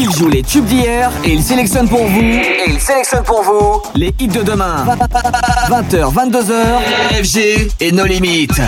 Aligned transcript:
Il 0.00 0.12
joue 0.12 0.28
les 0.28 0.44
tubes 0.44 0.64
d'hier 0.64 1.10
et 1.24 1.32
il 1.32 1.42
sélectionne 1.42 1.88
pour 1.88 2.06
vous. 2.06 2.20
Et 2.20 2.68
il 2.68 2.78
sélectionne 2.78 3.24
pour 3.24 3.42
vous 3.42 3.82
les 3.96 4.14
hits 4.20 4.28
de 4.28 4.42
demain. 4.42 4.86
20h, 5.68 6.14
22h, 6.14 7.24
FG 7.24 7.72
et 7.80 7.90
nos 7.90 8.04
limites. 8.04 8.60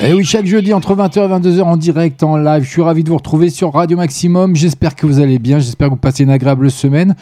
Et 0.00 0.06
eh 0.08 0.14
oui, 0.14 0.24
chaque 0.24 0.46
jeudi 0.46 0.72
entre 0.72 0.96
20h 0.96 1.26
et 1.26 1.40
22h 1.40 1.62
en 1.62 1.76
direct, 1.76 2.22
en 2.22 2.38
live. 2.38 2.62
Je 2.64 2.70
suis 2.70 2.80
ravi 2.80 3.04
de 3.04 3.10
vous 3.10 3.18
retrouver 3.18 3.50
sur 3.50 3.74
Radio 3.74 3.98
Maximum. 3.98 4.56
J'espère 4.56 4.96
que 4.96 5.04
vous 5.04 5.20
allez 5.20 5.38
bien. 5.38 5.58
J'espère 5.58 5.88
que 5.88 5.92
vous 5.92 6.00
passez 6.00 6.22
une 6.22 6.30
agréable 6.30 6.70
semaine 6.70 7.16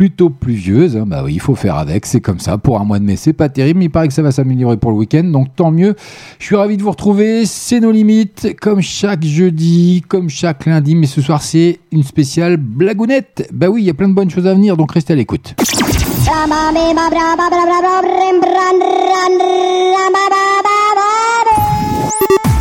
plutôt 0.00 0.30
pluvieuse. 0.30 0.96
Hein. 0.96 1.04
Bah 1.06 1.20
oui, 1.22 1.34
il 1.34 1.40
faut 1.40 1.54
faire 1.54 1.76
avec, 1.76 2.06
c'est 2.06 2.22
comme 2.22 2.38
ça. 2.38 2.56
Pour 2.56 2.80
un 2.80 2.84
mois 2.84 2.98
de 2.98 3.04
mai, 3.04 3.16
c'est 3.16 3.34
pas 3.34 3.50
terrible, 3.50 3.80
mais 3.80 3.84
il 3.84 3.90
paraît 3.90 4.08
que 4.08 4.14
ça 4.14 4.22
va 4.22 4.32
s'améliorer 4.32 4.78
pour 4.78 4.92
le 4.92 4.96
week-end, 4.96 5.24
donc 5.24 5.48
tant 5.54 5.70
mieux. 5.70 5.94
Je 6.38 6.46
suis 6.46 6.56
ravi 6.56 6.78
de 6.78 6.82
vous 6.82 6.90
retrouver. 6.90 7.44
C'est 7.44 7.80
nos 7.80 7.90
limites, 7.90 8.56
comme 8.62 8.80
chaque 8.80 9.22
jeudi, 9.22 10.02
comme 10.08 10.30
chaque 10.30 10.64
lundi, 10.64 10.94
mais 10.94 11.04
ce 11.06 11.20
soir 11.20 11.42
c'est 11.42 11.80
une 11.92 12.02
spéciale 12.02 12.56
blagounette. 12.56 13.46
Bah 13.52 13.68
oui, 13.68 13.82
il 13.82 13.84
y 13.88 13.90
a 13.90 13.94
plein 13.94 14.08
de 14.08 14.14
bonnes 14.14 14.30
choses 14.30 14.46
à 14.46 14.54
venir, 14.54 14.78
donc 14.78 14.90
restez 14.90 15.12
à 15.12 15.16
l'écoute. 15.16 15.54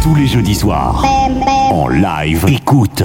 Tous 0.04 0.16
les 0.16 0.28
jeudis 0.28 0.56
soirs, 0.56 1.06
en 1.72 1.88
live, 1.88 2.44
écoute. 2.50 3.04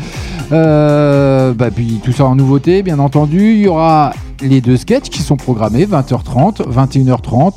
euh, 0.52 1.52
bah, 1.54 1.72
puis 1.72 2.00
tout 2.04 2.12
ça 2.12 2.26
en 2.26 2.36
nouveauté, 2.36 2.84
bien 2.84 3.00
entendu. 3.00 3.54
Il 3.54 3.62
y 3.62 3.68
aura 3.68 4.12
les 4.42 4.62
deux 4.62 4.78
sketchs 4.78 5.10
qui 5.10 5.22
sont 5.22 5.36
programmés 5.36 5.86
20h30, 5.86 6.68
21h30, 6.70 7.56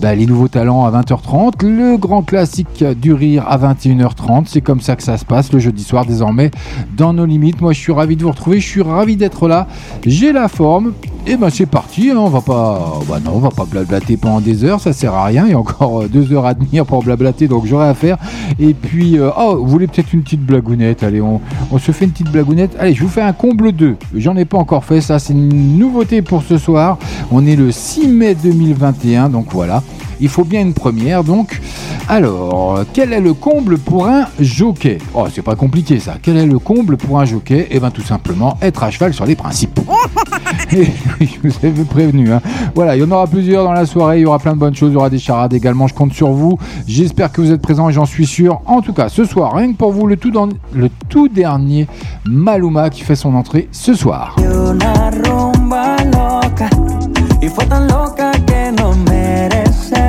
bah, 0.00 0.14
les 0.14 0.26
nouveaux 0.26 0.48
talents 0.48 0.84
à 0.84 0.90
20h30, 0.90 1.64
le 1.66 1.96
grand 1.96 2.22
classique 2.22 2.84
du 2.84 3.12
rire 3.12 3.44
à 3.48 3.58
21h30. 3.58 4.44
C'est 4.46 4.60
comme 4.60 4.80
ça 4.80 4.96
que 4.96 5.02
ça 5.02 5.18
se 5.18 5.24
passe 5.24 5.52
le 5.52 5.58
jeudi 5.58 5.82
soir 5.82 6.06
désormais 6.06 6.50
dans 6.96 7.12
nos 7.12 7.26
limites. 7.26 7.60
Moi 7.60 7.72
je 7.72 7.80
suis 7.80 7.92
ravi 7.92 8.16
de 8.16 8.22
vous 8.22 8.30
retrouver, 8.30 8.60
je 8.60 8.66
suis 8.66 8.82
ravi 8.82 9.16
d'être 9.16 9.48
là. 9.48 9.66
J'ai 10.04 10.32
la 10.32 10.48
forme. 10.48 10.92
Et 11.26 11.36
ben 11.36 11.50
c'est 11.50 11.66
parti, 11.66 12.10
hein. 12.10 12.16
on 12.16 12.30
va 12.30 12.40
pas, 12.40 13.00
bah 13.06 13.18
non, 13.22 13.32
on 13.34 13.38
va 13.38 13.50
pas 13.50 13.66
blablater 13.66 14.16
pendant 14.16 14.40
des 14.40 14.64
heures, 14.64 14.80
ça 14.80 14.94
sert 14.94 15.12
à 15.12 15.26
rien. 15.26 15.44
Il 15.44 15.50
y 15.50 15.54
a 15.54 15.58
encore 15.58 16.04
euh, 16.04 16.08
deux 16.08 16.32
heures 16.32 16.46
à 16.46 16.54
tenir 16.54 16.86
pour 16.86 17.02
blablater, 17.02 17.48
donc 17.48 17.66
j'aurai 17.66 17.86
à 17.86 17.92
faire. 17.92 18.16
Et 18.58 18.72
puis, 18.72 19.18
euh, 19.18 19.28
oh, 19.38 19.56
vous 19.58 19.66
voulez 19.66 19.88
peut-être 19.88 20.14
une 20.14 20.22
petite 20.22 20.40
blagounette? 20.40 21.02
Allez, 21.02 21.20
on, 21.20 21.42
on 21.70 21.76
se 21.76 21.92
fait 21.92 22.06
une 22.06 22.12
petite 22.12 22.32
blagounette. 22.32 22.74
Allez, 22.78 22.94
je 22.94 23.02
vous 23.02 23.10
fais 23.10 23.20
un 23.20 23.34
comble 23.34 23.72
2. 23.72 23.96
J'en 24.16 24.36
ai 24.36 24.46
pas 24.46 24.56
encore 24.56 24.86
fait, 24.86 25.02
ça 25.02 25.18
c'est 25.18 25.34
une 25.34 25.76
nouveauté 25.76 26.17
pour 26.22 26.42
ce 26.42 26.58
soir. 26.58 26.98
On 27.30 27.46
est 27.46 27.56
le 27.56 27.72
6 27.72 28.08
mai 28.08 28.34
2021, 28.34 29.28
donc 29.28 29.46
voilà. 29.52 29.82
Il 30.20 30.28
faut 30.28 30.44
bien 30.44 30.60
une 30.60 30.74
première, 30.74 31.22
donc. 31.24 31.60
Alors, 32.08 32.80
quel 32.94 33.12
est 33.12 33.20
le 33.20 33.34
comble 33.34 33.78
pour 33.78 34.08
un 34.08 34.26
jockey? 34.40 34.98
Oh, 35.14 35.26
c'est 35.32 35.42
pas 35.42 35.56
compliqué 35.56 36.00
ça. 36.00 36.14
Quel 36.20 36.38
est 36.38 36.46
le 36.46 36.58
comble 36.58 36.96
pour 36.96 37.20
un 37.20 37.26
jockey? 37.26 37.68
Eh 37.70 37.78
bien, 37.78 37.90
tout 37.90 38.02
simplement, 38.02 38.56
être 38.62 38.82
à 38.82 38.90
cheval 38.90 39.12
sur 39.12 39.26
les 39.26 39.36
principes. 39.36 39.78
Et 40.72 40.86
oui, 41.20 41.38
je 41.42 41.48
vous 41.48 41.66
avais 41.66 41.84
prévenu. 41.84 42.32
Hein. 42.32 42.40
Voilà, 42.74 42.96
il 42.96 43.00
y 43.00 43.02
en 43.04 43.10
aura 43.10 43.26
plusieurs 43.26 43.64
dans 43.64 43.72
la 43.72 43.86
soirée. 43.86 44.20
Il 44.20 44.22
y 44.22 44.26
aura 44.26 44.38
plein 44.38 44.54
de 44.54 44.58
bonnes 44.58 44.74
choses. 44.74 44.90
Il 44.90 44.94
y 44.94 44.96
aura 44.96 45.10
des 45.10 45.18
charades 45.18 45.52
également. 45.52 45.86
Je 45.86 45.94
compte 45.94 46.14
sur 46.14 46.30
vous. 46.30 46.58
J'espère 46.86 47.30
que 47.30 47.40
vous 47.40 47.52
êtes 47.52 47.62
présents 47.62 47.88
et 47.88 47.92
j'en 47.92 48.06
suis 48.06 48.26
sûr. 48.26 48.60
En 48.66 48.80
tout 48.80 48.92
cas, 48.92 49.08
ce 49.08 49.24
soir, 49.24 49.54
rien 49.54 49.72
que 49.72 49.76
pour 49.76 49.92
vous, 49.92 50.06
le 50.06 50.16
tout, 50.16 50.30
dans, 50.30 50.48
le 50.74 50.88
tout 51.08 51.28
dernier 51.28 51.86
Maluma 52.24 52.90
qui 52.90 53.02
fait 53.02 53.16
son 53.16 53.34
entrée 53.34 53.68
ce 53.70 53.94
soir. 53.94 54.36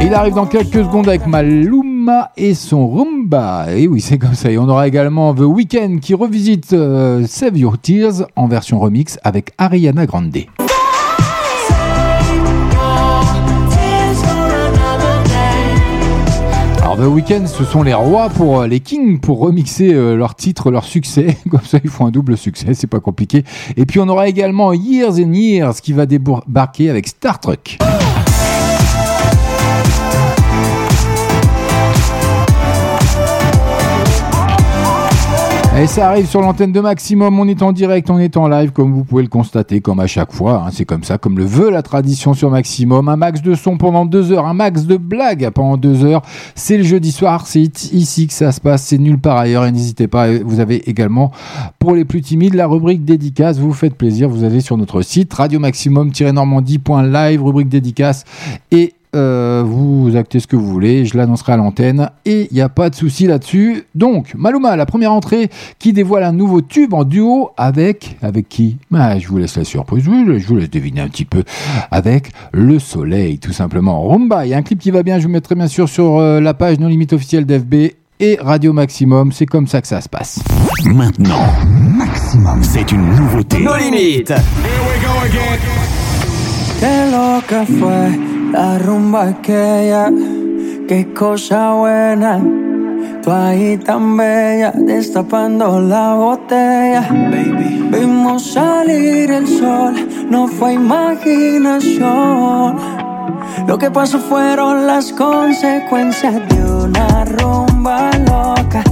Il 0.01 0.13
arrive 0.13 0.33
dans 0.33 0.45
quelques 0.45 0.83
secondes 0.85 1.09
avec 1.09 1.27
Maluma 1.27 2.31
et 2.37 2.53
son 2.53 2.89
rumba. 2.89 3.67
Et 3.75 3.87
oui, 3.87 3.99
c'est 3.99 4.17
comme 4.17 4.33
ça. 4.33 4.49
Et 4.49 4.57
on 4.57 4.69
aura 4.69 4.87
également 4.87 5.33
The 5.33 5.41
Weeknd 5.41 5.97
qui 6.01 6.13
revisite 6.13 6.73
euh, 6.73 7.25
Save 7.27 7.57
Your 7.57 7.77
Tears 7.77 8.25
en 8.35 8.47
version 8.47 8.79
remix 8.79 9.19
avec 9.23 9.51
Ariana 9.57 10.05
Grande. 10.05 10.37
Alors 16.91 17.05
The 17.05 17.13
Weeknd, 17.13 17.45
ce 17.45 17.65
sont 17.65 17.83
les 17.83 17.93
rois 17.93 18.29
pour 18.29 18.61
euh, 18.61 18.67
les 18.67 18.79
kings 18.79 19.19
pour 19.19 19.37
remixer 19.41 19.93
euh, 19.93 20.15
leurs 20.15 20.33
titres, 20.33 20.71
leurs 20.71 20.85
succès. 20.85 21.37
Comme 21.51 21.61
ça, 21.61 21.77
ils 21.83 21.89
font 21.89 22.07
un 22.07 22.09
double 22.09 22.35
succès, 22.35 22.73
c'est 22.73 22.87
pas 22.87 22.99
compliqué. 22.99 23.43
Et 23.77 23.85
puis 23.85 23.99
on 23.99 24.09
aura 24.09 24.27
également 24.27 24.73
Years 24.73 25.19
and 25.19 25.33
Years 25.33 25.75
qui 25.81 25.93
va 25.93 26.07
débarquer 26.07 26.89
avec 26.89 27.07
Star 27.07 27.39
Trek. 27.39 27.77
Et 35.79 35.87
ça 35.87 36.09
arrive 36.09 36.25
sur 36.25 36.41
l'antenne 36.41 36.73
de 36.73 36.81
Maximum, 36.81 37.39
on 37.39 37.47
est 37.47 37.61
en 37.61 37.71
direct, 37.71 38.09
on 38.09 38.19
est 38.19 38.35
en 38.35 38.49
live, 38.49 38.71
comme 38.71 38.91
vous 38.91 39.05
pouvez 39.05 39.23
le 39.23 39.29
constater, 39.29 39.79
comme 39.79 40.01
à 40.01 40.07
chaque 40.07 40.33
fois, 40.33 40.65
hein. 40.65 40.71
c'est 40.73 40.83
comme 40.83 41.05
ça, 41.05 41.17
comme 41.17 41.37
le 41.37 41.45
veut 41.45 41.69
la 41.69 41.83
tradition 41.83 42.33
sur 42.33 42.49
Maximum, 42.49 43.07
un 43.07 43.15
max 43.15 43.41
de 43.41 43.55
son 43.55 43.77
pendant 43.77 44.05
deux 44.05 44.33
heures, 44.33 44.45
un 44.45 44.53
max 44.53 44.83
de 44.83 44.97
blagues 44.97 45.49
pendant 45.51 45.77
deux 45.77 46.03
heures, 46.03 46.21
c'est 46.53 46.75
le 46.75 46.83
jeudi 46.83 47.13
soir, 47.13 47.47
c'est 47.47 47.61
ici 47.93 48.27
que 48.27 48.33
ça 48.33 48.51
se 48.51 48.59
passe, 48.59 48.83
c'est 48.83 48.97
nulle 48.97 49.19
part 49.19 49.37
ailleurs, 49.37 49.65
et 49.65 49.71
n'hésitez 49.71 50.09
pas, 50.09 50.27
vous 50.43 50.59
avez 50.59 50.89
également, 50.89 51.31
pour 51.79 51.95
les 51.95 52.03
plus 52.03 52.19
timides, 52.19 52.55
la 52.55 52.67
rubrique 52.67 53.05
dédicace, 53.05 53.57
vous 53.57 53.71
faites 53.71 53.95
plaisir, 53.95 54.27
vous 54.27 54.43
avez 54.43 54.59
sur 54.59 54.75
notre 54.75 55.01
site, 55.01 55.33
radio 55.33 55.61
maximum-normandie.live, 55.61 57.41
rubrique 57.41 57.69
dédicace, 57.69 58.25
et 58.71 58.95
euh, 59.15 59.63
vous 59.65 60.15
actez 60.15 60.39
ce 60.39 60.45
que 60.45 60.55
vous 60.55 60.67
voulez, 60.67 61.05
je 61.05 61.17
l'annoncerai 61.17 61.53
à 61.53 61.57
l'antenne 61.57 62.11
et 62.25 62.47
il 62.51 62.53
n'y 62.53 62.61
a 62.61 62.69
pas 62.69 62.91
de 62.91 62.95
souci 62.95 63.25
là-dessus. 63.25 63.85
Donc, 63.95 64.33
Maluma, 64.35 64.75
la 64.75 64.85
première 64.85 65.11
entrée 65.11 65.49
qui 65.79 65.93
dévoile 65.93 66.23
un 66.23 66.31
nouveau 66.31 66.61
tube 66.61 66.93
en 66.93 67.03
duo 67.03 67.49
avec. 67.57 68.17
Avec 68.21 68.47
qui? 68.49 68.77
Bah, 68.91 69.17
Je 69.17 69.27
vous 69.27 69.37
laisse 69.37 69.57
la 69.57 69.63
surprise, 69.63 70.03
je 70.03 70.47
vous 70.47 70.55
laisse 70.57 70.69
deviner 70.69 71.01
un 71.01 71.07
petit 71.07 71.25
peu. 71.25 71.43
Avec 71.89 72.31
Le 72.51 72.77
Soleil, 72.77 73.39
tout 73.39 73.53
simplement. 73.53 74.07
Rumba, 74.07 74.45
il 74.45 74.49
y 74.49 74.53
a 74.53 74.57
un 74.57 74.61
clip 74.61 74.79
qui 74.79 74.91
va 74.91 75.01
bien, 75.01 75.17
je 75.17 75.23
vous 75.23 75.33
mettrai 75.33 75.55
bien 75.55 75.67
sûr 75.67 75.89
sur 75.89 76.19
euh, 76.19 76.39
la 76.39 76.53
page 76.53 76.77
non 76.79 76.87
limite 76.87 77.13
officielle 77.13 77.45
d'FB 77.45 77.73
et 78.19 78.37
Radio 78.39 78.73
Maximum. 78.73 79.31
C'est 79.31 79.47
comme 79.47 79.65
ça 79.67 79.81
que 79.81 79.87
ça 79.87 80.01
se 80.01 80.09
passe. 80.09 80.39
Maintenant, 80.85 81.47
Maximum, 81.67 82.61
c'est 82.63 82.91
une 82.91 83.07
nouveauté. 83.15 83.59
Nos 83.63 83.75
limites. 83.75 84.29
Here 84.29 84.39
we 84.85 84.99
go 85.01 85.09
again. 85.25 85.59
La 88.51 88.77
rumba 88.79 89.29
aquella, 89.29 90.11
qué 90.87 91.13
cosa 91.13 91.73
buena. 91.73 92.39
Tú 93.23 93.31
ahí 93.31 93.77
tan 93.77 94.17
bella, 94.17 94.73
destapando 94.75 95.79
la 95.79 96.15
botella. 96.15 97.07
Baby. 97.09 97.89
Vimos 97.91 98.53
salir 98.53 99.31
el 99.31 99.47
sol, 99.47 99.93
no 100.29 100.47
fue 100.47 100.73
imaginación. 100.73 102.75
Lo 103.67 103.77
que 103.77 103.91
pasó 103.91 104.19
fueron 104.19 104.87
las 104.87 105.13
consecuencias 105.13 106.35
de 106.49 106.63
una 106.63 107.25
rumba 107.25 108.09
loca. 108.27 108.83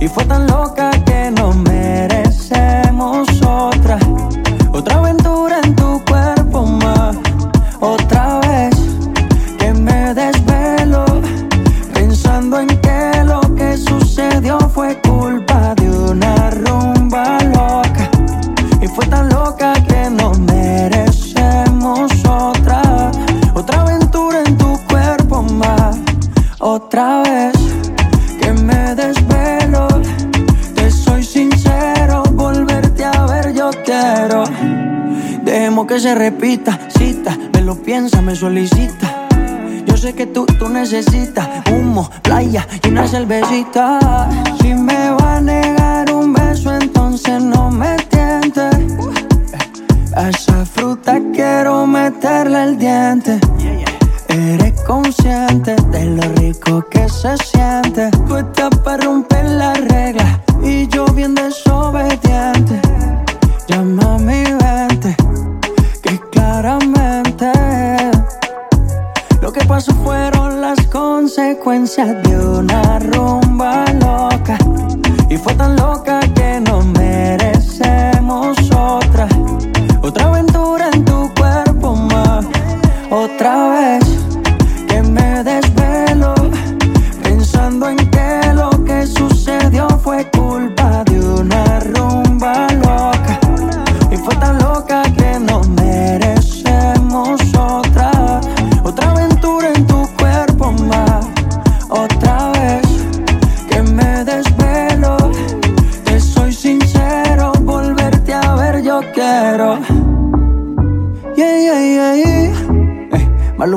Y 0.00 0.08
fue 0.08 0.24
tan 0.24 0.46
loca 0.46 0.90
que 1.04 1.30
no 1.30 1.52
merecemos 1.52 3.28
otra. 3.42 3.98
Otra 4.72 4.98
aventura 4.98 5.60
en 5.64 5.74
tu 5.74 6.00
cuerpo 6.04 6.66
más. 6.66 7.16
Otra 7.80 8.23
fue 18.94 19.06
tan 19.06 19.28
loca 19.28 19.72
que 19.88 20.08
no 20.08 20.32
merecemos 20.34 22.10
otra. 22.28 23.10
Otra 23.54 23.80
aventura 23.82 24.42
en 24.46 24.56
tu 24.56 24.78
cuerpo 24.88 25.42
más. 25.42 25.96
Otra 26.60 27.22
vez 27.22 27.54
que 28.40 28.52
me 28.52 28.94
desvelo. 28.94 29.88
Te 30.74 30.90
soy 30.90 31.24
sincero, 31.24 32.22
volverte 32.32 33.04
a 33.04 33.26
ver 33.26 33.52
yo 33.52 33.70
quiero. 33.84 34.44
Dejemos 35.42 35.86
que 35.86 35.98
se 35.98 36.14
repita, 36.14 36.78
cita, 36.96 37.36
me 37.52 37.62
lo 37.62 37.74
piensa, 37.74 38.22
me 38.22 38.34
solicita. 38.36 39.23
Sé 40.04 40.12
que 40.12 40.26
tú, 40.26 40.44
tú 40.44 40.68
necesitas 40.68 41.48
humo, 41.72 42.10
playa 42.20 42.68
y 42.82 42.88
una 42.88 43.08
cervecita. 43.08 44.28
Si 44.60 44.74
me 44.74 45.10
va 45.12 45.36
a 45.36 45.40
negar 45.40 46.12
un 46.12 46.34
beso, 46.34 46.74
entonces 46.74 47.42
no 47.42 47.70
me 47.70 47.96
tiente. 48.10 48.68
A 50.14 50.28
esa 50.28 50.66
fruta 50.66 51.18
quiero 51.32 51.86
meterle 51.86 52.64
el 52.64 52.76
diente. 52.78 53.40
Eres 54.28 54.78
consciente 54.82 55.74
de 55.90 56.04
lo 56.04 56.22
rico 56.34 56.84
que 56.90 57.08
se 57.08 57.34
siente. 57.38 58.10
Tú 58.28 58.36
estás 58.36 58.76
para 58.84 59.04
romper 59.04 59.46
la 59.46 59.72
regla 59.72 60.38
y 60.62 60.86
yo 60.88 61.06
bien 61.06 61.34
desobediente. 61.34 62.78
Llama 63.68 64.16
a 64.16 64.18
mi 64.18 64.44
mente 64.52 65.16
que 66.02 66.20
claramente 66.30 67.23
que 69.54 69.64
pasó 69.66 69.94
fueron 70.02 70.60
las 70.60 70.80
consecuencias 70.88 72.22
de 72.24 72.36
una 72.36 72.98
rumba 72.98 73.84
loca. 74.00 74.58
Y 75.30 75.36
fue 75.36 75.54
tan 75.54 75.76
loca 75.76 76.20
que 76.34 76.60
no 76.60 76.82
merecemos 76.82 78.63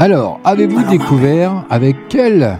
Alors, 0.00 0.40
avez-vous 0.44 0.82
découvert 0.88 1.66
avec 1.68 1.94
quel 2.08 2.56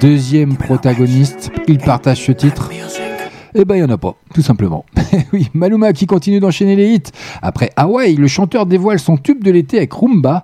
deuxième 0.00 0.56
protagoniste 0.56 1.50
il 1.68 1.76
partage 1.76 2.24
ce 2.24 2.32
titre 2.32 2.70
Eh 3.54 3.66
ben, 3.66 3.74
il 3.74 3.82
n'y 3.82 3.84
en 3.84 3.90
a 3.90 3.98
pas, 3.98 4.14
tout 4.32 4.40
simplement. 4.40 4.86
oui, 5.34 5.50
Maluma 5.52 5.92
qui 5.92 6.06
continue 6.06 6.40
d'enchaîner 6.40 6.74
les 6.74 6.94
hits. 6.94 7.12
Après 7.42 7.68
Hawaii, 7.76 8.16
le 8.16 8.28
chanteur 8.28 8.64
dévoile 8.64 8.98
son 8.98 9.18
tube 9.18 9.44
de 9.44 9.50
l'été 9.50 9.76
avec 9.76 9.92
Rumba, 9.92 10.42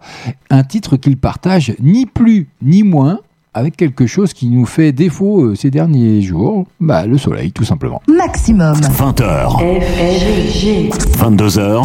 un 0.51 0.63
titre 0.63 0.99
qu'il 0.99 1.17
partage 1.17 1.75
ni 1.81 2.05
plus 2.05 2.51
ni 2.61 2.83
moins 2.83 3.21
avec 3.55 3.77
quelque 3.77 4.07
chose 4.07 4.33
qui 4.33 4.49
nous 4.49 4.67
fait 4.67 4.93
défaut 4.93 5.45
euh, 5.45 5.55
ces 5.55 5.71
derniers 5.71 6.21
jours, 6.21 6.67
bah, 6.81 7.07
le 7.07 7.17
soleil, 7.17 7.53
tout 7.53 7.65
simplement. 7.65 8.03
Maximum. 8.09 8.75
20h, 8.75 9.59
FG. 9.81 10.91
22h, 11.19 11.85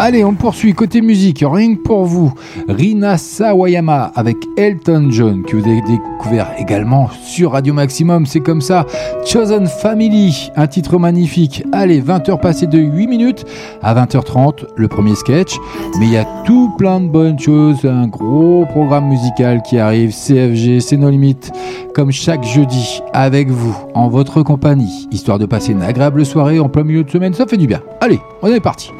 Allez, 0.00 0.22
on 0.22 0.34
poursuit 0.34 0.74
côté 0.74 1.00
musique, 1.00 1.44
rien 1.44 1.74
que 1.74 1.80
pour 1.80 2.04
vous. 2.04 2.32
Rina 2.68 3.16
Sawayama 3.18 4.12
avec 4.14 4.36
Elton 4.56 5.08
John, 5.10 5.42
que 5.42 5.56
vous 5.56 5.68
avez 5.68 5.80
découvert 5.80 6.52
également 6.56 7.10
sur 7.24 7.50
Radio 7.50 7.74
Maximum, 7.74 8.24
c'est 8.24 8.38
comme 8.38 8.60
ça. 8.60 8.86
Chosen 9.26 9.66
Family, 9.66 10.52
un 10.54 10.68
titre 10.68 10.98
magnifique. 10.98 11.64
Allez, 11.72 12.00
20h 12.00 12.38
passées 12.38 12.68
de 12.68 12.78
8 12.78 13.08
minutes 13.08 13.44
à 13.82 13.92
20h30, 13.92 14.66
le 14.76 14.86
premier 14.86 15.16
sketch. 15.16 15.56
Mais 15.98 16.06
il 16.06 16.12
y 16.12 16.16
a 16.16 16.28
tout 16.44 16.70
plein 16.78 17.00
de 17.00 17.08
bonnes 17.08 17.40
choses, 17.40 17.84
un 17.84 18.06
gros 18.06 18.66
programme 18.66 19.08
musical 19.08 19.62
qui 19.62 19.78
arrive, 19.80 20.12
CFG, 20.14 20.78
c'est 20.88 20.96
nos 20.96 21.10
limites, 21.10 21.52
comme 21.94 22.10
chaque 22.10 22.44
jeudi, 22.44 23.02
avec 23.12 23.50
vous, 23.50 23.76
en 23.94 24.08
votre 24.08 24.42
compagnie, 24.42 25.06
histoire 25.10 25.38
de 25.38 25.44
passer 25.44 25.72
une 25.72 25.82
agréable 25.82 26.24
soirée 26.24 26.60
en 26.60 26.70
plein 26.70 26.82
milieu 26.82 27.04
de 27.04 27.10
semaine, 27.10 27.34
ça 27.34 27.46
fait 27.46 27.58
du 27.58 27.66
bien. 27.66 27.82
Allez, 28.00 28.20
on 28.40 28.48
est 28.48 28.60
parti. 28.60 28.90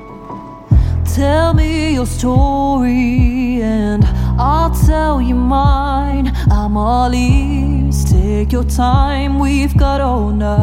Tell 1.04 1.54
me 1.54 1.94
your 1.94 2.06
story 2.06 3.62
and 3.62 4.00
I'll 4.38 4.70
tell 4.70 5.22
you 5.22 5.34
mine. 5.34 6.30
I'm 6.50 6.76
all 6.76 7.14
ears. 7.14 8.04
Take 8.04 8.52
your 8.52 8.64
time, 8.64 9.38
we've 9.40 9.74
got 9.74 10.02
all 10.02 10.30
night. 10.30 10.58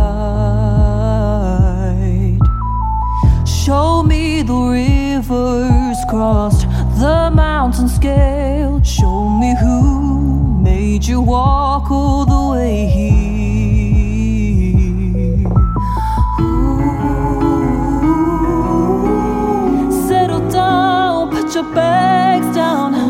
Show 3.47 4.03
me 4.03 4.43
the 4.43 4.53
rivers 4.53 5.97
crossed, 6.07 6.67
the 6.99 7.31
mountains 7.33 7.95
scaled. 7.95 8.85
Show 8.85 9.27
me 9.39 9.55
who 9.59 10.04
made 10.85 11.05
you 11.05 11.19
walk 11.19 11.89
all 11.89 12.25
the 12.25 12.43
way 12.51 12.85
here. 12.85 13.95
Ooh. 16.41 16.91
Settle 20.07 20.47
down, 20.51 21.31
put 21.31 21.55
your 21.55 21.67
bags 21.73 22.55
down. 22.55 23.04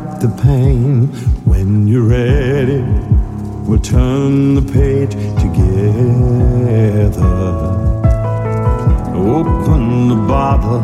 got 0.00 0.20
the 0.20 0.28
pain. 0.42 1.06
When 1.44 1.86
you're 1.86 2.08
ready, 2.08 2.82
we'll 3.66 3.78
turn 3.78 4.54
the 4.56 4.62
page 4.72 5.12
together. 5.44 7.22
Open 9.14 10.08
the 10.08 10.20
bottle. 10.34 10.82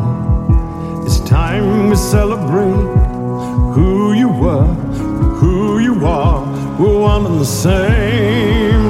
It's 1.04 1.18
time 1.28 1.90
we 1.90 1.96
celebrate 1.96 2.86
who 3.74 4.12
you 4.12 4.28
were, 4.28 4.74
who 5.40 5.80
you 5.80 6.06
are. 6.06 6.40
We're 6.78 7.00
one 7.00 7.26
and 7.26 7.40
the 7.40 7.50
same. 7.64 8.84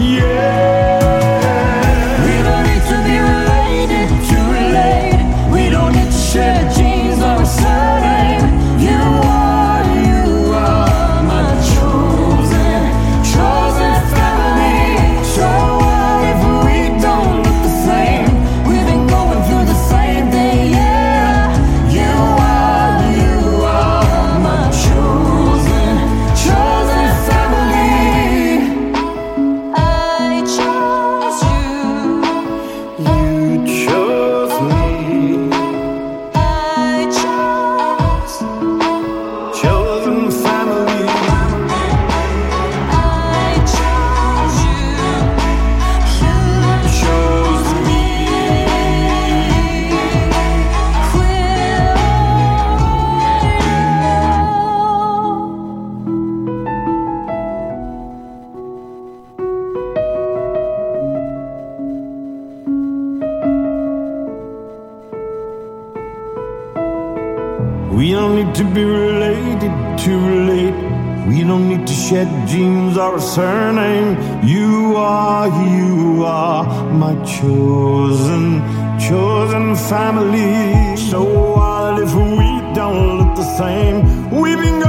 Yeah. 0.00 0.95
to 68.56 68.64
be 68.64 68.82
related 68.84 69.98
to 69.98 70.10
relate. 70.18 70.74
We 71.28 71.42
don't 71.42 71.68
need 71.68 71.86
to 71.86 71.92
shed 71.92 72.48
genes 72.48 72.96
or 72.96 73.16
a 73.16 73.20
surname. 73.20 74.16
You 74.46 74.94
are, 74.96 75.48
you 75.68 76.24
are 76.24 76.64
my 76.90 77.14
chosen, 77.24 78.62
chosen 78.98 79.76
family. 79.76 80.96
So 80.96 81.22
what 81.56 82.02
if 82.02 82.14
we 82.14 82.48
don't 82.74 83.18
look 83.18 83.36
the 83.36 83.58
same? 83.58 84.30
We've 84.30 84.58
been 84.58 84.85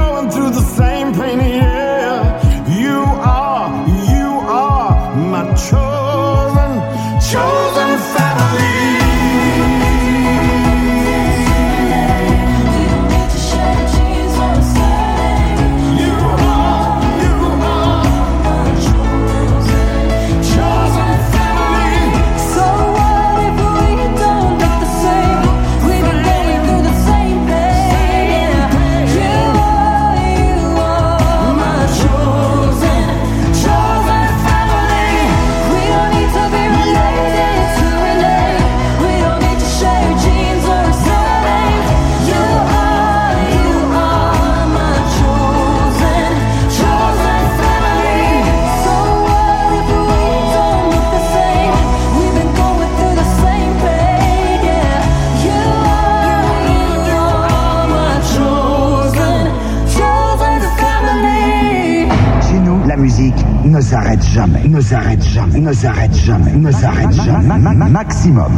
ne 64.78 64.82
s'arrête 64.82 65.24
jamais, 65.24 65.58
ne 65.58 65.72
s'arrête 65.72 66.14
jamais, 66.14 66.52
ne 66.52 66.70
s'arrête 66.70 67.12
jamais. 67.12 67.58
Ma 67.58 67.58
ma 67.58 67.88
maximum. 67.88 68.52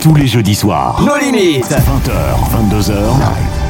Tous 0.00 0.14
les 0.14 0.26
jeudis 0.26 0.54
soirs. 0.54 0.98
Nos 1.06 1.18
limites. 1.18 1.70
20h, 1.70 2.70
22h. 2.70 3.65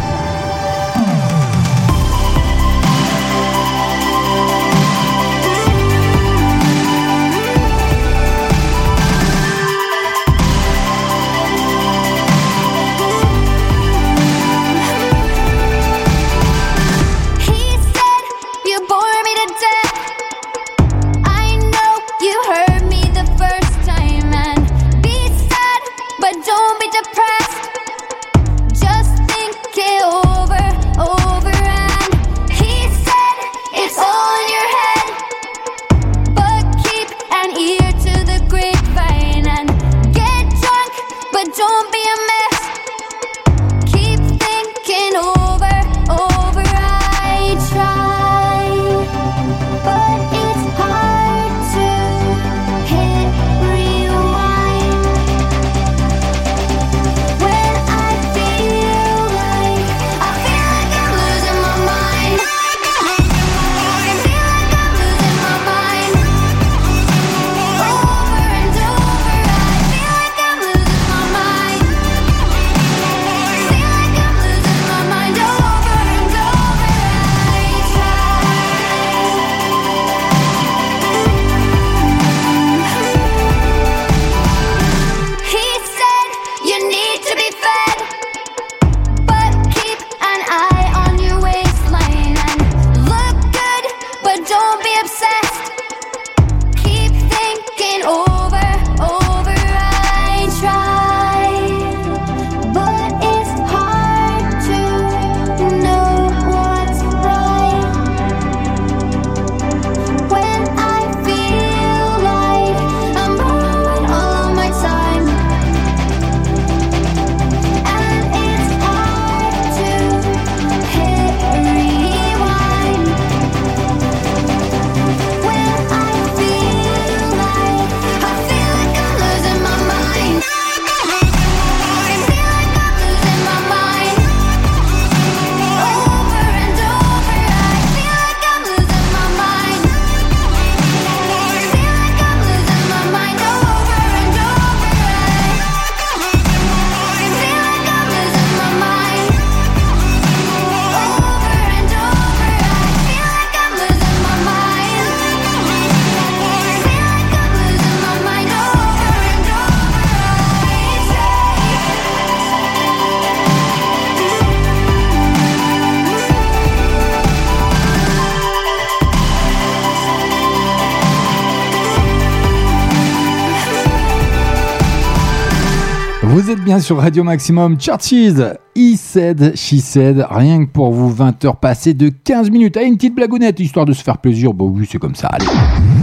Bien 176.66 176.80
sur 176.80 176.96
Radio 176.98 177.22
Maximum 177.22 177.78
Churches. 177.80 178.42
He 178.74 178.96
said, 178.96 179.52
she 179.56 179.80
said, 179.80 180.26
rien 180.28 180.64
que 180.66 180.70
pour 180.70 180.92
vous, 180.92 181.14
20h 181.14 181.60
passées 181.60 181.94
de 181.94 182.08
15 182.08 182.50
minutes. 182.50 182.76
Ah, 182.76 182.82
une 182.82 182.96
petite 182.96 183.14
blagounette, 183.14 183.60
histoire 183.60 183.86
de 183.86 183.92
se 183.92 184.02
faire 184.02 184.18
plaisir. 184.18 184.52
Bon, 184.52 184.66
oui, 184.68 184.84
c'est 184.90 184.98
comme 184.98 185.14
ça. 185.14 185.28
Allez. 185.28 185.46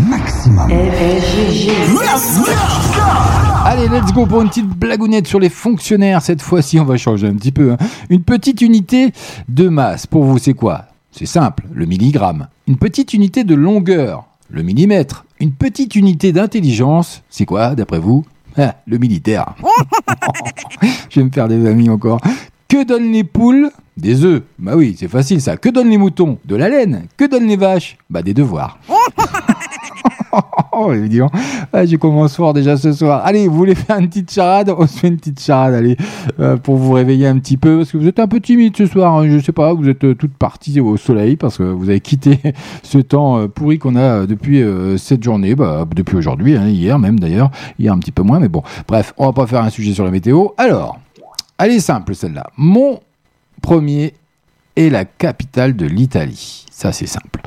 Maximum. 0.10 0.72
Allez, 3.66 3.90
let's 3.90 4.14
go 4.14 4.26
pour 4.26 4.42
une 4.42 4.48
petite 4.48 4.70
blagounette 4.70 5.28
sur 5.28 5.42
les 5.42 5.50
fonctionnaires. 5.50 6.22
Cette 6.22 6.42
fois-ci, 6.42 6.80
on 6.80 6.86
va 6.86 6.96
changer 6.96 7.28
un 7.28 7.34
petit 7.36 7.52
peu. 7.52 7.74
hein. 7.74 7.78
Une 8.10 8.24
petite 8.24 8.62
unité 8.62 9.12
de 9.50 9.68
masse. 9.68 10.08
Pour 10.08 10.24
vous, 10.24 10.38
c'est 10.38 10.54
quoi? 10.54 10.86
C'est 11.12 11.26
simple, 11.26 11.66
le 11.74 11.86
milligramme. 11.86 12.48
Une 12.68 12.78
petite 12.78 13.14
unité 13.14 13.44
de 13.44 13.54
longueur, 13.54 14.24
le 14.50 14.64
millimètre. 14.64 15.26
Une 15.42 15.52
petite 15.52 15.96
unité 15.96 16.32
d'intelligence, 16.32 17.22
c'est 17.30 17.46
quoi, 17.46 17.76
d'après 17.76 18.00
vous? 18.00 18.24
Ah, 18.58 18.76
Le 18.86 18.98
militaire. 18.98 19.56
Je 21.10 21.20
vais 21.20 21.26
me 21.26 21.32
faire 21.32 21.48
des 21.48 21.66
amis 21.68 21.90
encore. 21.90 22.20
Que 22.68 22.84
donnent 22.86 23.12
les 23.12 23.24
poules? 23.24 23.70
Des 23.98 24.24
œufs. 24.24 24.42
Bah 24.58 24.74
oui, 24.76 24.96
c'est 25.00 25.08
facile 25.08 25.40
ça. 25.42 25.58
Que 25.58 25.70
donnent 25.70 25.90
les 25.90 25.98
moutons? 25.98 26.40
De 26.46 26.56
la 26.56 26.70
laine. 26.70 27.06
Que 27.18 27.26
donnent 27.26 27.48
les 27.48 27.58
vaches? 27.58 27.98
Bah 28.10 28.22
des 28.24 28.34
devoirs. 28.34 28.80
Ah, 31.76 31.86
je 31.86 31.96
commence 31.96 32.36
fort 32.36 32.54
déjà 32.54 32.78
ce 32.78 32.92
soir. 32.92 33.22
Allez, 33.24 33.48
vous 33.48 33.56
voulez 33.56 33.76
faire 33.76 33.98
une 34.00 34.08
petite 34.08 34.32
charade? 34.32 34.74
On 34.76 34.88
se 34.88 34.98
fait 35.00 35.08
une 35.08 35.18
petite 35.18 35.40
charade, 35.40 35.74
allez, 35.76 35.98
euh, 36.40 36.58
pour 36.58 36.78
vous 36.78 36.92
réveiller 36.94 37.28
un 37.28 37.38
petit 37.40 37.58
peu, 37.58 37.78
parce 37.78 37.92
que 37.92 37.98
vous 37.98 38.08
êtes 38.08 38.20
un 38.20 38.28
peu 38.28 38.40
timide 38.40 38.76
ce 38.76 38.86
soir. 38.86 39.16
hein. 39.16 39.28
Je 39.30 39.40
sais 39.40 39.52
pas, 39.52 39.74
vous 39.74 39.88
êtes 39.88 40.04
euh, 40.04 40.16
toutes 40.16 40.34
parties 40.34 40.80
au 40.80 40.98
soleil 40.98 41.36
parce 41.36 41.58
que 41.58 41.64
vous 41.64 41.90
avez 41.90 42.00
quitté 42.00 42.40
ce 42.84 42.98
temps 42.98 43.38
euh, 43.40 43.48
pourri 43.48 43.80
qu'on 43.80 43.96
a 43.96 44.02
euh, 44.02 44.26
depuis 44.26 44.64
cette 44.98 45.24
journée, 45.24 45.56
bah, 45.56 45.86
depuis 45.96 46.18
aujourd'hui, 46.18 46.56
hein, 46.56 46.68
hier 46.68 46.98
même 47.00 47.20
d'ailleurs, 47.20 47.52
hier 47.80 47.94
un 47.94 48.00
petit 48.00 48.12
peu 48.12 48.24
moins, 48.24 48.40
mais 48.40 48.50
bon. 48.50 48.64
Bref, 48.88 49.14
on 49.18 49.26
va 49.28 49.34
pas 49.34 49.48
faire 49.48 49.62
un 49.62 49.70
sujet 49.70 49.94
sur 49.94 50.04
la 50.04 50.12
météo. 50.12 50.48
Alors, 50.58 51.00
elle 51.58 51.72
est 51.72 51.80
simple 51.80 52.16
celle-là. 52.16 52.48
Mon 52.58 53.00
premier 53.62 54.14
est 54.76 54.90
la 54.90 55.06
capitale 55.06 55.76
de 55.76 55.86
l'Italie. 55.86 56.66
Ça, 56.72 56.92
c'est 56.92 57.06
simple. 57.06 57.42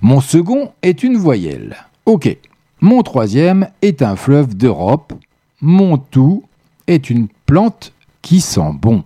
Mon 0.00 0.20
second 0.20 0.70
est 0.82 1.02
une 1.02 1.16
voyelle. 1.16 1.76
Ok. 2.08 2.38
Mon 2.80 3.02
troisième 3.02 3.68
est 3.82 4.00
un 4.00 4.16
fleuve 4.16 4.56
d'Europe. 4.56 5.12
Mon 5.60 5.98
tout 5.98 6.42
est 6.86 7.10
une 7.10 7.28
plante 7.44 7.92
qui 8.22 8.40
sent 8.40 8.72
bon. 8.80 9.04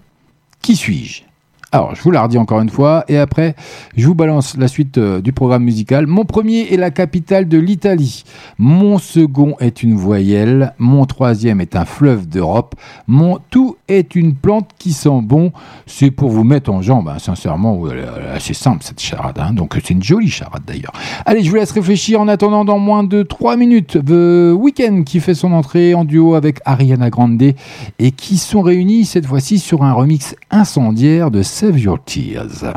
Qui 0.61 0.77
suis-je? 0.77 1.25
Alors, 1.75 1.95
je 1.95 2.03
vous 2.03 2.11
la 2.11 2.23
redis 2.23 2.37
encore 2.37 2.61
une 2.61 2.69
fois, 2.69 3.03
et 3.09 3.17
après, 3.17 3.55
je 3.97 4.07
vous 4.07 4.15
balance 4.15 4.59
la 4.59 4.69
suite 4.69 4.99
euh, 4.99 5.23
du 5.23 5.33
programme 5.33 5.65
musical. 5.65 6.07
Mon 6.07 6.27
premier 6.27 6.71
est 6.71 6.77
la 6.77 6.91
capitale 6.91 7.49
de 7.49 7.57
l'Italie. 7.57 8.25
Mon 8.59 8.99
second 8.99 9.57
est 9.59 9.83
une 9.83 9.95
voyelle. 9.95 10.75
Mon 10.77 11.07
troisième 11.07 11.63
est 11.63 11.75
un 11.75 11.87
fleuve 11.87 12.29
d'Europe. 12.29 12.75
Mon 13.07 13.39
tout 13.49 13.77
est 13.89 14.15
une 14.15 14.35
plante 14.35 14.69
qui 14.79 14.93
sent 14.93 15.23
bon. 15.23 15.51
C'est 15.87 16.11
pour 16.11 16.29
vous 16.29 16.45
mettre 16.45 16.71
en 16.71 16.83
jambe, 16.83 17.09
hein, 17.09 17.19
sincèrement. 17.19 17.79
ouais, 17.79 17.93
elle 17.95 18.27
est 18.27 18.37
assez 18.37 18.53
simple 18.53 18.85
cette 18.85 19.01
charade, 19.01 19.39
hein, 19.39 19.55
donc 19.55 19.73
c'est 19.73 19.89
une 19.89 20.03
jolie 20.03 20.29
charade 20.29 20.65
d'ailleurs. 20.67 20.93
Allez, 21.25 21.43
je 21.43 21.49
vous 21.49 21.57
laisse 21.57 21.73
réfléchir 21.73 22.21
en 22.21 22.29
attendant 22.29 22.67
dans 22.67 22.79
moins 22.79 23.03
de 23.03 23.23
3 23.23 23.57
minutes. 23.57 23.97
The 24.05 24.53
Weeknd 24.55 25.05
qui 25.05 25.21
fait 25.21 25.35
son 25.35 25.53
entrée 25.53 25.95
en 25.95 26.05
duo 26.05 26.35
avec 26.35 26.59
Ariana 26.67 27.09
Grande 27.09 27.41
et 27.41 28.11
qui 28.11 28.37
sont 28.37 28.61
réunis 28.61 29.07
cette 29.07 29.25
fois-ci 29.25 29.59
sur 29.59 29.85
un 29.85 29.95
remix 29.95 30.37
incendiaire 30.51 31.31
de 31.31 31.43
Save 31.63 31.79
Your 31.79 31.99
Tears. 32.05 32.75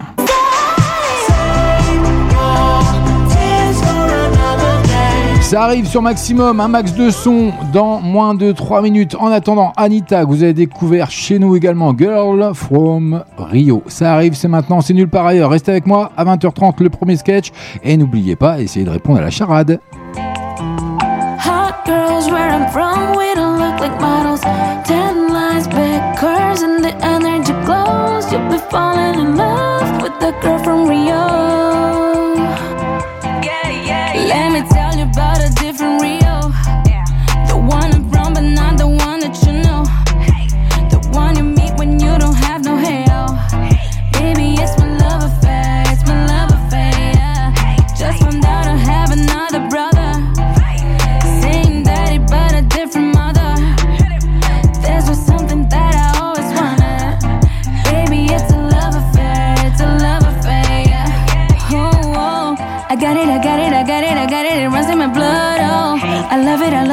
Ça 5.42 5.64
arrive 5.64 5.88
sur 5.88 6.04
Maximum, 6.04 6.60
un 6.60 6.68
max 6.68 6.94
de 6.94 7.10
son 7.10 7.52
dans 7.74 8.00
moins 8.00 8.36
de 8.36 8.52
3 8.52 8.84
minutes. 8.84 9.16
En 9.20 9.32
attendant, 9.32 9.74
Anita, 9.76 10.24
que 10.24 10.28
vous 10.30 10.44
avez 10.44 10.54
découvert 10.54 11.10
chez 11.10 11.40
nous 11.40 11.56
également, 11.56 11.98
Girl 11.98 12.52
from 12.54 13.24
Rio. 13.40 13.82
Ça 13.88 14.14
arrive, 14.14 14.36
c'est 14.36 14.48
maintenant, 14.48 14.82
c'est 14.82 14.94
nulle 14.94 15.10
part 15.10 15.26
ailleurs. 15.26 15.50
Restez 15.50 15.72
avec 15.72 15.88
moi 15.88 16.12
à 16.16 16.24
20h30, 16.24 16.84
le 16.84 16.92
premier 16.92 17.18
sketch. 17.18 17.52
Et 17.84 17.98
n'oubliez 17.98 18.36
pas, 18.36 18.60
essayez 18.60 18.86
de 18.86 18.92
répondre 18.92 19.18
à 19.18 19.24
la 19.24 19.32
charade. 19.32 19.80
Hot 20.16 21.74
girls 21.88 22.30
where 22.30 22.54
I'm 22.54 22.70
from, 22.70 23.18
we 23.18 23.34
don't 23.36 23.58
look 23.58 23.80
like 23.80 24.00
models. 24.00 24.42
Falling 28.76 29.20
in 29.22 29.38
love 29.38 29.65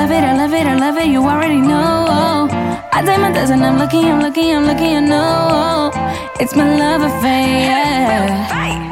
love 0.02 0.10
it, 0.10 0.24
I 0.24 0.34
love 0.36 0.52
it, 0.52 0.66
I 0.66 0.74
love 0.74 0.76
it, 0.76 0.82
I 0.82 0.86
love 0.86 0.96
it. 0.98 1.06
You 1.06 1.22
already 1.22 1.60
know. 1.60 2.48
I 2.92 3.02
did 3.04 3.20
my 3.20 3.30
dozen. 3.30 3.62
I'm 3.62 3.78
lucky, 3.78 4.00
I'm 4.00 4.20
lucky, 4.20 4.50
I'm 4.50 4.66
lucky. 4.66 4.96
I 4.96 5.00
know. 5.00 5.92
It's 6.40 6.56
my 6.56 6.76
love 6.76 7.02
affair. 7.02 8.26
Yeah. 8.26 8.91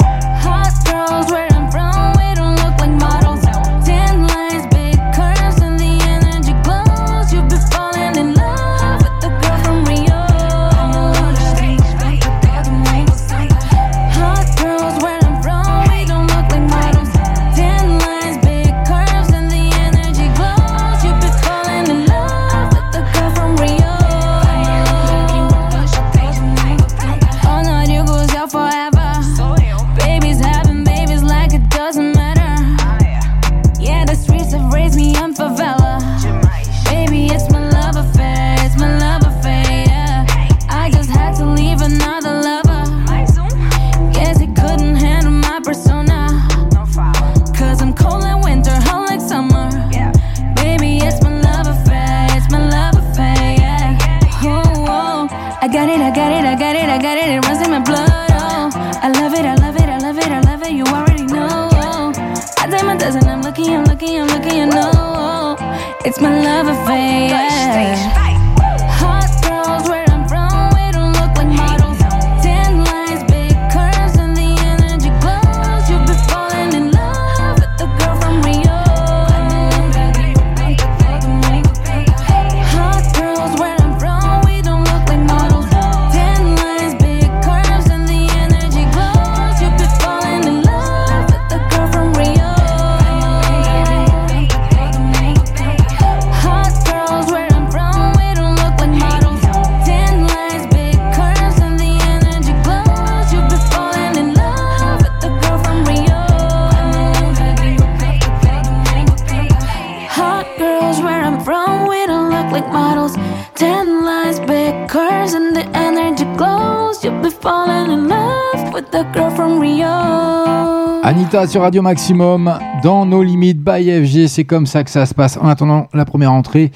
Sur 121.49 121.63
Radio 121.63 121.81
Maximum, 121.81 122.59
dans 122.83 123.07
nos 123.07 123.23
limites 123.23 123.59
by 123.59 124.05
FG, 124.05 124.27
c'est 124.29 124.45
comme 124.45 124.67
ça 124.67 124.85
que 124.85 124.91
ça 124.91 125.07
se 125.07 125.15
passe. 125.15 125.39
En 125.39 125.49
attendant 125.49 125.89
la 125.95 126.05
première 126.05 126.33
entrée, 126.33 126.71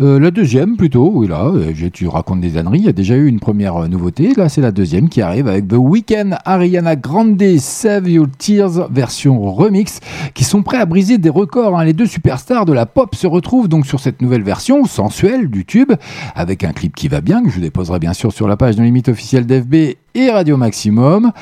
euh, 0.00 0.18
la 0.18 0.30
deuxième 0.30 0.76
plutôt, 0.76 1.10
oui 1.14 1.28
là, 1.28 1.52
FG, 1.52 1.90
tu 1.92 2.08
racontes 2.08 2.40
des 2.40 2.56
âneries, 2.56 2.78
il 2.78 2.84
y 2.86 2.88
a 2.88 2.92
déjà 2.92 3.16
eu 3.16 3.26
une 3.26 3.40
première 3.40 3.76
euh, 3.76 3.88
nouveauté, 3.88 4.32
là 4.34 4.48
c'est 4.48 4.60
la 4.60 4.72
deuxième 4.72 5.08
qui 5.08 5.20
arrive 5.20 5.46
avec 5.46 5.68
The 5.68 5.76
Weeknd, 5.76 6.36
Ariana 6.44 6.96
Grande, 6.96 7.42
Save 7.58 8.08
Your 8.08 8.26
Tears, 8.38 8.88
version 8.90 9.40
remix, 9.52 10.00
qui 10.34 10.44
sont 10.44 10.62
prêts 10.62 10.78
à 10.78 10.86
briser 10.86 11.18
des 11.18 11.28
records. 11.28 11.78
hein. 11.78 11.84
Les 11.84 11.92
deux 11.92 12.06
superstars 12.06 12.64
de 12.64 12.72
la 12.72 12.86
pop 12.86 13.14
se 13.14 13.26
retrouvent 13.26 13.68
donc 13.68 13.86
sur 13.86 14.00
cette 14.00 14.22
nouvelle 14.22 14.42
version 14.42 14.84
sensuelle 14.86 15.50
du 15.50 15.64
tube, 15.64 15.92
avec 16.34 16.64
un 16.64 16.72
clip 16.72 16.94
qui 16.94 17.08
va 17.08 17.20
bien, 17.20 17.42
que 17.42 17.50
je 17.50 17.60
déposerai 17.60 17.98
bien 17.98 18.12
sûr 18.12 18.32
sur 18.32 18.48
la 18.48 18.56
page 18.56 18.76
de 18.76 18.82
limite 18.82 19.08
officielle 19.08 19.46
d'FB 19.46 19.74
et 20.14 20.30
Radio 20.30 20.56
Maximum 20.56 21.32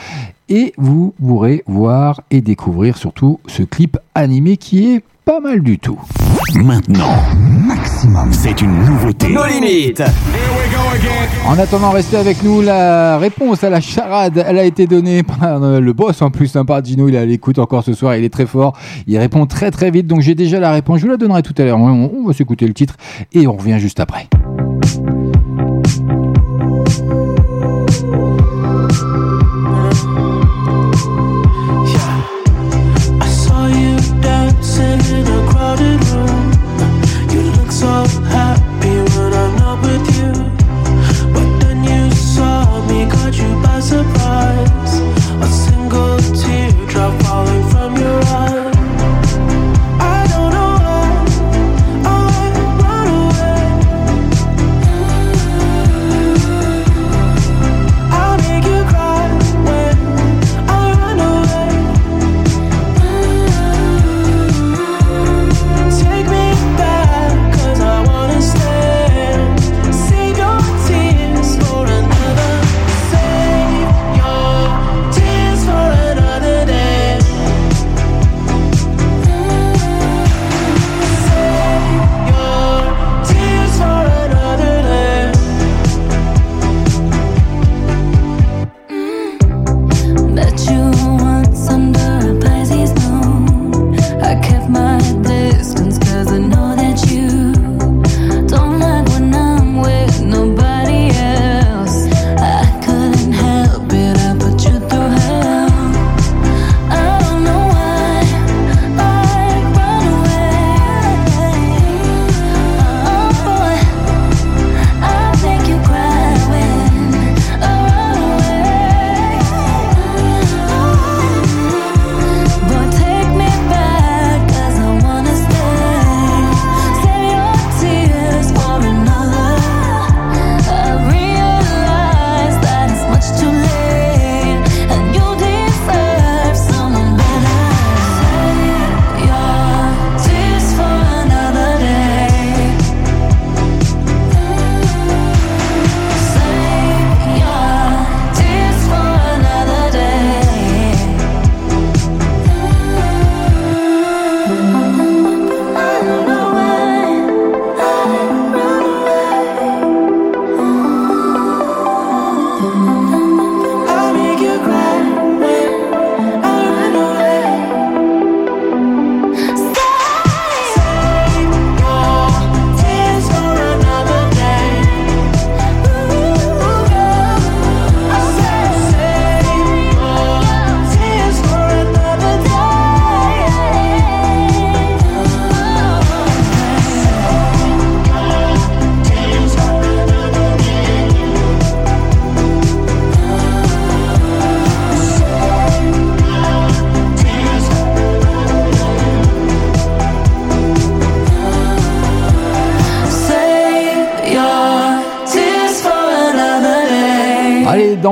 et 0.49 0.73
vous 0.79 1.15
pourrez 1.19 1.63
voir 1.67 2.23
et 2.31 2.41
découvrir 2.41 2.97
surtout 2.97 3.39
ce 3.47 3.63
clip 3.63 3.99
animé 4.15 4.57
qui 4.57 4.93
est 4.93 5.05
pas 5.29 5.41
mal 5.41 5.61
du 5.61 5.79
tout. 5.79 6.01
Maintenant, 6.55 7.15
Maximum, 7.39 8.33
c'est 8.33 8.63
une 8.63 8.75
nouveauté. 8.83 9.29
Nos 9.29 9.45
limites. 9.45 10.03
En 11.47 11.59
attendant, 11.59 11.91
restez 11.91 12.17
avec 12.17 12.43
nous. 12.43 12.63
La 12.63 13.19
réponse 13.19 13.63
à 13.63 13.69
la 13.69 13.83
charade, 13.83 14.43
elle 14.49 14.57
a 14.57 14.65
été 14.65 14.87
donnée 14.87 15.23
par 15.23 15.63
euh, 15.63 15.81
le 15.81 15.93
boss 15.93 16.23
en 16.23 16.31
plus, 16.31 16.47
sympa. 16.47 16.81
Gino, 16.83 17.11
il 17.11 17.15
est 17.15 17.19
à 17.19 17.27
l'écoute 17.27 17.59
encore 17.59 17.85
ce 17.85 17.93
soir, 17.93 18.17
il 18.17 18.25
est 18.25 18.33
très 18.33 18.47
fort. 18.47 18.73
Il 19.07 19.19
répond 19.19 19.45
très 19.45 19.71
très 19.71 19.91
vite, 19.91 20.07
donc 20.07 20.23
j'ai 20.23 20.35
déjà 20.35 20.61
la 20.61 20.73
réponse. 20.73 21.01
Je 21.01 21.05
vous 21.05 21.11
la 21.11 21.19
donnerai 21.19 21.43
tout 21.43 21.55
à 21.59 21.65
l'heure. 21.65 21.79
On, 21.79 22.11
on 22.11 22.27
va 22.27 22.33
s'écouter 22.33 22.67
le 22.67 22.73
titre 22.73 22.97
et 23.35 23.47
on 23.47 23.53
revient 23.53 23.79
juste 23.79 24.01
après. 24.01 24.29
So 37.79 37.87
happy 38.25 38.68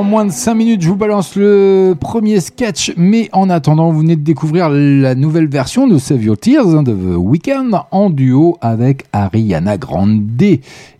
moins 0.07 0.25
de 0.25 0.31
5 0.31 0.55
minutes, 0.55 0.81
je 0.81 0.89
vous 0.89 0.95
balance 0.95 1.35
le 1.35 1.93
premier 1.99 2.39
sketch. 2.39 2.93
Mais 2.95 3.29
en 3.33 3.49
attendant, 3.49 3.91
vous 3.91 3.99
venez 3.99 4.15
de 4.15 4.21
découvrir 4.21 4.69
la 4.69 5.15
nouvelle 5.15 5.47
version 5.47 5.85
de 5.85 5.97
Save 5.97 6.23
Your 6.23 6.37
Tears 6.37 6.81
de 6.81 6.93
The 6.93 7.17
Weeknd 7.17 7.71
en 7.91 8.09
duo 8.09 8.57
avec 8.61 9.03
Ariana 9.11 9.77
Grande. 9.77 10.41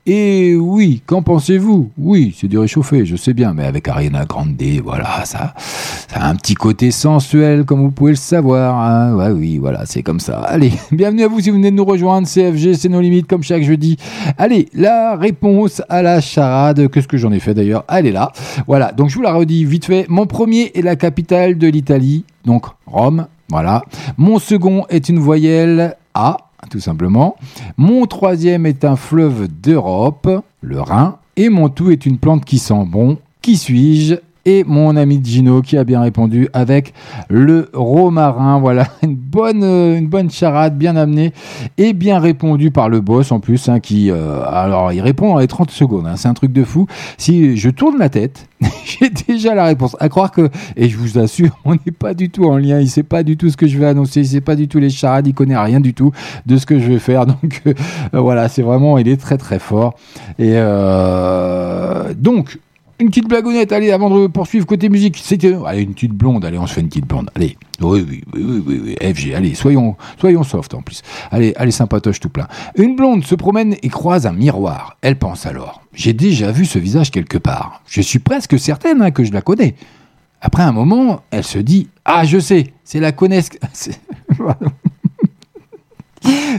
Et 0.05 0.55
oui, 0.55 1.01
qu'en 1.05 1.21
pensez-vous? 1.21 1.89
Oui, 1.97 2.35
c'est 2.37 2.47
du 2.47 2.57
réchauffé, 2.57 3.05
je 3.05 3.15
sais 3.15 3.33
bien, 3.33 3.53
mais 3.53 3.65
avec 3.65 3.87
Ariana 3.87 4.25
Grande, 4.25 4.61
voilà, 4.83 5.25
ça, 5.25 5.53
un 6.19 6.35
petit 6.35 6.53
côté 6.55 6.91
sensuel, 6.91 7.63
comme 7.65 7.81
vous 7.81 7.91
pouvez 7.91 8.11
le 8.11 8.17
savoir. 8.17 8.79
hein. 8.79 9.15
Ouais, 9.15 9.29
oui, 9.31 9.57
voilà, 9.57 9.85
c'est 9.85 10.03
comme 10.03 10.19
ça. 10.19 10.39
Allez, 10.39 10.71
bienvenue 10.91 11.23
à 11.23 11.27
vous 11.27 11.39
si 11.39 11.49
vous 11.49 11.57
venez 11.57 11.71
de 11.71 11.75
nous 11.75 11.85
rejoindre. 11.85 12.27
CFG, 12.27 12.73
c'est 12.75 12.89
nos 12.89 13.01
limites, 13.01 13.27
comme 13.27 13.43
chaque 13.43 13.63
jeudi. 13.63 13.97
Allez, 14.37 14.67
la 14.73 15.15
réponse 15.15 15.81
à 15.89 16.01
la 16.01 16.21
charade, 16.21 16.89
qu'est-ce 16.89 17.07
que 17.07 17.17
j'en 17.17 17.31
ai 17.31 17.39
fait 17.39 17.53
d'ailleurs? 17.53 17.83
Elle 17.89 18.07
est 18.07 18.11
là. 18.11 18.31
Voilà, 18.67 18.91
donc 18.91 19.09
je 19.09 19.15
vous 19.15 19.21
la 19.21 19.33
redis 19.33 19.65
vite 19.65 19.85
fait. 19.85 20.05
Mon 20.09 20.25
premier 20.25 20.71
est 20.75 20.81
la 20.81 20.95
capitale 20.95 21.57
de 21.57 21.67
l'Italie, 21.67 22.25
donc 22.45 22.65
Rome. 22.85 23.27
Voilà. 23.49 23.83
Mon 24.17 24.39
second 24.39 24.85
est 24.89 25.09
une 25.09 25.19
voyelle 25.19 25.95
A, 26.13 26.37
tout 26.69 26.79
simplement. 26.79 27.35
Mon 27.77 28.05
troisième 28.05 28.65
est 28.65 28.83
un 28.85 28.95
fleuve 28.95 29.47
d'Europe, 29.47 30.29
le 30.61 30.81
Rhin. 30.81 31.17
Et 31.37 31.49
mon 31.49 31.69
tout 31.69 31.91
est 31.91 32.05
une 32.05 32.17
plante 32.17 32.43
qui 32.43 32.57
sent 32.57 32.83
bon. 32.87 33.17
Qui 33.41 33.55
suis-je? 33.55 34.15
Et 34.47 34.63
mon 34.65 34.95
ami 34.95 35.19
Gino 35.21 35.61
qui 35.61 35.77
a 35.77 35.83
bien 35.83 35.99
répondu 35.99 36.47
avec 36.53 36.93
le 37.29 37.69
romarin. 37.73 38.59
Voilà, 38.59 38.87
une 39.03 39.15
bonne, 39.15 39.61
euh, 39.61 39.97
une 39.97 40.07
bonne 40.07 40.31
charade 40.31 40.77
bien 40.77 40.95
amenée 40.95 41.33
et 41.77 41.91
bien 41.91 42.17
répondue 42.17 42.71
par 42.71 42.87
le 42.87 43.01
boss 43.01 43.33
en 43.33 43.41
plus, 43.41 43.67
hein, 43.67 43.81
qui, 43.81 44.09
euh, 44.09 44.41
alors 44.47 44.93
il 44.93 45.01
répond 45.01 45.33
dans 45.33 45.39
les 45.39 45.47
30 45.47 45.69
secondes, 45.69 46.07
hein, 46.07 46.15
c'est 46.15 46.29
un 46.29 46.33
truc 46.33 46.53
de 46.53 46.63
fou. 46.63 46.87
Si 47.17 47.57
je 47.57 47.69
tourne 47.69 47.97
la 47.99 48.07
tête, 48.07 48.47
j'ai 48.85 49.09
déjà 49.09 49.53
la 49.53 49.65
réponse. 49.65 49.97
À 49.99 50.07
croire 50.07 50.31
que, 50.31 50.49
et 50.77 50.87
je 50.87 50.97
vous 50.97 51.19
assure, 51.19 51.51
on 51.65 51.73
n'est 51.73 51.91
pas 51.91 52.13
du 52.13 52.29
tout 52.29 52.45
en 52.45 52.57
lien, 52.57 52.79
il 52.79 52.89
sait 52.89 53.03
pas 53.03 53.23
du 53.23 53.35
tout 53.35 53.49
ce 53.49 53.57
que 53.57 53.67
je 53.67 53.77
vais 53.77 53.87
annoncer, 53.87 54.21
il 54.21 54.27
sait 54.27 54.39
pas 54.39 54.55
du 54.55 54.69
tout 54.69 54.79
les 54.79 54.89
charades, 54.89 55.27
il 55.27 55.33
connaît 55.33 55.57
rien 55.57 55.81
du 55.81 55.93
tout 55.93 56.13
de 56.45 56.55
ce 56.55 56.65
que 56.65 56.79
je 56.79 56.87
vais 56.87 56.99
faire. 56.99 57.25
Donc 57.25 57.63
euh, 57.67 57.73
voilà, 58.13 58.47
c'est 58.47 58.61
vraiment, 58.61 58.97
il 58.97 59.09
est 59.09 59.17
très 59.19 59.37
très 59.37 59.59
fort. 59.59 59.95
Et 60.39 60.55
donc, 62.15 62.59
une 62.99 63.09
petite 63.09 63.27
blagounette, 63.27 63.71
allez, 63.71 63.91
avant 63.91 64.09
de 64.09 64.27
poursuivre 64.27 64.65
côté 64.65 64.89
musique, 64.89 65.17
c'était, 65.21 65.55
allez, 65.65 65.83
une 65.83 65.93
petite 65.93 66.13
blonde, 66.13 66.43
allez, 66.43 66.57
on 66.57 66.65
se 66.65 66.73
fait 66.73 66.81
une 66.81 66.87
petite 66.87 67.05
blonde, 67.07 67.29
allez, 67.35 67.57
oui, 67.79 68.05
oui, 68.07 68.23
oui, 68.33 68.63
oui, 68.65 68.81
oui, 68.83 69.13
FG, 69.13 69.33
allez, 69.35 69.53
soyons, 69.53 69.95
soyons 70.19 70.43
soft 70.43 70.73
en 70.73 70.81
plus, 70.81 71.03
allez, 71.31 71.53
allez, 71.57 71.71
sympatoche 71.71 72.19
tout 72.19 72.29
plein. 72.29 72.47
Une 72.75 72.95
blonde 72.95 73.23
se 73.23 73.35
promène 73.35 73.75
et 73.81 73.89
croise 73.89 74.25
un 74.25 74.33
miroir, 74.33 74.97
elle 75.01 75.17
pense 75.17 75.45
alors, 75.45 75.83
j'ai 75.93 76.13
déjà 76.13 76.51
vu 76.51 76.65
ce 76.65 76.79
visage 76.79 77.11
quelque 77.11 77.37
part, 77.37 77.83
je 77.87 78.01
suis 78.01 78.19
presque 78.19 78.57
certaine 78.59 79.01
hein, 79.01 79.11
que 79.11 79.23
je 79.23 79.31
la 79.31 79.41
connais. 79.41 79.75
Après 80.41 80.63
un 80.63 80.71
moment, 80.71 81.21
elle 81.31 81.43
se 81.43 81.59
dit, 81.59 81.89
ah, 82.05 82.23
je 82.25 82.39
sais, 82.39 82.73
c'est 82.83 82.99
la 82.99 83.11
connaisse. 83.11 83.49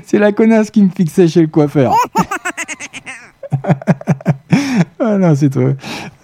C'est 0.04 0.18
la 0.18 0.32
connasse 0.32 0.70
qui 0.70 0.82
me 0.82 0.88
fixait 0.88 1.28
chez 1.28 1.42
le 1.42 1.46
coiffeur. 1.48 1.94
Ah 5.10 5.16
non, 5.18 5.34
c'est 5.34 5.48
trop. 5.48 5.60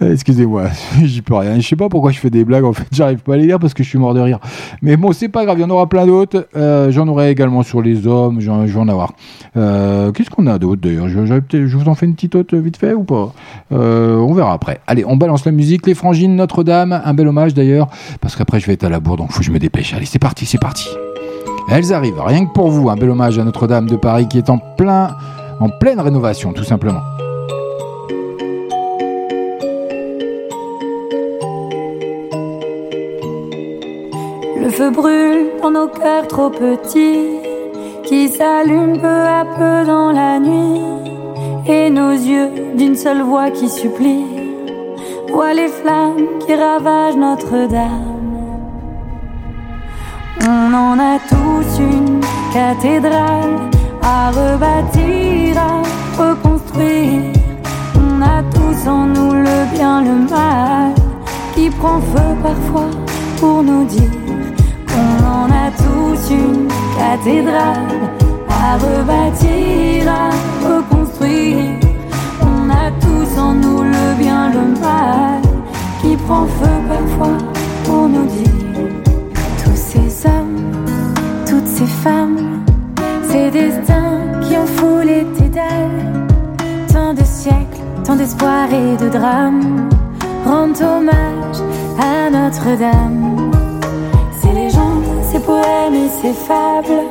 Euh, 0.02 0.12
Excusez-moi, 0.12 0.64
j'y 1.02 1.22
peux 1.22 1.34
rien. 1.34 1.58
Je 1.58 1.66
sais 1.66 1.76
pas 1.76 1.88
pourquoi 1.88 2.10
je 2.10 2.18
fais 2.18 2.28
des 2.30 2.44
blagues, 2.44 2.64
en 2.64 2.72
fait, 2.72 2.84
j'arrive 2.92 3.18
pas 3.20 3.34
à 3.34 3.36
les 3.36 3.46
lire 3.46 3.58
parce 3.58 3.72
que 3.74 3.82
je 3.82 3.88
suis 3.88 3.98
mort 3.98 4.12
de 4.14 4.20
rire. 4.20 4.38
Mais 4.82 4.96
bon, 4.96 5.12
c'est 5.12 5.28
pas 5.28 5.44
grave, 5.44 5.58
il 5.58 5.62
y 5.62 5.64
en 5.64 5.70
aura 5.70 5.88
plein 5.88 6.06
d'autres. 6.06 6.46
Euh, 6.56 6.90
j'en 6.90 7.08
aurai 7.08 7.30
également 7.30 7.62
sur 7.62 7.80
les 7.80 8.06
hommes, 8.06 8.40
j'en- 8.40 8.66
je 8.66 8.72
vais 8.74 8.80
en 8.80 8.88
avoir. 8.88 9.12
Euh, 9.56 10.12
Qu'est-ce 10.12 10.30
qu'on 10.30 10.46
a 10.46 10.58
d'autre 10.58 10.82
d'ailleurs? 10.82 11.08
Je, 11.08 11.76
vous 11.76 11.88
en 11.88 11.94
fais 11.94 12.06
une 12.06 12.14
petite 12.14 12.34
autre 12.34 12.56
vite 12.56 12.76
fait 12.76 12.92
ou 12.94 13.04
pas? 13.04 13.32
On 13.70 14.32
verra 14.34 14.52
après. 14.52 14.80
Allez, 14.86 15.04
on 15.06 15.16
balance 15.16 15.44
la 15.44 15.52
musique, 15.52 15.86
les 15.86 15.94
frangines, 15.94 16.34
Notre-Dame, 16.36 17.00
un 17.04 17.14
bel 17.14 17.28
hommage 17.28 17.54
d'ailleurs, 17.54 17.88
parce 18.20 18.36
qu'après 18.36 18.60
je 18.60 18.66
vais 18.66 18.74
être 18.74 18.84
à 18.84 18.88
la 18.88 19.00
bourre, 19.00 19.16
donc 19.16 19.32
faut 19.32 19.38
que 19.40 19.44
je 19.44 19.50
me 19.52 19.58
dépêche. 19.58 19.94
Allez, 19.94 20.06
c'est 20.06 20.18
parti, 20.18 20.44
c'est 20.46 20.58
parti. 20.60 20.88
Elles 21.70 21.94
arrivent, 21.94 22.20
rien 22.20 22.44
que 22.44 22.52
pour 22.52 22.68
vous, 22.70 22.90
un 22.90 22.96
bel 22.96 23.08
hommage 23.10 23.38
à 23.38 23.44
Notre-Dame 23.44 23.86
de 23.88 23.96
Paris 23.96 24.28
qui 24.28 24.36
est 24.38 24.50
en 24.50 24.58
plein, 24.58 25.16
en 25.60 25.68
pleine 25.70 25.98
rénovation, 26.00 26.52
tout 26.52 26.64
simplement. 26.64 27.00
Feu 34.76 34.90
brûle 34.90 35.50
dans 35.62 35.70
nos 35.70 35.86
cœurs 35.86 36.26
trop 36.26 36.50
petits, 36.50 37.38
qui 38.02 38.28
s'allument 38.28 38.98
peu 38.98 39.20
à 39.40 39.44
peu 39.44 39.86
dans 39.86 40.10
la 40.10 40.40
nuit. 40.40 40.82
Et 41.66 41.90
nos 41.90 42.12
yeux, 42.12 42.50
d'une 42.74 42.96
seule 42.96 43.22
voix 43.22 43.50
qui 43.50 43.68
supplie, 43.68 44.26
voient 45.28 45.54
les 45.54 45.68
flammes 45.68 46.26
qui 46.40 46.54
ravagent 46.54 47.16
Notre-Dame. 47.16 48.14
On 50.42 50.74
en 50.74 50.98
a 50.98 51.18
tous 51.32 51.78
une 51.78 52.20
cathédrale 52.52 53.56
à 54.02 54.30
rebâtir, 54.30 55.56
à 55.56 55.82
reconstruire. 56.20 57.32
On 57.96 58.20
a 58.20 58.42
tous 58.56 58.88
en 58.88 59.06
nous 59.06 59.32
le 59.32 59.74
bien, 59.74 60.02
le 60.02 60.16
mal, 60.28 60.94
qui 61.54 61.70
prend 61.70 62.00
feu 62.00 62.28
parfois 62.42 62.90
pour 63.38 63.62
nous 63.62 63.84
dire 63.84 64.23
en 65.24 65.46
a 65.50 65.70
tous 65.70 66.30
une 66.30 66.68
cathédrale 66.96 68.14
à 68.48 68.76
rebâtir, 68.76 70.08
à 70.08 70.30
reconstruire. 70.66 71.78
On 72.42 72.70
a 72.70 72.90
tous 73.00 73.38
en 73.38 73.54
nous 73.54 73.82
le 73.82 74.14
bien, 74.18 74.50
le 74.50 74.80
mal, 74.80 75.42
qui 76.00 76.16
prend 76.16 76.46
feu 76.46 76.76
parfois 76.88 77.38
pour 77.84 78.08
nous 78.08 78.26
dire 78.26 78.88
tous 79.62 79.76
ces 79.76 80.26
hommes, 80.26 81.14
toutes 81.48 81.66
ces 81.66 81.86
femmes, 81.86 82.64
ces 83.28 83.50
destins 83.50 84.20
qui 84.42 84.56
ont 84.56 84.66
foulé 84.66 85.26
tes 85.36 85.48
dalles, 85.48 86.26
tant 86.92 87.12
de 87.14 87.24
siècles, 87.24 87.82
tant 88.04 88.16
d'espoir 88.16 88.66
et 88.72 88.96
de 89.02 89.08
drames, 89.08 89.88
rendent 90.46 90.82
hommage 90.82 91.60
à 91.98 92.30
Notre-Dame. 92.30 93.23
Poèmes 95.46 95.94
et 95.94 96.08
ces 96.22 96.32
fables, 96.32 97.02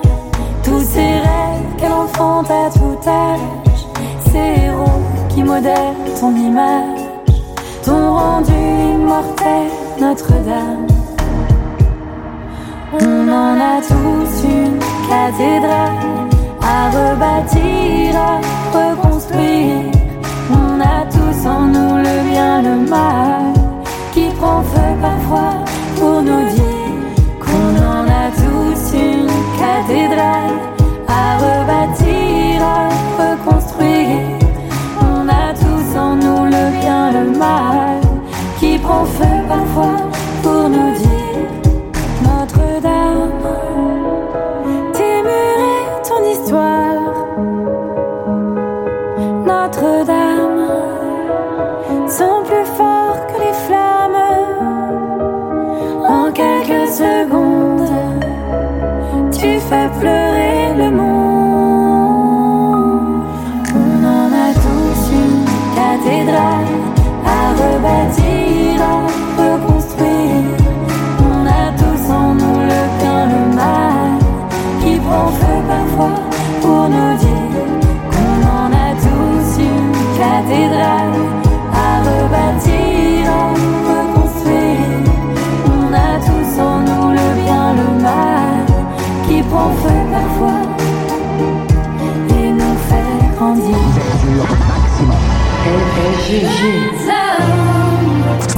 tous 0.63 0.79
ces 0.79 0.99
rêves 0.99 1.75
qu'elle 1.77 1.91
enfante 1.91 2.49
à 2.49 2.69
tout 2.71 2.97
âge, 3.07 3.85
ces 4.31 4.63
héros 4.63 5.01
qui 5.29 5.43
modèrent 5.43 5.93
ton 6.19 6.35
image, 6.35 6.99
t'ont 7.83 8.13
rendu 8.15 8.51
immortel 8.51 9.67
Notre-Dame. 9.99 10.87
On 12.93 13.29
en 13.29 13.59
a 13.59 13.81
tous 13.81 14.43
une 14.45 14.79
cathédrale 15.09 16.29
à 16.61 16.89
rebâtir, 16.89 18.15
à 18.15 18.39
reconstruire. 18.77 19.91
On 20.51 20.79
a 20.79 21.05
tous 21.11 21.47
en 21.47 21.61
nous 21.61 21.97
le 21.97 22.29
bien, 22.31 22.61
le 22.61 22.89
mal, 22.89 23.53
qui 24.13 24.29
prend 24.39 24.61
feu 24.61 24.81
parfois 25.01 25.53
pour 25.99 26.21
nous 26.21 26.43
dire 26.49 26.62
cathédrale 29.73 30.59
à 31.07 31.37
rebâtir, 31.43 32.61
à 32.63 32.89
reconstruire. 33.21 34.37
On 35.01 35.27
a 35.27 35.53
tous 35.53 35.97
en 35.97 36.15
nous 36.15 36.45
le 36.45 36.63
bien, 36.79 37.11
le 37.11 37.37
mal, 37.37 37.99
qui 38.59 38.77
prend 38.77 39.05
feu 39.05 39.35
parfois 39.47 39.99
pour 40.41 40.69
nous 40.69 40.91
dire 41.03 41.47
Notre-Dame, 42.27 43.45
tes 44.93 45.17
murs 45.27 45.63
et 45.73 45.85
ton 46.09 46.21
histoire. 46.33 47.01
Notre-Dame 49.51 50.67
sont 52.07 52.43
plus 52.49 52.67
forts 52.77 53.21
que 53.29 53.37
les 53.43 53.55
flammes. 53.65 54.21
En 56.07 56.31
quelques 56.31 56.87
secondes, 56.89 57.89
tu 59.73 59.79
fais 59.79 59.99
pleurer 59.99 60.32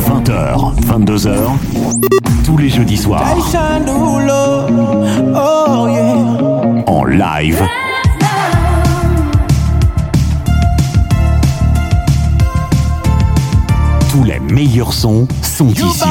20h, 0.08 0.75
22h, 0.86 1.36
tous 2.45 2.58
les 2.58 2.69
jeudis 2.69 2.97
soirs, 2.97 3.25
en 6.86 7.06
live. 7.06 7.63
Tous 14.12 14.23
les 14.23 14.39
meilleurs 14.39 14.93
sons 14.93 15.28
sont 15.41 15.69
ici. 15.69 16.04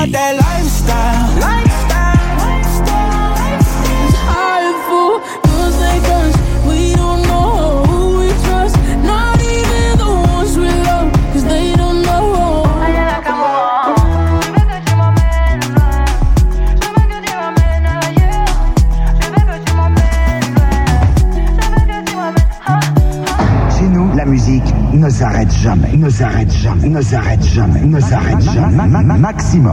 S'arrête 25.24 25.52
jamais, 25.62 25.96
ne 25.96 26.10
s'arrête 26.10 26.52
jamais, 26.52 26.86
ne 26.88 27.00
s'arrête 27.00 27.42
jamais, 27.42 27.80
ne 27.80 27.98
s'arrête 27.98 28.42
jamais. 28.42 28.76
Ma- 28.76 29.02
ma- 29.02 29.14
Maximum. 29.14 29.72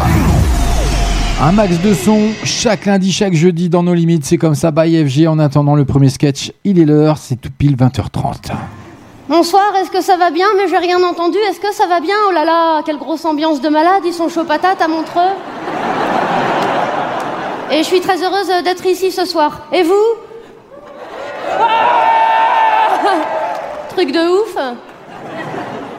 Un 1.41 1.51
max 1.51 1.77
de 1.81 1.93
son 1.93 2.29
chaque 2.45 2.85
lundi, 2.85 3.11
chaque 3.11 3.33
jeudi 3.33 3.67
dans 3.67 3.83
nos 3.83 3.93
limites. 3.93 4.23
C'est 4.23 4.37
comme 4.37 4.55
ça, 4.55 4.71
by 4.71 5.05
FG. 5.05 5.27
En 5.27 5.39
attendant 5.39 5.75
le 5.75 5.83
premier 5.83 6.07
sketch, 6.07 6.53
il 6.63 6.79
est 6.79 6.85
l'heure, 6.85 7.17
c'est 7.17 7.35
tout 7.35 7.49
pile 7.57 7.75
20h30. 7.75 8.53
Bonsoir, 9.27 9.63
est-ce 9.81 9.91
que 9.91 10.01
ça 10.01 10.15
va 10.15 10.31
bien? 10.31 10.45
Mais 10.55 10.69
j'ai 10.69 10.77
rien 10.77 11.03
entendu. 11.03 11.37
Est-ce 11.49 11.59
que 11.59 11.73
ça 11.73 11.85
va 11.85 11.99
bien? 11.99 12.15
Oh 12.29 12.31
là 12.31 12.45
là, 12.45 12.81
quelle 12.85 12.97
grosse 12.97 13.25
ambiance 13.25 13.59
de 13.59 13.67
malade. 13.67 14.03
Ils 14.05 14.13
sont 14.13 14.29
chauds 14.29 14.45
patates 14.45 14.81
à 14.81 14.87
Montreux. 14.87 15.33
Et 17.73 17.79
je 17.79 17.83
suis 17.83 17.99
très 17.99 18.23
heureuse 18.23 18.47
d'être 18.63 18.85
ici 18.85 19.11
ce 19.11 19.25
soir. 19.25 19.63
Et 19.73 19.83
vous? 19.83 19.91
Truc 23.97 24.13
de 24.13 24.43
ouf. 24.43 24.57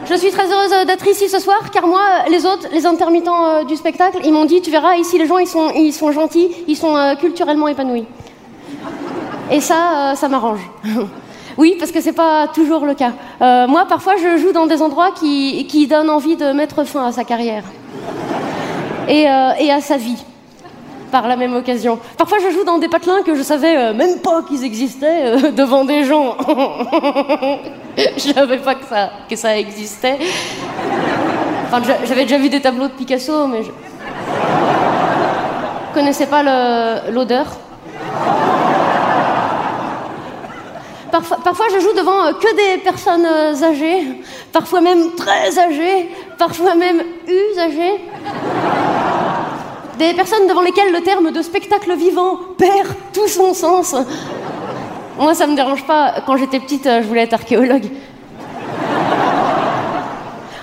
Je 0.05 0.15
suis 0.15 0.31
très 0.31 0.51
heureuse 0.51 0.85
d'être 0.85 1.07
ici 1.07 1.29
ce 1.29 1.39
soir 1.39 1.71
car 1.71 1.87
moi, 1.87 2.01
les 2.29 2.45
autres, 2.45 2.67
les 2.71 2.85
intermittents 2.85 3.45
euh, 3.45 3.63
du 3.63 3.75
spectacle, 3.75 4.19
ils 4.23 4.33
m'ont 4.33 4.45
dit, 4.45 4.61
tu 4.61 4.69
verras, 4.69 4.95
ici 4.97 5.17
les 5.17 5.25
gens, 5.25 5.37
ils 5.37 5.47
sont, 5.47 5.71
ils 5.75 5.93
sont 5.93 6.11
gentils, 6.11 6.49
ils 6.67 6.75
sont 6.75 6.95
euh, 6.95 7.15
culturellement 7.15 7.67
épanouis. 7.69 8.05
Et 9.51 9.61
ça, 9.61 10.11
euh, 10.11 10.15
ça 10.15 10.27
m'arrange. 10.27 10.61
Oui, 11.55 11.75
parce 11.77 11.91
que 11.91 12.01
c'est 12.01 12.13
pas 12.13 12.47
toujours 12.47 12.83
le 12.83 12.95
cas. 12.95 13.11
Euh, 13.39 13.67
moi, 13.67 13.85
parfois, 13.85 14.15
je 14.17 14.37
joue 14.41 14.53
dans 14.53 14.65
des 14.65 14.81
endroits 14.81 15.11
qui, 15.11 15.87
donnent 15.87 16.09
envie 16.09 16.35
de 16.35 16.51
mettre 16.51 16.83
fin 16.83 17.05
à 17.05 17.11
sa 17.11 17.23
carrière. 17.23 17.63
Euh, 19.07 19.51
et 19.59 19.71
à 19.71 19.79
sa 19.79 19.97
vie, 19.97 20.17
par 21.13 21.27
la 21.27 21.35
même 21.35 21.55
occasion. 21.55 21.99
Parfois, 22.17 22.39
je 22.43 22.49
joue 22.49 22.63
dans 22.63 22.79
des 22.79 22.87
patelins 22.89 23.21
que 23.21 23.35
je 23.35 23.43
savais 23.43 23.77
euh, 23.77 23.93
même 23.93 24.17
pas 24.17 24.41
qu'ils 24.47 24.63
existaient 24.63 25.25
euh, 25.25 25.51
devant 25.61 25.85
des 25.85 26.03
gens. 26.05 26.35
je 27.97 28.33
savais 28.33 28.57
pas 28.57 28.73
que 28.73 28.85
ça, 28.85 29.11
que 29.29 29.35
ça 29.35 29.55
existait. 29.55 30.17
Enfin, 31.67 31.83
j'a- 31.85 32.03
j'avais 32.07 32.23
déjà 32.23 32.39
vu 32.39 32.49
des 32.49 32.59
tableaux 32.61 32.87
de 32.87 32.93
Picasso, 32.93 33.45
mais 33.45 33.61
je 33.61 33.69
connaissais 35.93 36.25
pas 36.25 36.41
l'odeur. 37.11 37.45
Parfois, 41.11 41.67
je 41.75 41.79
joue 41.79 41.93
devant 41.93 42.25
euh, 42.25 42.31
que 42.33 42.55
des 42.55 42.81
personnes 42.81 43.27
âgées, 43.63 44.01
parfois 44.51 44.81
même 44.81 45.11
très 45.15 45.59
âgées, 45.59 46.09
parfois 46.39 46.73
même 46.73 47.03
usagées. 47.27 48.01
Des 49.97 50.13
personnes 50.13 50.47
devant 50.47 50.61
lesquelles 50.61 50.91
le 50.91 51.01
terme 51.01 51.31
de 51.31 51.41
spectacle 51.41 51.95
vivant 51.95 52.37
perd 52.57 52.87
tout 53.13 53.27
son 53.27 53.53
sens. 53.53 53.95
Moi, 55.19 55.33
ça 55.35 55.45
me 55.47 55.55
dérange 55.55 55.85
pas. 55.85 56.15
Quand 56.25 56.37
j'étais 56.37 56.59
petite, 56.59 56.87
euh, 56.87 57.01
je 57.01 57.07
voulais 57.07 57.21
être 57.23 57.33
archéologue. 57.33 57.85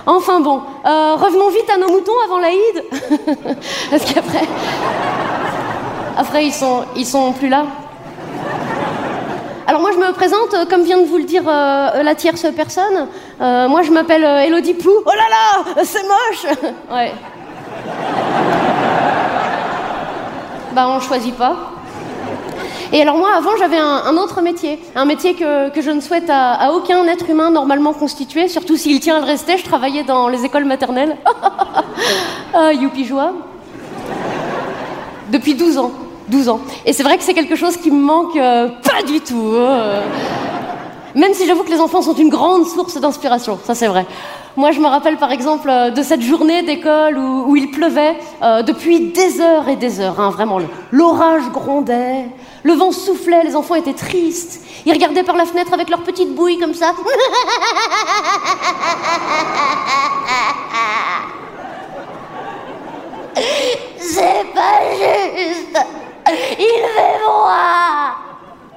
Enfin 0.05 0.39
bon, 0.41 0.61
euh, 0.85 1.15
revenons 1.15 1.49
vite 1.49 1.69
à 1.73 1.77
nos 1.77 1.89
moutons 1.89 2.19
avant 2.25 2.39
l'Aïd. 2.39 2.83
Parce 3.89 4.13
qu'après. 4.13 4.47
Après, 6.17 6.45
ils 6.45 6.53
sont, 6.53 6.83
ils 6.95 7.05
sont 7.05 7.31
plus 7.31 7.47
là. 7.47 7.65
Alors 9.71 9.79
moi 9.79 9.91
je 9.93 9.97
me 9.97 10.11
présente, 10.11 10.53
euh, 10.53 10.65
comme 10.65 10.83
vient 10.83 10.99
de 10.99 11.05
vous 11.05 11.17
le 11.17 11.23
dire 11.23 11.43
euh, 11.47 12.03
la 12.03 12.13
tierce 12.13 12.45
personne. 12.53 13.07
Euh, 13.39 13.69
moi 13.69 13.83
je 13.83 13.91
m'appelle 13.91 14.25
Elodie 14.45 14.73
Plou. 14.73 14.91
Oh 15.05 15.11
là 15.15 15.29
là, 15.29 15.83
c'est 15.85 16.03
moche 16.03 16.53
Ouais. 16.91 17.13
Bah 20.73 20.87
on 20.89 20.99
choisit 20.99 21.35
pas. 21.35 21.55
Et 22.93 23.01
alors 23.01 23.17
moi 23.17 23.29
avant 23.37 23.51
j'avais 23.57 23.77
un, 23.77 24.17
autre 24.17 24.41
métier, 24.41 24.79
un 24.95 25.05
métier 25.05 25.33
que, 25.33 25.69
que 25.69 25.81
je 25.81 25.91
ne 25.91 26.01
souhaite 26.01 26.29
à, 26.29 26.71
aucun 26.73 27.05
être 27.07 27.29
humain 27.29 27.49
normalement 27.49 27.93
constitué, 27.93 28.47
surtout 28.47 28.75
s'il 28.75 28.99
tient 28.99 29.17
à 29.17 29.19
le 29.19 29.25
rester, 29.25 29.57
je 29.57 29.63
travaillais 29.63 30.03
dans 30.03 30.27
les 30.27 30.43
écoles 30.45 30.65
maternelles. 30.65 31.15
ah, 32.53 32.73
youpi 32.73 33.05
joie. 33.05 33.33
Depuis 35.29 35.55
12 35.55 35.77
ans. 35.77 35.91
12 36.27 36.49
ans. 36.49 36.59
Et 36.85 36.93
c'est 36.93 37.03
vrai 37.03 37.17
que 37.17 37.23
c'est 37.23 37.33
quelque 37.33 37.55
chose 37.55 37.77
qui 37.77 37.91
me 37.91 38.01
manque 38.01 38.35
euh, 38.37 38.69
pas 38.83 39.03
du 39.03 39.19
tout. 39.19 39.53
euh. 39.53 40.01
Même 41.15 41.33
si 41.33 41.45
j'avoue 41.45 41.63
que 41.63 41.71
les 41.71 41.79
enfants 41.81 42.01
sont 42.01 42.15
une 42.15 42.29
grande 42.29 42.65
source 42.65 42.99
d'inspiration, 42.99 43.59
ça 43.65 43.75
c'est 43.75 43.87
vrai. 43.87 44.05
Moi 44.57 44.71
je 44.71 44.79
me 44.81 44.87
rappelle 44.87 45.17
par 45.17 45.31
exemple 45.31 45.69
euh, 45.69 45.91
de 45.91 46.03
cette 46.03 46.21
journée 46.21 46.61
d'école 46.63 47.17
où, 47.17 47.55
il 47.55 47.71
pleuvait 47.71 48.17
euh, 48.41 48.63
depuis 48.63 49.11
des 49.11 49.39
heures 49.39 49.69
et 49.69 49.77
des 49.77 50.01
heures, 50.01 50.19
hein, 50.19 50.29
vraiment. 50.29 50.59
L'orage 50.91 51.49
grondait, 51.51 52.25
le 52.63 52.73
vent 52.73 52.91
soufflait, 52.91 53.43
les 53.43 53.55
enfants 53.55 53.75
étaient 53.75 53.93
tristes. 53.93 54.61
Ils 54.85 54.91
regardaient 54.91 55.23
par 55.23 55.37
la 55.37 55.45
fenêtre 55.45 55.73
avec 55.73 55.89
leurs 55.89 56.03
petites 56.03 56.35
bouilles 56.35 56.59
comme 56.59 56.73
ça. 56.73 56.93
C'est 63.97 64.45
pas 64.53 64.81
juste. 64.97 65.77
Il 66.59 66.83
fait 66.95 67.19
froid. 67.23 68.17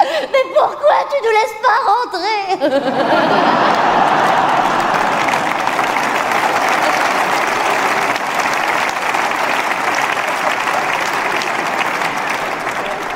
Mais 0.00 0.44
pourquoi 0.54 0.98
tu 1.10 1.16
nous 1.24 1.32
laisses 1.32 1.58
pas 1.62 1.78
rentrer? 1.90 2.44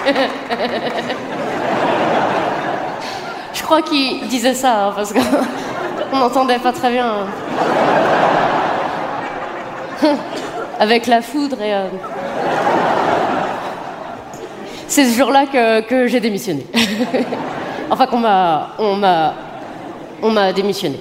Je 3.55 3.63
crois 3.63 3.83
qu'il 3.83 4.27
disait 4.29 4.55
ça 4.55 4.87
hein, 4.87 4.93
parce 4.97 5.13
qu'on 5.13 5.21
n'entendait 6.19 6.59
pas 6.59 6.73
très 6.73 6.91
bien. 6.91 7.27
Avec 10.81 11.07
la 11.07 11.21
foudre 11.23 11.61
et. 11.61 11.75
euh, 11.75 11.87
C'est 14.87 15.05
ce 15.05 15.19
jour-là 15.19 15.45
que, 15.47 15.81
que 15.83 16.07
j'ai 16.07 16.21
démissionné. 16.21 16.67
enfin, 17.91 18.07
qu'on 18.07 18.19
m'a. 18.19 18.69
On 18.79 18.95
m'a. 18.97 19.35
On 20.23 20.31
m'a 20.31 20.53
démissionné. 20.53 21.01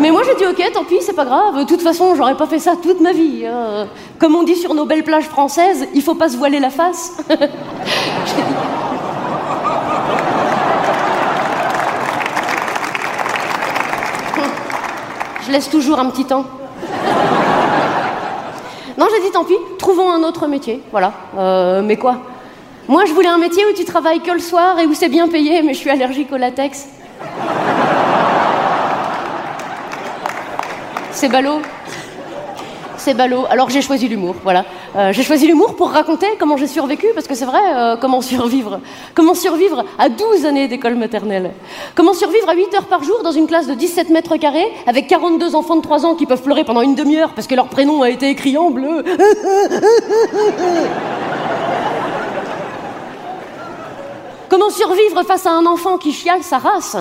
Mais 0.00 0.10
moi 0.10 0.22
j'ai 0.26 0.34
dit 0.34 0.44
ok, 0.46 0.72
tant 0.72 0.84
pis, 0.84 0.98
c'est 1.00 1.14
pas 1.14 1.24
grave. 1.24 1.56
De 1.58 1.64
toute 1.64 1.80
façon, 1.80 2.14
j'aurais 2.14 2.36
pas 2.36 2.46
fait 2.46 2.58
ça 2.58 2.74
toute 2.80 3.00
ma 3.00 3.12
vie. 3.12 3.46
hein. 3.46 3.86
Comme 4.18 4.34
on 4.36 4.42
dit 4.42 4.56
sur 4.56 4.74
nos 4.74 4.84
belles 4.84 5.04
plages 5.04 5.24
françaises, 5.28 5.86
il 5.94 6.02
faut 6.02 6.14
pas 6.14 6.28
se 6.28 6.36
voiler 6.36 6.60
la 6.60 6.70
face. 6.70 7.16
Je 15.46 15.52
laisse 15.52 15.68
toujours 15.70 15.98
un 15.98 16.10
petit 16.10 16.24
temps. 16.24 16.44
Non, 18.98 19.06
j'ai 19.14 19.20
dit 19.20 19.30
tant 19.30 19.44
pis, 19.44 19.54
trouvons 19.78 20.10
un 20.10 20.22
autre 20.22 20.46
métier. 20.46 20.82
Voilà. 20.90 21.12
Euh, 21.36 21.82
mais 21.82 21.96
quoi? 21.96 22.16
Moi, 22.88 23.04
je 23.04 23.12
voulais 23.12 23.28
un 23.28 23.38
métier 23.38 23.62
où 23.70 23.74
tu 23.74 23.84
travailles 23.84 24.20
que 24.20 24.30
le 24.30 24.38
soir 24.38 24.78
et 24.78 24.86
où 24.86 24.94
c'est 24.94 25.08
bien 25.08 25.28
payé, 25.28 25.62
mais 25.62 25.74
je 25.74 25.78
suis 25.78 25.90
allergique 25.90 26.32
au 26.32 26.36
latex. 26.36 26.86
C'est 31.16 31.30
ballot. 31.30 31.62
C'est 32.98 33.14
ballot. 33.14 33.46
Alors 33.48 33.70
j'ai 33.70 33.80
choisi 33.80 34.06
l'humour, 34.06 34.34
voilà. 34.42 34.66
Euh, 34.96 35.14
j'ai 35.14 35.22
choisi 35.22 35.46
l'humour 35.46 35.74
pour 35.74 35.88
raconter 35.88 36.26
comment 36.38 36.58
j'ai 36.58 36.66
survécu, 36.66 37.06
parce 37.14 37.26
que 37.26 37.34
c'est 37.34 37.46
vrai, 37.46 37.58
euh, 37.74 37.96
comment 37.96 38.20
survivre. 38.20 38.80
Comment 39.14 39.32
survivre 39.32 39.82
à 39.98 40.10
12 40.10 40.44
années 40.44 40.68
d'école 40.68 40.94
maternelle. 40.94 41.52
Comment 41.94 42.12
survivre 42.12 42.50
à 42.50 42.54
8 42.54 42.74
heures 42.74 42.84
par 42.84 43.02
jour 43.02 43.22
dans 43.22 43.32
une 43.32 43.46
classe 43.46 43.66
de 43.66 43.72
17 43.72 44.10
mètres 44.10 44.36
carrés, 44.36 44.70
avec 44.86 45.06
42 45.06 45.54
enfants 45.54 45.76
de 45.76 45.80
3 45.80 46.04
ans 46.04 46.16
qui 46.16 46.26
peuvent 46.26 46.42
pleurer 46.42 46.64
pendant 46.64 46.82
une 46.82 46.94
demi-heure 46.94 47.32
parce 47.32 47.46
que 47.46 47.54
leur 47.54 47.68
prénom 47.68 48.02
a 48.02 48.10
été 48.10 48.28
écrit 48.28 48.58
en 48.58 48.68
bleu. 48.70 49.02
Comment 54.50 54.68
survivre 54.68 55.22
face 55.22 55.46
à 55.46 55.52
un 55.52 55.64
enfant 55.64 55.96
qui 55.96 56.12
chiale 56.12 56.42
sa 56.42 56.58
race 56.58 56.98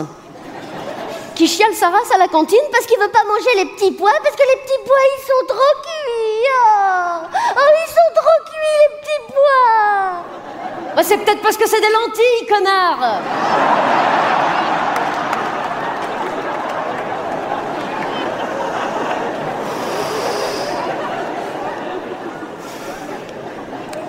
Qui 1.36 1.47
chiale 1.49 1.73
sa 1.73 1.89
race 1.89 2.09
à 2.13 2.17
la 2.17 2.29
cantine 2.29 2.57
parce 2.71 2.86
qu'il 2.86 2.97
veut 2.97 3.11
pas 3.11 3.23
manger 3.25 3.49
les 3.57 3.65
petits 3.65 3.91
pois, 3.91 4.13
parce 4.23 4.36
que 4.38 4.41
les 4.41 4.61
petits 4.61 4.79
pois 4.86 4.95
ils 5.17 5.21
sont 5.21 5.45
trop 5.47 5.81
cuits. 5.83 6.47
Oh, 6.49 7.27
Oh, 7.57 7.71
ils 7.86 7.89
sont 7.89 8.11
trop 8.15 8.38
cuits 8.45 8.77
les 8.81 8.97
petits 9.01 9.33
pois. 9.33 10.95
Bah, 10.95 11.03
c'est 11.03 11.17
peut-être 11.17 11.41
parce 11.41 11.57
que 11.57 11.67
c'est 11.67 11.81
des 11.81 11.89
lentilles, 11.89 12.47
connard. 12.47 13.21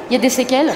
Il 0.09 0.13
y 0.13 0.17
a 0.17 0.21
des 0.21 0.31
séquelles. 0.31 0.73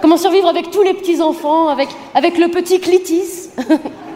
Comment 0.00 0.16
survivre 0.16 0.48
avec 0.48 0.70
tous 0.70 0.82
les 0.82 0.94
petits-enfants, 0.94 1.68
avec, 1.68 1.90
avec 2.14 2.38
le 2.38 2.48
petit 2.48 2.80
Clitis? 2.80 3.50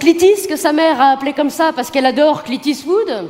Clitis, 0.00 0.46
que 0.48 0.56
sa 0.56 0.72
mère 0.72 1.00
a 1.00 1.12
appelé 1.12 1.32
comme 1.32 1.50
ça 1.50 1.72
parce 1.74 1.90
qu'elle 1.90 2.06
adore 2.06 2.42
Clitis 2.42 2.84
Wood. 2.86 3.28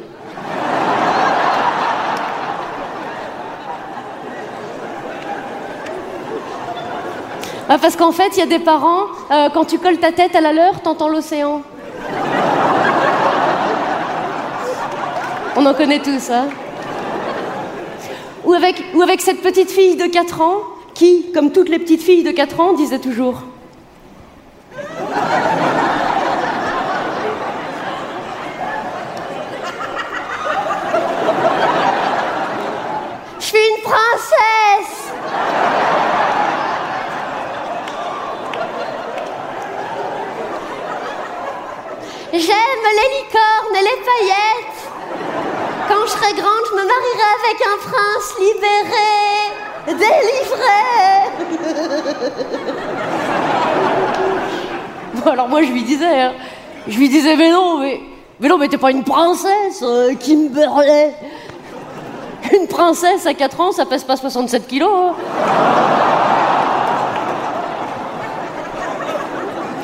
Ah, 7.68 7.78
parce 7.78 7.94
qu'en 7.94 8.12
fait, 8.12 8.30
il 8.36 8.38
y 8.38 8.42
a 8.42 8.46
des 8.46 8.58
parents, 8.58 9.04
euh, 9.30 9.48
quand 9.52 9.64
tu 9.64 9.78
colles 9.78 9.98
ta 9.98 10.10
tête 10.12 10.34
à 10.34 10.40
la 10.40 10.52
leur, 10.52 10.80
t'entends 10.80 11.08
l'océan. 11.08 11.62
On 15.56 15.66
en 15.66 15.74
connaît 15.74 16.00
tous, 16.00 16.30
hein 16.30 16.48
ou 18.44 18.52
avec, 18.52 18.82
ou 18.94 19.02
avec 19.02 19.20
cette 19.20 19.42
petite 19.42 19.70
fille 19.70 19.96
de 19.96 20.06
4 20.06 20.40
ans 20.40 20.62
qui, 20.94 21.30
comme 21.32 21.52
toutes 21.52 21.68
les 21.68 21.78
petites 21.78 22.02
filles 22.02 22.22
de 22.22 22.30
4 22.30 22.60
ans, 22.60 22.72
disait 22.72 22.98
toujours 22.98 23.42
Je 33.38 33.46
suis 33.46 33.58
une 33.76 33.79
princesse 33.90 34.96
J'aime 42.32 42.84
les 43.00 43.08
licornes 43.18 43.74
et 43.74 43.82
les 43.82 43.98
paillettes. 44.06 44.80
Quand 45.88 46.02
je 46.06 46.10
serai 46.10 46.32
grande, 46.34 46.64
je 46.70 46.74
me 46.76 46.84
marierai 46.86 47.28
avec 47.40 47.58
un 47.66 47.78
prince 47.88 48.28
libéré, 48.38 49.10
délivré. 49.98 50.80
bon, 55.14 55.30
alors 55.32 55.48
moi, 55.48 55.62
je 55.62 55.72
lui 55.72 55.82
disais, 55.82 56.20
hein, 56.20 56.32
je 56.86 56.96
lui 56.96 57.08
disais, 57.08 57.34
mais 57.34 57.50
non, 57.50 57.78
mais, 57.78 58.00
mais 58.38 58.48
non, 58.48 58.58
mais 58.58 58.68
t'es 58.68 58.78
pas 58.78 58.92
une 58.92 59.02
princesse, 59.02 59.82
euh, 59.82 60.14
Kimberley. 60.14 61.12
Une 62.52 62.66
princesse 62.66 63.26
à 63.26 63.34
4 63.34 63.60
ans, 63.60 63.72
ça 63.72 63.84
pèse 63.84 64.04
pas 64.04 64.16
67 64.16 64.66
kilos. 64.66 64.90
hein. 64.92 65.14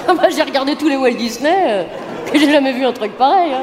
Ah 0.09 0.15
bah, 0.15 0.29
j'ai 0.31 0.43
regardé 0.43 0.77
tous 0.77 0.89
les 0.89 0.97
Walt 0.97 1.15
Disney 1.15 1.57
euh, 1.67 1.83
et 2.33 2.39
j'ai 2.39 2.51
jamais 2.51 2.73
vu 2.73 2.87
un 2.87 2.93
truc 2.93 3.17
pareil. 3.19 3.53
Hein. 3.53 3.63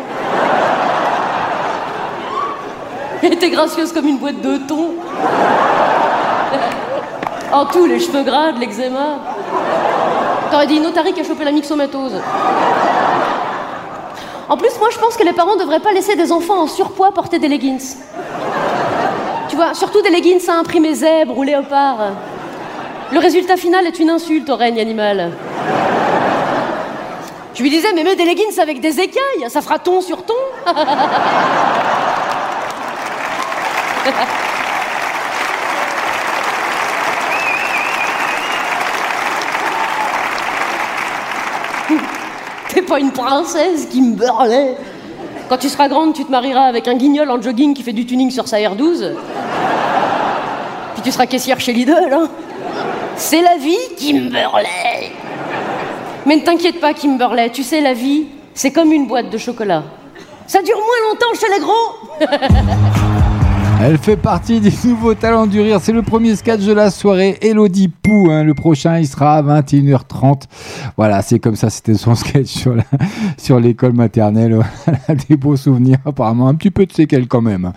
Elle 3.21 3.33
était 3.33 3.49
gracieuse 3.49 3.93
comme 3.93 4.07
une 4.07 4.17
boîte 4.17 4.41
de 4.41 4.57
thon. 4.57 4.89
En 7.53 7.65
tout, 7.65 7.85
les 7.85 7.99
cheveux 7.99 8.23
gras, 8.23 8.51
l'eczéma. 8.51 9.19
T'aurais 10.51 10.67
dit 10.67 10.75
une 10.75 10.91
qui 10.91 11.21
a 11.21 11.23
chopé 11.23 11.45
la 11.45 11.51
myxomatose. 11.51 12.21
En 14.49 14.57
plus, 14.57 14.77
moi, 14.79 14.89
je 14.91 14.99
pense 14.99 15.15
que 15.15 15.23
les 15.23 15.33
parents 15.33 15.55
devraient 15.55 15.79
pas 15.79 15.93
laisser 15.93 16.15
des 16.15 16.31
enfants 16.31 16.63
en 16.63 16.67
surpoids 16.67 17.13
porter 17.13 17.39
des 17.39 17.47
leggings. 17.47 17.95
Tu 19.53 19.57
vois, 19.57 19.75
surtout 19.75 20.01
des 20.01 20.09
leggings 20.09 20.49
à 20.49 20.53
imprimer 20.57 20.95
zèbre 20.95 21.37
ou 21.37 21.43
léopard. 21.43 22.13
Le 23.11 23.19
résultat 23.19 23.55
final 23.55 23.85
est 23.85 23.99
une 23.99 24.09
insulte 24.09 24.49
au 24.49 24.55
règne 24.55 24.79
animal. 24.79 25.31
Je 27.53 27.61
lui 27.61 27.69
disais, 27.69 27.89
mais 27.93 28.03
mets 28.03 28.15
des 28.15 28.25
leggings 28.25 28.59
avec 28.59 28.81
des 28.81 28.99
écailles, 28.99 29.47
ça 29.49 29.61
fera 29.61 29.77
ton 29.77 30.01
sur 30.01 30.25
ton. 30.25 30.33
T'es 42.69 42.81
pas 42.81 42.99
une 42.99 43.11
princesse 43.11 43.85
qui 43.85 44.01
me 44.01 44.15
burlait. 44.15 44.75
Quand 45.53 45.59
tu 45.59 45.69
seras 45.69 45.87
grande, 45.87 46.15
tu 46.15 46.25
te 46.25 46.31
marieras 46.31 46.63
avec 46.63 46.87
un 46.87 46.95
guignol 46.95 47.29
en 47.29 47.39
jogging 47.39 47.75
qui 47.75 47.83
fait 47.83 47.93
du 47.93 48.07
tuning 48.07 48.31
sur 48.31 48.47
sa 48.47 48.57
R12. 48.57 49.11
Puis 50.95 51.03
tu 51.03 51.11
seras 51.11 51.27
caissière 51.27 51.59
chez 51.59 51.73
Lidl. 51.73 51.93
Hein. 52.11 52.27
C'est 53.17 53.43
la 53.43 53.57
vie, 53.57 53.77
Kimberley. 53.95 55.11
Mais 56.25 56.37
ne 56.37 56.41
t'inquiète 56.41 56.79
pas, 56.79 56.95
Kimberley, 56.95 57.51
tu 57.51 57.61
sais, 57.61 57.81
la 57.81 57.93
vie, 57.93 58.25
c'est 58.55 58.71
comme 58.71 58.91
une 58.91 59.05
boîte 59.05 59.29
de 59.29 59.37
chocolat. 59.37 59.83
Ça 60.47 60.63
dure 60.63 60.77
moins 60.77 61.11
longtemps 61.11 61.39
chez 61.39 61.53
les 61.53 61.59
gros. 61.59 62.89
Elle 63.83 63.99
fait 63.99 64.17
partie 64.17 64.59
des 64.59 64.73
nouveaux 64.85 65.13
talents 65.13 65.45
du 65.45 65.61
rire. 65.61 65.77
C'est 65.83 65.91
le 65.91 66.01
premier 66.01 66.35
sketch 66.35 66.61
de 66.61 66.73
la 66.73 66.89
soirée. 66.89 67.37
Elodie 67.43 67.89
Pou, 68.03 68.27
hein. 68.29 68.43
le 68.43 68.53
prochain, 68.53 68.99
il 68.99 69.07
sera 69.07 69.37
à 69.37 69.41
21h30. 69.41 70.41
Voilà, 70.97 71.21
c'est 71.21 71.39
comme 71.39 71.55
ça. 71.55 71.69
C'était 71.69 71.93
son 71.93 72.15
sketch 72.15 72.47
sur 72.47 72.75
la- 72.75 72.83
sur 73.37 73.59
l'école 73.61 73.93
maternelle. 73.93 74.59
Des 75.29 75.37
beaux 75.37 75.55
souvenirs, 75.55 75.97
apparemment. 76.05 76.49
Un 76.49 76.55
petit 76.55 76.69
peu 76.69 76.85
de 76.85 76.91
séquelles 76.91 77.27
quand 77.29 77.41
même. 77.41 77.71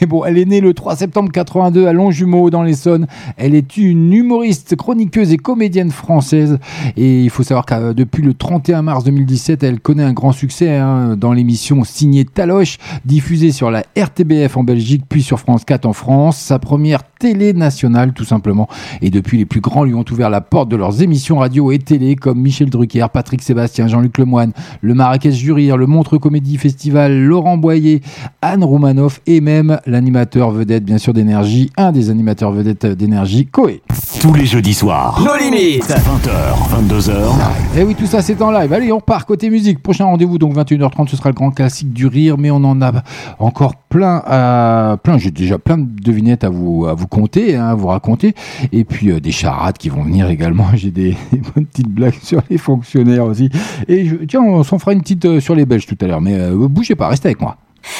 Mais 0.00 0.06
bon, 0.06 0.24
elle 0.26 0.36
est 0.36 0.44
née 0.44 0.60
le 0.60 0.74
3 0.74 0.96
septembre 0.96 1.32
82 1.32 1.86
à 1.86 1.92
Longjumeau, 1.94 2.50
dans 2.50 2.62
l'Essonne. 2.62 3.06
Elle 3.38 3.54
est 3.54 3.78
une 3.78 4.12
humoriste, 4.12 4.76
chroniqueuse 4.76 5.32
et 5.32 5.38
comédienne 5.38 5.90
française. 5.90 6.58
Et 6.98 7.22
il 7.22 7.30
faut 7.30 7.42
savoir 7.42 7.64
que 7.64 7.74
euh, 7.74 7.92
depuis 7.94 8.22
le 8.22 8.34
31 8.34 8.82
mars 8.82 9.04
2017, 9.04 9.62
elle 9.62 9.80
connaît 9.80 10.04
un 10.04 10.12
grand 10.12 10.32
succès 10.32 10.76
hein, 10.76 11.16
dans 11.16 11.32
l'émission 11.32 11.84
signée 11.84 12.26
Taloche, 12.26 12.76
diffusée 13.06 13.50
sur 13.50 13.70
la 13.70 13.84
RTBF 13.96 14.58
en 14.58 14.62
Belgique, 14.64 15.04
puis 15.08 15.22
sur 15.22 15.40
France 15.40 15.64
4 15.64 15.86
en 15.86 15.94
France. 15.94 16.36
Sa 16.38 16.58
première 16.58 17.02
télé 17.18 17.54
nationale, 17.54 18.12
tout 18.12 18.24
simplement. 18.24 18.68
Et 19.00 19.08
depuis, 19.10 19.38
les 19.38 19.46
plus 19.46 19.60
grands 19.60 19.79
lui 19.84 19.94
ont 19.94 20.04
ouvert 20.10 20.30
la 20.30 20.40
porte 20.40 20.68
de 20.68 20.76
leurs 20.76 21.02
émissions 21.02 21.38
radio 21.38 21.70
et 21.72 21.78
télé, 21.78 22.16
comme 22.16 22.40
Michel 22.40 22.70
Drucker, 22.70 23.06
Patrick 23.12 23.42
Sébastien, 23.42 23.88
Jean-Luc 23.88 24.18
Lemoine, 24.18 24.52
le 24.80 24.94
Marrakech 24.94 25.36
du 25.36 25.52
Rire, 25.52 25.76
le 25.76 25.86
Montre 25.86 26.18
Comédie 26.18 26.56
Festival, 26.56 27.18
Laurent 27.18 27.56
Boyer, 27.56 28.00
Anne 28.42 28.64
Roumanoff 28.64 29.20
et 29.26 29.40
même 29.40 29.78
l'animateur 29.86 30.50
vedette, 30.50 30.84
bien 30.84 30.98
sûr, 30.98 31.12
d'énergie, 31.12 31.70
un 31.76 31.92
des 31.92 32.10
animateurs 32.10 32.52
vedettes 32.52 32.86
d'énergie, 32.86 33.46
Coé. 33.46 33.82
Tous 34.20 34.34
les 34.34 34.46
jeudis 34.46 34.74
soirs. 34.74 35.20
Nos 35.24 35.36
limites. 35.36 35.84
20h, 35.84 36.88
22h. 36.88 37.78
Et 37.78 37.82
oui, 37.84 37.94
tout 37.94 38.06
ça 38.06 38.22
c'est 38.22 38.40
en 38.42 38.50
live. 38.50 38.72
Allez, 38.72 38.92
on 38.92 39.00
part 39.00 39.24
côté 39.24 39.50
musique. 39.50 39.82
Prochain 39.82 40.04
rendez-vous, 40.04 40.38
donc 40.38 40.54
21h30, 40.54 41.08
ce 41.08 41.16
sera 41.16 41.30
le 41.30 41.34
grand 41.34 41.50
classique 41.50 41.92
du 41.92 42.06
rire, 42.06 42.36
mais 42.36 42.50
on 42.50 42.56
en 42.56 42.82
a 42.82 42.92
encore 43.38 43.76
plein 43.76 44.22
à 44.26 44.96
plein. 45.02 45.18
J'ai 45.18 45.30
déjà 45.30 45.58
plein 45.58 45.78
de 45.78 45.86
devinettes 46.02 46.44
à 46.44 46.50
vous 46.50 46.86
à 46.86 46.94
vous 46.94 47.06
compter, 47.06 47.56
hein, 47.56 47.68
à 47.68 47.74
vous 47.74 47.88
raconter, 47.88 48.34
et 48.72 48.84
puis 48.84 49.10
euh, 49.10 49.20
des 49.20 49.32
charades 49.60 49.78
qui 49.78 49.88
vont 49.90 50.02
venir 50.02 50.28
également. 50.28 50.66
J'ai 50.74 50.90
des, 50.90 51.16
des 51.32 51.38
bonnes 51.38 51.66
petites 51.66 51.88
blagues 51.88 52.18
sur 52.22 52.42
les 52.48 52.58
fonctionnaires 52.58 53.24
aussi. 53.24 53.50
Et 53.88 54.06
je, 54.06 54.16
tiens, 54.16 54.40
on 54.40 54.62
s'en 54.64 54.78
fera 54.78 54.92
une 54.92 55.02
petite 55.02 55.24
euh, 55.24 55.40
sur 55.40 55.54
les 55.54 55.66
Belges 55.66 55.86
tout 55.86 55.98
à 56.00 56.06
l'heure, 56.06 56.20
mais 56.20 56.34
euh, 56.34 56.68
bougez 56.68 56.94
pas, 56.94 57.08
restez 57.08 57.28
avec 57.28 57.40
moi. 57.40 57.56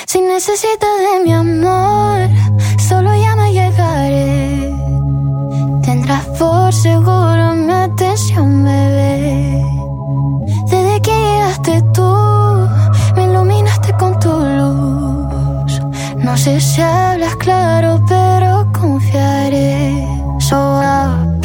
Si 0.06 0.20
necesitas 0.20 0.96
de 1.04 1.24
mi 1.26 1.32
amor, 1.32 2.28
solo 2.78 3.10
llama 3.14 3.48
y 3.48 3.54
llegaré. 3.54 4.70
Tendrás 5.82 6.24
por 6.38 6.72
seguro 6.72 7.54
mi 7.54 7.72
atención, 7.72 8.64
bebé. 8.64 9.62
Desde 10.70 11.00
que 11.00 11.10
llegaste 11.10 11.82
tú, 11.94 12.12
me 13.16 13.24
iluminaste 13.24 13.92
con 13.98 14.18
tu 14.20 14.28
luz. 14.28 15.80
No 16.18 16.36
sé 16.36 16.60
si 16.60 16.82
hablas 16.82 17.36
claro, 17.36 18.04
pero 18.06 18.70
confiaré. 18.78 20.10
So 20.50 20.56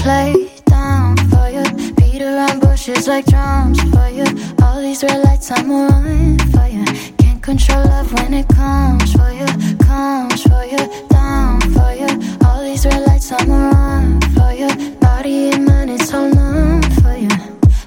play 0.06 0.52
down 0.66 1.18
for 1.32 1.50
you, 1.50 1.66
beat 1.96 2.22
around 2.22 2.60
bushes 2.62 3.08
like 3.08 3.26
drums 3.26 3.80
for 3.94 4.08
you. 4.18 4.28
All 4.62 4.80
these 4.80 5.02
red 5.02 5.20
lights, 5.26 5.50
I'm 5.50 5.72
on 5.72 6.38
for 6.54 6.68
you. 6.68 6.86
Can't 7.18 7.42
control 7.42 7.84
love 7.86 8.14
when 8.14 8.32
it 8.36 8.48
comes 8.50 9.10
for 9.18 9.32
you, 9.40 9.50
comes 9.90 10.44
for 10.44 10.64
you, 10.74 10.82
down 11.10 11.60
for 11.76 11.92
you. 12.02 12.12
All 12.46 12.62
these 12.62 12.86
red 12.86 13.02
lights, 13.08 13.32
I'm 13.32 13.50
on 13.50 14.22
for 14.36 14.52
you. 14.62 14.70
Body 15.00 15.50
and 15.54 15.66
mind, 15.66 15.90
it's 15.90 16.14
all 16.14 16.30
numb 16.30 16.84
for 17.02 17.16
you. 17.26 17.36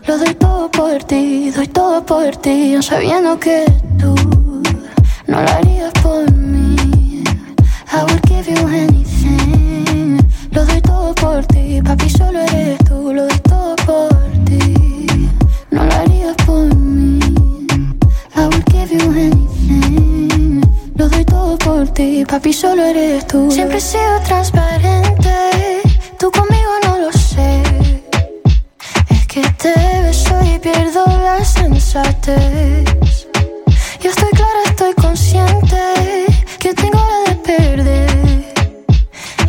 Lo 0.08 0.18
doy 0.18 0.34
todo 0.34 0.68
por 0.72 0.98
ti, 1.10 1.52
doy 1.52 1.68
todo 1.68 2.04
por 2.04 2.34
ti, 2.44 2.74
aun 2.74 2.82
sabiendo 2.82 3.38
que 3.38 3.64
tú 4.00 4.12
no 5.28 5.36
lo 5.44 5.50
harías 5.56 5.92
por 6.02 6.28
mí. 6.32 7.22
I 7.92 8.02
would 8.02 8.22
give 8.26 8.48
you 8.48 8.66
anything. 8.66 8.97
Por 11.20 11.44
ti, 11.46 11.80
papi, 11.82 12.10
solo 12.10 12.40
eres 12.40 12.78
tú. 12.84 13.12
Lo 13.12 13.26
doy 13.26 13.38
todo 13.40 13.76
por 13.86 14.14
ti. 14.44 15.06
No 15.70 15.84
lo 15.84 15.92
harías 15.94 16.36
por 16.46 16.74
mí. 16.74 17.18
I 18.36 18.44
would 18.46 18.64
give 18.70 18.90
you 18.92 19.10
anything. 19.10 20.60
Lo 20.96 21.08
doy 21.08 21.24
todo 21.24 21.56
por 21.58 21.88
ti, 21.88 22.24
papi, 22.24 22.52
solo 22.52 22.84
eres 22.84 23.26
tú. 23.26 23.50
Siempre 23.50 23.78
he 23.78 23.80
sido 23.80 24.20
transparente. 24.26 25.82
Tú 26.18 26.30
conmigo 26.30 26.70
no 26.84 26.98
lo 26.98 27.12
sé. 27.12 27.62
Es 29.10 29.26
que 29.26 29.42
te 29.62 29.74
beso 30.02 30.40
y 30.44 30.58
pierdo 30.58 31.04
la 31.06 31.44
sensatez. 31.44 32.84
Yo 34.00 34.10
estoy 34.10 34.30
clara, 34.30 34.62
estoy 34.66 34.94
consciente 34.94 35.82
que 36.58 36.74
tengo 36.74 36.98
la 36.98 37.30
de 37.30 37.36
perder. 37.36 38.54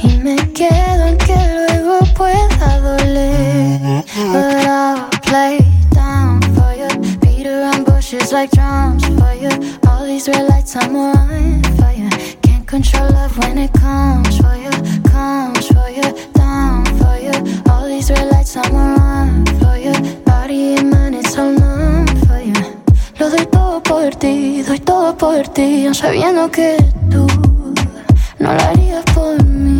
Y 0.01 0.17
me 0.17 0.36
quedo 0.53 1.07
en 1.07 1.17
pueda 2.20 2.70
doler. 2.84 4.03
But 4.34 4.67
I'll 4.67 5.09
play 5.30 5.59
down 5.95 6.41
for 6.55 6.72
you. 6.76 6.89
Beat 7.22 7.47
around 7.47 7.86
bushes 7.86 8.34
like 8.34 8.51
drums 8.51 9.03
for 9.20 9.34
you. 9.43 9.51
All 9.88 10.03
these 10.05 10.28
red 10.28 10.45
lights, 10.49 10.76
I'm 10.76 10.95
on 10.95 11.63
for 11.80 11.91
you. 11.95 12.09
Can't 12.41 12.67
control 12.67 13.07
love 13.17 13.38
when 13.39 13.57
it 13.57 13.72
comes 13.72 14.36
for 14.43 14.55
you. 14.63 14.72
Comes 15.13 15.67
for 15.67 15.89
you, 15.97 16.07
down 16.34 16.84
for 16.99 17.15
you. 17.26 17.36
All 17.72 17.86
these 17.88 18.11
red 18.11 18.28
lights, 18.34 18.57
I'm 18.57 18.76
around 18.76 19.47
for 19.61 19.78
you. 19.86 19.93
Body 20.26 20.76
and 20.76 20.89
mind, 20.91 21.15
it's 21.15 21.38
all 21.38 21.53
numb 21.53 22.07
for 22.28 22.41
you. 22.51 22.61
Lo 23.20 23.30
doy 23.30 23.45
todo 23.45 23.82
por 23.82 24.09
ti, 24.22 24.61
doy 24.67 24.80
todo 24.80 25.15
por 25.17 25.47
ti, 25.55 25.88
sabiendo 25.93 26.51
que 26.51 26.78
tú 27.09 27.26
no 28.39 28.53
lo 28.53 28.61
harías 28.61 29.05
por 29.15 29.41
mí. 29.45 29.78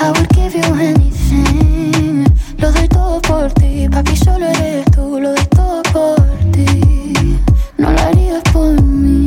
I 0.00 0.10
would 0.10 0.28
give 0.34 0.54
you 0.54 0.74
anything. 0.74 2.24
Lo 2.58 2.70
doy 2.72 2.88
todo 2.88 3.20
por 3.22 3.52
ti, 3.52 3.88
papi, 3.88 4.16
solo 4.16 4.46
eres 4.46 4.84
tú. 4.90 5.18
Lo 5.20 5.30
doy 5.34 5.46
todo 5.50 5.82
por 5.92 6.20
ti. 6.52 7.38
No 7.78 7.90
lo 7.90 8.00
harías 8.00 8.42
por 8.52 8.82
mí. 8.82 9.26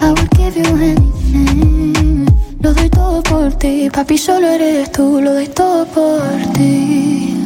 I 0.00 0.10
would 0.10 0.30
give 0.36 0.56
you 0.56 0.76
anything. 0.76 2.26
Lo 2.60 2.72
doy 2.72 2.88
todo 2.90 3.22
por 3.22 3.52
ti, 3.54 3.88
papi, 3.90 4.18
solo 4.18 4.46
eres 4.48 4.90
tú. 4.92 5.20
Lo 5.20 5.34
doy 5.34 5.48
todo 5.48 5.86
por 5.86 6.22
ti. 6.54 7.36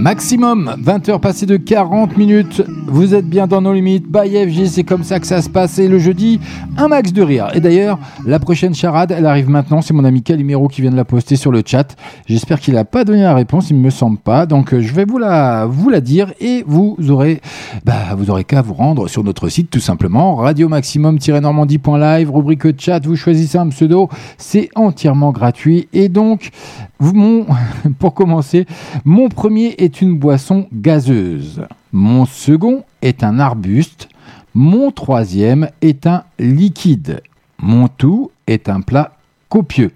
Maximum 0.00 0.76
20h 0.82 1.20
passées 1.20 1.44
de 1.44 1.58
40 1.58 2.16
minutes. 2.16 2.62
Vous 2.86 3.14
êtes 3.14 3.28
bien 3.28 3.46
dans 3.46 3.60
nos 3.60 3.74
limites. 3.74 4.06
By 4.10 4.30
FG, 4.30 4.64
c'est 4.64 4.82
comme 4.82 5.04
ça 5.04 5.20
que 5.20 5.26
ça 5.26 5.42
se 5.42 5.50
passe. 5.50 5.78
Et 5.78 5.88
le 5.88 5.98
jeudi, 5.98 6.40
un 6.78 6.88
max 6.88 7.12
de 7.12 7.20
rire. 7.20 7.48
Et 7.52 7.60
d'ailleurs, 7.60 7.98
la 8.24 8.38
prochaine 8.38 8.74
charade, 8.74 9.12
elle 9.14 9.26
arrive 9.26 9.50
maintenant. 9.50 9.82
C'est 9.82 9.92
mon 9.92 10.06
ami 10.06 10.22
Calimero 10.22 10.68
qui 10.68 10.80
vient 10.80 10.90
de 10.90 10.96
la 10.96 11.04
poster 11.04 11.36
sur 11.36 11.52
le 11.52 11.62
chat. 11.66 11.96
J'espère 12.24 12.60
qu'il 12.60 12.74
n'a 12.74 12.86
pas 12.86 13.04
donné 13.04 13.20
la 13.20 13.34
réponse. 13.34 13.68
Il 13.68 13.76
me 13.76 13.90
semble 13.90 14.16
pas. 14.16 14.46
Donc, 14.46 14.72
euh, 14.72 14.80
je 14.80 14.94
vais 14.94 15.04
vous 15.04 15.18
la, 15.18 15.68
dire 16.00 16.32
et 16.40 16.64
vous 16.66 16.96
aurez, 17.10 17.42
bah, 17.84 18.14
vous 18.16 18.30
aurez 18.30 18.44
qu'à 18.44 18.62
vous 18.62 18.72
rendre 18.72 19.06
sur 19.06 19.22
notre 19.22 19.50
site 19.50 19.68
tout 19.68 19.80
simplement. 19.80 20.34
Radio 20.36 20.70
Maximum-normandie.live, 20.70 22.30
rubrique 22.30 22.80
chat. 22.80 23.04
Vous 23.04 23.16
choisissez 23.16 23.58
un 23.58 23.68
pseudo. 23.68 24.08
C'est 24.38 24.70
entièrement 24.76 25.30
gratuit. 25.30 25.88
Et 25.92 26.08
donc, 26.08 26.52
pour 27.98 28.14
commencer, 28.14 28.66
mon 29.04 29.28
premier 29.28 29.74
est 29.78 30.00
une 30.02 30.18
boisson 30.18 30.66
gazeuse. 30.72 31.62
Mon 31.92 32.26
second 32.26 32.84
est 33.02 33.24
un 33.24 33.38
arbuste. 33.38 34.08
Mon 34.54 34.90
troisième 34.90 35.70
est 35.80 36.06
un 36.06 36.24
liquide. 36.38 37.22
Mon 37.58 37.88
tout 37.88 38.30
est 38.46 38.68
un 38.68 38.80
plat 38.80 39.16
copieux. 39.48 39.92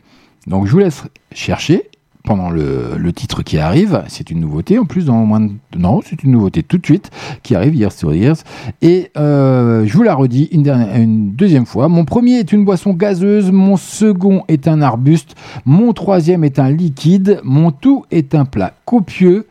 Donc 0.47 0.67
je 0.67 0.73
vous 0.73 0.79
laisse 0.79 1.05
chercher 1.33 1.91
pendant 2.25 2.49
le, 2.51 2.97
le 2.97 3.13
titre 3.13 3.43
qui 3.43 3.59
arrive. 3.59 4.03
C'est 4.09 4.31
une 4.31 4.41
nouveauté 4.41 4.79
en 4.79 4.87
plus 4.87 5.05
dans 5.05 5.25
moins 5.25 5.41
de... 5.41 5.53
Non, 5.77 6.01
c'est 6.05 6.23
une 6.25 6.33
nouveauté 6.33 6.63
tout 6.63 6.79
de 6.79 6.85
suite 6.87 7.11
qui 7.43 7.55
arrive 7.55 7.75
hier 7.75 7.93
sur 7.93 8.15
Years. 8.15 8.39
Et 8.83 9.11
euh, 9.17 9.85
je 9.87 9.97
vous 9.97 10.03
la 10.03 10.15
redis 10.15 10.49
une 10.51 11.33
deuxième 11.33 11.67
fois. 11.67 11.89
Mon 11.89 12.05
premier 12.05 12.39
est 12.39 12.53
une 12.53 12.65
boisson 12.65 12.95
gazeuse. 12.95 13.53
Mon 13.53 13.77
second 13.77 14.43
est 14.49 14.67
un 14.67 14.81
arbuste. 14.81 15.35
Mon 15.67 15.93
troisième 15.93 16.45
est 16.45 16.59
un 16.59 16.71
liquide. 16.71 17.41
Mon 17.45 17.71
tout 17.71 18.07
est 18.11 18.35
un 18.35 18.47
plat 18.47 18.73
copieux. 18.85 19.47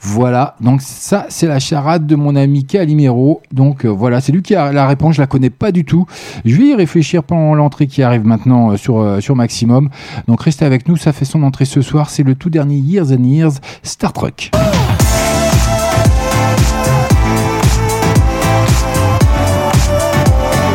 Voilà, 0.00 0.56
donc 0.60 0.82
ça 0.82 1.26
c'est 1.28 1.46
la 1.46 1.58
charade 1.58 2.06
de 2.06 2.16
mon 2.16 2.36
ami 2.36 2.64
Calimero. 2.64 3.42
Donc 3.52 3.84
euh, 3.84 3.88
voilà, 3.88 4.20
c'est 4.20 4.32
lui 4.32 4.42
qui 4.42 4.54
a 4.54 4.72
la 4.72 4.86
réponse, 4.86 5.16
je 5.16 5.20
la 5.20 5.26
connais 5.26 5.50
pas 5.50 5.72
du 5.72 5.84
tout. 5.84 6.06
Je 6.44 6.56
vais 6.56 6.66
y 6.68 6.74
réfléchir 6.74 7.22
pendant 7.24 7.54
l'entrée 7.54 7.86
qui 7.86 8.02
arrive 8.02 8.24
maintenant 8.24 8.72
euh, 8.72 8.76
sur, 8.76 8.98
euh, 8.98 9.20
sur 9.20 9.36
Maximum. 9.36 9.90
Donc 10.28 10.42
restez 10.42 10.64
avec 10.64 10.88
nous, 10.88 10.96
ça 10.96 11.12
fait 11.12 11.24
son 11.24 11.42
entrée 11.42 11.64
ce 11.64 11.82
soir, 11.82 12.10
c'est 12.10 12.22
le 12.22 12.34
tout 12.34 12.50
dernier 12.50 12.76
Years 12.76 13.12
and 13.12 13.24
Years 13.24 13.54
Star 13.82 14.12
Trek. 14.12 14.50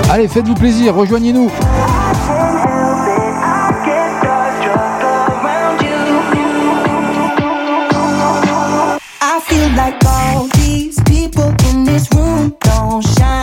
Allez, 0.09 0.27
faites-vous 0.27 0.55
plaisir, 0.55 0.93
rejoignez-nous. 0.93 1.49
Like 9.75 10.03
all 10.05 10.47
these 10.57 10.99
people 11.03 11.53
in 11.69 11.83
this 11.83 12.07
room. 12.13 12.55
Don't 12.59 13.01
shine 13.01 13.40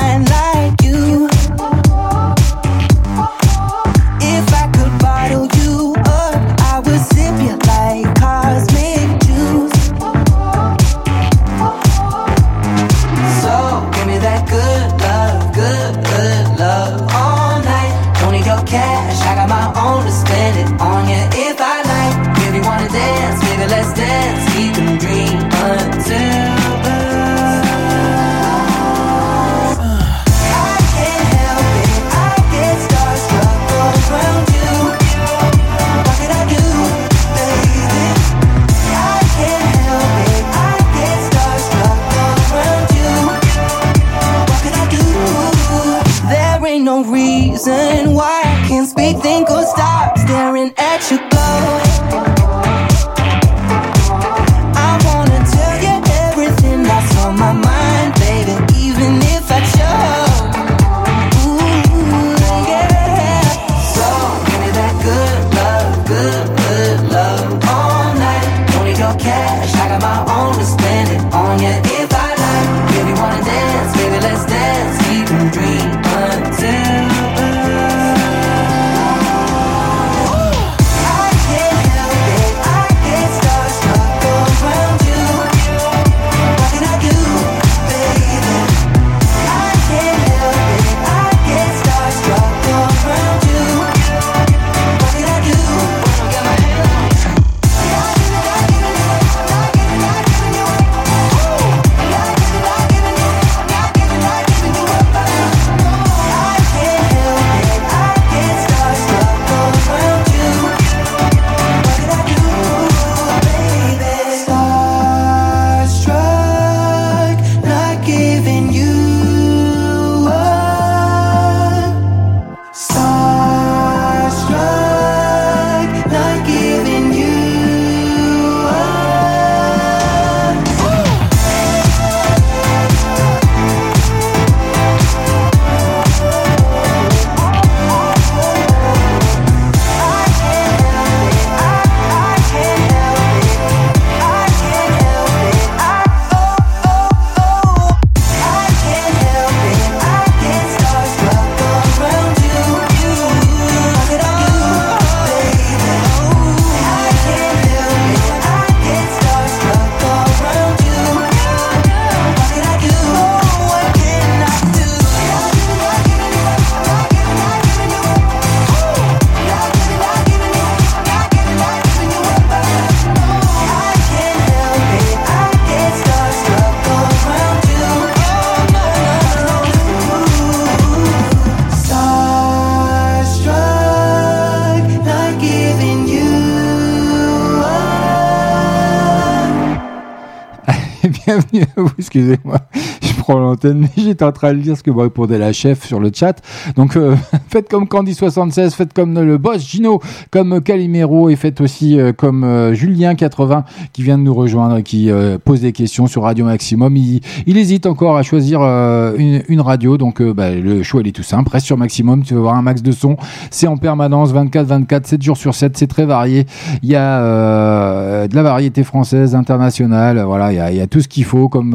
excusez-moi, 191.99 192.59
je 193.03 193.15
prends 193.19 193.48
j'étais 193.97 194.25
en 194.25 194.33
train 194.33 194.53
de 194.53 194.59
lire 194.59 194.77
ce 194.77 194.83
que 194.83 194.91
me 194.91 195.01
répondait 195.01 195.39
la 195.39 195.53
chef 195.53 195.85
sur 195.85 196.01
le 196.01 196.11
chat. 196.13 196.41
Donc 196.77 196.97
euh, 196.97 197.15
faites 197.49 197.69
comme 197.69 197.85
Candy76, 197.85 198.71
faites 198.71 198.93
comme 198.93 199.19
le 199.19 199.39
boss 199.39 199.67
Gino, 199.67 200.01
comme 200.31 200.61
Calimero 200.61 201.29
et 201.29 201.37
faites 201.37 201.61
aussi 201.61 201.99
euh, 201.99 202.13
comme 202.13 202.45
euh, 202.45 202.75
Julien80 202.75 203.65
qui 203.93 204.03
vient 204.03 204.19
de 204.19 204.23
nous 204.23 204.35
rejoindre 204.35 204.79
et 204.79 204.83
qui 204.83 205.11
pose 205.45 205.61
des 205.61 205.73
questions 205.73 206.07
sur 206.07 206.23
Radio 206.23 206.45
Maximum. 206.45 206.97
Il, 206.97 207.59
hésite 207.59 207.87
encore 207.87 208.17
à 208.17 208.23
choisir 208.23 208.61
une, 208.61 209.61
radio, 209.61 209.97
donc 209.99 210.23
bah, 210.23 210.51
le 210.55 210.83
choix 210.83 211.01
est 211.03 211.13
tout 211.13 211.23
simple. 211.23 211.51
Reste 211.51 211.67
sur 211.67 211.77
Maximum, 211.77 212.23
tu 212.23 212.35
vas 212.35 212.41
voir 212.41 212.57
un 212.57 212.63
max 212.63 212.83
de 212.83 212.93
son. 212.93 213.17
C'est 213.51 213.67
en 213.67 213.77
permanence, 213.77 214.33
24-24, 214.33 215.07
7 215.07 215.23
jours 215.23 215.37
sur 215.37 215.55
7, 215.55 215.77
c'est 215.77 215.87
très 215.87 216.07
varié. 216.07 216.47
Il 216.83 216.89
y 216.89 216.97
a 216.97 218.27
de 218.29 218.35
la 218.35 218.43
variété 218.43 218.85
française, 218.85 219.35
internationale, 219.35 220.23
voilà, 220.25 220.53
il 220.53 220.57
y 220.57 220.61
a, 220.61 220.71
il 220.71 220.77
y 220.77 220.81
a 220.81 220.87
tout 220.87 221.01
ce 221.01 221.09
qu'il 221.09 221.25
faut 221.25 221.49
comme 221.49 221.75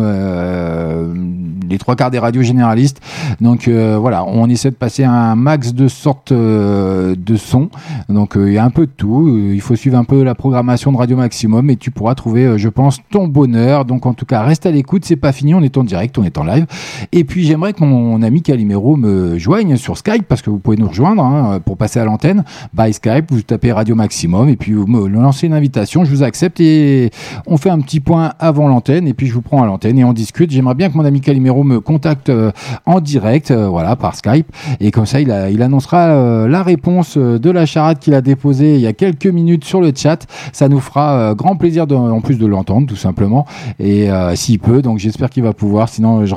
les 1.69 1.77
trois 1.77 1.95
quarts 1.95 2.11
des 2.11 2.19
radios 2.19 2.41
généralistes. 2.41 3.01
Donc 3.41 3.67
euh, 3.67 3.97
voilà, 3.99 4.25
on 4.25 4.49
essaie 4.49 4.69
de 4.69 4.75
passer 4.75 5.03
un 5.03 5.35
max 5.35 5.73
de 5.73 5.87
sortes 5.87 6.31
euh, 6.31 7.15
de 7.17 7.35
sons. 7.35 7.69
Donc 8.09 8.37
euh, 8.37 8.49
il 8.49 8.53
y 8.53 8.57
a 8.57 8.65
un 8.65 8.69
peu 8.69 8.85
de 8.85 8.91
tout. 8.91 9.51
Il 9.53 9.61
faut 9.61 9.75
suivre 9.75 9.97
un 9.97 10.03
peu 10.03 10.23
la 10.23 10.35
programmation 10.35 10.91
de 10.91 10.97
Radio 10.97 11.17
Maximum 11.17 11.69
et 11.69 11.75
tu 11.75 11.91
pourras 11.91 12.15
trouver, 12.15 12.57
je 12.57 12.69
pense, 12.69 12.99
ton 13.11 13.27
bonheur. 13.27 13.85
Donc 13.85 14.05
en 14.05 14.13
tout 14.13 14.25
cas, 14.25 14.43
reste 14.43 14.65
à 14.65 14.71
l'écoute. 14.71 15.05
C'est 15.05 15.15
pas 15.15 15.31
fini. 15.31 15.53
On 15.53 15.61
est 15.61 15.77
en 15.77 15.83
direct, 15.83 16.17
on 16.17 16.23
est 16.23 16.37
en 16.37 16.43
live. 16.43 16.65
Et 17.11 17.23
puis 17.23 17.45
j'aimerais 17.45 17.73
que 17.73 17.83
mon 17.83 18.21
ami 18.21 18.41
Calimero 18.41 18.95
me 18.95 19.37
joigne 19.37 19.77
sur 19.77 19.97
Skype 19.97 20.25
parce 20.27 20.41
que 20.41 20.49
vous 20.49 20.59
pouvez 20.59 20.77
nous 20.77 20.87
rejoindre 20.87 21.23
hein, 21.23 21.59
pour 21.63 21.77
passer 21.77 21.99
à 21.99 22.05
l'antenne. 22.05 22.43
By 22.73 22.93
Skype, 22.93 23.31
vous 23.31 23.41
tapez 23.41 23.71
Radio 23.71 23.95
Maximum 23.95 24.49
et 24.49 24.55
puis 24.55 24.73
vous 24.73 24.87
me 24.87 25.07
lancez 25.07 25.47
une 25.47 25.53
invitation. 25.53 26.05
Je 26.05 26.09
vous 26.09 26.23
accepte 26.23 26.59
et 26.59 27.11
on 27.47 27.57
fait 27.57 27.69
un 27.69 27.79
petit 27.79 27.99
point 27.99 28.33
avant 28.39 28.67
l'antenne 28.67 29.07
et 29.07 29.13
puis 29.13 29.27
je 29.27 29.33
vous 29.33 29.41
prends 29.41 29.63
à 29.63 29.65
l'antenne 29.65 29.97
et 29.99 30.03
on 30.03 30.13
discute. 30.13 30.51
J'aimerais 30.51 30.75
bien 30.75 30.89
que 30.89 30.97
mon 30.97 31.05
ami 31.05 31.21
Calimero 31.21 31.52
me 31.61 31.79
contacte 31.79 32.29
euh, 32.29 32.51
en 32.85 32.99
direct, 32.99 33.51
euh, 33.51 33.67
voilà, 33.67 33.95
par 33.95 34.15
Skype 34.15 34.47
et 34.79 34.91
comme 34.91 35.05
ça 35.05 35.19
il, 35.21 35.31
annoncera 35.61 36.07
euh, 36.07 36.47
la 36.47 36.63
réponse 36.63 37.17
de 37.17 37.51
la 37.51 37.65
charade 37.65 37.99
qu'il 37.99 38.13
a 38.13 38.21
déposée 38.21 38.75
il 38.75 38.81
y 38.81 38.87
a 38.87 38.93
quelques 38.93 39.27
minutes 39.27 39.65
sur 39.65 39.81
le 39.81 39.91
chat. 39.95 40.25
Ça 40.51 40.69
nous 40.69 40.79
fera 40.79 41.33
grand 41.35 41.55
plaisir 41.55 41.85
en 41.91 42.21
plus 42.21 42.37
de 42.37 42.45
l'entendre 42.45 42.87
tout 42.87 42.95
simplement 42.95 43.45
et 43.79 44.09
s'il 44.35 44.59
peut. 44.59 44.81
Donc 44.81 44.99
j'espère 44.99 45.29
qu'il 45.29 45.43
va 45.43 45.53
pouvoir. 45.53 45.89
Sinon 45.89 46.25
je, 46.25 46.33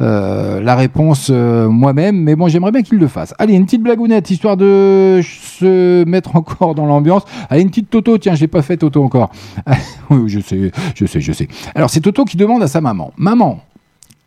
euh, 0.00 0.60
la 0.60 0.74
réponse 0.74 1.30
moi-même. 1.30 2.16
Mais 2.22 2.36
bon 2.36 2.48
j'aimerais 2.48 2.72
bien 2.72 2.82
qu'il 2.82 2.98
le 2.98 3.08
fasse. 3.08 3.34
Allez 3.38 3.54
une 3.54 3.64
petite 3.64 3.82
blagounette 3.82 4.30
histoire 4.30 4.56
de 4.56 5.20
se 5.22 6.04
mettre 6.04 6.36
encore 6.36 6.74
dans 6.74 6.86
l'ambiance. 6.86 7.22
Allez 7.50 7.62
une 7.62 7.68
petite 7.68 7.90
Toto. 7.90 8.18
Tiens 8.18 8.34
j'ai 8.34 8.48
pas 8.48 8.62
fait 8.62 8.76
Toto 8.76 9.02
encore. 9.02 9.30
je 10.26 10.40
sais 10.40 10.70
je 10.94 11.06
sais 11.06 11.20
je 11.20 11.32
sais. 11.32 11.48
Alors 11.74 11.90
c'est 11.90 12.00
Toto 12.00 12.24
qui 12.24 12.36
demande 12.36 12.62
à 12.62 12.68
sa. 12.68 12.78
Maman 12.94 13.60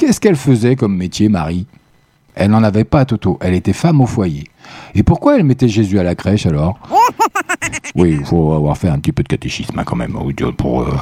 qu'est-ce 0.01 0.19
qu'elle 0.19 0.35
faisait 0.35 0.75
comme 0.75 0.97
métier 0.97 1.29
Marie? 1.29 1.67
Elle 2.33 2.49
n'en 2.49 2.63
avait 2.63 2.85
pas, 2.85 3.05
Toto. 3.05 3.37
Elle 3.39 3.53
était 3.53 3.71
femme 3.71 4.01
au 4.01 4.07
foyer. 4.07 4.45
Et 4.95 5.03
pourquoi 5.03 5.37
elle 5.37 5.43
mettait 5.43 5.67
Jésus 5.67 5.99
à 5.99 6.03
la 6.03 6.15
crèche 6.15 6.47
alors? 6.47 6.79
Oui, 7.95 8.17
il 8.19 8.25
faut 8.25 8.53
avoir 8.53 8.77
fait 8.77 8.87
un 8.87 8.97
petit 8.99 9.11
peu 9.11 9.21
de 9.21 9.27
catéchisme 9.27 9.77
hein, 9.77 9.83
quand 9.85 9.97
même 9.97 10.17
pour, 10.57 10.81
euh, 10.81 10.93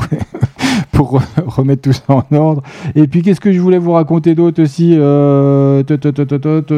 pour 0.92 1.20
remettre 1.46 1.82
tout 1.82 1.92
ça 1.92 2.02
en 2.08 2.24
ordre. 2.34 2.62
Et 2.94 3.06
puis, 3.06 3.22
qu'est-ce 3.22 3.40
que 3.40 3.52
je 3.52 3.60
voulais 3.60 3.78
vous 3.78 3.92
raconter 3.92 4.34
d'autre 4.34 4.62
aussi 4.62 4.96
Euh, 4.98 5.82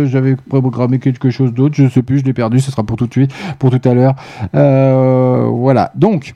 J'avais 0.07 0.37
programmé 0.49 0.99
quelque 0.99 1.31
chose 1.31 1.53
d'autre, 1.53 1.77
je 1.77 1.85
ne 1.85 1.89
sais 1.89 2.03
plus, 2.03 2.19
je 2.19 2.25
l'ai 2.25 2.33
perdu, 2.33 2.61
ce 2.61 2.71
sera 2.73 2.83
pour 2.83 2.97
tout 2.97 3.07
de 3.07 3.13
suite, 3.13 3.31
pour 3.59 3.71
tout 3.71 3.89
à 3.89 3.95
l'heure. 3.95 4.15
Euh, 4.55 5.49
voilà, 5.49 5.93
donc... 5.95 6.35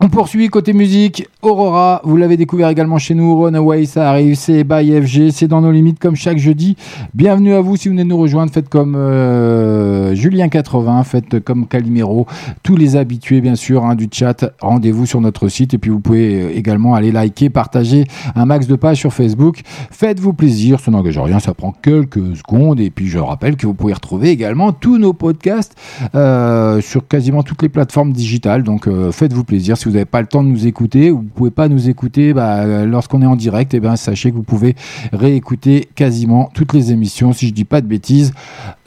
On 0.00 0.08
poursuit 0.08 0.48
côté 0.48 0.72
musique. 0.72 1.28
Aurora, 1.40 2.00
vous 2.02 2.16
l'avez 2.16 2.36
découvert 2.36 2.68
également 2.68 2.98
chez 2.98 3.14
nous. 3.14 3.40
Runaway, 3.40 3.86
ça 3.86 4.10
arrive. 4.10 4.34
C'est 4.34 4.64
by 4.64 5.00
FG. 5.00 5.30
C'est 5.30 5.46
dans 5.46 5.60
nos 5.60 5.70
limites 5.70 6.00
comme 6.00 6.16
chaque 6.16 6.36
jeudi. 6.36 6.76
Bienvenue 7.14 7.54
à 7.54 7.60
vous 7.60 7.76
si 7.76 7.86
vous 7.86 7.92
venez 7.92 8.02
de 8.02 8.08
nous 8.08 8.18
rejoindre. 8.18 8.52
Faites 8.52 8.68
comme 8.68 8.96
euh, 8.96 10.12
Julien80. 10.16 11.04
Faites 11.04 11.38
comme 11.44 11.68
Calimero. 11.68 12.26
Tous 12.64 12.76
les 12.76 12.96
habitués, 12.96 13.40
bien 13.40 13.54
sûr, 13.54 13.84
hein, 13.84 13.94
du 13.94 14.08
chat. 14.10 14.44
Rendez-vous 14.60 15.06
sur 15.06 15.20
notre 15.20 15.46
site. 15.46 15.74
Et 15.74 15.78
puis 15.78 15.92
vous 15.92 16.00
pouvez 16.00 16.42
euh, 16.42 16.56
également 16.56 16.96
aller 16.96 17.12
liker, 17.12 17.48
partager 17.48 18.04
un 18.34 18.46
max 18.46 18.66
de 18.66 18.74
pages 18.74 18.98
sur 18.98 19.12
Facebook. 19.12 19.60
Faites-vous 19.92 20.32
plaisir. 20.32 20.80
Ça 20.80 20.90
n'engage 20.90 21.18
rien. 21.18 21.38
Ça 21.38 21.54
prend 21.54 21.70
quelques 21.70 22.36
secondes. 22.36 22.80
Et 22.80 22.90
puis 22.90 23.06
je 23.06 23.20
rappelle 23.20 23.54
que 23.54 23.68
vous 23.68 23.74
pouvez 23.74 23.92
retrouver 23.92 24.30
également 24.30 24.72
tous 24.72 24.98
nos 24.98 25.12
podcasts 25.12 25.76
euh, 26.16 26.80
sur 26.80 27.06
quasiment 27.06 27.44
toutes 27.44 27.62
les 27.62 27.68
plateformes 27.68 28.12
digitales. 28.12 28.64
Donc 28.64 28.88
faites-vous 29.12 29.44
plaisir. 29.44 29.78
Si 29.84 29.90
vous 29.90 29.96
n'avez 29.96 30.06
pas 30.06 30.22
le 30.22 30.26
temps 30.26 30.42
de 30.42 30.48
nous 30.48 30.66
écouter 30.66 31.10
ou 31.10 31.18
vous 31.18 31.28
pouvez 31.34 31.50
pas 31.50 31.68
nous 31.68 31.90
écouter 31.90 32.32
bah, 32.32 32.60
euh, 32.60 32.86
lorsqu'on 32.86 33.20
est 33.20 33.26
en 33.26 33.36
direct, 33.36 33.74
et 33.74 33.80
ben 33.80 33.96
sachez 33.96 34.30
que 34.30 34.36
vous 34.36 34.42
pouvez 34.42 34.76
réécouter 35.12 35.90
quasiment 35.94 36.48
toutes 36.54 36.72
les 36.72 36.90
émissions, 36.90 37.34
si 37.34 37.48
je 37.48 37.52
dis 37.52 37.66
pas 37.66 37.82
de 37.82 37.86
bêtises, 37.86 38.32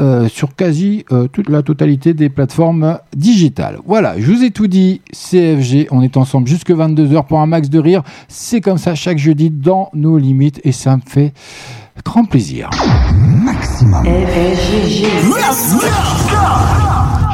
euh, 0.02 0.28
sur 0.28 0.56
quasi 0.56 1.06
euh, 1.12 1.28
toute 1.28 1.50
la 1.50 1.62
totalité 1.62 2.16
des 2.16 2.30
plateformes 2.30 2.98
digitales. 3.16 3.78
Voilà, 3.86 4.20
je 4.20 4.26
vous 4.32 4.44
ai 4.44 4.50
tout 4.50 4.66
dit. 4.66 5.02
CFG, 5.14 5.90
on 5.92 6.02
est 6.02 6.18
ensemble 6.18 6.48
jusque 6.48 6.72
22h 6.72 7.28
pour 7.28 7.42
un 7.42 7.46
max 7.46 7.70
de 7.70 7.78
rire. 7.78 8.02
C'est 8.28 8.60
comme 8.60 8.80
ça 8.80 8.96
chaque 8.96 9.20
jeudi 9.20 9.52
dans 9.52 9.92
nos 9.94 10.18
limites 10.18 10.62
et 10.64 10.72
ça 10.72 10.96
me 10.98 11.02
fait 11.06 11.32
grand 12.04 12.26
plaisir. 12.26 12.72
Maximum. 13.46 14.04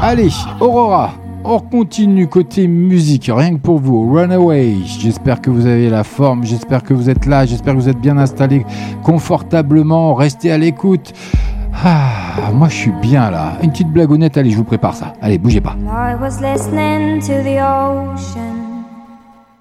Allez, 0.02 0.32
Aurora, 0.60 1.14
on 1.44 1.60
continue 1.60 2.28
côté 2.28 2.68
musique, 2.68 3.30
rien 3.34 3.56
que 3.56 3.60
pour 3.60 3.80
vous. 3.80 4.14
Runaway, 4.14 4.76
j'espère 5.00 5.42
que 5.42 5.50
vous 5.50 5.66
avez 5.66 5.90
la 5.90 6.04
forme, 6.04 6.44
j'espère 6.44 6.84
que 6.84 6.94
vous 6.94 7.10
êtes 7.10 7.26
là, 7.26 7.46
j'espère 7.46 7.74
que 7.74 7.80
vous 7.80 7.90
êtes 7.90 8.00
bien 8.00 8.18
installés 8.18 8.66
confortablement, 9.04 10.14
restez 10.14 10.52
à 10.52 10.58
l'écoute. 10.58 11.14
Ah, 11.86 12.52
moi 12.54 12.70
je 12.70 12.76
suis 12.76 12.94
bien 13.02 13.32
là. 13.32 13.54
Une 13.62 13.72
petite 13.72 13.90
blagounette, 13.90 14.38
allez, 14.38 14.52
je 14.52 14.58
vous 14.58 14.64
prépare 14.64 14.94
ça. 14.94 15.14
Allez, 15.22 15.38
bougez 15.38 15.60
pas. 15.62 15.76
I 15.86 16.16
was 16.20 16.40
listening 16.40 17.20
to 17.22 17.44
the 17.44 17.60
ocean. 17.60 18.86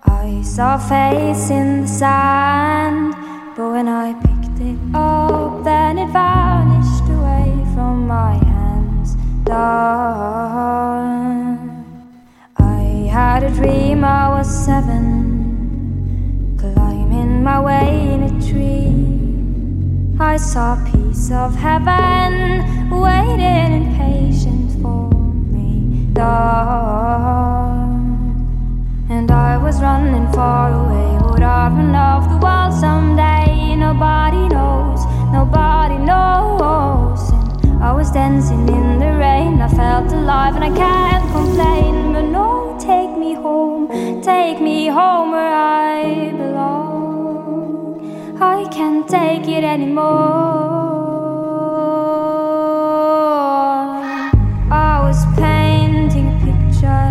I 0.06 0.42
saw 0.44 0.78
face 0.78 1.50
in 1.50 1.82
the 1.82 1.88
sand. 1.88 3.14
But 3.56 3.70
when 3.72 3.88
I 3.88 4.14
picked 4.14 4.60
it 4.60 4.78
up, 4.94 5.64
then 5.64 5.98
it 5.98 6.08
vanished 6.10 7.08
away 7.08 7.52
from 7.74 8.06
my 8.06 8.34
hands. 8.34 9.16
Had 13.12 13.44
a 13.44 13.50
dream 13.50 14.04
I 14.06 14.30
was 14.30 14.48
seven, 14.64 16.56
climbing 16.58 17.44
my 17.44 17.60
way 17.60 18.14
in 18.14 18.22
a 18.22 18.30
tree. 18.40 18.96
I 20.18 20.38
saw 20.38 20.80
a 20.80 20.90
piece 20.90 21.30
of 21.30 21.54
heaven 21.54 22.88
waiting 22.88 23.82
impatient 23.82 24.80
for 24.80 25.10
me. 25.52 26.08
And 29.10 29.30
I 29.30 29.58
was 29.58 29.82
running 29.82 30.32
far 30.32 30.72
away. 30.72 31.18
Would 31.32 31.42
I 31.42 31.68
run 31.68 31.94
off 31.94 32.30
the 32.30 32.38
world 32.38 32.72
someday? 32.72 33.76
Nobody 33.76 34.48
knows, 34.48 35.04
nobody 35.30 35.98
knows. 35.98 37.41
I 37.82 37.90
was 37.90 38.12
dancing 38.12 38.68
in 38.68 39.00
the 39.00 39.12
rain. 39.18 39.60
I 39.60 39.66
felt 39.66 40.12
alive 40.12 40.54
and 40.54 40.62
I 40.62 40.70
can't 40.70 41.28
complain. 41.32 42.12
But 42.12 42.26
no, 42.30 42.78
take 42.78 43.10
me 43.18 43.34
home, 43.34 43.88
take 44.22 44.60
me 44.60 44.86
home 44.86 45.32
where 45.32 45.52
I 45.52 46.30
belong. 46.30 47.98
I 48.40 48.68
can't 48.68 49.08
take 49.08 49.48
it 49.48 49.64
anymore. 49.64 50.04
I 54.70 55.00
was 55.02 55.26
painting 55.36 56.28
a 56.28 56.38
picture. 56.46 57.10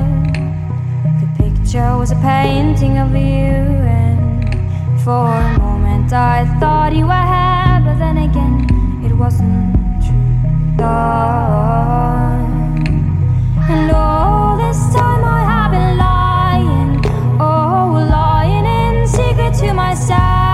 The 1.20 1.28
picture 1.44 1.98
was 1.98 2.12
a 2.12 2.20
painting 2.22 2.98
of 2.98 3.12
you, 3.12 3.60
and 4.00 5.02
for 5.02 5.28
a 5.28 5.58
moment 5.60 6.14
I 6.14 6.46
thought 6.62 6.96
you 6.96 7.08
were 7.08 7.28
here, 7.36 7.82
but 7.86 8.00
then 8.00 8.18
again 8.20 9.04
it 9.04 9.12
wasn't 9.12 9.81
myself. 19.92 20.51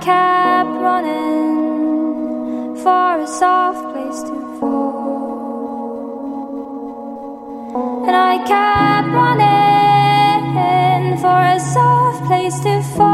kept 0.00 0.70
running 0.86 1.56
for 2.76 3.20
a 3.20 3.26
soft 3.26 3.82
place 3.92 4.22
to 4.22 4.34
fall. 4.58 5.26
And 8.06 8.14
I 8.14 8.38
kept 8.52 9.08
running 9.08 9.56
for 11.18 11.40
a 11.56 11.60
soft 11.60 12.24
place 12.26 12.58
to 12.60 12.82
fall. 12.96 13.06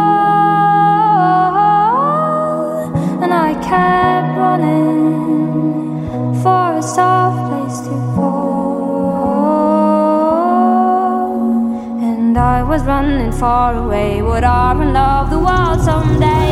And 3.22 3.32
I 3.32 3.54
kept 3.70 4.36
running 4.38 6.02
for 6.42 6.76
a 6.76 6.82
soft 6.82 7.40
place 7.50 7.80
to 7.86 7.94
fall. 8.14 9.22
And 12.02 12.36
I 12.36 12.62
was 12.62 12.82
running 12.82 13.32
far 13.32 13.74
away. 13.76 14.22
Would 14.22 14.44
I 14.44 14.72
love 14.72 15.30
the 15.30 15.38
world 15.38 15.80
someday? 15.80 16.51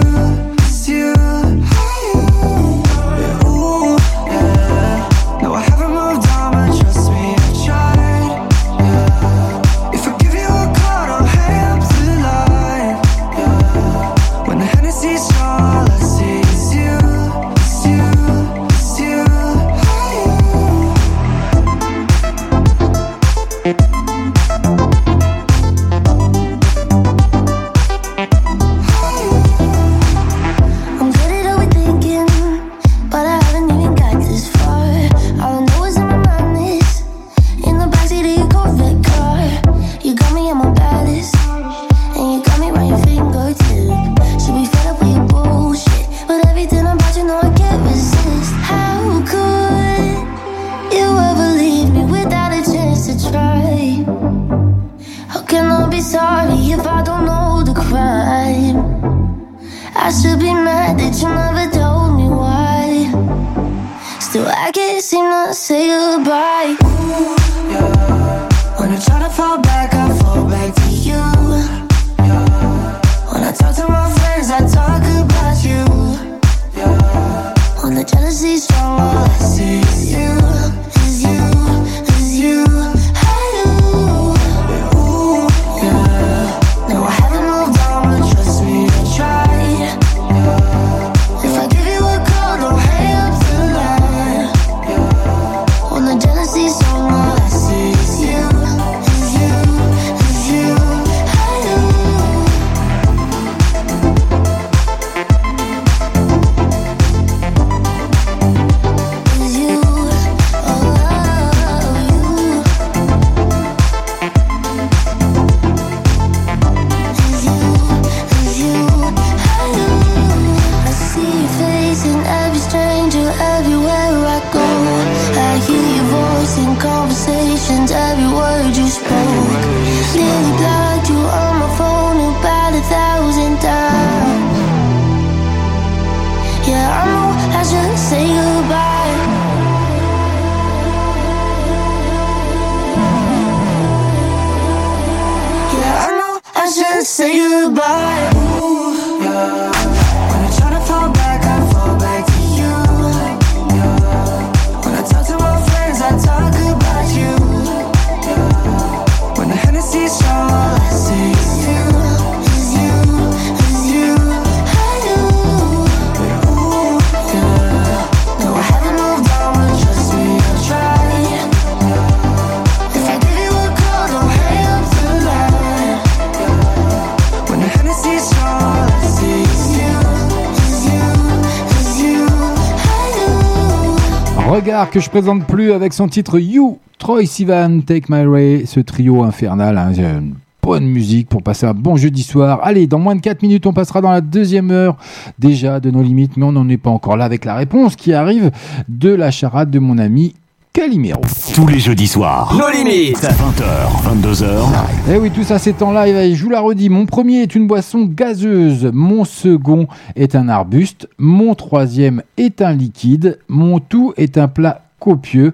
Que 184.89 184.99
je 184.99 185.09
présente 185.09 185.45
plus 185.45 185.71
avec 185.71 185.93
son 185.93 186.07
titre 186.07 186.39
You, 186.39 186.79
Troy 186.97 187.25
Sivan, 187.25 187.81
Take 187.81 188.07
My 188.09 188.25
Way, 188.25 188.63
ce 188.65 188.79
trio 188.79 189.23
infernal. 189.23 189.77
hein, 189.77 189.91
une 189.93 190.33
bonne 190.61 190.85
musique 190.85 191.29
pour 191.29 191.43
passer 191.43 191.65
un 191.65 191.73
bon 191.73 191.95
jeudi 191.95 192.23
soir. 192.23 192.59
Allez, 192.63 192.87
dans 192.87 192.99
moins 192.99 193.15
de 193.15 193.21
4 193.21 193.41
minutes, 193.41 193.65
on 193.67 193.73
passera 193.73 194.01
dans 194.01 194.11
la 194.11 194.21
deuxième 194.21 194.69
heure 194.71 194.97
déjà 195.39 195.79
de 195.79 195.91
nos 195.91 196.01
limites, 196.01 196.35
mais 196.35 196.45
on 196.45 196.51
n'en 196.51 196.67
est 196.67 196.77
pas 196.77 196.89
encore 196.89 197.15
là 197.15 197.25
avec 197.25 197.45
la 197.45 197.55
réponse 197.55 197.95
qui 197.95 198.11
arrive 198.11 198.51
de 198.89 199.09
la 199.13 199.31
charade 199.31 199.69
de 199.71 199.79
mon 199.79 199.97
ami 199.97 200.33
Calimero. 200.73 201.21
Tous 201.53 201.67
les 201.67 201.79
jeudis 201.79 202.07
soirs. 202.07 202.55
Nos 202.57 202.69
limites. 202.69 203.17
20h, 203.23 204.21
22h. 204.21 204.67
Eh 205.11 205.17
oui, 205.17 205.29
tout 205.29 205.43
ça 205.43 205.59
c'est 205.59 205.81
en 205.81 205.91
live. 205.91 206.15
Et 206.15 206.33
je 206.33 206.43
vous 206.45 206.49
la 206.49 206.61
redis. 206.61 206.87
Mon 206.87 207.05
premier 207.05 207.41
est 207.41 207.55
une 207.55 207.67
boisson 207.67 208.05
gazeuse. 208.05 208.89
Mon 208.93 209.25
second 209.25 209.87
est 210.15 210.33
un 210.33 210.47
arbuste. 210.47 211.09
Mon 211.17 211.55
troisième 211.55 212.23
est 212.37 212.61
un 212.61 212.71
liquide. 212.71 213.39
Mon 213.49 213.79
tout 213.79 214.13
est 214.15 214.37
un 214.37 214.47
plat 214.47 214.85
copieux. 214.99 215.53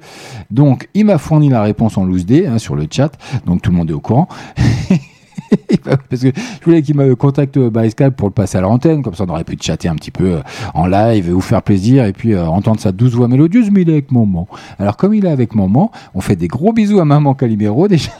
Donc, 0.52 0.88
il 0.94 1.06
m'a 1.06 1.18
fourni 1.18 1.50
la 1.50 1.64
réponse 1.64 1.98
en 1.98 2.06
loose 2.06 2.28
day 2.28 2.46
hein, 2.46 2.60
sur 2.60 2.76
le 2.76 2.86
chat. 2.90 3.12
Donc, 3.48 3.64
tout 3.64 3.72
le 3.72 3.78
monde 3.78 3.90
est 3.90 3.96
au 3.96 4.00
courant. 4.00 4.28
Parce 5.84 6.22
que 6.22 6.30
je 6.36 6.66
voulais 6.66 6.82
qu'il 6.82 6.96
me 6.96 7.16
contacte 7.16 7.58
euh, 7.58 7.70
by 7.70 7.90
Skype 7.90 8.16
pour 8.16 8.28
le 8.28 8.34
passer 8.34 8.58
à 8.58 8.62
l'antenne, 8.62 9.02
comme 9.02 9.14
ça 9.14 9.26
on 9.28 9.32
aurait 9.32 9.44
pu 9.44 9.58
chatter 9.60 9.88
un 9.88 9.96
petit 9.96 10.12
peu 10.12 10.26
euh, 10.26 10.42
en 10.74 10.88
live, 10.88 11.32
vous 11.32 11.42
faire 11.42 11.62
plaisir 11.62 12.06
et 12.06 12.14
puis 12.14 12.34
euh, 12.34 12.46
entendre 12.46 12.80
sa 12.80 12.92
douce 12.92 13.14
voix 13.14 13.28
mélodieuse, 13.28 13.70
mais 13.72 13.82
il 13.82 13.90
est 13.90 13.94
avec 13.94 14.12
maman. 14.12 14.48
Alors 14.80 14.98
comme 14.98 15.14
il 15.14 15.26
est 15.26 15.30
avec 15.32 15.56
maman, 15.56 15.92
on 16.14 16.22
fait 16.22 16.36
des 16.36 16.48
gros 16.48 16.74
bisous 16.74 17.00
à 17.00 17.06
maman 17.06 17.34
Calimero 17.34 17.88
déjà, 17.88 18.12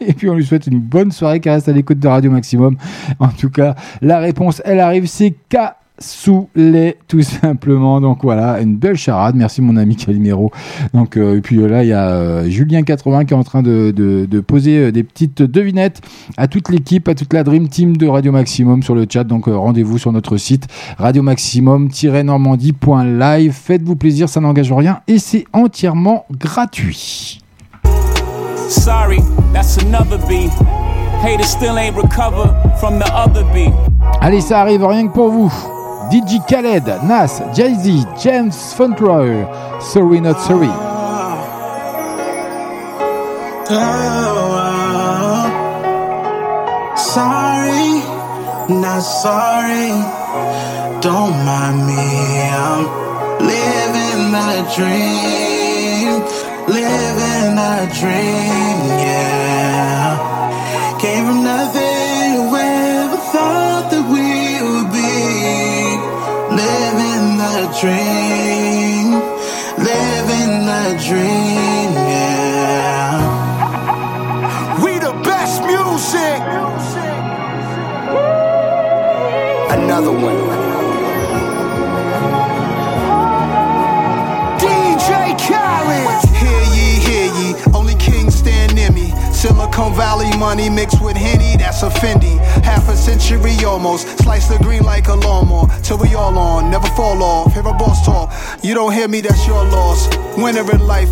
et 0.00 0.12
puis 0.12 0.28
on 0.28 0.34
lui 0.34 0.44
souhaite 0.44 0.66
une 0.66 0.80
bonne 0.80 1.12
soirée 1.12 1.40
qui 1.40 1.50
reste 1.50 1.68
à 1.68 1.72
l'écoute 1.72 1.98
de 1.98 2.08
Radio 2.08 2.30
Maximum. 2.30 2.76
En 3.18 3.28
tout 3.28 3.50
cas, 3.50 3.74
la 4.00 4.18
réponse, 4.18 4.62
elle 4.64 4.80
arrive, 4.80 5.06
c'est 5.06 5.30
K 5.30 5.56
sous 6.00 6.48
les 6.54 6.96
tout 7.08 7.22
simplement 7.42 8.00
donc 8.00 8.18
voilà 8.22 8.60
une 8.60 8.76
belle 8.76 8.96
charade 8.96 9.34
merci 9.34 9.60
mon 9.62 9.76
ami 9.76 9.96
Calimero 9.96 10.50
donc 10.94 11.16
euh, 11.16 11.38
et 11.38 11.40
puis 11.40 11.58
euh, 11.60 11.66
là 11.68 11.82
il 11.84 11.88
y 11.88 11.92
a 11.92 12.08
euh, 12.08 12.48
Julien 12.48 12.82
80 12.82 13.24
qui 13.24 13.34
est 13.34 13.36
en 13.36 13.42
train 13.44 13.62
de, 13.62 13.90
de- 13.90 14.26
de 14.30 14.40
poser 14.40 14.92
des 14.92 15.02
petites 15.02 15.42
devinettes 15.42 16.00
à 16.36 16.46
toute 16.48 16.68
l'équipe 16.68 17.08
à 17.08 17.14
toute 17.14 17.32
la 17.32 17.42
Dream 17.44 17.68
Team 17.68 17.96
de 17.96 18.06
Radio 18.06 18.30
Maximum 18.32 18.82
sur 18.82 18.94
le 18.94 19.06
chat 19.10 19.24
donc 19.24 19.46
rendez-vous 19.46 19.96
sur 19.98 20.12
notre 20.12 20.36
site 20.36 20.66
radio 20.98 21.22
maximum-normandie.live 21.22 23.52
faites-vous 23.52 23.96
plaisir 23.96 24.28
ça 24.28 24.40
n'engage 24.40 24.72
rien 24.72 25.00
et 25.08 25.18
c'est 25.18 25.44
entièrement 25.52 26.26
gratuit 26.38 27.40
Sorry, 28.68 29.20
that's 29.54 29.78
another 29.78 30.18
B. 30.28 30.50
Haters 31.22 31.48
still 31.48 31.78
ain't 31.78 31.96
recovered 31.96 32.50
from 32.78 32.98
the 32.98 33.10
other 33.14 33.42
B. 33.54 33.70
Allez, 34.20 34.42
ça 34.42 34.60
arrive 34.60 34.84
rien 34.84 35.08
que 35.08 35.12
pour 35.14 35.30
vous. 35.30 35.50
DJ 36.10 36.40
Khaled, 36.48 36.86
Nas, 37.04 37.40
Jay-Z, 37.56 38.04
James 38.22 38.56
Fontroy, 38.74 39.46
Sorry 39.82 40.20
Not 40.20 40.40
Sorry. 40.40 40.68
Oh, 43.70 44.08
Sorry, 46.96 48.00
not 48.74 49.00
sorry. 49.00 49.90
Don't 51.00 51.32
mind 51.46 51.86
me. 51.86 52.04
I'm 52.50 52.84
living 53.40 54.32
that 54.32 54.64
dream. 54.76 56.20
Living 56.68 57.56
that 57.56 57.92
dream, 57.94 58.78
yeah. 59.00 59.37
Dream. 67.80 69.12
Living 69.78 70.66
that 70.66 71.00
dream, 71.06 71.47
Silicon 89.78 89.96
Valley 89.96 90.36
money 90.38 90.68
mixed 90.68 91.00
with 91.00 91.16
Henny, 91.16 91.56
that's 91.56 91.84
a 91.84 91.88
Fendi. 91.88 92.36
Half 92.64 92.88
a 92.88 92.96
century 92.96 93.54
almost, 93.64 94.08
slice 94.18 94.48
the 94.48 94.58
green 94.58 94.82
like 94.82 95.06
a 95.06 95.14
lawnmower. 95.14 95.68
Till 95.84 95.98
we 95.98 96.16
all 96.16 96.36
on, 96.36 96.68
never 96.68 96.88
fall 96.88 97.22
off. 97.22 97.52
Hear 97.52 97.60
a 97.60 97.72
boss 97.72 98.04
talk, 98.04 98.32
you 98.60 98.74
don't 98.74 98.92
hear 98.92 99.06
me, 99.06 99.20
that's 99.20 99.46
your 99.46 99.62
loss. 99.62 100.08
Winner 100.36 100.68
in 100.72 100.80
life, 100.80 101.08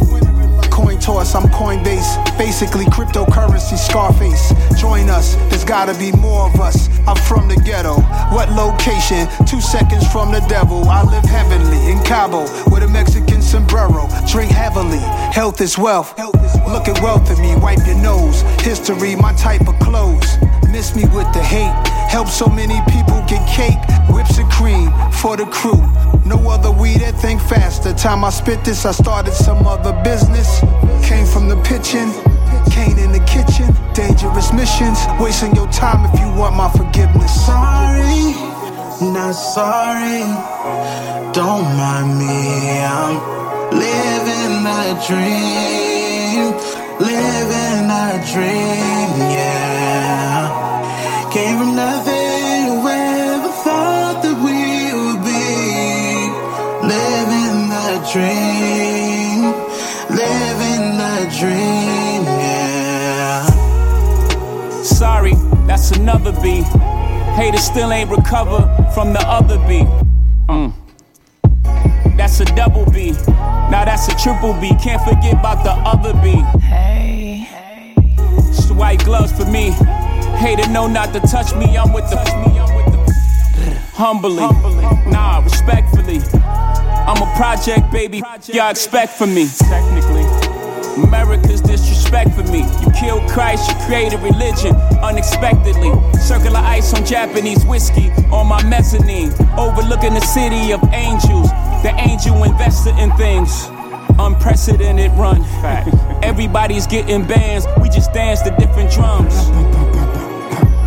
coin 0.68 0.98
toss, 0.98 1.36
I'm 1.36 1.44
Coinbase. 1.44 2.36
Basically, 2.36 2.86
cryptocurrency, 2.86 3.78
Scarface. 3.78 4.52
Join 4.80 5.10
us, 5.10 5.36
there's 5.48 5.64
gotta 5.64 5.96
be 5.96 6.10
more 6.10 6.50
of 6.50 6.60
us. 6.60 6.88
I'm 7.06 7.16
from 7.16 7.46
the 7.46 7.54
ghetto. 7.64 8.00
What 8.34 8.50
location? 8.50 9.28
Two 9.46 9.60
seconds 9.60 10.10
from 10.10 10.32
the 10.32 10.40
devil. 10.48 10.88
I 10.88 11.04
live 11.04 11.24
heavenly 11.24 11.92
in 11.92 12.02
Cabo 12.02 12.42
with 12.70 12.82
a 12.82 12.88
Mexican 12.88 13.35
sombrero. 13.56 14.06
Drink 14.28 14.50
heavily, 14.50 15.04
health 15.32 15.62
is 15.62 15.78
wealth. 15.78 16.12
Look 16.68 16.88
at 16.88 17.00
wealth 17.00 17.30
in 17.30 17.40
me, 17.40 17.56
wipe 17.56 17.86
your 17.86 17.96
nose. 17.96 18.42
History, 18.60 19.16
my 19.16 19.32
type 19.34 19.66
of 19.66 19.78
clothes. 19.78 20.36
Miss 20.70 20.94
me 20.94 21.04
with 21.16 21.30
the 21.32 21.42
hate. 21.42 21.74
Help 22.10 22.28
so 22.28 22.46
many 22.46 22.78
people 22.92 23.18
get 23.26 23.42
cake. 23.48 23.80
Whips 24.10 24.36
and 24.36 24.50
cream 24.50 24.92
for 25.10 25.38
the 25.38 25.46
crew. 25.46 25.80
No 26.26 26.38
other 26.50 26.70
weed 26.70 26.98
that 27.00 27.14
think 27.14 27.40
faster. 27.40 27.94
Time 27.94 28.24
I 28.24 28.30
spit 28.30 28.62
this, 28.62 28.84
I 28.84 28.92
started 28.92 29.32
some 29.32 29.66
other 29.66 29.94
business. 30.04 30.60
Came 31.08 31.26
from 31.26 31.48
the 31.48 31.56
pitching. 31.68 32.12
Cane 32.74 32.98
in 32.98 33.10
the 33.12 33.24
kitchen, 33.24 33.72
dangerous 33.94 34.52
missions. 34.52 34.98
Wasting 35.18 35.54
your 35.54 35.70
time 35.72 36.04
if 36.04 36.20
you 36.20 36.28
want 36.40 36.54
my 36.56 36.68
forgiveness. 36.72 37.32
Sorry, 37.46 38.36
not 39.00 39.32
sorry. 39.32 40.20
Don't 41.32 41.64
mind 41.80 42.18
me. 42.18 42.84
I'm 42.84 43.35
living 43.84 44.64
that 44.64 44.94
dream. 45.06 46.52
Living 46.98 47.88
that 47.92 48.18
dream, 48.32 49.10
yeah. 49.36 51.30
Came 51.32 51.58
from 51.58 51.76
nothing 51.76 52.82
to 52.82 52.88
ever 52.88 53.52
thought 53.64 54.22
that 54.24 54.36
we 54.46 54.92
would 54.96 55.20
be. 55.20 55.46
Living 56.94 57.68
that 57.68 58.00
dream. 58.12 59.52
Living 60.08 60.84
that 61.02 61.26
dream, 61.38 62.22
yeah. 62.24 63.44
Sorry, 64.82 65.34
that's 65.66 65.90
another 65.90 66.32
B. 66.40 66.62
Haters 67.36 67.64
still 67.64 67.92
ain't 67.92 68.10
recovered 68.10 68.66
from 68.94 69.12
the 69.12 69.20
other 69.28 69.58
B. 69.68 69.84
Mm. 70.48 70.72
That's 72.16 72.40
a 72.40 72.44
double 72.44 72.86
B. 72.90 73.12
Now 73.70 73.84
that's 73.84 74.08
a 74.08 74.16
triple 74.16 74.54
B. 74.54 74.72
Can't 74.82 75.02
forget 75.02 75.34
about 75.34 75.62
the 75.64 75.72
other 75.72 76.12
B. 76.22 76.36
Hey. 76.60 77.48
It's 78.48 78.66
the 78.66 78.74
white 78.74 79.04
gloves 79.04 79.32
for 79.32 79.44
me. 79.44 79.70
Hater 80.38 80.68
know 80.70 80.86
not 80.86 81.12
to 81.12 81.20
touch 81.20 81.54
me. 81.54 81.76
I'm 81.76 81.92
with 81.92 82.08
the. 82.10 82.16
Humbly. 83.94 84.46
Nah, 85.10 85.40
respectfully. 85.40 86.20
I'm 86.42 87.22
a 87.22 87.32
project, 87.36 87.90
baby. 87.90 88.22
Y'all 88.52 88.70
expect 88.70 89.12
from 89.12 89.34
me. 89.34 89.48
Technically. 89.58 90.24
America's 91.02 91.60
disrespect 91.60 92.32
for 92.32 92.42
me. 92.44 92.60
You 92.80 92.90
killed 92.92 93.28
Christ, 93.30 93.68
you 93.68 93.74
created 93.86 94.20
religion 94.20 94.74
unexpectedly. 95.02 95.92
Circular 96.18 96.60
ice 96.60 96.94
on 96.94 97.04
Japanese 97.04 97.64
whiskey 97.66 98.10
on 98.32 98.46
my 98.46 98.62
mezzanine. 98.64 99.32
Overlooking 99.58 100.14
the 100.14 100.20
city 100.20 100.72
of 100.72 100.82
angels. 100.92 101.48
The 101.86 101.94
angel 102.00 102.42
investor 102.42 102.90
in 102.98 103.12
things. 103.12 103.68
Unprecedented 104.18 105.12
run. 105.12 105.44
Everybody's 106.20 106.84
getting 106.84 107.24
bands, 107.24 107.64
we 107.80 107.88
just 107.88 108.12
dance 108.12 108.42
to 108.42 108.50
different 108.58 108.90
drums. 108.90 109.32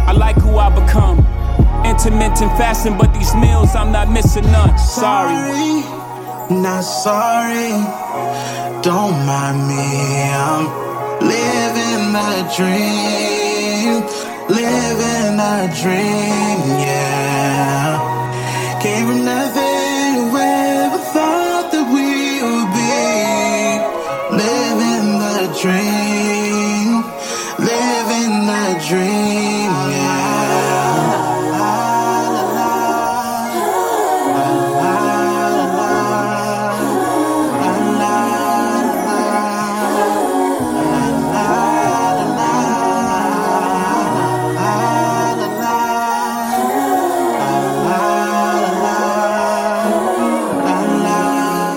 I 0.10 0.12
like 0.12 0.36
who 0.36 0.58
I 0.58 0.68
become. 0.70 1.20
Intermittent 1.86 2.52
fasting, 2.60 2.98
but 2.98 3.14
these 3.14 3.34
meals 3.36 3.76
I'm 3.78 3.94
not 3.94 4.12
missing 4.12 4.44
none. 4.52 4.78
Sorry. 4.78 5.86
Not 6.54 6.82
sorry. 6.82 7.72
Don't 8.84 9.16
mind 9.26 9.70
me. 9.70 9.86
I'm 10.36 10.66
living 11.24 12.12
that 12.12 12.52
dream. 12.58 14.04
Living 14.50 15.38
that 15.38 15.74
dream, 15.82 16.80
yeah. 16.82 17.19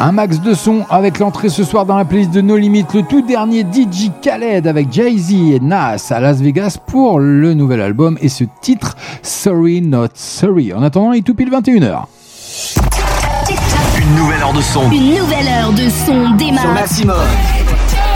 Un 0.04 0.10
max 0.10 0.40
de 0.40 0.52
son 0.52 0.84
avec 0.90 1.20
l'entrée 1.20 1.48
ce 1.48 1.62
soir 1.62 1.86
dans 1.86 1.96
la 1.96 2.04
playlist 2.04 2.32
de 2.32 2.40
No 2.40 2.56
Limit, 2.56 2.86
le 2.92 3.02
tout 3.02 3.22
dernier 3.22 3.60
DJ 3.60 4.10
Khaled 4.20 4.66
avec 4.66 4.92
Jay-Z 4.92 5.30
et 5.30 5.60
Nas 5.60 6.08
à 6.10 6.18
Las 6.18 6.40
Vegas 6.40 6.76
pour 6.84 7.20
le 7.20 7.54
nouvel 7.54 7.80
album 7.80 8.18
et 8.20 8.28
ce 8.28 8.42
titre 8.60 8.96
Sorry 9.22 9.80
Not 9.80 10.08
Sorry. 10.14 10.74
En 10.74 10.82
attendant, 10.82 11.12
il 11.12 11.20
est 11.20 11.22
tout 11.22 11.36
pile 11.36 11.52
21h. 11.52 12.00
Une 13.96 14.16
nouvelle 14.16 14.42
heure 14.42 14.52
de 14.52 14.60
son. 14.60 14.90
Une 14.90 15.14
nouvelle 15.14 15.46
heure 15.46 15.72
de 15.72 15.88
son 15.88 16.34
démarre. 16.34 16.62
Sur 16.62 16.72
Maximum. 16.72 17.61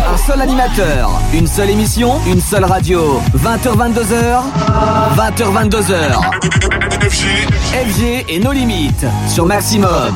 Un 0.08 0.16
seul 0.16 0.40
animateur, 0.40 1.10
une 1.34 1.48
seule 1.48 1.70
émission, 1.70 2.12
une 2.26 2.40
seule 2.40 2.64
radio. 2.64 3.20
20h22h, 3.36 4.40
20h22h. 5.16 6.20
FG 7.10 8.24
et 8.28 8.38
nos 8.38 8.52
limites 8.52 9.04
sur 9.28 9.46
Maximum. 9.46 10.14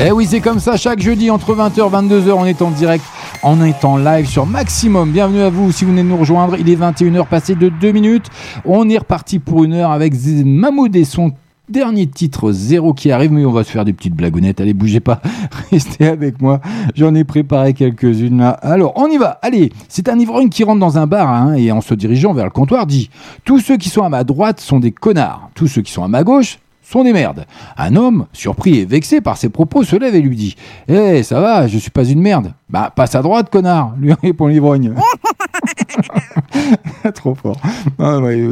Eh 0.00 0.10
oui, 0.10 0.26
c'est 0.26 0.40
comme 0.40 0.58
ça, 0.58 0.78
chaque 0.78 1.00
jeudi 1.00 1.30
entre 1.30 1.54
20h 1.54 1.76
et 1.76 1.80
22h, 1.80 2.32
on 2.32 2.46
est 2.46 2.62
en 2.62 2.70
direct, 2.70 3.04
on 3.42 3.62
est 3.62 3.84
en 3.84 3.98
live 3.98 4.26
sur 4.26 4.46
Maximum. 4.46 5.10
Bienvenue 5.10 5.42
à 5.42 5.50
vous 5.50 5.70
si 5.70 5.84
vous 5.84 5.90
venez 5.90 6.02
de 6.02 6.08
nous 6.08 6.16
rejoindre. 6.16 6.56
Il 6.58 6.70
est 6.70 6.76
21h 6.76 7.26
passé 7.26 7.54
de 7.54 7.68
2 7.68 7.92
minutes. 7.92 8.26
On 8.64 8.88
est 8.88 8.98
reparti 8.98 9.38
pour 9.38 9.64
une 9.64 9.74
heure 9.74 9.90
avec 9.90 10.14
Mahmoud 10.44 10.96
et 10.96 11.04
son 11.04 11.32
dernier 11.68 12.06
titre, 12.06 12.52
Zéro 12.52 12.94
qui 12.94 13.10
arrive, 13.10 13.32
mais 13.32 13.44
on 13.44 13.52
va 13.52 13.64
se 13.64 13.70
faire 13.70 13.84
des 13.84 13.92
petites 13.92 14.14
blagounettes. 14.14 14.60
Allez, 14.60 14.74
bougez 14.74 15.00
pas, 15.00 15.20
restez 15.70 16.06
avec 16.06 16.40
moi. 16.40 16.60
J'en 16.94 17.14
ai 17.14 17.24
préparé 17.24 17.74
quelques-unes 17.74 18.38
là. 18.38 18.50
Alors, 18.50 18.92
on 18.96 19.08
y 19.08 19.16
va. 19.16 19.38
Allez, 19.42 19.72
c'est 19.88 20.08
un 20.08 20.18
ivrogne 20.18 20.48
qui 20.48 20.64
rentre 20.64 20.80
dans 20.80 20.98
un 20.98 21.06
bar 21.06 21.28
hein, 21.28 21.54
et 21.54 21.72
en 21.72 21.80
se 21.80 21.94
dirigeant 21.94 22.32
vers 22.32 22.44
le 22.44 22.50
comptoir 22.50 22.86
dit 22.86 23.10
Tous 23.44 23.60
ceux 23.60 23.76
qui 23.76 23.88
sont 23.88 24.02
à 24.02 24.08
ma 24.08 24.24
droite 24.24 24.60
sont 24.60 24.80
des 24.80 24.92
connards. 24.92 25.50
Tous 25.54 25.68
ceux 25.68 25.82
qui 25.82 25.92
sont 25.92 26.04
à 26.04 26.08
ma 26.08 26.24
gauche 26.24 26.58
sont 26.88 27.04
des 27.04 27.12
merdes. 27.12 27.46
Un 27.76 27.96
homme, 27.96 28.26
surpris 28.32 28.78
et 28.78 28.84
vexé 28.84 29.20
par 29.20 29.36
ses 29.36 29.48
propos, 29.48 29.82
se 29.82 29.96
lève 29.96 30.14
et 30.14 30.20
lui 30.20 30.36
dit 30.36 30.56
Eh, 30.88 31.22
ça 31.22 31.40
va, 31.40 31.66
je 31.66 31.78
suis 31.78 31.90
pas 31.90 32.04
une 32.04 32.20
merde. 32.20 32.52
Bah, 32.68 32.92
passe 32.94 33.14
à 33.14 33.22
droite, 33.22 33.50
connard, 33.50 33.94
lui 33.98 34.12
répond 34.12 34.46
l'ivrogne. 34.46 34.94
Trop 37.14 37.34
fort. 37.34 37.60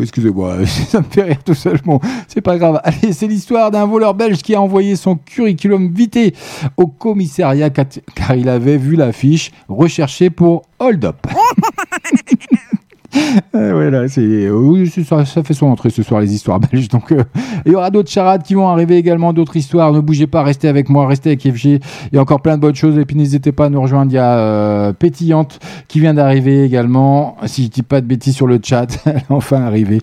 Excusez-moi, 0.02 0.66
ça 0.66 1.00
me 1.00 1.04
fait 1.04 1.22
rire 1.22 1.42
tout 1.44 1.54
seul. 1.54 1.80
Bon, 1.84 2.00
c'est 2.28 2.40
pas 2.40 2.58
grave. 2.58 2.80
Allez, 2.84 3.12
c'est 3.12 3.26
l'histoire 3.26 3.70
d'un 3.70 3.86
voleur 3.86 4.14
belge 4.14 4.42
qui 4.42 4.54
a 4.54 4.60
envoyé 4.60 4.96
son 4.96 5.16
curriculum 5.16 5.92
vitae 5.92 6.32
au 6.76 6.86
commissariat 6.86 7.70
car 7.70 8.34
il 8.36 8.48
avait 8.48 8.78
vu 8.78 8.96
l'affiche 8.96 9.52
recherché 9.68 10.30
pour 10.30 10.62
hold 10.78 11.04
up. 11.04 11.26
Euh, 13.54 13.72
ouais, 13.72 13.90
là, 13.90 14.08
c'est, 14.08 14.50
oui, 14.50 14.90
c'est 14.92 15.04
ça, 15.04 15.24
ça 15.24 15.42
fait 15.44 15.54
son 15.54 15.66
entrée 15.66 15.90
ce 15.90 16.02
soir, 16.02 16.20
les 16.20 16.34
histoires 16.34 16.58
belges. 16.58 16.88
Donc, 16.88 17.12
euh, 17.12 17.22
il 17.64 17.72
y 17.72 17.74
aura 17.76 17.90
d'autres 17.90 18.10
charades 18.10 18.42
qui 18.42 18.54
vont 18.54 18.68
arriver 18.68 18.96
également, 18.96 19.32
d'autres 19.32 19.56
histoires. 19.56 19.92
Ne 19.92 20.00
bougez 20.00 20.26
pas, 20.26 20.42
restez 20.42 20.66
avec 20.66 20.88
moi, 20.88 21.06
restez 21.06 21.30
avec 21.30 21.42
FG. 21.42 21.66
Il 21.66 21.80
y 22.14 22.18
a 22.18 22.20
encore 22.20 22.40
plein 22.40 22.56
de 22.56 22.60
bonnes 22.60 22.74
choses. 22.74 22.98
Et 22.98 23.04
puis, 23.04 23.16
n'hésitez 23.16 23.52
pas 23.52 23.66
à 23.66 23.68
nous 23.68 23.80
rejoindre. 23.80 24.10
Il 24.10 24.16
y 24.16 24.18
a 24.18 24.38
euh, 24.38 24.92
Pétillante 24.92 25.60
qui 25.86 26.00
vient 26.00 26.14
d'arriver 26.14 26.64
également. 26.64 27.36
Si 27.46 27.64
je 27.64 27.68
dis 27.70 27.82
pas 27.82 28.00
de 28.00 28.06
bêtises 28.06 28.34
sur 28.34 28.48
le 28.48 28.58
chat, 28.62 28.86
elle 29.06 29.18
est 29.18 29.24
enfin 29.30 29.62
arrivée. 29.62 30.00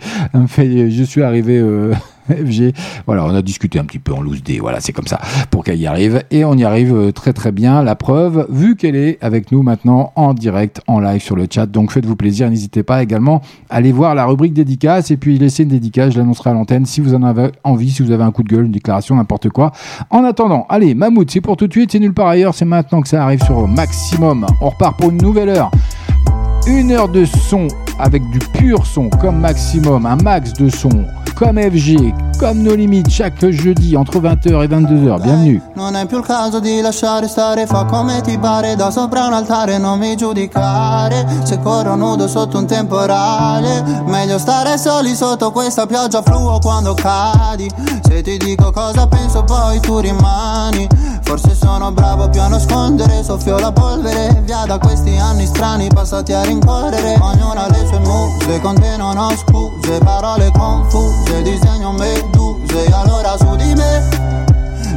Je 0.48 1.04
suis 1.04 1.24
arrivé. 1.24 1.62
FG. 2.32 2.74
Voilà, 3.06 3.26
on 3.26 3.34
a 3.36 3.42
discuté 3.42 3.80
un 3.80 3.86
petit 3.86 4.00
peu 4.00 4.14
en 4.14 4.22
loose 4.22 4.44
day. 4.44 4.60
Voilà, 4.60 4.80
c'est 4.80 4.94
comme 4.94 5.08
ça 5.08 5.20
pour 5.50 5.64
qu'elle 5.64 5.80
y 5.80 5.88
arrive. 5.88 6.24
Et 6.32 6.46
on 6.46 6.54
y 6.56 6.64
arrive 6.64 6.96
euh, 6.96 7.12
très 7.12 7.34
très 7.34 7.52
bien. 7.52 7.84
La 7.84 7.96
preuve, 7.96 8.48
vu 8.50 8.76
qu'elle 8.76 8.96
est 8.96 9.18
avec 9.22 9.52
nous 9.52 9.64
maintenant 9.64 10.12
en 10.16 10.34
direct, 10.34 10.82
en 10.88 11.00
live 11.00 11.22
sur 11.22 11.36
le 11.36 11.48
chat. 11.50 11.66
Donc 11.66 11.92
faites-vous 11.92 12.16
plaisir. 12.16 12.50
N'hésitez 12.50 12.84
pas 12.84 13.04
également 13.04 13.42
à 13.70 13.76
aller 13.76 13.92
voir 13.92 14.16
la 14.16 14.26
rubrique 14.26 14.54
dédicace 14.54 15.12
et 15.12 15.18
puis 15.18 15.38
laisser 15.38 15.64
une 15.64 15.70
dédicace. 15.70 16.14
Je 16.14 16.20
l'annoncerai 16.20 16.52
à 16.52 16.54
l'antenne 16.54 16.86
si 16.86 17.02
vous 17.02 17.14
en 17.14 17.24
avez 17.24 17.52
envie, 17.64 17.92
si 17.92 18.04
vous 18.04 18.12
avez 18.12 18.24
un 18.24 18.32
coup 18.32 18.44
de 18.44 18.50
gueule, 18.50 18.66
une 18.66 18.72
déclaration, 18.72 19.16
n'importe 19.16 19.50
quoi. 19.50 19.72
En 20.10 20.24
attendant, 20.24 20.66
allez, 20.70 20.96
Mammouth, 20.96 21.32
c'est 21.32 21.42
pour 21.42 21.58
tout 21.58 21.68
de 21.68 21.74
suite. 21.74 21.92
C'est 21.92 22.00
nulle 22.00 22.14
part 22.14 22.28
ailleurs. 22.28 22.56
C'est 22.56 22.66
maintenant 22.66 23.02
que 23.02 23.08
ça 23.08 23.24
arrive 23.24 23.44
sur 23.44 23.68
Maximum. 23.68 24.46
On 24.62 24.70
repart 24.70 24.98
pour 24.98 25.10
une 25.10 25.22
nouvelle 25.22 25.50
heure. 25.50 25.72
Une 26.68 26.92
heure 26.92 27.10
de 27.10 27.26
son 27.26 27.68
avec 28.02 28.28
du 28.30 28.40
pur 28.40 28.86
son 28.86 29.10
comme 29.10 29.40
maximum, 29.40 30.06
un 30.06 30.16
max 30.18 30.54
de 30.54 30.70
son 30.70 31.06
comme 31.34 31.60
FG, 31.60 32.14
comme 32.40 32.64
nos 32.64 32.76
limites 32.76 33.10
chaque 33.10 33.50
jeudi 33.52 33.96
entre 33.96 34.20
20h 34.20 34.64
et 34.64 34.68
22h. 34.68 35.22
Bienvenue. 35.22 35.62
Non 35.76 35.96
è 35.96 36.06
più 36.06 36.18
il 36.18 36.26
caso 36.26 36.60
di 36.60 36.82
lasciare 36.82 37.28
stare, 37.28 37.66
fa 37.66 37.86
come 37.86 38.22
ti 38.22 38.38
pare 38.38 38.76
Da 38.76 38.92
sopra 38.92 39.26
un 39.26 39.34
altare 39.34 39.78
non 39.78 40.00
mi 40.00 40.16
giudicare. 40.16 41.26
Se 41.44 41.60
corro 41.60 41.96
nudo 41.96 42.28
sotto 42.28 42.58
un 42.58 42.66
temporale 42.66 44.04
Meglio 44.06 44.38
stare 44.38 44.78
soli 44.78 45.16
sotto 45.16 45.52
questa 45.52 45.86
pioggia 45.86 46.22
fluo 46.22 46.60
quando 46.60 46.94
cadi. 46.94 47.70
Se 48.02 48.22
ti 48.22 48.38
dico 48.38 48.72
cosa 48.72 49.08
penso 49.08 49.44
poi 49.44 49.80
tu 49.80 50.00
rimani. 50.00 50.88
Forse 51.24 51.56
sono 51.56 51.92
bravo 51.92 52.30
più 52.30 52.42
a 52.42 52.48
nascondere 52.48 53.24
Soffio 53.24 53.58
la 53.58 53.72
polvere 53.72 54.42
via 54.44 54.66
da 54.66 54.78
questi 54.78 55.16
anni 55.16 55.46
strani 55.46 55.88
Passati 55.88 56.34
a 56.34 56.44
rincorrere. 56.44 57.18
Ognuno 57.22 57.54
ha 57.54 57.70
le 57.70 57.86
sue 57.88 58.00
muse 58.00 58.60
Con 58.60 58.76
te 58.76 58.98
non 58.98 59.18
ho 59.18 59.30
scuse 59.30 60.00
Parole 60.00 60.52
confuse 60.52 61.21
Disegno 61.44 61.92
meduse 61.94 62.86
Allora 62.94 63.36
su 63.38 63.56
di 63.56 63.74
me 63.74 64.22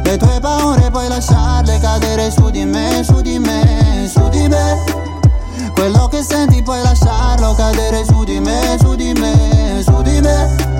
le 0.05 0.17
tue 0.17 0.39
paure 0.39 0.91
puoi 0.91 1.07
lasciarle 1.07 1.79
cadere 1.79 2.29
su 2.29 2.51
di 2.51 2.63
me, 2.63 3.03
su 3.03 3.21
di 3.21 3.39
me, 3.39 4.07
su 4.07 4.29
di 4.29 4.47
me. 4.47 4.83
Quello 5.73 6.07
che 6.09 6.21
senti 6.21 6.61
puoi 6.61 6.81
lasciarlo 6.83 7.55
cadere 7.55 8.05
su 8.05 8.23
di 8.23 8.39
me, 8.39 8.77
su 8.79 8.93
di 8.93 9.13
me, 9.13 9.81
su 9.83 10.01
di 10.03 10.21
me. 10.21 10.74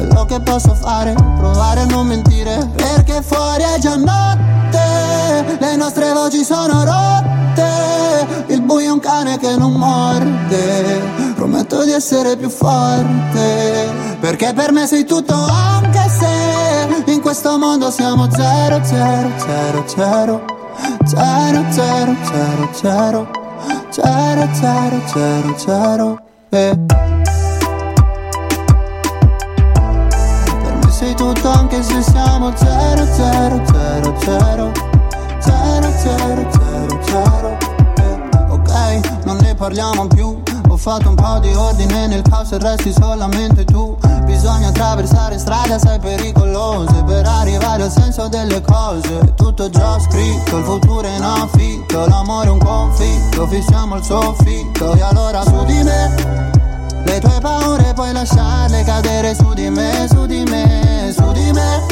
Quello 0.00 0.24
che 0.24 0.40
posso 0.40 0.74
fare, 0.74 1.12
provare 1.12 1.80
a 1.80 1.84
non 1.84 2.06
mentire, 2.06 2.70
perché 2.74 3.20
fuori 3.20 3.62
è 3.64 3.78
già 3.78 3.96
notte, 3.96 5.58
le 5.58 5.76
nostre 5.76 6.14
voci 6.14 6.42
sono 6.42 6.82
rotte, 6.84 8.44
il 8.46 8.62
buio 8.62 8.88
è 8.88 8.92
un 8.92 8.98
cane 8.98 9.38
che 9.38 9.54
non 9.56 9.72
morde, 9.72 11.02
prometto 11.34 11.84
di 11.84 11.92
essere 11.92 12.38
più 12.38 12.48
forte, 12.48 13.92
perché 14.20 14.54
per 14.54 14.72
me 14.72 14.86
sei 14.86 15.04
tutto 15.04 15.34
anche 15.34 16.08
se 16.08 17.12
in 17.12 17.20
questo 17.20 17.58
mondo 17.58 17.90
siamo 17.90 18.26
zero, 18.30 18.82
zero, 18.82 19.30
zero, 19.36 19.84
zero, 19.86 20.44
zero, 21.04 21.64
zero, 21.70 22.16
zero, 22.22 22.68
zero, 22.72 23.28
zero, 23.90 24.48
zero, 24.54 25.02
zero, 25.12 25.58
zero, 25.58 26.20
eh. 26.48 27.29
tutto 31.32 31.48
anche 31.50 31.82
se 31.82 32.02
siamo 32.02 32.52
zero, 32.56 33.06
zero, 33.12 33.62
zero, 33.66 34.14
zero. 34.18 34.72
Zero, 35.38 35.92
zero, 35.96 36.50
zero, 36.50 37.00
zero. 37.02 37.58
Eh, 37.96 38.28
Ok, 38.50 39.24
non 39.24 39.36
ne 39.40 39.54
parliamo 39.54 40.08
più. 40.08 40.42
Ho 40.68 40.76
fatto 40.76 41.08
un 41.08 41.14
po' 41.14 41.38
di 41.38 41.52
ordine 41.54 42.06
nel 42.08 42.22
caos 42.22 42.52
e 42.52 42.58
resti 42.58 42.92
solamente 42.92 43.64
tu. 43.64 43.96
Bisogna 44.24 44.68
attraversare 44.68 45.38
strade 45.38 45.74
assai 45.74 45.98
pericolose 45.98 47.02
Per 47.02 47.26
arrivare 47.26 47.82
al 47.84 47.90
senso 47.90 48.28
delle 48.28 48.60
cose. 48.60 49.34
Tutto 49.34 49.70
già 49.70 49.98
scritto, 50.00 50.58
il 50.58 50.64
futuro 50.64 51.02
è 51.02 51.16
in 51.16 51.22
affitto 51.22 52.06
L'amore 52.06 52.48
è 52.48 52.50
un 52.50 52.58
conflitto, 52.58 53.46
fissiamo 53.46 53.96
il 53.96 54.02
soffitto. 54.02 54.94
E 54.94 55.02
allora 55.02 55.42
su 55.42 55.64
di 55.64 55.82
me 55.82 56.58
le 57.04 57.18
tue 57.18 57.40
paure 57.40 57.92
puoi 57.94 58.12
lasciarle 58.12 58.84
cadere 58.84 59.34
su 59.34 59.52
di 59.54 59.68
me, 59.70 60.06
su 60.08 60.26
di 60.26 60.44
me 60.48 60.99
su 61.12 61.32
di 61.32 61.52
me. 61.52 61.86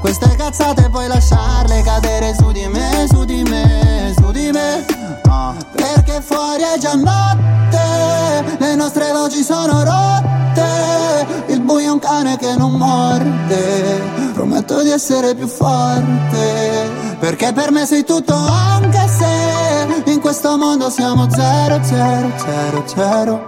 Queste 0.00 0.34
cazzate 0.36 0.88
puoi 0.90 1.08
lasciarle 1.08 1.82
cadere 1.82 2.34
su 2.34 2.50
di 2.52 2.66
me, 2.68 3.06
su 3.08 3.24
di 3.24 3.42
me, 3.42 4.14
su 4.16 4.30
di 4.30 4.50
me. 4.52 4.84
Ah, 5.28 5.54
Perché 5.74 6.20
fuori 6.20 6.62
è 6.62 6.78
già 6.78 6.94
notte, 6.94 8.56
le 8.58 8.74
nostre 8.74 9.12
voci 9.12 9.42
sono 9.42 9.82
rotte. 9.82 11.26
Il 11.48 11.60
buio 11.60 11.88
è 11.88 11.90
un 11.90 11.98
cane 11.98 12.36
che 12.36 12.54
non 12.56 12.72
morde. 12.72 14.00
Prometto 14.34 14.82
di 14.82 14.90
essere 14.90 15.34
più 15.34 15.46
forte. 15.46 17.16
Perché 17.18 17.52
per 17.52 17.72
me 17.72 17.86
sei 17.86 18.04
tutto 18.04 18.34
anche 18.34 19.08
se 19.08 20.10
in 20.10 20.20
questo 20.20 20.56
mondo 20.56 20.90
siamo 20.90 21.28
zero, 21.30 21.82
zero, 21.82 22.32
zero, 22.36 22.84
zero. 22.86 23.44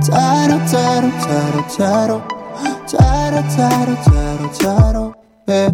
Zero, 0.00 0.60
zero, 0.66 1.10
zero, 1.18 1.64
zero 1.68 2.26
Zero, 2.86 3.42
zero, 3.48 3.96
zero, 4.02 4.23
zero 4.54 5.14
eh. 5.46 5.72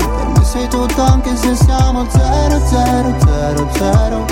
Per 0.00 0.28
me 0.34 0.44
sei 0.44 0.68
tutto 0.68 1.02
anche 1.02 1.36
se 1.36 1.54
siamo 1.54 2.06
zero, 2.10 2.60
zero, 2.66 3.14
zero, 3.18 3.68
zero 3.72 4.24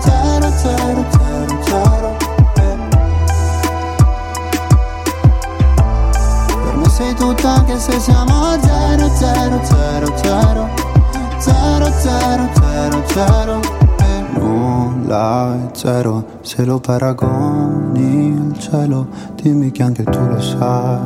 Zero, 0.00 0.50
zero, 0.56 1.04
zero, 1.10 1.62
zero 1.62 2.16
eh. 2.56 2.76
Per 6.64 6.76
me 6.76 6.88
sei 6.88 7.14
tutto 7.14 7.46
anche 7.48 7.78
se 7.78 8.00
siamo 8.00 8.58
zero, 8.60 9.08
zero, 9.16 9.64
zero, 9.64 10.16
zero 10.16 10.68
Zero, 11.38 11.90
zero, 12.00 12.48
zero, 12.60 13.02
zero. 13.06 13.77
Nulla 15.08 15.54
è 15.54 15.74
zero 15.74 16.22
se 16.42 16.66
lo 16.66 16.80
paragoni 16.80 18.36
al 18.38 18.58
cielo 18.58 19.06
Dimmi 19.36 19.70
che 19.70 19.82
anche 19.82 20.04
tu 20.04 20.18
lo 20.18 20.38
sai 20.38 20.98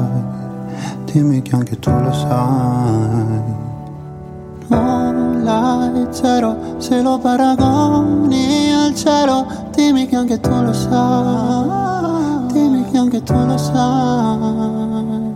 Dimmi 1.05 1.41
che 1.41 1.55
anche 1.55 1.79
tu 1.79 1.91
lo 1.91 2.13
sai 2.13 3.61
Moonlight 4.67 6.11
zero, 6.11 6.57
se 6.79 7.01
lo 7.01 7.19
paragoni 7.19 8.73
al 8.73 8.95
cielo, 8.95 9.47
dimmi 9.71 10.09
che 10.09 10.17
anche 10.17 10.41
tu 10.41 10.51
lo 10.51 10.73
sai, 10.73 12.47
dimmi 12.53 12.91
che 12.91 12.97
anche 12.97 13.23
tu 13.23 13.35
lo 13.35 13.59
sai. 13.59 15.35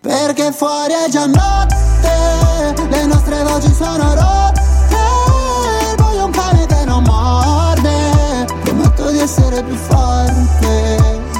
Perché 0.00 0.50
fuori 0.52 0.94
è 1.06 1.08
già 1.08 1.26
notte, 1.26 2.88
le 2.88 3.06
nostre 3.06 3.42
voci 3.44 3.72
sono 3.72 4.14
rotte, 4.14 4.65
essere 9.26 9.60
più 9.64 9.74
forte 9.74 10.96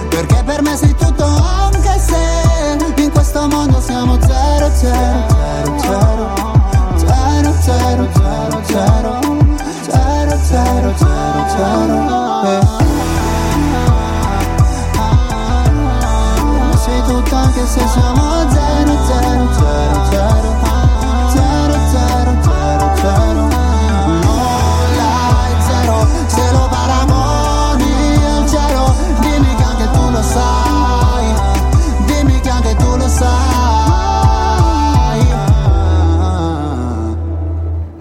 Perché 0.09 0.43
per 0.45 0.61
me 0.61 0.76
sei 0.76 0.95
tutto 0.97 1.24
anche 1.24 2.01
se 2.01 3.03
In 3.03 3.11
questo 3.12 3.47
mondo 3.47 3.80
siamo 3.80 4.18
zero, 4.20 4.70
zero, 4.74 5.26
zero, 5.78 5.78
zero 5.78 6.34
Zero, 6.97 7.53
zero, 7.61 8.09
zero, 8.12 8.62
zero 8.64 9.20
Zero, 9.84 10.37
zero, 10.37 10.37
zero, 10.43 10.95
zero, 10.97 11.47
zero. 11.57 12.26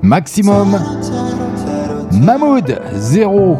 Maximum. 0.05 0.77
Mahmoud, 2.21 2.79
zéro. 2.93 3.57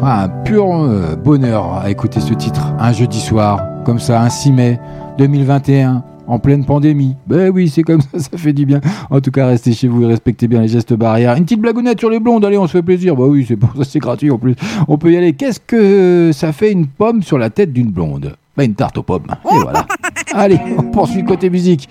Un 0.00 0.28
pur 0.28 0.64
euh, 0.72 1.16
bonheur 1.16 1.74
à 1.74 1.90
écouter 1.90 2.20
ce 2.20 2.34
titre. 2.34 2.72
Un 2.78 2.92
jeudi 2.92 3.18
soir, 3.18 3.60
comme 3.84 3.98
ça, 3.98 4.22
un 4.22 4.28
6 4.28 4.52
mai 4.52 4.80
2021, 5.18 6.04
en 6.28 6.38
pleine 6.38 6.64
pandémie. 6.64 7.16
Ben 7.26 7.50
oui, 7.52 7.68
c'est 7.68 7.82
comme 7.82 8.00
ça, 8.00 8.20
ça 8.20 8.38
fait 8.38 8.52
du 8.52 8.64
bien. 8.64 8.80
En 9.10 9.20
tout 9.20 9.32
cas, 9.32 9.46
restez 9.46 9.72
chez 9.72 9.88
vous 9.88 10.04
et 10.04 10.06
respectez 10.06 10.46
bien 10.46 10.60
les 10.60 10.68
gestes 10.68 10.94
barrières. 10.94 11.34
Une 11.34 11.42
petite 11.42 11.60
blagounette 11.60 11.98
sur 11.98 12.10
les 12.10 12.20
blondes, 12.20 12.44
allez, 12.44 12.58
on 12.58 12.68
se 12.68 12.72
fait 12.72 12.82
plaisir. 12.82 13.16
Bah 13.16 13.24
oui, 13.26 13.44
c'est 13.82 13.98
gratuit 13.98 14.30
en 14.30 14.38
plus. 14.38 14.54
On 14.86 14.98
peut 14.98 15.10
y 15.10 15.16
aller. 15.16 15.32
Qu'est-ce 15.32 15.58
que 15.58 16.30
ça 16.32 16.52
fait 16.52 16.70
une 16.70 16.86
pomme 16.86 17.24
sur 17.24 17.38
la 17.38 17.50
tête 17.50 17.72
d'une 17.72 17.90
blonde? 17.90 18.36
Bah 18.58 18.64
une 18.64 18.74
tarte 18.74 18.98
aux 18.98 19.04
pommes. 19.04 19.26
Et 19.44 19.56
voilà. 19.62 19.86
Allez, 20.34 20.58
on 20.76 20.82
poursuit 20.82 21.24
côté 21.24 21.48
musique. 21.48 21.88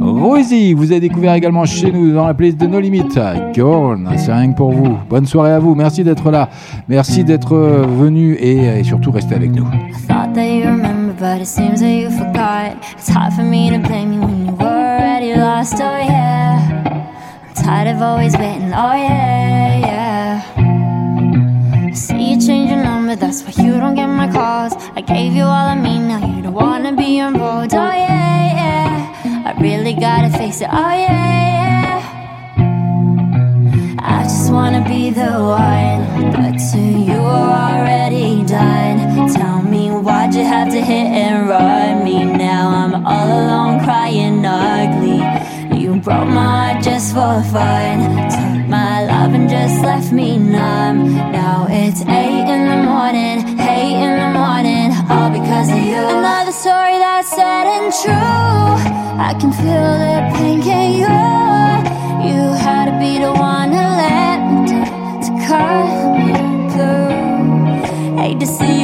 Rosie, 0.00 0.72
vous 0.72 0.92
avez 0.92 1.00
découvert 1.00 1.34
également 1.34 1.64
chez 1.64 1.90
nous 1.90 2.12
dans 2.14 2.28
la 2.28 2.34
playlist 2.34 2.60
de 2.60 2.68
No 2.68 2.78
Limit. 2.78 3.08
Gorn, 3.56 4.08
c'est 4.16 4.32
rien 4.32 4.52
que 4.52 4.56
pour 4.56 4.70
vous. 4.70 4.96
Bonne 5.10 5.26
soirée 5.26 5.50
à 5.50 5.58
vous. 5.58 5.74
Merci 5.74 6.04
d'être 6.04 6.30
là. 6.30 6.50
Merci 6.86 7.24
d'être 7.24 7.56
euh, 7.56 7.84
venu 7.84 8.34
et, 8.34 8.78
et 8.78 8.84
surtout 8.84 9.10
restez 9.10 9.34
avec 9.34 9.50
nous. 9.50 9.64
Thought 10.06 10.34
that 10.34 10.46
you 10.46 10.66
remember, 10.66 11.14
but 11.18 11.40
it 11.42 11.48
seems 11.48 11.80
that 11.80 11.90
you 11.90 12.08
forgot. 12.10 12.76
It's 12.96 13.08
hard 13.08 13.32
for 13.32 13.42
me 13.42 13.70
to 13.70 13.78
blame 13.80 14.12
you 14.12 14.20
when 14.20 14.46
you 14.46 14.52
were 14.52 14.66
already 14.66 15.34
lost. 15.34 15.74
Oh 15.78 15.96
yeah, 15.98 16.60
I'm 16.86 17.54
tired 17.56 17.88
of 17.92 18.00
always 18.00 18.34
waiting. 18.36 18.72
Oh 18.72 18.94
yeah, 18.94 19.78
yeah. 19.80 20.42
I 21.88 21.92
see 21.92 22.34
you 22.34 22.40
change 22.40 22.63
number, 23.14 23.26
that's 23.26 23.42
why 23.42 23.64
you 23.64 23.72
don't 23.74 23.94
get 23.94 24.06
my 24.06 24.30
calls. 24.30 24.72
I 24.94 25.00
gave 25.00 25.32
you 25.32 25.44
all 25.44 25.68
of 25.68 25.78
me, 25.78 25.98
now 25.98 26.36
you 26.36 26.42
don't 26.42 26.54
wanna 26.54 26.92
be 26.96 27.18
involved. 27.18 27.74
Oh 27.74 27.76
yeah, 27.76 28.54
yeah. 28.58 29.44
I 29.46 29.60
really 29.60 29.94
gotta 29.94 30.30
face 30.36 30.60
it. 30.60 30.68
Oh 30.70 30.76
yeah, 30.76 31.42
yeah. 31.54 32.00
I 34.00 34.22
just 34.22 34.52
wanna 34.52 34.84
be 34.86 35.10
the 35.10 35.30
one, 35.30 36.32
but 36.32 36.58
to 36.72 36.78
you 36.78 37.18
are 37.18 37.78
already 37.78 38.44
done. 38.44 39.28
Tell 39.32 39.62
me 39.62 39.90
why'd 39.90 40.34
you 40.34 40.44
have 40.44 40.70
to 40.70 40.80
hit 40.80 41.06
and 41.22 41.48
run 41.48 42.04
me? 42.04 42.24
Now 42.24 42.68
I'm 42.68 43.06
all 43.06 43.26
alone. 43.26 43.73
Broke 46.04 46.28
my 46.28 46.74
heart 46.74 46.84
just 46.84 47.14
for 47.14 47.42
fun. 47.50 48.28
Took 48.28 48.68
my 48.68 49.06
love 49.06 49.32
and 49.32 49.48
just 49.48 49.82
left 49.82 50.12
me 50.12 50.36
numb. 50.36 51.14
Now 51.32 51.66
it's 51.70 52.02
eight 52.02 52.44
in 52.54 52.68
the 52.68 52.76
morning, 52.90 53.58
eight 53.58 53.96
in 54.04 54.12
the 54.20 54.30
morning, 54.38 54.92
all 55.08 55.30
because 55.30 55.70
of 55.70 55.78
you. 55.78 55.96
Another 55.96 56.52
story 56.52 56.98
that's 56.98 57.30
sad 57.30 57.66
and 57.76 57.90
true. 58.02 58.12
I 59.28 59.32
can 59.40 59.50
feel 59.50 59.92
the 60.04 60.16
pain, 60.36 60.62
can 60.62 60.92
you? 61.00 61.08
You 62.28 62.52
had 62.52 62.84
to 62.90 62.98
be 63.00 63.18
the 63.24 63.32
one 63.32 63.70
to 63.70 63.84
let 64.02 64.38
me 64.44 64.66
down, 64.68 65.20
to 65.24 65.30
cut 65.48 65.88
me 66.20 66.32
through. 66.72 68.18
Hate 68.18 68.40
to 68.40 68.46
see 68.46 68.82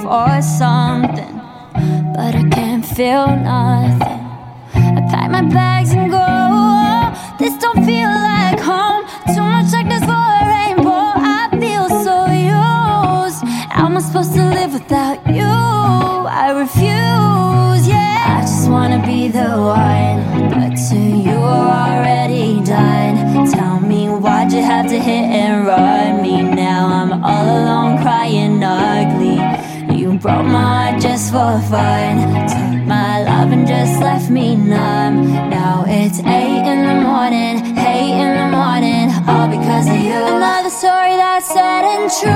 for 0.00 0.40
something, 0.40 1.40
but 2.14 2.34
I 2.34 2.44
can't 2.50 2.84
feel 2.84 3.26
nothing. 3.26 4.22
I 4.74 5.00
pack 5.10 5.30
my 5.30 5.42
bags 5.42 5.92
and 5.92 6.10
go. 6.10 6.28
This 7.38 7.56
don't 7.58 7.84
feel 7.84 8.08
like 8.08 8.60
home. 8.60 9.04
Too 9.34 9.42
much 9.42 9.70
darkness 9.70 10.04
for 10.04 10.12
a 10.12 10.42
rainbow. 10.54 11.08
I 11.34 11.48
feel 11.60 11.88
so 12.06 12.26
used. 12.26 13.40
How 13.70 13.86
am 13.86 13.96
I 13.96 14.00
supposed 14.00 14.34
to 14.34 14.44
live 14.44 14.72
without 14.72 15.18
you? 15.26 15.52
I 16.44 16.50
refuse. 16.64 17.88
Yeah, 17.88 18.38
I 18.38 18.40
just 18.42 18.70
wanna 18.70 19.04
be 19.04 19.28
the 19.28 19.50
one, 19.58 20.50
but 20.50 20.76
to 20.88 20.96
you 20.96 21.36
already 21.36 22.60
done. 22.64 23.50
Tell 23.50 23.80
me 23.80 24.08
why'd 24.08 24.52
you 24.52 24.62
have 24.62 24.86
to 24.88 24.98
hit 24.98 25.26
and 25.42 25.66
run 25.66 26.22
me? 26.22 26.42
Now 26.42 26.86
I'm 26.86 27.24
all 27.24 27.44
alone 27.44 28.00
crying 28.02 28.62
ugly. 28.62 29.41
Broke 30.22 30.46
my 30.46 30.92
heart 30.92 31.02
just 31.02 31.32
for 31.32 31.58
fun. 31.68 32.46
Took 32.46 32.86
my 32.86 33.24
love 33.24 33.50
and 33.50 33.66
just 33.66 34.00
left 34.00 34.30
me 34.30 34.54
numb. 34.54 35.26
Now 35.50 35.84
it's 35.84 36.20
eight 36.20 36.62
in 36.72 36.86
the 36.86 36.94
morning, 37.02 37.76
eight 37.76 38.14
in 38.22 38.30
the 38.38 38.48
morning, 38.56 39.10
all 39.26 39.48
because 39.48 39.88
of 39.88 39.96
you. 39.96 40.14
Another 40.14 40.70
story 40.70 41.16
that's 41.16 41.48
sad 41.48 41.84
and 41.84 42.08
true. 42.20 42.30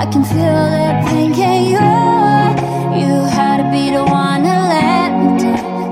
I 0.00 0.04
can 0.12 0.22
feel 0.22 0.64
the 0.76 0.88
pain, 1.08 1.32
can 1.34 1.64
you? 1.64 1.80
You 3.00 3.24
had 3.24 3.56
to 3.62 3.70
be 3.72 3.88
the 3.96 4.04
one 4.04 4.42
to 4.42 4.56
let 4.74 5.10
me 5.16 5.38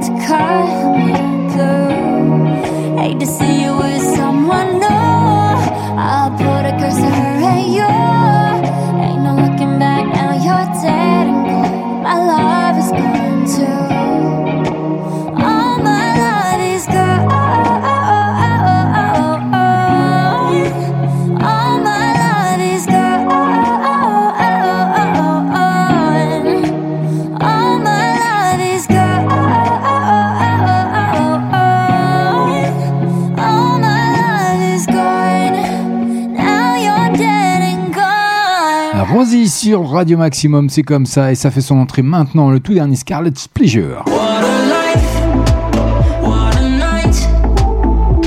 to 0.04 0.10
cut 0.28 0.68
me 1.00 1.14
through. 1.52 2.98
Hate 2.98 3.20
to 3.20 3.26
see 3.26 3.62
you 3.64 3.73
Rosie 39.12 39.48
sur 39.50 39.90
Radio 39.90 40.16
Maximum, 40.16 40.70
c'est 40.70 40.82
comme 40.82 41.04
ça 41.04 41.30
et 41.30 41.34
ça 41.34 41.50
fait 41.50 41.60
son 41.60 41.76
entrée 41.76 42.00
maintenant, 42.00 42.50
le 42.50 42.58
tout 42.58 42.72
dernier 42.72 42.96
Scarlet's 42.96 43.46
Pleasure. 43.48 44.02
What 44.06 44.40
a 44.40 44.94
life, 44.94 45.20
what 46.22 46.56
a 46.56 46.68
night. 46.68 47.28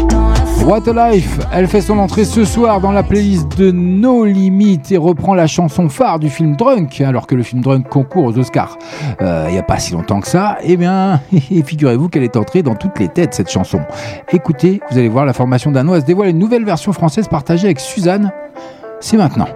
Don't 0.07 0.13
wanna 0.13 0.65
What 0.65 0.87
a 0.87 1.11
Life, 1.11 1.39
elle 1.51 1.67
fait 1.67 1.81
son 1.81 1.97
entrée 1.97 2.25
ce 2.25 2.45
soir 2.45 2.79
dans 2.79 2.91
la 2.91 3.01
playlist 3.01 3.57
de 3.57 3.71
No 3.71 4.23
Limit 4.23 4.81
et 4.91 4.97
reprend 4.97 5.33
la 5.33 5.47
chanson 5.47 5.89
phare 5.89 6.19
du 6.19 6.29
film 6.29 6.55
Drunk, 6.55 7.01
alors 7.01 7.25
que 7.25 7.33
le 7.33 7.41
film 7.41 7.61
Drunk 7.61 7.89
concourt 7.89 8.25
aux 8.25 8.37
Oscars 8.37 8.77
euh, 9.21 9.45
il 9.47 9.53
n'y 9.53 9.59
a 9.59 9.63
pas 9.63 9.79
si 9.79 9.93
longtemps 9.93 10.19
que 10.19 10.27
ça. 10.27 10.57
Eh 10.61 10.77
bien, 10.77 11.21
figurez-vous 11.65 12.07
qu'elle 12.07 12.23
est 12.23 12.37
entrée 12.37 12.61
dans 12.61 12.75
toutes 12.75 12.99
les 12.99 13.07
têtes 13.07 13.33
cette 13.33 13.49
chanson. 13.49 13.79
Écoutez, 14.31 14.79
vous 14.91 14.97
allez 14.97 15.09
voir, 15.09 15.25
la 15.25 15.33
formation 15.33 15.71
danoise 15.71 16.05
dévoile 16.05 16.29
une 16.29 16.39
nouvelle 16.39 16.65
version 16.65 16.93
française 16.93 17.27
partagée 17.27 17.65
avec 17.65 17.79
Suzanne. 17.79 18.31
C'est 18.99 19.17
maintenant. 19.17 19.47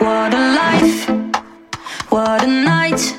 What 0.00 0.34
a 0.34 0.42
life, 0.60 1.10
what 2.10 2.42
a 2.42 2.46
night. 2.46 3.16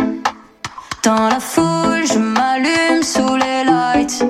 Dans 1.03 1.29
la 1.29 1.39
foule, 1.39 2.05
je 2.11 2.19
m'allume 2.19 3.03
sous 3.03 3.35
les 3.35 3.63
lights. 3.63 4.23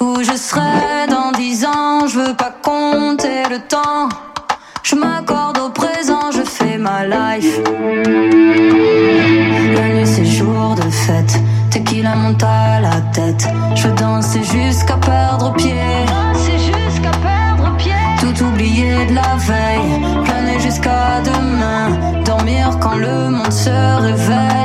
Où 0.00 0.22
je 0.22 0.36
serai 0.36 1.06
dans 1.08 1.32
dix 1.32 1.64
ans, 1.64 2.06
je 2.06 2.18
veux 2.18 2.34
pas 2.34 2.54
compter 2.62 3.42
le 3.50 3.58
temps. 3.60 4.08
Je 4.82 4.94
m'accorde 4.94 5.58
au 5.58 5.70
présent, 5.70 6.30
je 6.32 6.42
fais 6.42 6.78
ma 6.78 7.04
life. 7.06 7.60
La 9.74 9.88
nuit, 9.88 10.06
c'est 10.06 10.24
jour 10.24 10.74
de 10.76 10.88
fête. 10.90 11.38
Tequila 11.70 12.14
monte 12.14 12.42
à 12.42 12.80
la 12.80 13.00
tête. 13.12 13.48
Je 13.74 13.88
veux 13.88 13.94
danser 13.94 14.42
jusqu'à 14.44 14.96
perdre 14.96 15.52
pied. 15.54 15.74
C'est 16.34 16.58
jusqu'à 16.58 17.10
perdre 17.10 17.76
pied. 17.76 17.92
Tout 18.20 18.44
oublier 18.44 19.06
de 19.06 19.14
la 19.14 19.36
veille. 19.36 20.25
Jusqu'à 20.66 21.20
demain. 21.20 22.22
Dormir 22.24 22.76
quand 22.80 22.96
le 22.96 23.30
monde 23.30 23.52
se 23.52 24.00
réveille. 24.02 24.55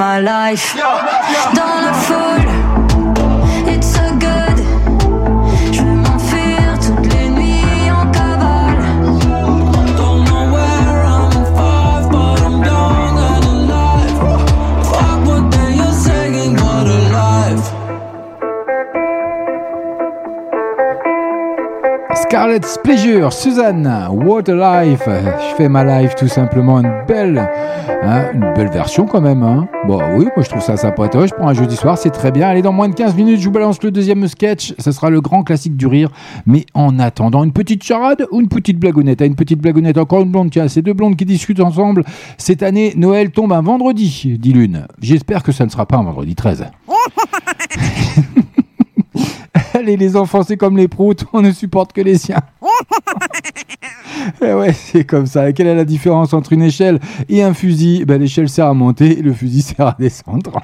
Je 0.00 0.04
fais 0.04 0.22
ma 0.22 0.50
life. 0.50 0.76
Dans 1.54 1.64
la 1.64 1.69
Scarlett's 22.50 22.78
Pleasure, 22.82 23.32
Suzanne, 23.32 23.86
What 24.10 24.50
a 24.50 24.84
Life. 24.84 25.04
Je 25.06 25.54
fais 25.56 25.68
ma 25.68 25.84
life 25.84 26.16
tout 26.16 26.26
simplement 26.26 26.80
une 26.80 26.90
belle, 27.06 27.48
hein, 28.02 28.24
une 28.34 28.52
belle 28.54 28.70
version 28.70 29.06
quand 29.06 29.20
même. 29.20 29.44
Hein. 29.44 29.68
Bon, 29.86 30.00
oui, 30.16 30.24
moi 30.34 30.42
je 30.42 30.48
trouve 30.48 30.60
ça 30.60 30.76
sympatoche 30.76 31.30
pour 31.30 31.46
un 31.46 31.54
jeudi 31.54 31.76
soir, 31.76 31.96
c'est 31.96 32.10
très 32.10 32.32
bien. 32.32 32.48
Allez, 32.48 32.60
dans 32.60 32.72
moins 32.72 32.88
de 32.88 32.94
15 32.96 33.14
minutes, 33.14 33.38
je 33.38 33.44
vous 33.44 33.52
balance 33.52 33.80
le 33.84 33.92
deuxième 33.92 34.26
sketch. 34.26 34.74
Ce 34.80 34.90
sera 34.90 35.10
le 35.10 35.20
grand 35.20 35.44
classique 35.44 35.76
du 35.76 35.86
rire. 35.86 36.10
Mais 36.44 36.66
en 36.74 36.98
attendant, 36.98 37.44
une 37.44 37.52
petite 37.52 37.84
charade 37.84 38.26
ou 38.32 38.40
une 38.40 38.48
petite 38.48 38.80
blagounette? 38.80 39.22
Ah, 39.22 39.26
Une 39.26 39.36
petite 39.36 39.60
blagounette, 39.60 39.96
encore 39.98 40.22
une 40.22 40.32
blonde. 40.32 40.50
Tiens, 40.50 40.66
ces 40.66 40.82
deux 40.82 40.94
blondes 40.94 41.14
qui 41.14 41.26
discutent 41.26 41.60
ensemble. 41.60 42.02
Cette 42.36 42.64
année, 42.64 42.94
Noël 42.96 43.30
tombe 43.30 43.52
un 43.52 43.62
vendredi, 43.62 44.36
dit 44.40 44.52
l'une. 44.52 44.88
J'espère 45.00 45.44
que 45.44 45.52
ça 45.52 45.64
ne 45.66 45.70
sera 45.70 45.86
pas 45.86 45.98
un 45.98 46.02
vendredi 46.02 46.34
13. 46.34 46.64
Allez, 49.80 49.96
les 49.96 50.14
enfants, 50.14 50.42
c'est 50.42 50.58
comme 50.58 50.76
les 50.76 50.88
proutes, 50.88 51.24
on 51.32 51.40
ne 51.40 51.52
supporte 51.52 51.94
que 51.94 52.02
les 52.02 52.18
siens. 52.18 52.40
Eh 54.42 54.52
ouais, 54.52 54.72
c'est 54.74 55.04
comme 55.04 55.26
ça. 55.26 55.50
Quelle 55.52 55.66
est 55.66 55.74
la 55.74 55.86
différence 55.86 56.34
entre 56.34 56.52
une 56.52 56.62
échelle 56.62 57.00
et 57.30 57.42
un 57.42 57.54
fusil? 57.54 58.04
Ben, 58.04 58.20
L'échelle 58.20 58.50
sert 58.50 58.66
à 58.66 58.74
monter 58.74 59.18
et 59.18 59.22
le 59.22 59.32
fusil 59.32 59.62
sert 59.76 59.86
à 59.86 59.96
descendre. 59.98 60.60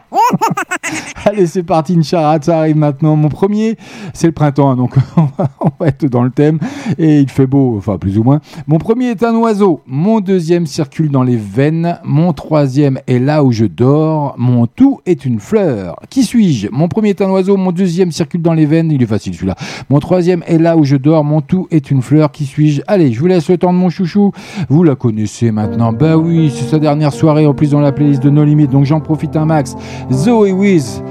Allez, 1.37 1.47
c'est 1.47 1.65
parti, 1.65 2.03
charade, 2.03 2.45
ça 2.45 2.61
arrive 2.61 2.79
maintenant. 2.79 3.15
Mon 3.15 3.29
premier, 3.29 3.77
c'est 4.15 4.27
le 4.27 4.33
printemps, 4.33 4.71
hein, 4.71 4.77
donc 4.77 4.95
on 5.19 5.29
va, 5.37 5.51
on 5.61 5.71
va 5.79 5.89
être 5.89 6.07
dans 6.07 6.23
le 6.23 6.31
thème. 6.31 6.59
Et 6.97 7.21
il 7.21 7.29
fait 7.29 7.47
beau, 7.47 7.75
enfin 7.77 7.99
plus 7.99 8.17
ou 8.17 8.23
moins. 8.23 8.41
Mon 8.67 8.79
premier 8.79 9.11
est 9.11 9.23
un 9.23 9.35
oiseau. 9.37 9.83
Mon 9.87 10.21
deuxième 10.21 10.65
circule 10.65 11.11
dans 11.11 11.23
les 11.23 11.37
veines. 11.37 11.99
Mon 12.05 12.33
troisième 12.33 12.99
est 13.07 13.19
là 13.19 13.45
où 13.45 13.53
je 13.53 13.67
dors. 13.67 14.35
Mon 14.39 14.67
tout 14.67 15.01
est 15.05 15.27
une 15.27 15.39
fleur. 15.39 15.97
Qui 16.09 16.25
suis-je? 16.25 16.69
Mon 16.73 16.89
premier 16.89 17.11
est 17.11 17.21
un 17.21 17.29
oiseau. 17.29 17.59
Mon 17.59 17.71
deuxième 17.71 18.13
circule 18.13 18.41
dans 18.41 18.55
les 18.55 18.65
veines. 18.65 18.91
Il 18.91 19.03
est 19.03 19.07
facile 19.07 19.35
celui-là. 19.35 19.57
Mon 19.91 20.01
troisième 20.01 20.43
est 20.47 20.57
là 20.57 20.79
où 20.79 20.85
je 20.85 20.97
dors. 20.97 21.23
Mon 21.23 21.43
tout 21.43 21.69
est 21.71 21.91
une 21.91 22.01
fleur. 22.01 22.33
Qui 22.33 22.47
suis-je? 22.47 22.81
Allez, 22.87 23.13
je 23.13 23.21
vous 23.21 23.27
laisse 23.27 23.51
le 23.51 23.59
temps 23.59 23.75
de 23.75 23.79
mon 23.79 23.91
chouchou. 23.91 24.33
Vous 24.71 24.85
la 24.85 24.95
connaissez 24.95 25.51
maintenant. 25.51 25.93
Bah 25.93 26.17
oui, 26.17 26.51
c'est 26.57 26.65
sa 26.65 26.79
dernière 26.79 27.13
soirée 27.13 27.47
en 27.47 27.53
plus 27.53 27.73
dans 27.73 27.81
la 27.81 27.93
playlist 27.93 28.23
de 28.23 28.31
No 28.31 28.43
Limit. 28.43 28.69
Donc 28.69 28.87
j'en 28.87 29.01
profite 29.01 29.37
un 29.37 29.45
max. 29.45 29.77
Zoé 30.11 30.53
Wiz. 30.53 31.03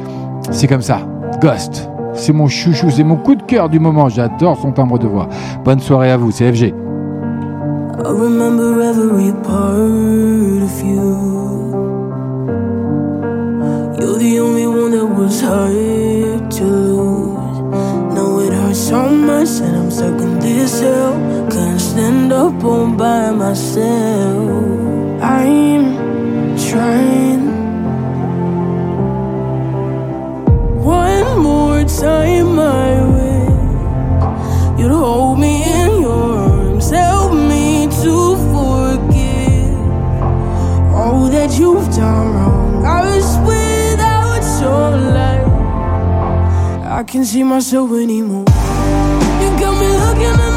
C'est 0.51 0.67
comme 0.67 0.81
ça. 0.81 0.99
Ghost. 1.41 1.89
C'est 2.13 2.33
mon 2.33 2.47
chouchou, 2.47 2.89
c'est 2.89 3.03
mon 3.03 3.17
coup 3.17 3.35
de 3.35 3.43
cœur 3.43 3.69
du 3.69 3.79
moment. 3.79 4.09
J'adore 4.09 4.57
son 4.57 4.71
timbre 4.71 4.97
de 4.97 5.07
voix. 5.07 5.27
Bonne 5.63 5.79
soirée 5.79 6.11
à 6.11 6.17
vous, 6.17 6.31
c'est 6.31 6.51
FG. 6.51 6.73
I 7.97 8.07
remember 8.07 8.81
every 8.81 9.31
part 9.43 10.61
of 10.63 10.83
you. 10.83 11.55
You're 13.99 14.17
the 14.17 14.39
only 14.39 14.67
one 14.67 14.91
that 14.91 15.05
was 15.05 15.41
hard 15.41 16.51
to 16.51 16.63
lose. 16.63 17.59
Now 18.13 18.39
it 18.39 18.53
hurts 18.53 18.79
so 18.79 19.09
much 19.09 19.59
that 19.59 19.73
I'm 19.73 19.89
stuck 19.89 20.21
in 20.21 20.39
this 20.39 20.81
hell. 20.81 21.13
Can't 21.49 21.79
stand 21.79 22.31
up 22.31 22.63
all 22.63 22.87
by 22.87 23.31
myself. 23.31 23.81
I'm 25.21 25.95
trying. 26.57 27.34
One 31.25 31.41
more 31.41 31.83
time, 31.85 32.59
I 32.59 33.01
wish 33.15 34.79
you'd 34.79 34.91
hold 34.91 35.39
me 35.39 35.63
in 35.63 36.01
your 36.01 36.37
arms, 36.37 36.89
help 36.91 37.33
me 37.33 37.87
to 38.03 38.15
forgive 38.53 39.75
all 40.93 41.27
that 41.35 41.57
you've 41.59 41.89
done 41.95 42.27
wrong. 42.35 42.85
I 42.85 43.01
was 43.09 43.29
without 43.49 44.45
your 44.61 44.89
light. 45.17 45.47
I 46.99 47.03
can't 47.03 47.25
see 47.25 47.43
myself 47.43 47.91
anymore. 47.91 48.45
You 49.41 49.49
got 49.59 49.73
me 49.81 49.87
looking 50.03 50.54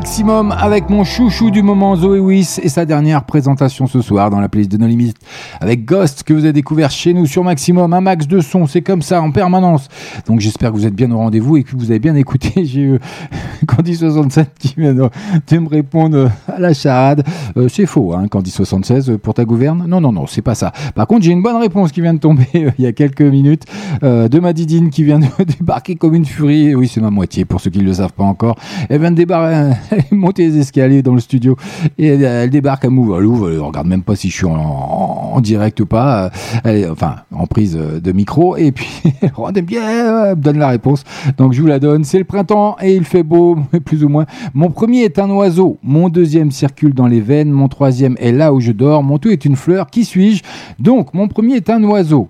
Maximum 0.00 0.50
avec 0.52 0.88
mon 0.88 1.04
chouchou 1.04 1.50
du 1.50 1.62
moment 1.62 1.94
Zoé 1.94 2.20
Wiss 2.20 2.58
et 2.62 2.70
sa 2.70 2.86
dernière 2.86 3.24
présentation 3.24 3.86
ce 3.86 4.00
soir 4.00 4.30
dans 4.30 4.40
la 4.40 4.48
playlist 4.48 4.72
de 4.72 4.78
nos 4.78 4.86
limites 4.86 5.18
avec 5.60 5.84
Ghost 5.84 6.22
que 6.22 6.32
vous 6.32 6.44
avez 6.44 6.54
découvert 6.54 6.90
chez 6.90 7.12
nous 7.12 7.26
sur 7.26 7.44
Maximum, 7.44 7.92
un 7.92 8.00
max 8.00 8.26
de 8.26 8.40
son, 8.40 8.66
c'est 8.66 8.80
comme 8.80 9.02
ça 9.02 9.20
en 9.20 9.30
permanence. 9.30 9.88
Donc 10.26 10.40
j'espère 10.40 10.70
que 10.70 10.76
vous 10.76 10.86
êtes 10.86 10.94
bien 10.94 11.10
au 11.10 11.18
rendez-vous 11.18 11.58
et 11.58 11.64
que 11.64 11.76
vous 11.76 11.90
avez 11.90 11.98
bien 11.98 12.14
écouté. 12.14 12.64
J'ai 12.64 12.80
eu 12.80 12.98
Candy67 13.66 14.46
qui 14.58 14.74
vient 14.78 14.94
de, 14.94 15.58
me 15.58 15.68
répondre 15.68 16.30
à 16.48 16.58
la 16.58 16.72
charade. 16.72 17.24
Euh, 17.56 17.68
c'est 17.68 17.86
faux, 17.86 18.14
hein, 18.14 18.26
Candy76 18.26 19.18
pour 19.18 19.34
ta 19.34 19.44
gouverne 19.44 19.84
Non, 19.86 20.00
non, 20.00 20.12
non, 20.12 20.26
c'est 20.26 20.42
pas 20.42 20.54
ça. 20.54 20.72
Par 20.94 21.06
contre, 21.06 21.24
j'ai 21.24 21.32
une 21.32 21.42
bonne 21.42 21.56
réponse 21.56 21.92
qui 21.92 22.00
vient 22.00 22.14
de 22.14 22.20
tomber 22.20 22.48
euh, 22.54 22.70
il 22.78 22.84
y 22.84 22.86
a 22.86 22.92
quelques 22.92 23.20
minutes 23.20 23.64
euh, 24.02 24.28
de 24.28 24.40
ma 24.40 24.52
Didine 24.52 24.90
qui 24.90 25.04
vient 25.04 25.18
de 25.18 25.26
débarquer 25.58 25.96
comme 25.96 26.14
une 26.14 26.24
furie. 26.24 26.74
Oui, 26.74 26.88
c'est 26.88 27.00
ma 27.00 27.10
moitié 27.10 27.44
pour 27.44 27.60
ceux 27.60 27.70
qui 27.70 27.80
ne 27.80 27.84
le 27.84 27.94
savent 27.94 28.12
pas 28.12 28.24
encore. 28.24 28.56
Elle 28.88 29.00
vient 29.00 29.10
de 29.10 29.16
débarquer, 29.16 29.76
elle 30.10 30.28
est 30.28 30.38
les 30.38 30.58
escaliers 30.58 31.02
dans 31.02 31.14
le 31.14 31.20
studio 31.20 31.56
et 31.98 32.08
elle, 32.08 32.50
débarque, 32.50 32.84
elle 32.84 32.90
m'ouvre, 32.90 33.18
elle 33.18 33.52
elle 33.52 33.60
regarde 33.60 33.86
même 33.86 34.02
pas 34.02 34.16
si 34.16 34.30
je 34.30 34.36
suis 34.36 34.46
en, 34.46 35.40
direct 35.40 35.80
ou 35.80 35.86
pas, 35.86 36.30
enfin 36.90 37.16
en 37.32 37.46
prise 37.46 37.74
de 37.76 38.12
micro 38.12 38.56
et 38.56 38.72
puis 38.72 38.88
elle 39.22 39.62
bien, 39.62 40.34
me 40.34 40.34
donne 40.34 40.58
la 40.58 40.68
réponse. 40.68 41.04
Donc 41.36 41.52
je 41.52 41.60
vous 41.60 41.66
la 41.66 41.78
donne. 41.78 42.04
C'est 42.04 42.18
le 42.18 42.24
printemps 42.24 42.76
et 42.80 42.94
il 42.94 43.04
fait 43.04 43.22
beau, 43.22 43.58
plus 43.84 44.04
ou 44.04 44.08
moins. 44.08 44.26
Mon 44.54 44.70
premier 44.70 45.02
est 45.02 45.18
un 45.18 45.30
oiseau, 45.30 45.78
mon 45.82 46.08
deuxième 46.08 46.50
circule 46.50 46.94
dans 46.94 47.06
les 47.06 47.20
veines, 47.20 47.50
mon 47.50 47.68
troisième 47.68 48.16
est 48.18 48.32
là 48.32 48.52
où 48.52 48.60
je 48.60 48.72
dors, 48.72 49.02
mon 49.02 49.18
tout 49.18 49.30
est 49.30 49.44
une 49.44 49.56
fleur. 49.56 49.88
Qui 49.88 50.04
suis-je? 50.04 50.42
Donc 50.78 51.14
mon 51.14 51.28
premier 51.28 51.56
est 51.56 51.70
un 51.70 51.82
oiseau, 51.84 52.28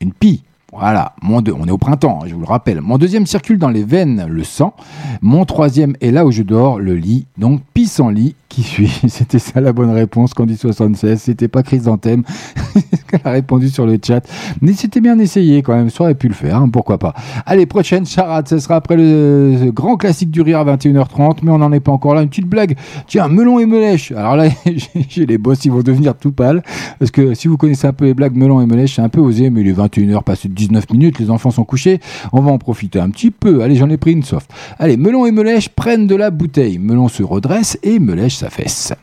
une 0.00 0.12
pie. 0.12 0.42
Voilà, 0.74 1.12
mon 1.22 1.42
deux, 1.42 1.52
on 1.58 1.66
est 1.66 1.70
au 1.70 1.76
printemps, 1.76 2.20
hein, 2.22 2.26
je 2.26 2.34
vous 2.34 2.40
le 2.40 2.46
rappelle. 2.46 2.80
Mon 2.80 2.96
deuxième 2.96 3.26
circule 3.26 3.58
dans 3.58 3.68
les 3.68 3.84
veines, 3.84 4.24
le 4.28 4.42
sang. 4.42 4.72
Mon 5.20 5.44
troisième 5.44 5.94
est 6.00 6.10
là 6.10 6.24
où 6.24 6.30
je 6.32 6.42
dors, 6.42 6.78
le 6.78 6.94
lit. 6.94 7.26
Donc, 7.36 7.60
pissenlit, 7.74 8.34
qui 8.48 8.62
suis 8.62 8.88
C'était 9.08 9.38
ça 9.38 9.60
la 9.60 9.74
bonne 9.74 9.90
réponse, 9.90 10.32
Candy 10.32 10.56
76. 10.56 11.20
C'était 11.20 11.48
pas 11.48 11.62
chrysanthème. 11.62 12.22
Elle 13.12 13.20
a 13.24 13.30
répondu 13.32 13.68
sur 13.68 13.84
le 13.84 13.98
chat. 14.02 14.22
Mais 14.62 14.72
c'était 14.72 15.02
bien 15.02 15.18
essayé 15.18 15.60
quand 15.62 15.74
même, 15.76 15.90
ça 15.90 16.04
aurait 16.04 16.14
pu 16.14 16.28
le 16.28 16.34
faire, 16.34 16.56
hein, 16.56 16.68
pourquoi 16.72 16.96
pas. 16.96 17.12
Allez, 17.44 17.66
prochaine 17.66 18.06
charade, 18.06 18.48
ce 18.48 18.58
sera 18.58 18.76
après 18.76 18.96
le, 18.96 19.56
le 19.62 19.70
grand 19.72 19.96
classique 19.98 20.30
du 20.30 20.40
rire 20.40 20.60
à 20.60 20.64
21h30, 20.76 21.40
mais 21.42 21.50
on 21.50 21.58
n'en 21.58 21.70
est 21.72 21.80
pas 21.80 21.92
encore 21.92 22.14
là. 22.14 22.22
Une 22.22 22.30
petite 22.30 22.46
blague. 22.48 22.76
Tiens, 23.06 23.28
melon 23.28 23.58
et 23.58 23.66
melèche. 23.66 24.12
Alors 24.12 24.36
là, 24.36 24.48
j'ai- 25.10 25.26
les 25.26 25.36
boss, 25.36 25.62
ils 25.66 25.70
vont 25.70 25.82
devenir 25.82 26.14
tout 26.16 26.32
pâles. 26.32 26.62
Parce 26.98 27.10
que 27.10 27.34
si 27.34 27.46
vous 27.48 27.58
connaissez 27.58 27.86
un 27.86 27.92
peu 27.92 28.06
les 28.06 28.14
blagues 28.14 28.34
melon 28.36 28.62
et 28.62 28.66
melèche, 28.66 28.96
c'est 28.96 29.02
un 29.02 29.10
peu 29.10 29.20
osé, 29.20 29.50
mais 29.50 29.60
il 29.60 29.68
est 29.68 29.72
21h, 29.78 30.22
passé 30.24 30.48
de 30.48 30.54
19 30.68 30.90
minutes, 30.90 31.18
les 31.18 31.30
enfants 31.30 31.50
sont 31.50 31.64
couchés. 31.64 32.00
On 32.32 32.40
va 32.40 32.50
en 32.50 32.58
profiter 32.58 33.00
un 33.00 33.10
petit 33.10 33.30
peu. 33.30 33.62
Allez, 33.62 33.74
j'en 33.76 33.88
ai 33.90 33.96
pris 33.96 34.12
une 34.12 34.22
soft. 34.22 34.50
Allez, 34.78 34.96
melon 34.96 35.26
et 35.26 35.32
melèche 35.32 35.68
prennent 35.68 36.06
de 36.06 36.14
la 36.16 36.30
bouteille. 36.30 36.78
Melon 36.78 37.08
se 37.08 37.22
redresse 37.22 37.78
et 37.82 37.98
melèche 37.98 38.36
sa 38.36 38.50
fesse. 38.50 38.92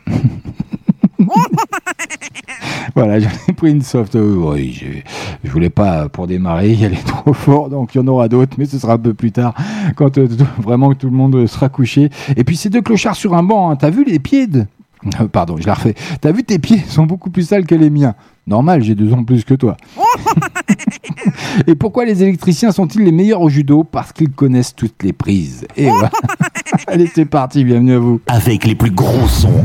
Voilà, 2.96 3.20
j'en 3.20 3.28
ai 3.48 3.52
pris 3.52 3.70
une 3.70 3.82
soft. 3.82 4.16
Oui, 4.20 4.72
j'ai- 4.72 5.04
je 5.44 5.50
voulais 5.50 5.70
pas, 5.70 6.08
pour 6.08 6.26
démarrer, 6.26 6.72
y 6.72 6.84
aller 6.84 6.96
trop 7.06 7.32
fort, 7.32 7.68
donc 7.70 7.94
il 7.94 7.98
y 7.98 8.00
en 8.00 8.06
aura 8.08 8.28
d'autres, 8.28 8.56
mais 8.58 8.64
ce 8.66 8.78
sera 8.78 8.94
un 8.94 8.98
peu 8.98 9.14
plus 9.14 9.30
tard, 9.32 9.54
quand 9.96 10.18
euh, 10.18 10.26
vraiment 10.58 10.92
tout 10.94 11.06
le 11.08 11.16
monde 11.16 11.46
sera 11.46 11.68
couché. 11.68 12.10
Et 12.36 12.42
puis 12.44 12.56
ces 12.56 12.68
deux 12.68 12.82
clochards 12.82 13.14
sur 13.16 13.34
un 13.34 13.42
banc, 13.42 13.70
hein, 13.70 13.76
t'as 13.76 13.90
vu 13.90 14.04
les 14.04 14.18
pieds 14.18 14.46
de... 14.48 14.66
Pardon, 15.32 15.56
je 15.58 15.66
la 15.66 15.74
refais. 15.74 15.94
T'as 16.20 16.32
vu 16.32 16.42
tes 16.42 16.58
pieds 16.58 16.82
sont 16.88 17.06
beaucoup 17.06 17.30
plus 17.30 17.44
sales 17.46 17.64
que 17.64 17.74
les 17.76 17.90
miens. 17.90 18.14
Normal, 18.50 18.82
j'ai 18.82 18.96
deux 18.96 19.12
ans 19.12 19.20
de 19.20 19.26
plus 19.26 19.44
que 19.44 19.54
toi. 19.54 19.76
Et 21.68 21.76
pourquoi 21.76 22.04
les 22.04 22.20
électriciens 22.24 22.72
sont-ils 22.72 23.04
les 23.04 23.12
meilleurs 23.12 23.42
au 23.42 23.48
judo? 23.48 23.84
Parce 23.84 24.12
qu'ils 24.12 24.32
connaissent 24.32 24.74
toutes 24.74 25.04
les 25.04 25.12
prises. 25.12 25.68
Et 25.76 25.88
voilà. 25.88 26.10
Allez, 26.88 27.08
c'est 27.14 27.26
parti, 27.26 27.62
bienvenue 27.62 27.94
à 27.94 27.98
vous. 28.00 28.20
Avec 28.26 28.66
les 28.66 28.74
plus 28.74 28.90
gros 28.90 29.28
sons. 29.28 29.64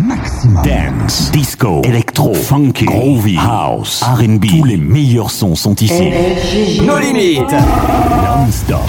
Dance, 0.64 1.32
disco, 1.32 1.82
électro, 1.84 2.36
funky, 2.36 2.86
groovy, 2.86 3.38
house, 3.38 4.04
R&B. 4.04 4.46
Tous 4.46 4.64
les 4.66 4.78
meilleurs 4.78 5.32
sons 5.32 5.56
sont 5.56 5.76
ici. 5.78 6.12
Nos 6.86 7.00
limites. 7.00 7.42
Non-stop. 7.42 8.82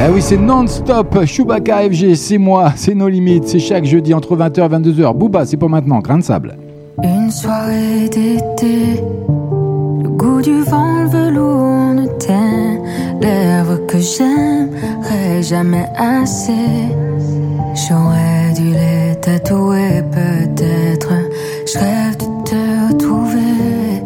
Ah 0.00 0.10
oui, 0.12 0.20
c'est 0.20 0.36
non-stop. 0.36 1.24
Chewbacca 1.24 1.88
FG, 1.88 2.16
c'est 2.16 2.38
moi, 2.38 2.72
c'est 2.74 2.94
nos 2.94 3.08
limites. 3.08 3.46
C'est 3.46 3.60
chaque 3.60 3.84
jeudi 3.84 4.14
entre 4.14 4.36
20h 4.36 4.64
et 4.64 4.90
22h. 4.90 5.16
Booba, 5.16 5.46
c'est 5.46 5.56
pas 5.56 5.68
maintenant. 5.68 6.00
Grain 6.00 6.18
de 6.18 6.24
sable. 6.24 6.56
Une 7.02 7.30
soirée 7.30 8.08
d'été, 8.08 9.02
le 10.02 10.08
goût 10.08 10.42
du 10.42 10.62
vent, 10.62 11.02
le 11.02 11.08
velours 11.08 11.94
ne 11.94 12.06
tait 12.18 12.80
l'herbe 13.20 13.86
que 13.86 13.98
j'aimerais 13.98 15.42
jamais 15.42 15.88
assez. 15.96 16.88
J'aurais 17.74 18.52
dû 18.56 18.72
les 18.72 19.14
tatouer, 19.20 20.02
peut-être. 20.10 21.12
Je 21.66 21.78
rêve 21.78 22.16
de 22.16 22.44
te 22.44 22.92
retrouver. 22.92 24.02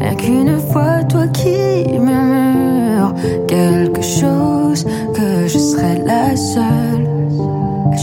Rien 0.00 0.14
qu'une 0.14 0.58
fois, 0.72 1.04
toi 1.04 1.26
qui 1.28 1.98
murmures 1.98 3.14
quelque 3.46 4.02
chose, 4.02 4.86
que 5.14 5.46
je 5.46 5.58
serai 5.58 5.98
la 6.06 6.34
seule 6.36 7.06
à 7.92 7.96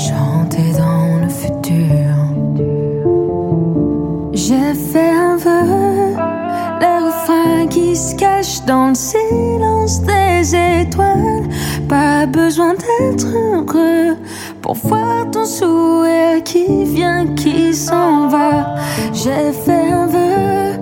dans 8.66 8.90
le 8.90 8.96
silence 8.96 10.02
des 10.02 10.56
étoiles. 10.56 11.48
Pas 11.88 12.26
besoin 12.26 12.74
d'être 12.74 13.28
heureux 13.28 14.18
pour 14.62 14.76
voir 14.76 15.30
ton 15.32 15.46
sourire 15.46 16.44
qui 16.44 16.86
vient, 16.86 17.28
qui 17.36 17.74
s'en 17.74 18.28
va. 18.28 18.76
J'ai 19.14 19.52
fait 19.66 19.92
un 19.92 20.08
vœu, 20.08 20.80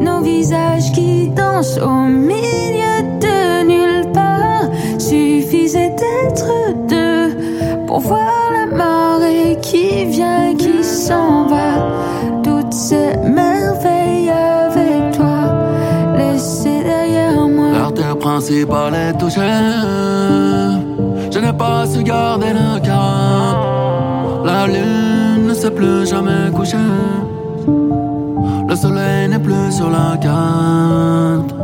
nos 0.00 0.20
visages 0.20 0.92
qui 0.92 1.28
dansent 1.28 1.78
au 1.78 2.08
milieu 2.08 3.02
de 3.20 3.64
nulle 3.66 4.12
part. 4.12 4.68
Suffisait 4.98 5.90
d'être 5.90 6.86
deux 6.86 7.84
pour 7.86 8.00
voir 8.00 8.52
la 8.52 8.66
marée 8.76 9.58
qui 9.62 10.04
vient, 10.04 10.54
qui 10.56 10.84
s'en 10.84 11.46
va. 11.46 12.42
Toutes 12.42 12.72
ces 12.72 13.16
merveilles 13.24 13.57
principale 18.18 18.94
est 18.94 19.12
touchée. 19.18 19.40
Je 21.30 21.38
n'ai 21.38 21.52
pas 21.52 21.86
su 21.86 22.02
garder 22.02 22.52
le 22.52 22.80
cap. 22.80 23.56
La 24.44 24.66
lune 24.66 25.46
ne 25.48 25.54
s'est 25.54 25.70
plus 25.70 26.06
jamais 26.06 26.50
couchée. 26.54 26.76
Le 28.68 28.76
soleil 28.76 29.28
n'est 29.28 29.38
plus 29.38 29.72
sur 29.72 29.90
la 29.90 30.16
carte. 30.16 31.54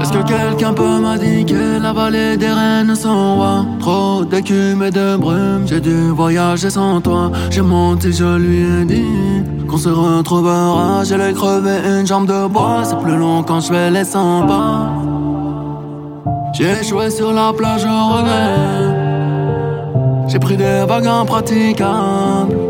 Est-ce 0.00 0.12
que 0.12 0.22
quelqu'un 0.22 0.72
peut 0.72 1.00
m'indiquer 1.00 1.78
la 1.80 1.92
vallée 1.92 2.36
des 2.36 2.50
reines 2.50 2.94
sans 2.94 3.36
roi 3.36 3.66
Trop 3.80 4.24
d'écume 4.24 4.82
et 4.82 4.90
de 4.90 5.16
brume, 5.16 5.66
j'ai 5.66 5.80
dû 5.80 6.10
voyager 6.10 6.70
sans 6.70 7.00
toi. 7.00 7.30
J'ai 7.50 7.62
menti, 7.62 8.12
je 8.12 8.36
lui 8.36 8.58
ai 8.58 8.84
dit 8.84 9.42
qu'on 9.68 9.78
se 9.78 9.88
retrouvera. 9.88 11.02
J'ai 11.04 11.32
crevé 11.32 11.76
une 11.98 12.06
jambe 12.06 12.26
de 12.26 12.46
bois, 12.48 12.82
c'est 12.84 12.98
plus 12.98 13.16
long 13.16 13.42
quand 13.42 13.60
je 13.60 13.68
fais 13.72 13.90
les 13.90 14.04
100 14.04 14.46
pas. 14.46 14.92
J'ai 16.54 16.80
échoué 16.80 17.10
sur 17.10 17.32
la 17.32 17.52
plage 17.52 17.84
au 17.84 18.14
regret. 18.14 19.06
J'ai 20.28 20.38
pris 20.38 20.56
des 20.56 20.84
vagues 20.86 21.06
impraticables. 21.06 22.65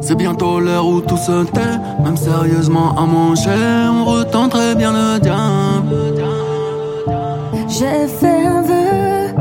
C'est 0.00 0.14
bientôt 0.14 0.60
l'heure 0.60 0.86
où 0.86 1.00
tout 1.00 1.16
se 1.16 1.44
tait. 1.44 1.78
Même 2.02 2.16
sérieusement 2.16 2.96
à 2.96 3.04
manger, 3.06 3.50
on 3.92 4.04
retenterait 4.04 4.74
bien 4.74 4.92
le 4.92 5.18
diable. 5.20 5.96
J'ai 7.68 8.06
fait 8.08 8.46
un 8.46 8.62
vœu, 8.62 9.34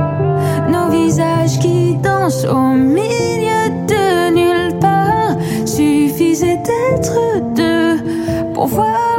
nos 0.72 0.90
visages 0.91 1.60
qui 1.60 1.95
dansent 1.95 2.45
au 2.45 2.73
milieu 2.76 3.69
de 3.88 4.31
nulle 4.34 4.77
part. 4.80 5.36
Suffisait 5.65 6.57
d'être 6.57 7.53
deux 7.56 7.98
pour 8.53 8.68
voir 8.68 9.18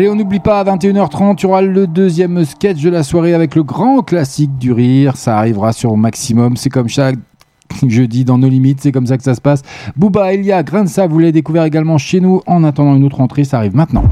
Allez, 0.00 0.08
on 0.08 0.14
n'oublie 0.14 0.40
pas, 0.40 0.60
à 0.60 0.64
21h30, 0.64 1.36
tu 1.36 1.44
auras 1.44 1.60
le 1.60 1.86
deuxième 1.86 2.42
sketch 2.46 2.80
de 2.80 2.88
la 2.88 3.02
soirée 3.02 3.34
avec 3.34 3.54
le 3.54 3.62
grand 3.62 4.00
classique 4.00 4.56
du 4.56 4.72
rire. 4.72 5.18
Ça 5.18 5.36
arrivera 5.36 5.74
sur 5.74 5.94
Maximum. 5.94 6.56
C'est 6.56 6.70
comme 6.70 6.88
chaque 6.88 7.16
jeudi 7.86 8.24
dans 8.24 8.38
nos 8.38 8.48
limites, 8.48 8.80
c'est 8.80 8.92
comme 8.92 9.06
ça 9.06 9.18
que 9.18 9.22
ça 9.22 9.34
se 9.34 9.42
passe. 9.42 9.60
Booba, 9.98 10.32
Elia, 10.32 10.64
Sable, 10.86 11.12
vous 11.12 11.18
l'avez 11.18 11.32
découvert 11.32 11.64
également 11.64 11.98
chez 11.98 12.22
nous. 12.22 12.40
En 12.46 12.64
attendant 12.64 12.96
une 12.96 13.04
autre 13.04 13.20
entrée, 13.20 13.44
ça 13.44 13.58
arrive 13.58 13.76
maintenant. 13.76 14.04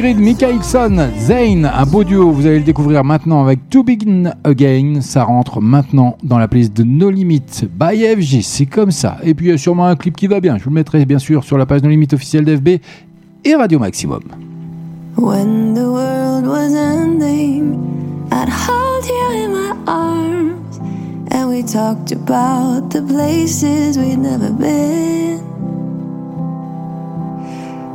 Ingrid 0.00 0.18
Michaelson, 0.18 1.10
Zayn, 1.18 1.66
un 1.66 1.84
beau 1.84 2.04
duo, 2.04 2.30
vous 2.30 2.46
allez 2.46 2.60
le 2.60 2.64
découvrir 2.64 3.04
maintenant 3.04 3.42
avec 3.42 3.68
To 3.68 3.82
Begin 3.82 4.32
Again. 4.44 5.02
Ça 5.02 5.24
rentre 5.24 5.60
maintenant 5.60 6.16
dans 6.22 6.38
la 6.38 6.48
playlist 6.48 6.74
de 6.74 6.84
No 6.84 7.10
Limits 7.10 7.68
by 7.70 8.02
FG, 8.16 8.40
c'est 8.40 8.64
comme 8.64 8.92
ça. 8.92 9.18
Et 9.22 9.34
puis 9.34 9.48
il 9.48 9.50
y 9.50 9.52
a 9.52 9.58
sûrement 9.58 9.84
un 9.84 9.96
clip 9.96 10.16
qui 10.16 10.26
va 10.26 10.40
bien, 10.40 10.56
je 10.56 10.64
vous 10.64 10.70
le 10.70 10.76
mettrai 10.76 11.04
bien 11.04 11.18
sûr 11.18 11.44
sur 11.44 11.58
la 11.58 11.66
page 11.66 11.82
No 11.82 11.90
Limits 11.90 12.14
officielle 12.14 12.46
d'FB 12.46 12.80
et 13.44 13.54
Radio 13.54 13.78
Maximum. 13.78 14.22
When 15.18 15.74
the 15.74 15.84
world 15.84 16.46
was 16.46 16.74
ending, 16.74 17.76
I'd 18.32 18.48
hold 18.48 19.04
you 19.04 19.44
in 19.44 19.52
my 19.52 19.74
arms, 19.86 20.80
and 21.30 21.50
we 21.50 21.62
talked 21.62 22.10
about 22.12 22.88
the 22.88 23.02
places 23.02 23.98
we'd 23.98 24.18
never 24.18 24.50
been. 24.50 25.40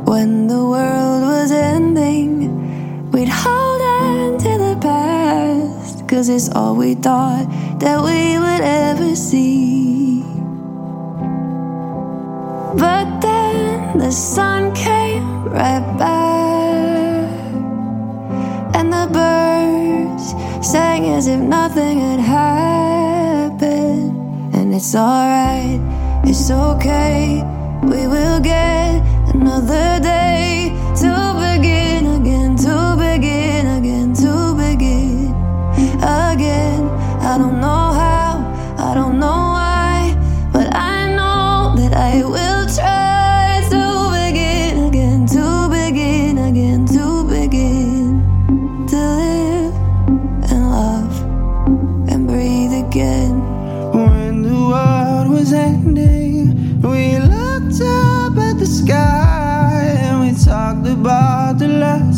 When 0.06 0.46
the 0.46 0.64
world 0.64 1.22
was 1.24 1.50
ending, 1.50 3.10
we'd 3.10 3.28
hold 3.28 3.82
on 3.82 4.38
to 4.38 4.52
the 4.56 4.76
past, 4.80 6.06
cause 6.06 6.28
it's 6.28 6.48
all 6.48 6.76
we 6.76 6.94
thought 6.94 7.46
that 7.80 7.98
we 8.00 8.38
would 8.38 8.62
ever 8.62 9.16
see. 9.16 10.22
But 12.78 13.20
then 13.20 13.98
the 13.98 14.12
sun 14.12 14.72
came 14.76 15.44
right 15.46 15.98
back, 15.98 17.28
and 18.76 18.92
the 18.92 19.08
birds 19.12 20.34
sang 20.64 21.06
as 21.16 21.26
if 21.26 21.40
nothing 21.40 21.98
had 21.98 22.20
happened. 22.20 24.14
And 24.54 24.72
it's 24.72 24.94
alright, 24.94 25.80
it's 26.22 26.48
okay, 26.48 27.42
we 27.82 28.06
will 28.06 28.38
get 28.38 29.02
another 29.40 30.00
day 30.00 30.75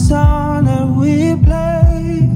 song 0.08 0.64
that 0.64 0.88
we 0.88 1.36
played. 1.44 2.32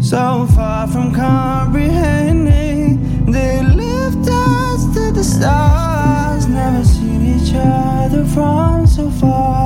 So 0.00 0.46
far 0.54 0.86
from 0.86 1.12
comprehending, 1.12 3.26
they 3.26 3.64
lift 3.64 4.28
us 4.30 4.84
to 4.94 5.10
the 5.10 5.24
stars. 5.24 6.46
Never 6.46 6.84
seen 6.84 7.26
each 7.34 7.52
other 7.52 8.24
from 8.24 8.86
so 8.86 9.10
far 9.10 9.57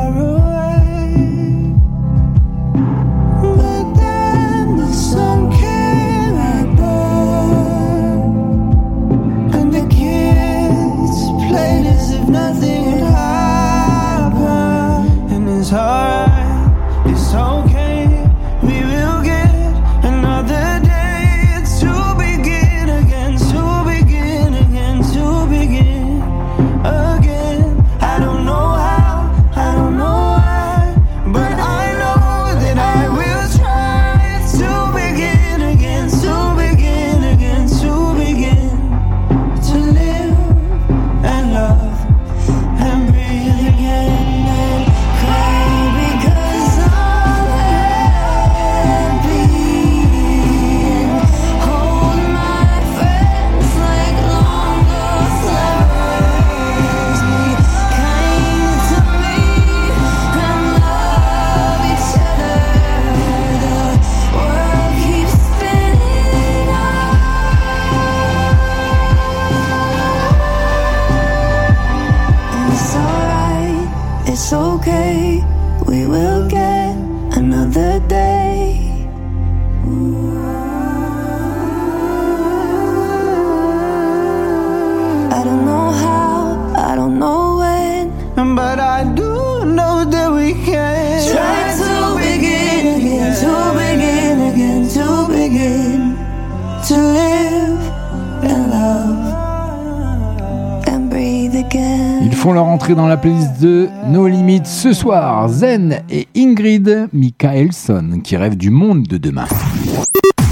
Dans 102.89 103.07
la 103.07 103.17
playlist 103.17 103.61
de 103.61 103.89
No 104.09 104.27
Limits 104.27 104.67
ce 104.67 104.93
soir. 104.93 105.49
Zen 105.49 106.03
et 106.11 106.27
Ingrid 106.37 107.09
Michaelson 107.13 108.21
qui 108.23 108.37
rêvent 108.37 108.57
du 108.57 108.71
monde 108.71 109.05
de 109.05 109.17
demain. 109.17 109.47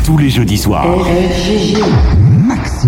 Tous 0.04 0.16
les 0.16 0.30
jeudis 0.30 0.56
soirs. 0.56 0.86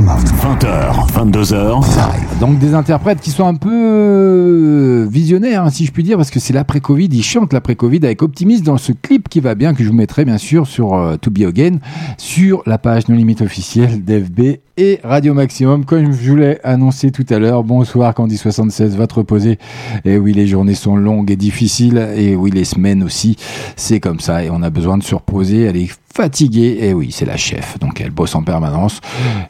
20h, 0.04 1.12
22h. 1.12 2.40
Donc 2.40 2.58
des 2.58 2.74
interprètes 2.74 3.20
qui 3.20 3.30
sont 3.30 3.46
un 3.46 3.54
peu 3.54 3.70
euh, 3.72 5.06
visionnaires, 5.08 5.64
hein, 5.64 5.70
si 5.70 5.86
je 5.86 5.92
puis 5.92 6.02
dire, 6.02 6.16
parce 6.16 6.30
que 6.30 6.40
c'est 6.40 6.52
l'après-Covid. 6.52 7.08
Ils 7.12 7.22
chantent 7.22 7.52
l'après-Covid 7.52 8.00
avec 8.02 8.22
optimisme 8.22 8.64
dans 8.64 8.78
ce 8.78 8.90
clip 8.92 9.28
qui 9.28 9.38
va 9.38 9.54
bien, 9.54 9.74
que 9.74 9.84
je 9.84 9.88
vous 9.88 9.94
mettrai 9.94 10.24
bien 10.24 10.38
sûr 10.38 10.66
sur 10.66 10.94
euh, 10.94 11.16
To 11.16 11.30
Be 11.30 11.42
Again, 11.42 11.78
sur 12.18 12.62
la 12.66 12.78
page 12.78 13.08
No 13.08 13.14
Limit 13.14 13.36
officielle 13.42 14.04
d'FB 14.04 14.58
et 14.76 15.00
Radio 15.04 15.34
Maximum. 15.34 15.84
Comme 15.84 16.12
je 16.12 16.30
vous 16.30 16.36
l'ai 16.36 16.58
annoncé 16.64 17.12
tout 17.12 17.26
à 17.30 17.38
l'heure, 17.38 17.62
bonsoir 17.62 18.12
Candy76, 18.12 18.88
va 18.96 19.06
te 19.06 19.14
reposer. 19.14 19.58
Et 20.04 20.18
oui, 20.18 20.32
les 20.32 20.46
journées 20.48 20.74
sont 20.74 20.96
longues 20.96 21.30
et 21.30 21.36
difficiles, 21.36 22.08
et 22.16 22.34
oui, 22.34 22.50
les 22.50 22.64
semaines 22.64 23.02
aussi, 23.04 23.36
c'est 23.76 24.00
comme 24.00 24.18
ça, 24.18 24.42
et 24.42 24.50
on 24.50 24.62
a 24.62 24.70
besoin 24.70 24.98
de 24.98 25.04
se 25.04 25.14
reposer. 25.14 25.62
Est 25.62 25.72
fatiguée, 26.14 26.78
et 26.82 26.94
oui, 26.94 27.10
c'est 27.10 27.24
la 27.24 27.36
chef, 27.36 27.78
donc 27.78 28.00
elle 28.00 28.10
bosse 28.10 28.34
en 28.34 28.42
permanence. 28.42 29.00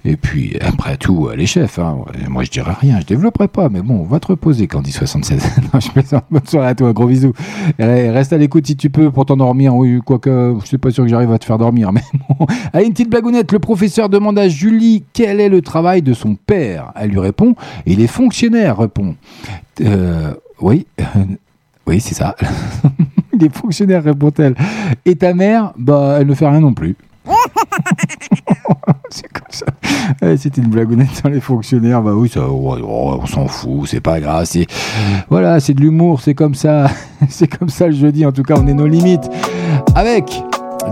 Et 0.05 0.17
puis, 0.17 0.57
après 0.61 0.97
tout, 0.97 1.29
elle 1.33 1.41
est 1.41 1.47
chef. 1.47 1.79
hein. 1.79 1.99
Moi, 2.29 2.45
je 2.45 2.51
dirais 2.51 2.75
rien, 2.81 3.01
je 3.01 3.07
développerai 3.07 3.49
pas, 3.49 3.69
mais 3.69 3.81
bon, 3.83 4.05
va 4.05 4.21
te 4.21 4.29
reposer 4.29 4.67
Candy76. 4.67 5.41
non, 5.75 5.81
je. 5.81 5.89
Bonne 6.31 6.47
soirée 6.47 6.69
à 6.69 6.75
toi, 6.75 6.93
gros 6.93 7.07
bisous. 7.07 7.33
Et 7.79 8.11
Reste 8.11 8.33
à 8.33 8.39
l'écoute 8.39 8.67
si 8.67 8.77
tu 8.77 8.91
peux 8.91 9.11
pour 9.11 9.27
t'endormir. 9.27 9.75
Oui, 9.75 10.01
quoique, 10.05 10.57
je 10.63 10.67
suis 10.67 10.79
pas 10.79 10.91
sûr 10.91 11.05
que 11.05 11.11
j'arrive 11.11 11.33
à 11.33 11.39
te 11.39 11.45
faire 11.45 11.59
dormir, 11.59 11.93
mais 11.93 12.03
bon. 12.39 12.47
Allez, 12.73 12.87
une 12.87 12.93
petite 12.93 13.11
blagounette. 13.11 13.53
Le 13.53 13.59
professeur 13.59 14.09
demande 14.09 14.39
à 14.39 14.49
Julie 14.49 15.05
quel 15.13 15.41
est 15.41 15.49
le 15.49 15.63
travail 15.63 16.03
de 16.03 16.15
son 16.15 16.35
père. 16.35 16.93
Elle 16.97 17.11
lui 17.11 17.19
répond, 17.21 17.55
il 17.87 18.01
est 18.01 18.07
fonctionnaire, 18.07 18.79
répond. 18.79 19.17
Euh, 19.81 20.33
oui, 20.61 20.87
oui, 21.87 22.01
c'est 22.01 22.15
ça. 22.15 22.37
Il 23.43 23.47
est 23.47 23.57
fonctionnaire, 23.57 24.05
répond-elle. 24.05 24.55
Et 25.05 25.17
ta 25.17 25.35
mère, 25.35 25.73
bah, 25.77 26.19
elle 26.21 26.27
ne 26.27 26.35
fait 26.35 26.49
rien 26.49 26.61
non 26.61 26.73
plus. 26.75 26.97
c'est 29.11 29.29
comme 29.33 29.51
ça. 29.51 29.67
Eh, 30.23 30.37
C'était 30.37 30.61
une 30.61 30.69
blagounette 30.69 31.23
dans 31.23 31.31
les 31.31 31.41
fonctionnaires. 31.41 32.03
Bah 32.03 32.13
oui, 32.15 32.29
ça, 32.29 32.41
oh, 32.49 32.77
oh, 32.83 33.19
on 33.23 33.27
s'en 33.27 33.47
fout, 33.47 33.89
c'est 33.89 34.01
pas 34.01 34.21
grave. 34.21 34.45
C'est 34.45 34.67
voilà, 35.29 35.61
c'est 35.61 35.75
de 35.75 35.81
l'humour, 35.81 36.21
c'est 36.21 36.35
comme 36.35 36.55
ça, 36.55 36.89
c'est 37.29 37.47
comme 37.47 37.69
ça 37.69 37.87
le 37.87 37.93
jeudi. 37.93 38.27
En 38.27 38.33
tout 38.33 38.43
cas, 38.43 38.55
on 38.59 38.67
est 38.67 38.75
nos 38.75 38.87
limites. 38.87 39.29
Avec 39.95 40.43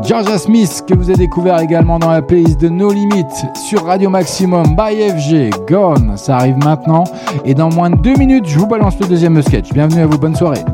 Georgia 0.07 0.39
Smith 0.39 0.85
que 0.87 0.95
vous 0.95 1.11
avez 1.11 1.19
découvert 1.19 1.59
également 1.59 1.99
dans 1.99 2.11
la 2.11 2.23
playlist 2.23 2.61
de 2.61 2.69
No 2.69 2.93
Limit 2.93 3.27
sur 3.55 3.85
Radio 3.85 4.09
Maximum 4.09 4.77
by 4.77 5.11
FG. 5.11 5.51
Gone, 5.69 6.17
ça 6.17 6.37
arrive 6.37 6.57
maintenant 6.59 7.05
et 7.45 7.55
dans 7.55 7.71
moins 7.71 7.91
de 7.91 7.97
deux 7.97 8.15
minutes, 8.17 8.47
je 8.47 8.59
vous 8.59 8.67
balance 8.67 8.99
le 9.01 9.07
deuxième 9.07 9.41
sketch. 9.43 9.73
Bienvenue 9.73 10.03
à 10.03 10.07
vous, 10.07 10.19
bonne 10.19 10.37
soirée. 10.37 10.65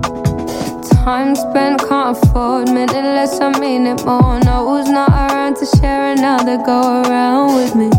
Time 1.07 1.37
spent 1.37 1.79
can't 1.89 2.19
afford 2.19 2.69
minute 2.69 2.91
less 2.91 3.41
I 3.41 3.57
mean 3.61 3.87
it 3.87 4.05
more. 4.05 4.41
No 4.41 4.67
who's 4.67 4.89
not 4.89 5.09
around 5.09 5.55
to 5.59 5.67
share 5.79 6.11
another 6.11 6.57
go 6.57 7.05
around 7.05 7.55
with 7.55 7.77
me? 7.77 7.91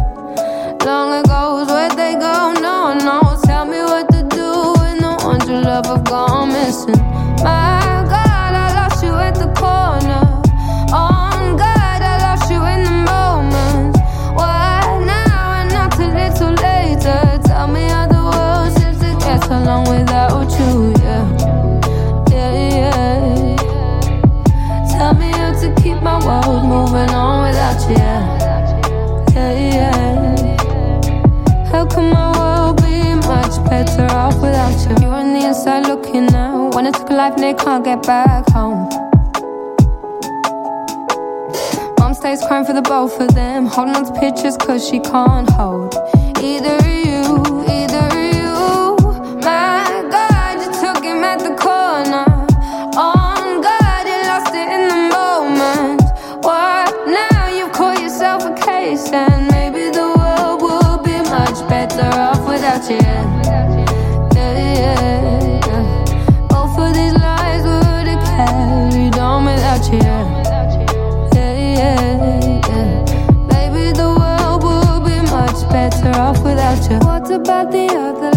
Long 0.85 1.13
ago's 1.13 1.69
where 1.69 1.89
they 1.95 2.15
go? 2.15 2.51
No 2.59 2.93
no 2.95 3.39
tell 3.45 3.63
me 3.63 3.79
what 3.79 4.09
to 4.09 4.23
do 4.23 4.73
when 4.81 4.97
the 4.97 5.15
ones 5.23 5.47
you 5.47 5.55
love 5.55 5.85
have 5.85 6.03
gone 6.03 6.49
missing. 6.49 6.99
My 7.45 7.96
you. 27.89 27.95
Yeah, 27.95 29.51
yeah. 29.53 30.57
How 31.71 31.85
can 31.85 32.09
my 32.09 32.31
world 32.37 32.77
be 32.81 33.15
much 33.27 33.63
better 33.69 34.05
off 34.13 34.35
without 34.41 34.77
you? 34.89 34.95
You're 35.01 35.13
on 35.13 35.33
the 35.33 35.47
inside 35.47 35.87
looking 35.87 36.33
out. 36.33 36.75
When 36.75 36.87
I 36.87 36.91
took 36.91 37.09
a 37.09 37.13
life 37.13 37.35
they 37.35 37.53
can't 37.53 37.83
get 37.83 38.03
back 38.03 38.49
home. 38.49 38.89
Mom 41.99 42.13
stays 42.13 42.41
crying 42.47 42.65
for 42.65 42.73
the 42.73 42.81
both 42.81 43.19
of 43.19 43.33
them. 43.33 43.65
Holding 43.65 43.95
on 43.95 44.05
to 44.05 44.19
pictures 44.19 44.57
cause 44.57 44.87
she 44.87 44.99
can't 44.99 45.49
hold. 45.49 45.95
Either 46.41 46.77
about 77.37 77.71
the 77.71 77.85
other 77.93 78.36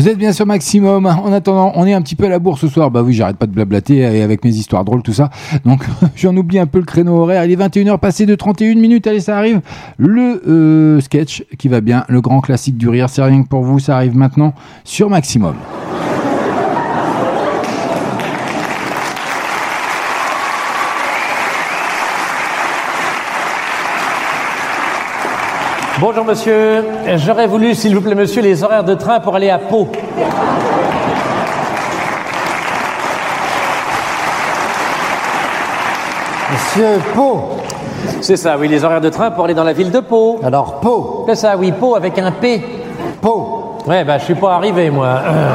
Vous 0.00 0.08
êtes 0.08 0.16
bien 0.16 0.32
sur 0.32 0.46
Maximum. 0.46 1.04
En 1.04 1.30
attendant, 1.30 1.72
on 1.74 1.86
est 1.86 1.92
un 1.92 2.00
petit 2.00 2.16
peu 2.16 2.24
à 2.24 2.30
la 2.30 2.38
bourse 2.38 2.62
ce 2.62 2.68
soir. 2.68 2.90
Bah 2.90 3.02
oui, 3.02 3.12
j'arrête 3.12 3.36
pas 3.36 3.44
de 3.44 3.52
blablater 3.52 4.22
avec 4.22 4.42
mes 4.46 4.50
histoires 4.50 4.82
drôles, 4.82 5.02
tout 5.02 5.12
ça. 5.12 5.28
Donc, 5.66 5.84
j'en 6.16 6.34
oublie 6.34 6.58
un 6.58 6.64
peu 6.64 6.78
le 6.78 6.86
créneau 6.86 7.18
horaire. 7.18 7.44
Il 7.44 7.52
est 7.52 7.56
21h 7.56 7.98
passé 7.98 8.24
de 8.24 8.34
31 8.34 8.76
minutes. 8.76 9.06
Allez, 9.06 9.20
ça 9.20 9.36
arrive. 9.36 9.60
Le 9.98 10.42
euh, 10.48 11.00
sketch 11.02 11.44
qui 11.58 11.68
va 11.68 11.82
bien. 11.82 12.06
Le 12.08 12.22
grand 12.22 12.40
classique 12.40 12.78
du 12.78 12.88
rire. 12.88 13.10
C'est 13.10 13.22
rien 13.22 13.42
que 13.42 13.48
pour 13.48 13.62
vous. 13.62 13.78
Ça 13.78 13.96
arrive 13.96 14.16
maintenant 14.16 14.54
sur 14.84 15.10
Maximum. 15.10 15.54
Bonjour 26.00 26.24
monsieur, 26.24 26.84
j'aurais 27.16 27.46
voulu 27.46 27.74
s'il 27.74 27.94
vous 27.94 28.00
plaît 28.00 28.14
monsieur 28.14 28.42
les 28.42 28.62
horaires 28.62 28.84
de 28.84 28.94
train 28.94 29.20
pour 29.20 29.34
aller 29.36 29.50
à 29.50 29.58
Pau. 29.58 29.86
Monsieur 36.52 37.00
Pau. 37.14 37.40
C'est 38.20 38.36
ça, 38.36 38.56
oui, 38.58 38.68
les 38.68 38.82
horaires 38.84 39.00
de 39.00 39.08
train 39.08 39.30
pour 39.30 39.44
aller 39.44 39.54
dans 39.54 39.64
la 39.64 39.72
ville 39.72 39.90
de 39.90 40.00
Pau. 40.00 40.40
Alors 40.42 40.80
Pau. 40.80 41.24
C'est 41.28 41.34
ça, 41.36 41.56
oui, 41.56 41.72
Pau 41.72 41.94
avec 41.94 42.18
un 42.18 42.32
P. 42.32 42.62
Pau. 43.20 43.76
Ouais, 43.86 44.04
bah 44.04 44.18
je 44.18 44.24
suis 44.24 44.34
pas 44.34 44.54
arrivé 44.54 44.90
moi. 44.90 45.06
Euh, 45.06 45.50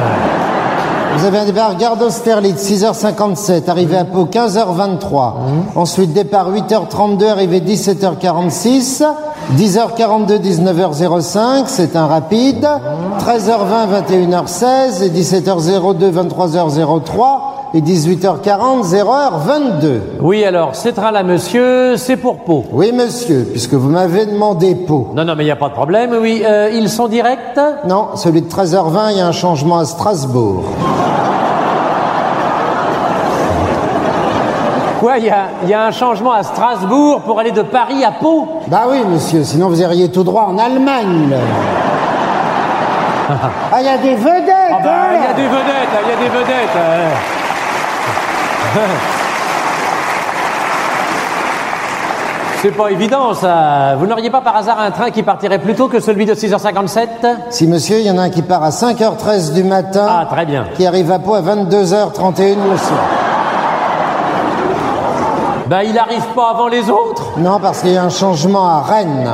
Vous 1.16 1.24
avez 1.24 1.38
un 1.38 1.44
départ 1.44 1.76
gare 1.76 1.96
d'Austerlitz, 1.96 2.70
6h57, 2.70 3.68
arrivé 3.68 3.96
à 3.96 4.04
Pau 4.04 4.26
15h23. 4.26 5.32
Ensuite 5.74 6.12
départ 6.12 6.50
8h32, 6.50 7.26
arrivé 7.28 7.60
17h46. 7.60 9.04
10h42, 9.54 10.40
19h05, 10.40 11.64
c'est 11.66 11.94
un 11.94 12.06
rapide. 12.06 12.66
13h20, 13.20 14.02
21h16 14.10 15.04
et 15.04 15.08
17h02, 15.08 16.10
23h03 16.12 17.22
et 17.74 17.80
18h40, 17.80 18.84
0h22. 18.84 20.00
Oui, 20.20 20.44
alors, 20.44 20.74
ces 20.74 20.92
trains-là, 20.92 21.22
monsieur, 21.22 21.96
c'est 21.96 22.16
pour 22.16 22.38
Pau. 22.38 22.64
Oui, 22.72 22.90
monsieur, 22.92 23.46
puisque 23.50 23.74
vous 23.74 23.88
m'avez 23.88 24.26
demandé 24.26 24.74
Pau. 24.74 25.08
Non, 25.14 25.24
non, 25.24 25.34
mais 25.36 25.44
il 25.44 25.46
n'y 25.46 25.52
a 25.52 25.56
pas 25.56 25.68
de 25.68 25.74
problème, 25.74 26.16
oui. 26.20 26.42
Euh, 26.44 26.70
ils 26.74 26.88
sont 26.88 27.06
directs? 27.06 27.60
Non, 27.86 28.08
celui 28.16 28.42
de 28.42 28.48
13h20, 28.48 29.12
il 29.12 29.18
y 29.18 29.20
a 29.20 29.28
un 29.28 29.32
changement 29.32 29.78
à 29.78 29.84
Strasbourg. 29.84 30.64
Quoi, 35.06 35.18
il 35.18 35.26
y 35.26 35.30
a, 35.30 35.46
il 35.62 35.68
y 35.68 35.72
a 35.72 35.84
un 35.84 35.92
changement 35.92 36.32
à 36.32 36.42
Strasbourg 36.42 37.20
pour 37.20 37.38
aller 37.38 37.52
de 37.52 37.62
Paris 37.62 38.02
à 38.02 38.10
Pau 38.10 38.48
Bah 38.66 38.86
oui, 38.90 39.04
monsieur, 39.08 39.44
sinon 39.44 39.68
vous 39.68 39.80
iriez 39.80 40.10
tout 40.10 40.24
droit 40.24 40.46
en 40.48 40.58
Allemagne. 40.58 41.30
là. 41.30 41.36
Ah, 43.72 43.76
il 43.78 43.86
y 43.86 43.88
a 43.88 43.98
des 43.98 44.16
vedettes 44.16 44.72
Ah 44.72 44.78
bah, 44.82 44.90
hein, 44.90 45.14
il 45.14 45.22
y 45.22 45.24
a 45.24 45.28
là. 45.28 45.34
des 45.34 45.46
vedettes, 45.46 45.88
il 46.02 46.08
y 46.08 46.12
a 46.12 46.16
des 46.16 46.28
vedettes. 46.28 46.76
euh. 46.76 47.10
C'est 52.62 52.72
pas 52.76 52.90
évident 52.90 53.32
ça. 53.32 53.94
Vous 54.00 54.08
n'auriez 54.08 54.30
pas 54.30 54.40
par 54.40 54.56
hasard 54.56 54.80
un 54.80 54.90
train 54.90 55.12
qui 55.12 55.22
partirait 55.22 55.60
plus 55.60 55.76
tôt 55.76 55.86
que 55.86 56.00
celui 56.00 56.26
de 56.26 56.34
6h57 56.34 57.06
Si 57.50 57.68
monsieur, 57.68 58.00
il 58.00 58.06
y 58.06 58.10
en 58.10 58.18
a 58.18 58.22
un 58.22 58.30
qui 58.30 58.42
part 58.42 58.64
à 58.64 58.70
5h13 58.70 59.52
du 59.54 59.62
matin. 59.62 60.04
Ah, 60.08 60.26
très 60.28 60.46
bien. 60.46 60.64
Qui 60.74 60.84
arrive 60.84 61.12
à 61.12 61.20
Pau 61.20 61.34
à 61.34 61.42
22h31 61.42 62.56
le 62.72 62.76
soir. 62.76 62.98
Bah 65.68 65.82
il 65.82 65.98
arrive 65.98 66.24
pas 66.34 66.50
avant 66.50 66.68
les 66.68 66.88
autres. 66.90 67.32
Non, 67.38 67.58
parce 67.60 67.80
qu'il 67.80 67.92
y 67.92 67.96
a 67.96 68.04
un 68.04 68.08
changement 68.08 68.66
à 68.66 68.82
Rennes. 68.82 69.28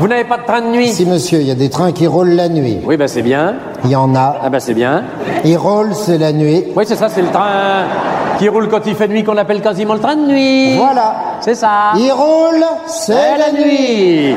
Vous 0.00 0.08
n'avez 0.08 0.24
pas 0.24 0.38
de 0.38 0.44
train 0.44 0.60
de 0.60 0.66
nuit? 0.66 0.88
Si 0.88 1.06
monsieur, 1.06 1.40
il 1.40 1.46
y 1.46 1.52
a 1.52 1.54
des 1.54 1.70
trains 1.70 1.92
qui 1.92 2.08
roulent 2.08 2.34
la 2.34 2.48
nuit. 2.48 2.78
Oui, 2.84 2.96
bah 2.96 3.06
c'est 3.06 3.22
bien. 3.22 3.54
Il 3.84 3.90
y 3.90 3.96
en 3.96 4.16
a. 4.16 4.36
Ah 4.42 4.50
bah 4.50 4.58
c'est 4.58 4.74
bien. 4.74 5.04
Ils 5.44 5.56
roulent, 5.56 5.94
c'est 5.94 6.18
la 6.18 6.32
nuit. 6.32 6.64
Oui, 6.74 6.84
c'est 6.84 6.96
ça, 6.96 7.08
c'est 7.08 7.22
le 7.22 7.30
train 7.30 7.84
qui 8.38 8.48
roule 8.48 8.68
quand 8.68 8.84
il 8.86 8.96
fait 8.96 9.06
nuit 9.06 9.22
qu'on 9.22 9.36
appelle 9.36 9.60
quasiment 9.60 9.94
le 9.94 10.00
train 10.00 10.16
de 10.16 10.26
nuit. 10.26 10.76
Voilà. 10.76 11.14
C'est 11.40 11.54
ça. 11.54 11.92
Ils 11.96 12.10
roulent, 12.10 12.66
c'est 12.86 13.38
la 13.38 13.52
nuit. 13.52 14.34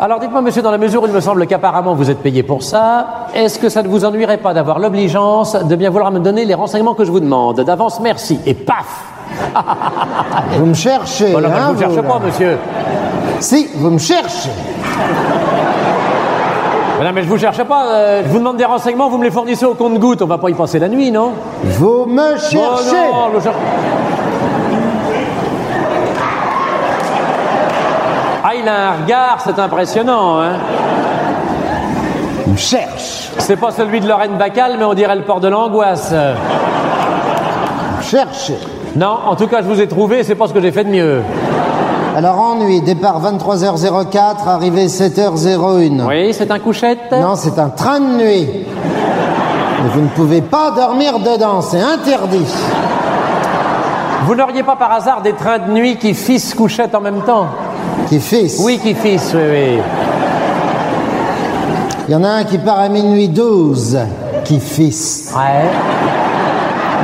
Alors 0.00 0.20
dites-moi, 0.20 0.42
monsieur, 0.42 0.62
dans 0.62 0.70
la 0.70 0.78
mesure 0.78 1.02
où 1.02 1.06
il 1.06 1.12
me 1.12 1.20
semble 1.20 1.44
qu'apparemment 1.46 1.94
vous 1.94 2.08
êtes 2.10 2.18
payé 2.20 2.42
pour 2.44 2.62
ça, 2.62 3.26
est-ce 3.34 3.58
que 3.58 3.68
ça 3.68 3.82
ne 3.82 3.88
vous 3.88 4.04
ennuierait 4.04 4.36
pas 4.38 4.54
d'avoir 4.54 4.78
l'obligeance 4.78 5.56
de 5.56 5.74
bien 5.74 5.90
vouloir 5.90 6.12
me 6.12 6.20
donner 6.20 6.44
les 6.44 6.54
renseignements 6.54 6.94
que 6.94 7.04
je 7.04 7.10
vous 7.10 7.18
demande 7.20 7.60
D'avance, 7.62 7.98
merci. 8.00 8.38
Et 8.46 8.54
paf 8.54 9.04
Vous 10.52 10.66
me 10.66 10.74
cherchez. 10.74 11.32
Non, 11.32 11.38
hein, 11.44 11.72
vous 11.72 11.80
cherche 11.80 11.96
là. 11.96 12.02
pas, 12.02 12.18
monsieur. 12.24 12.58
Si, 13.40 13.68
vous 13.74 13.90
me 13.90 13.98
cherchez. 13.98 14.50
Mais 16.98 17.04
non, 17.04 17.12
mais 17.12 17.22
je 17.22 17.28
vous 17.28 17.38
cherche 17.38 17.62
pas. 17.64 17.86
euh, 17.92 18.22
je 18.24 18.28
vous 18.30 18.38
demande 18.38 18.56
des 18.56 18.64
renseignements, 18.64 19.08
vous 19.08 19.18
me 19.18 19.24
les 19.24 19.30
fournissez 19.30 19.64
au 19.66 19.74
compte-goutte. 19.74 20.22
On 20.22 20.26
va 20.26 20.38
pas 20.38 20.50
y 20.50 20.54
passer 20.54 20.78
la 20.78 20.88
nuit, 20.88 21.10
non 21.10 21.32
Vous 21.64 22.06
me 22.06 22.36
cherchez. 22.36 22.56
Oh 22.58 23.14
non, 23.14 23.34
le 23.34 23.40
cher- 23.40 23.52
Ah, 28.50 28.54
il 28.54 28.66
a 28.66 28.92
un 28.92 29.02
regard, 29.02 29.42
c'est 29.44 29.58
impressionnant, 29.58 30.40
hein 30.40 30.52
me 32.46 32.56
cherche. 32.56 33.28
C'est 33.36 33.56
pas 33.56 33.72
celui 33.72 34.00
de 34.00 34.08
Lorraine 34.08 34.38
Bacal, 34.38 34.76
mais 34.78 34.84
on 34.84 34.94
dirait 34.94 35.16
le 35.16 35.22
port 35.22 35.40
de 35.40 35.48
l'angoisse. 35.48 36.14
Vous 36.14 37.96
me 37.98 38.02
cherchez. 38.02 38.56
Non, 38.96 39.18
en 39.26 39.36
tout 39.36 39.48
cas, 39.48 39.60
je 39.60 39.66
vous 39.66 39.78
ai 39.82 39.86
trouvé, 39.86 40.24
c'est 40.24 40.34
pas 40.34 40.48
ce 40.48 40.54
que 40.54 40.62
j'ai 40.62 40.72
fait 40.72 40.84
de 40.84 40.88
mieux. 40.88 41.20
Alors 42.16 42.40
ennui, 42.40 42.80
départ 42.80 43.20
23h04, 43.20 44.48
arrivée 44.48 44.86
7h01. 44.86 46.06
Oui, 46.06 46.32
c'est 46.32 46.50
un 46.50 46.58
couchette 46.58 47.12
Non, 47.12 47.34
c'est 47.34 47.58
un 47.58 47.68
train 47.68 48.00
de 48.00 48.16
nuit. 48.16 48.48
Mais 49.82 49.90
vous 49.90 50.00
ne 50.00 50.08
pouvez 50.08 50.40
pas 50.40 50.70
dormir 50.70 51.18
dedans, 51.18 51.60
c'est 51.60 51.82
interdit. 51.82 52.46
Vous 54.24 54.34
n'auriez 54.34 54.62
pas 54.62 54.76
par 54.76 54.92
hasard 54.92 55.20
des 55.20 55.34
trains 55.34 55.58
de 55.58 55.70
nuit 55.70 55.96
qui 55.96 56.14
fissent 56.14 56.54
couchette 56.54 56.94
en 56.94 57.02
même 57.02 57.20
temps? 57.20 57.48
Qui 58.08 58.20
fils 58.20 58.58
Oui, 58.64 58.78
qui 58.78 58.94
fissent, 58.94 59.34
oui, 59.34 59.42
oui. 59.50 59.78
Il 62.08 62.12
y 62.12 62.14
en 62.14 62.24
a 62.24 62.28
un 62.28 62.44
qui 62.44 62.56
part 62.58 62.78
à 62.78 62.88
minuit 62.88 63.28
12, 63.28 63.98
qui 64.44 64.60
fils. 64.60 65.30
Ouais. 65.36 65.68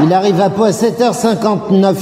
Il 0.03 0.13
arrive 0.15 0.41
à 0.41 0.49
Pau 0.49 0.65
à 0.65 0.71
7h59. 0.71 1.95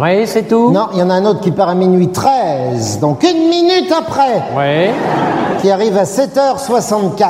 Oui, 0.00 0.26
c'est 0.26 0.42
tout 0.48 0.70
Non, 0.72 0.88
il 0.92 0.98
y 0.98 1.02
en 1.02 1.08
a 1.10 1.14
un 1.14 1.24
autre 1.24 1.40
qui 1.40 1.52
part 1.52 1.68
à 1.68 1.74
minuit 1.74 2.08
13, 2.08 2.98
donc 3.00 3.22
une 3.22 3.48
minute 3.48 3.92
après, 3.96 4.42
Oui. 4.56 4.90
qui 5.62 5.70
arrive 5.70 5.96
à 5.96 6.02
7h64. 6.04 7.24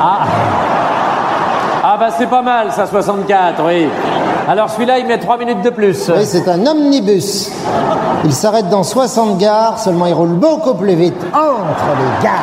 Ah. 0.00 0.18
Ah 1.82 1.96
bah 1.98 2.08
c'est 2.16 2.28
pas 2.28 2.42
mal 2.42 2.72
ça, 2.72 2.86
64, 2.86 3.62
oui. 3.66 3.88
Alors 4.50 4.68
celui-là, 4.68 4.98
il 4.98 5.06
met 5.06 5.16
3 5.16 5.38
minutes 5.38 5.62
de 5.62 5.70
plus. 5.70 6.10
Oui, 6.12 6.24
c'est 6.24 6.48
un 6.48 6.66
omnibus. 6.66 7.52
Il 8.24 8.32
s'arrête 8.32 8.68
dans 8.68 8.82
60 8.82 9.38
gares, 9.38 9.78
seulement 9.78 10.06
il 10.06 10.12
roule 10.12 10.30
beaucoup 10.30 10.74
plus 10.74 10.96
vite 10.96 11.24
entre 11.32 11.86
les 11.96 12.24
gares. 12.24 12.34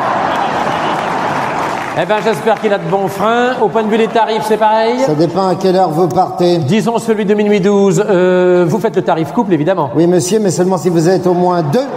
Eh 2.00 2.06
ben 2.06 2.16
j'espère 2.24 2.58
qu'il 2.62 2.72
a 2.72 2.78
de 2.78 2.88
bons 2.88 3.08
freins. 3.08 3.56
Au 3.60 3.68
point 3.68 3.82
de 3.82 3.90
vue 3.90 3.98
des 3.98 4.08
tarifs, 4.08 4.44
c'est 4.48 4.56
pareil 4.56 5.00
Ça 5.00 5.14
dépend 5.14 5.48
à 5.48 5.54
quelle 5.56 5.76
heure 5.76 5.90
vous 5.90 6.08
partez. 6.08 6.56
Disons 6.56 6.96
celui 6.96 7.26
de 7.26 7.34
minuit 7.34 7.60
12. 7.60 8.02
Euh, 8.08 8.64
vous 8.66 8.78
faites 8.78 8.96
le 8.96 9.02
tarif 9.02 9.32
couple, 9.32 9.52
évidemment. 9.52 9.90
Oui, 9.94 10.06
monsieur, 10.06 10.38
mais 10.40 10.50
seulement 10.50 10.78
si 10.78 10.88
vous 10.88 11.10
êtes 11.10 11.26
au 11.26 11.34
moins 11.34 11.60
deux 11.60 11.88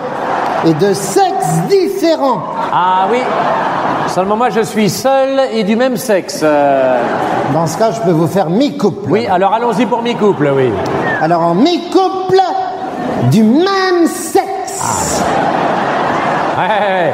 et 0.68 0.74
de 0.74 0.94
sexes 0.94 1.62
différents. 1.70 2.42
Ah 2.74 3.08
oui. 3.10 3.20
Seulement 4.14 4.36
moi, 4.36 4.50
je 4.50 4.62
suis 4.62 4.90
seul 4.90 5.40
et 5.54 5.64
du 5.64 5.76
même 5.78 5.96
sexe. 5.96 6.42
Euh, 6.44 7.02
Dans 7.54 7.66
ce 7.66 7.78
cas, 7.78 7.92
je 7.92 8.02
peux 8.02 8.12
vous 8.12 8.28
faire 8.28 8.50
mi-couple. 8.50 9.10
Oui, 9.10 9.26
alors 9.28 9.54
allons-y 9.54 9.86
pour 9.86 10.02
mi-couple, 10.02 10.52
oui. 10.54 10.70
Alors 11.22 11.42
en 11.42 11.54
mi-couple 11.56 12.42
du 13.32 13.44
même 13.44 14.06
sexe. 14.08 15.22
Ouais, 16.58 16.64
ouais, 16.66 16.94
ouais. 17.06 17.14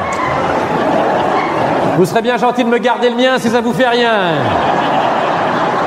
Vous 1.98 2.06
serez 2.06 2.22
bien 2.22 2.38
gentil 2.38 2.64
de 2.64 2.70
me 2.70 2.78
garder 2.80 3.10
le 3.10 3.16
mien 3.16 3.38
si 3.38 3.50
ça 3.50 3.62
vous 3.62 3.74
fait 3.74 3.88
rien. 3.88 4.12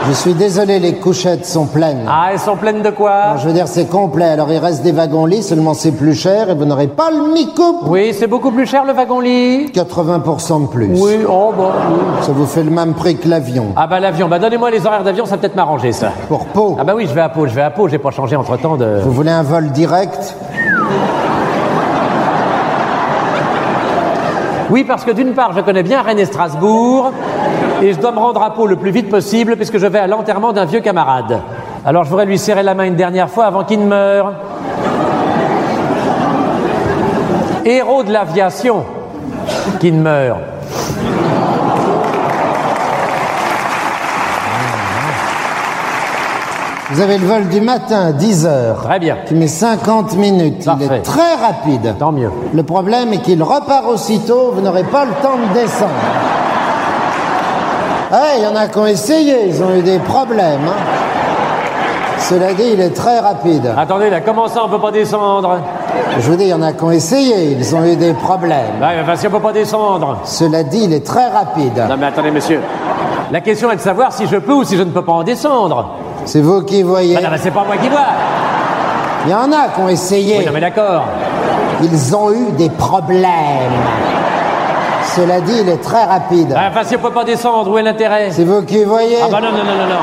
Je 0.09 0.13
suis 0.13 0.35
désolé, 0.35 0.79
les 0.79 0.95
couchettes 0.95 1.47
sont 1.47 1.67
pleines. 1.67 2.05
Ah, 2.09 2.31
elles 2.33 2.39
sont 2.41 2.57
pleines 2.57 2.83
de 2.83 2.91
quoi 2.91 3.13
Alors, 3.13 3.37
je 3.39 3.47
veux 3.47 3.53
dire, 3.55 3.69
c'est 3.69 3.87
complet. 3.87 4.25
Alors 4.25 4.51
il 4.51 4.59
reste 4.59 4.83
des 4.83 4.93
wagons 4.93 5.27
lits, 5.27 5.43
seulement 5.43 5.75
c'est 5.75 5.93
plus 5.93 6.15
cher 6.15 6.51
et 6.51 6.55
vous 6.55 6.65
n'aurez 6.65 6.89
pas 6.89 7.11
le 7.11 7.33
mi-couple. 7.33 7.85
Oui, 7.87 8.13
c'est 8.19 8.27
beaucoup 8.27 8.51
plus 8.51 8.67
cher 8.67 8.85
le 8.85 8.93
wagon-lit. 8.93 9.67
80% 9.73 10.63
de 10.63 10.67
plus. 10.69 10.91
Oui, 11.01 11.19
oh 11.29 11.53
bon. 11.57 11.69
oui. 11.91 11.99
Ça 12.23 12.33
vous 12.33 12.47
fait 12.47 12.65
le 12.65 12.71
même 12.71 12.95
prix 12.95 13.17
que 13.17 13.29
l'avion. 13.29 13.67
Ah 13.77 13.87
bah 13.87 14.01
l'avion, 14.01 14.27
bah 14.29 14.39
donnez-moi 14.39 14.71
les 14.71 14.85
horaires 14.87 15.05
d'avion, 15.05 15.27
ça 15.27 15.37
peut-être 15.37 15.55
m'arranger 15.55 15.93
ça. 15.93 16.11
Pour 16.29 16.47
Pau. 16.47 16.77
Ah 16.81 16.85
bah 16.85 16.95
oui, 16.97 17.07
je 17.09 17.15
vais 17.15 17.21
à 17.21 17.29
Pau, 17.29 17.47
je 17.47 17.55
vais 17.55 17.63
à 17.63 17.71
Pau, 17.71 17.87
j'ai 17.89 17.99
pas 17.99 18.11
changé 18.11 18.35
entre 18.37 18.57
temps 18.57 18.77
de. 18.77 19.01
Vous 19.05 19.13
voulez 19.13 19.31
un 19.31 19.43
vol 19.43 19.71
direct? 19.71 20.35
Oui, 24.71 24.85
parce 24.85 25.05
que 25.05 25.11
d'une 25.11 25.35
part, 25.35 25.53
je 25.53 25.61
connais 25.61 25.83
bien 25.83 26.01
Rennes 26.01 26.21
et 26.21 26.25
Strasbourg, 26.25 27.13
et 27.83 27.93
je 27.93 27.99
dois 27.99 28.13
me 28.13 28.21
rendre 28.21 28.41
à 28.41 28.55
Pau 28.55 28.69
le 28.69 28.77
plus 28.77 28.93
vite 28.93 29.11
possible, 29.11 29.57
puisque 29.57 29.79
je 29.79 29.87
vais 29.87 29.99
à 29.99 30.07
l'enterrement 30.07 30.53
d'un 30.53 30.65
vieux 30.65 30.81
camarade. 30.81 31.41
Alors 31.85 32.05
je 32.05 32.11
voudrais 32.11 32.27
lui 32.27 32.39
serrer 32.39 32.63
la 32.63 32.75
main 32.75 32.85
une 32.85 32.95
dernière 32.95 33.29
fois 33.29 33.47
avant 33.47 33.65
qu'il 33.65 33.81
ne 33.81 33.87
meure. 33.87 34.33
Héros 37.65 38.05
de 38.05 38.13
l'aviation, 38.13 38.85
qui 39.81 39.91
ne 39.91 40.03
meurt. 40.03 40.39
Vous 46.93 47.01
avez 47.01 47.19
le 47.19 47.27
vol 47.27 47.49
du 47.49 47.61
matin 47.61 48.07
à 48.09 48.13
10h. 48.13 48.83
Très 48.83 48.99
bien. 48.99 49.17
Qui 49.27 49.35
met 49.35 49.47
50 49.47 50.17
minutes. 50.17 50.67
Il 50.81 50.93
est 50.93 51.03
très 51.03 51.35
rapide. 51.37 51.95
Tant 51.99 52.11
mieux. 52.11 52.31
Le 52.53 52.63
problème 52.65 53.13
est 53.13 53.19
qu'il 53.19 53.41
repart 53.43 53.87
aussitôt, 53.87 54.51
vous 54.55 54.61
n'aurez 54.61 54.83
pas 54.85 55.05
le 55.05 55.13
temps 55.23 55.37
de 55.37 55.55
descendre. 55.61 55.91
Ah, 58.13 58.31
il 58.37 58.43
y 58.43 58.47
en 58.47 58.57
a 58.57 58.67
qui 58.67 58.79
ont 58.79 58.87
essayé, 58.87 59.47
ils 59.47 59.63
ont 59.63 59.73
eu 59.77 59.83
des 59.83 60.01
problèmes. 60.01 60.67
hein. 60.67 62.19
Cela 62.19 62.53
dit, 62.55 62.65
il 62.75 62.81
est 62.81 62.91
très 62.95 63.21
rapide. 63.21 63.73
Attendez, 63.79 64.11
là, 64.11 64.21
comment 64.21 64.49
ça 64.49 64.63
on 64.65 64.69
peut 64.69 64.81
pas 64.81 64.91
descendre? 64.91 65.59
Je 66.19 66.29
vous 66.29 66.37
dis, 66.37 66.45
il 66.45 66.51
y 66.51 66.55
en 66.55 66.63
a 66.63 66.73
qui 66.73 66.83
ont 66.83 66.91
essayé, 66.91 67.53
ils 67.53 67.75
ont 67.75 67.85
eu 67.85 67.95
des 67.95 68.15
problèmes. 68.15 68.81
Ouais, 68.81 69.17
si 69.17 69.29
on 69.29 69.31
peut 69.31 69.39
pas 69.39 69.53
descendre. 69.53 70.19
Cela 70.25 70.65
dit, 70.65 70.81
il 70.85 70.93
est 70.93 71.07
très 71.07 71.29
rapide. 71.29 71.85
Non 71.89 71.97
mais 71.97 72.07
attendez, 72.07 72.33
monsieur. 72.33 72.61
La 73.31 73.41
question 73.41 73.71
est 73.71 73.77
de 73.77 73.81
savoir 73.81 74.13
si 74.13 74.27
je 74.27 74.37
peux 74.37 74.53
ou 74.55 74.65
si 74.65 74.77
je 74.77 74.83
ne 74.83 74.91
peux 74.91 75.05
pas 75.05 75.13
en 75.13 75.23
descendre. 75.23 75.91
C'est 76.25 76.41
vous 76.41 76.63
qui 76.63 76.83
voyez. 76.83 77.17
Ah 77.19 77.23
non, 77.23 77.29
mais 77.31 77.39
c'est 77.39 77.51
pas 77.51 77.65
moi 77.65 77.77
qui 77.77 77.89
vois. 77.89 78.07
Il 79.27 79.31
y 79.33 79.35
en 79.35 79.51
a 79.53 79.69
qui 79.75 79.81
ont 79.81 79.89
essayé. 79.89 80.39
Oui, 80.39 80.47
non 80.47 80.53
mais 80.53 80.61
d'accord. 80.61 81.05
Ils 81.83 82.17
ont 82.17 82.33
eu 82.33 82.53
des 82.53 82.71
problèmes. 82.71 83.29
Cela 85.17 85.41
dit, 85.41 85.59
il 85.63 85.69
est 85.69 85.83
très 85.83 86.05
rapide. 86.05 86.55
Ah, 86.57 86.69
Enfin, 86.71 86.85
si 86.85 86.95
on 86.97 86.99
peut 87.01 87.11
pas 87.11 87.25
descendre, 87.25 87.71
où 87.71 87.79
est 87.79 87.83
l'intérêt? 87.83 88.29
C'est 88.31 88.45
vous 88.45 88.63
qui 88.63 88.85
voyez. 88.85 89.17
Ah 89.23 89.29
bah 89.31 89.41
non, 89.41 89.51
non, 89.51 89.59
non, 89.65 89.77
non, 89.77 89.87
non. 89.89 90.01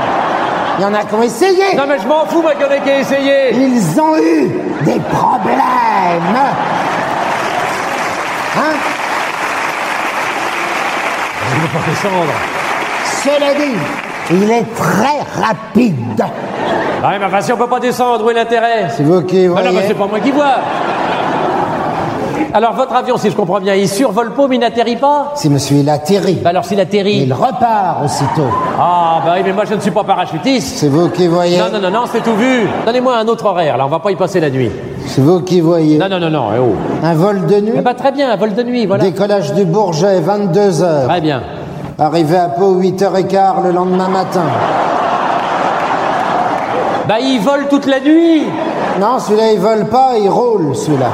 Il 0.79 0.83
y 0.83 0.85
en 0.85 0.93
a 0.93 1.03
qui 1.03 1.15
ont 1.15 1.23
essayé. 1.23 1.75
Non 1.75 1.83
mais 1.87 1.97
je 1.99 2.07
m'en 2.07 2.25
fous, 2.25 2.41
moi, 2.41 2.53
qu'il 2.53 2.63
y 2.65 2.69
en 2.69 2.71
ait 2.71 2.81
qui 2.81 2.89
a 2.91 2.99
essayé. 2.99 3.53
Ils 3.55 3.99
ont 4.01 4.15
eu 4.17 4.49
des 4.83 4.99
problèmes. 4.99 5.57
Hein? 8.57 8.73
Je 11.49 11.55
ne 11.55 11.61
peux 11.61 11.77
pas 11.79 11.85
descendre. 11.89 12.33
Cela 13.23 13.53
dit, 13.55 13.77
il 14.31 14.51
est 14.51 14.65
très 14.75 15.41
rapide. 15.41 16.23
Ah, 17.03 17.11
mais 17.19 17.25
enfin, 17.25 17.41
si 17.41 17.53
on 17.53 17.57
peut 17.57 17.67
pas 17.67 17.79
descendre, 17.79 18.25
où 18.25 18.29
est 18.29 18.33
l'intérêt? 18.33 18.87
C'est 18.89 19.03
vous 19.03 19.21
qui 19.21 19.45
Ah 19.45 19.49
voyez. 19.49 19.67
non, 19.67 19.73
mais 19.75 19.87
c'est 19.87 19.93
pas 19.93 20.07
moi 20.07 20.19
qui 20.19 20.31
vois. 20.31 20.55
Alors, 22.53 22.73
votre 22.73 22.93
avion, 22.95 23.17
si 23.17 23.29
je 23.29 23.35
comprends 23.35 23.59
bien, 23.59 23.75
il 23.75 23.87
survole 23.87 24.31
pas, 24.33 24.47
mais 24.47 24.55
il 24.55 24.59
n'atterrit 24.59 24.95
pas? 24.95 25.31
Si 25.35 25.49
monsieur 25.49 25.77
il 25.77 25.89
atterrit, 25.89 26.39
Bah 26.43 26.49
alors, 26.49 26.65
s'il 26.65 26.79
atterrit... 26.79 27.23
il 27.23 27.33
repart 27.33 28.03
aussitôt. 28.03 28.47
Ah, 28.79 29.21
bah 29.23 29.33
oui, 29.35 29.41
mais 29.45 29.53
moi, 29.53 29.63
je 29.69 29.75
ne 29.75 29.79
suis 29.79 29.91
pas 29.91 30.03
parachutiste. 30.03 30.77
C'est 30.77 30.87
vous 30.87 31.09
qui 31.09 31.27
voyez. 31.27 31.59
Non, 31.59 31.65
non, 31.71 31.79
non, 31.79 31.91
non, 31.91 32.05
c'est 32.11 32.23
tout 32.23 32.35
vu. 32.35 32.67
Donnez-moi 32.85 33.15
un 33.17 33.27
autre 33.27 33.45
horaire, 33.45 33.77
là, 33.77 33.85
on 33.85 33.89
va 33.89 33.99
pas 33.99 34.11
y 34.11 34.15
passer 34.15 34.39
la 34.39 34.49
nuit. 34.49 34.71
C'est 35.05 35.21
vous 35.21 35.41
qui 35.41 35.59
voyez. 35.61 35.97
Non, 35.99 36.09
non, 36.09 36.19
non, 36.19 36.29
non, 36.29 36.45
eh 36.55 36.59
oh. 36.59 36.75
Un 37.03 37.13
vol 37.13 37.45
de 37.45 37.59
nuit. 37.61 37.73
Eh 37.77 37.81
bah, 37.81 37.93
très 37.93 38.11
bien, 38.11 38.31
un 38.31 38.37
vol 38.37 38.53
de 38.55 38.63
nuit, 38.63 38.85
voilà. 38.87 39.03
Décollage 39.03 39.53
du 39.53 39.65
Bourget, 39.65 40.19
22h. 40.21 41.05
Très 41.07 41.21
bien. 41.21 41.43
Arrivé 41.99 42.37
à 42.37 42.49
Pau, 42.49 42.75
8h15 42.75 43.63
le 43.63 43.71
lendemain 43.71 44.07
matin. 44.07 44.43
Bah, 47.07 47.15
il 47.19 47.39
vole 47.39 47.67
toute 47.69 47.87
la 47.87 47.99
nuit 47.99 48.43
Non, 48.99 49.17
celui-là, 49.17 49.51
il 49.53 49.59
vole 49.59 49.85
pas, 49.85 50.11
il 50.15 50.29
roule, 50.29 50.75
celui-là. 50.75 51.07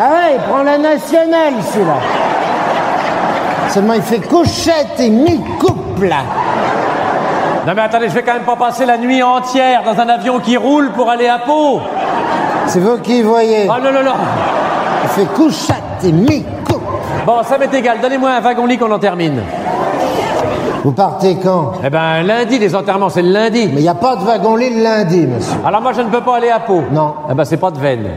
Ah 0.00 0.12
ouais, 0.12 0.36
il 0.36 0.40
prend 0.48 0.62
la 0.62 0.78
nationale, 0.78 1.54
celui-là. 1.72 1.96
Seulement, 3.70 3.94
il 3.94 4.02
fait 4.02 4.20
couchette 4.20 5.00
et 5.00 5.10
mi-couple. 5.10 6.14
Non 7.66 7.72
mais 7.74 7.82
attendez, 7.82 8.08
je 8.08 8.14
vais 8.14 8.22
quand 8.22 8.34
même 8.34 8.44
pas 8.44 8.56
passer 8.56 8.86
la 8.86 8.96
nuit 8.96 9.22
entière 9.22 9.82
dans 9.84 10.00
un 10.00 10.08
avion 10.08 10.38
qui 10.38 10.56
roule 10.56 10.92
pour 10.92 11.10
aller 11.10 11.28
à 11.28 11.40
Pau. 11.40 11.80
C'est 12.66 12.78
vous 12.80 12.98
qui 12.98 13.22
voyez. 13.22 13.68
Ah 13.68 13.78
non, 13.82 13.92
non, 13.92 14.04
non. 14.04 14.14
Il 15.02 15.08
fait 15.10 15.26
couchette 15.34 15.76
et 16.04 16.12
mi-couple. 16.12 16.59
Bon, 17.30 17.44
ça 17.44 17.58
m'est 17.58 17.72
égal. 17.72 17.98
Donnez-moi 18.02 18.28
un 18.28 18.40
wagon-lit 18.40 18.76
qu'on 18.76 18.90
en 18.90 18.98
termine. 18.98 19.40
Vous 20.82 20.90
partez 20.90 21.36
quand? 21.40 21.74
Eh 21.84 21.88
ben, 21.88 22.22
lundi, 22.24 22.58
les 22.58 22.74
enterrements, 22.74 23.08
c'est 23.08 23.22
le 23.22 23.30
lundi. 23.30 23.68
Mais 23.72 23.78
il 23.78 23.82
n'y 23.84 23.88
a 23.88 23.94
pas 23.94 24.16
de 24.16 24.24
wagon-lit 24.24 24.74
le 24.74 24.82
lundi, 24.82 25.28
monsieur. 25.28 25.54
Alors 25.64 25.80
moi, 25.80 25.92
je 25.92 26.00
ne 26.00 26.08
peux 26.08 26.22
pas 26.22 26.38
aller 26.38 26.50
à 26.50 26.58
Pau. 26.58 26.82
Non. 26.90 27.14
Eh 27.30 27.34
ben, 27.34 27.44
c'est 27.44 27.56
pas 27.58 27.70
de 27.70 27.78
veine. 27.78 28.08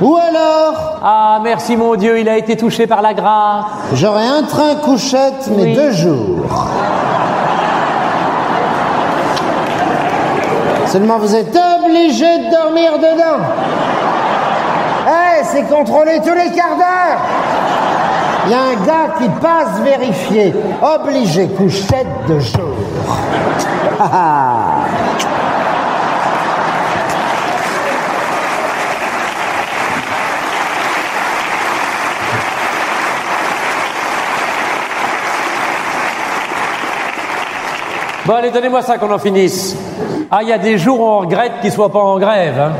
Ou 0.00 0.16
alors 0.18 0.98
Ah, 1.02 1.40
merci 1.42 1.76
mon 1.76 1.96
Dieu, 1.96 2.20
il 2.20 2.28
a 2.28 2.36
été 2.38 2.56
touché 2.56 2.86
par 2.86 3.02
la 3.02 3.12
grâce. 3.12 3.64
J'aurai 3.94 4.28
un 4.28 4.44
train 4.44 4.76
couchette, 4.76 5.50
mais 5.56 5.64
Oui. 5.64 5.74
deux 5.74 5.90
jours. 5.90 6.46
Seulement, 10.86 11.18
vous 11.18 11.34
êtes 11.34 11.58
obligé 11.84 12.38
de 12.38 12.50
dormir 12.52 12.92
dedans. 12.98 13.44
C'est 15.42 15.62
contrôlé 15.68 16.20
tous 16.24 16.34
les 16.34 16.50
quarts 16.54 16.76
d'heure. 16.76 17.18
Il 18.46 18.52
y 18.52 18.54
a 18.54 18.60
un 18.60 18.86
gars 18.86 19.14
qui 19.18 19.28
passe 19.40 19.80
vérifier. 19.82 20.54
Obligé 20.82 21.48
couchette 21.48 22.06
de 22.28 22.38
jour. 22.38 22.76
Bon, 38.26 38.34
allez, 38.34 38.50
donnez-moi 38.50 38.82
ça 38.82 38.98
qu'on 38.98 39.10
en 39.10 39.18
finisse. 39.18 39.76
Ah, 40.30 40.40
il 40.42 40.48
y 40.48 40.52
a 40.52 40.58
des 40.58 40.78
jours 40.78 41.00
où 41.00 41.04
on 41.04 41.18
regrette 41.20 41.60
qu'ils 41.60 41.72
soient 41.72 41.90
pas 41.90 41.98
en 42.00 42.18
grève. 42.18 42.58
hein. 42.60 42.72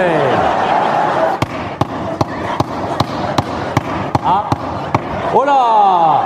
Ah. 4.27 4.44
Oh 5.35 5.44
là 5.44 6.20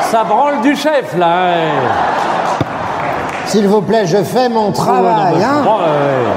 Ça 0.00 0.24
branle 0.24 0.60
du 0.60 0.74
chef, 0.76 1.16
là. 1.16 1.26
hein. 1.26 1.70
S'il 3.46 3.68
vous 3.68 3.82
plaît, 3.82 4.06
je 4.06 4.22
fais 4.22 4.48
mon 4.48 4.72
travail. 4.72 5.02
Ouais, 5.04 5.10
non, 5.12 5.34
mais 5.34 5.40
je 5.40 5.46
hein. 5.46 5.62
ouais. 5.62 6.32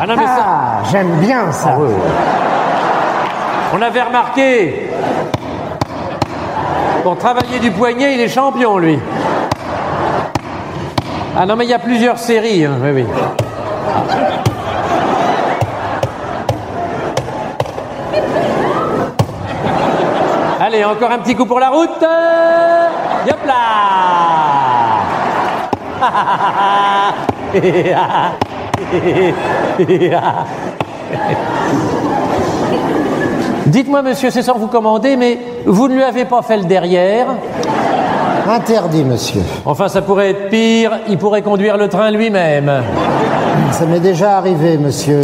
Ah 0.00 0.06
non, 0.06 0.14
mais 0.16 0.26
ça... 0.26 0.44
Ah, 0.44 0.82
j'aime 0.90 1.12
bien 1.20 1.52
ça. 1.52 1.78
On 3.72 3.80
avait 3.80 4.02
remarqué. 4.02 4.90
Pour 7.02 7.16
travailler 7.18 7.58
du 7.60 7.70
poignet, 7.70 8.14
il 8.14 8.20
est 8.20 8.28
champion, 8.28 8.78
lui. 8.78 8.98
Ah 11.36 11.46
non, 11.46 11.56
mais 11.56 11.64
il 11.64 11.70
y 11.70 11.74
a 11.74 11.78
plusieurs 11.78 12.18
séries. 12.18 12.64
hein, 12.64 12.78
Oui, 12.82 12.90
oui. 12.94 13.04
Allez, 20.60 20.84
encore 20.84 21.10
un 21.10 21.18
petit 21.18 21.34
coup 21.34 21.44
pour 21.46 21.60
la 21.60 21.68
route. 21.70 22.02
Yop 23.26 23.46
là 23.46 23.54
Dites-moi, 33.66 34.02
monsieur, 34.02 34.30
c'est 34.30 34.42
sans 34.42 34.58
vous 34.58 34.66
commander, 34.66 35.16
mais 35.16 35.38
vous 35.64 35.88
ne 35.88 35.94
lui 35.94 36.02
avez 36.02 36.24
pas 36.24 36.42
fait 36.42 36.56
le 36.58 36.64
derrière 36.64 37.26
Interdit, 38.48 39.04
monsieur. 39.04 39.42
Enfin, 39.64 39.88
ça 39.88 40.02
pourrait 40.02 40.30
être 40.30 40.50
pire, 40.50 40.98
il 41.08 41.16
pourrait 41.18 41.42
conduire 41.42 41.76
le 41.76 41.88
train 41.88 42.10
lui-même. 42.10 42.70
Ça 43.72 43.86
m'est 43.86 44.00
déjà 44.00 44.36
arrivé, 44.36 44.76
monsieur. 44.76 45.22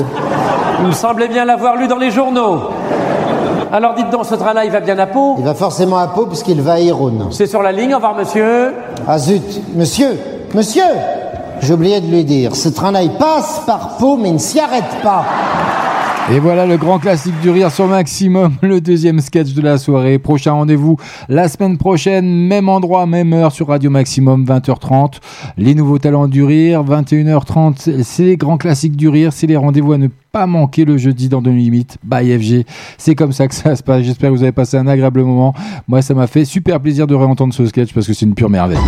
Il 0.80 0.86
me 0.86 0.92
semblait 0.92 1.28
bien 1.28 1.44
l'avoir 1.44 1.76
lu 1.76 1.86
dans 1.86 1.98
les 1.98 2.10
journaux. 2.10 2.60
Alors 3.72 3.94
dites 3.94 4.10
donc, 4.10 4.24
ce 4.24 4.34
train-là, 4.34 4.64
il 4.64 4.70
va 4.70 4.80
bien 4.80 4.98
à 4.98 5.06
Pau? 5.06 5.36
Il 5.38 5.44
va 5.44 5.55
forcément 5.55 5.98
à 5.98 6.09
Pau 6.09 6.26
puisqu'il 6.26 6.60
va 6.60 6.72
à 6.72 6.80
Irun. 6.80 7.28
C'est 7.30 7.47
sur 7.47 7.62
la 7.62 7.72
ligne, 7.72 7.92
au 7.92 7.97
revoir, 7.97 8.16
monsieur. 8.16 8.74
Ah 9.06 9.18
zut, 9.18 9.62
monsieur, 9.76 10.18
monsieur 10.55 10.82
J'ai 11.60 11.74
oublié 11.74 12.01
de 12.01 12.10
lui 12.10 12.24
dire, 12.24 12.56
ce 12.56 12.68
train-là, 12.68 13.02
il 13.02 13.12
passe 13.12 13.62
par 13.66 13.97
Pau, 13.98 14.16
mais 14.16 14.30
il 14.30 14.34
ne 14.34 14.38
s'y 14.38 14.59
arrête 14.59 15.02
pas. 15.02 15.24
Et 16.32 16.39
voilà 16.39 16.65
le 16.65 16.77
grand 16.77 17.01
classique 17.01 17.35
du 17.40 17.51
rire 17.51 17.73
sur 17.73 17.89
Maximum, 17.89 18.55
le 18.62 18.81
deuxième 18.81 19.19
sketch 19.19 19.52
de 19.52 19.62
la 19.62 19.78
soirée. 19.78 20.20
Prochain 20.20 20.52
rendez-vous 20.52 20.97
la 21.28 21.48
semaine 21.48 21.77
prochaine, 21.77 22.47
même 22.47 22.69
endroit, 22.69 23.05
même 23.05 23.32
heure 23.32 23.51
sur 23.51 23.66
Radio 23.66 23.90
Maximum, 23.90 24.44
20h30. 24.44 25.15
Les 25.59 25.74
nouveaux 25.74 25.98
talents 25.98 26.28
du 26.28 26.44
rire, 26.44 26.85
21h30. 26.85 28.05
C'est 28.05 28.23
les 28.23 28.36
grands 28.36 28.59
classiques 28.59 28.94
du 28.94 29.09
rire, 29.09 29.32
c'est 29.32 29.48
les 29.48 29.57
rendez-vous 29.57 29.93
à 29.93 29.98
ne 29.98 30.07
pas 30.31 30.47
manquer 30.47 30.85
le 30.85 30.98
jeudi 30.98 31.28
dans 31.28 31.43
de 31.43 31.51
limites 31.51 31.98
by 32.05 32.39
FG. 32.39 32.65
C'est 32.97 33.16
comme 33.16 33.32
ça 33.32 33.48
que 33.48 33.55
ça 33.55 33.74
se 33.74 33.82
passe. 33.82 34.05
J'espère 34.05 34.31
que 34.31 34.36
vous 34.36 34.44
avez 34.44 34.52
passé 34.52 34.77
un 34.77 34.86
agréable 34.86 35.24
moment. 35.24 35.52
Moi, 35.89 36.01
ça 36.01 36.15
m'a 36.15 36.28
fait 36.28 36.44
super 36.44 36.78
plaisir 36.78 37.09
de 37.09 37.15
réentendre 37.16 37.52
ce 37.52 37.66
sketch 37.66 37.93
parce 37.93 38.07
que 38.07 38.12
c'est 38.12 38.27
une 38.27 38.35
pure 38.35 38.51
merveille. 38.51 38.78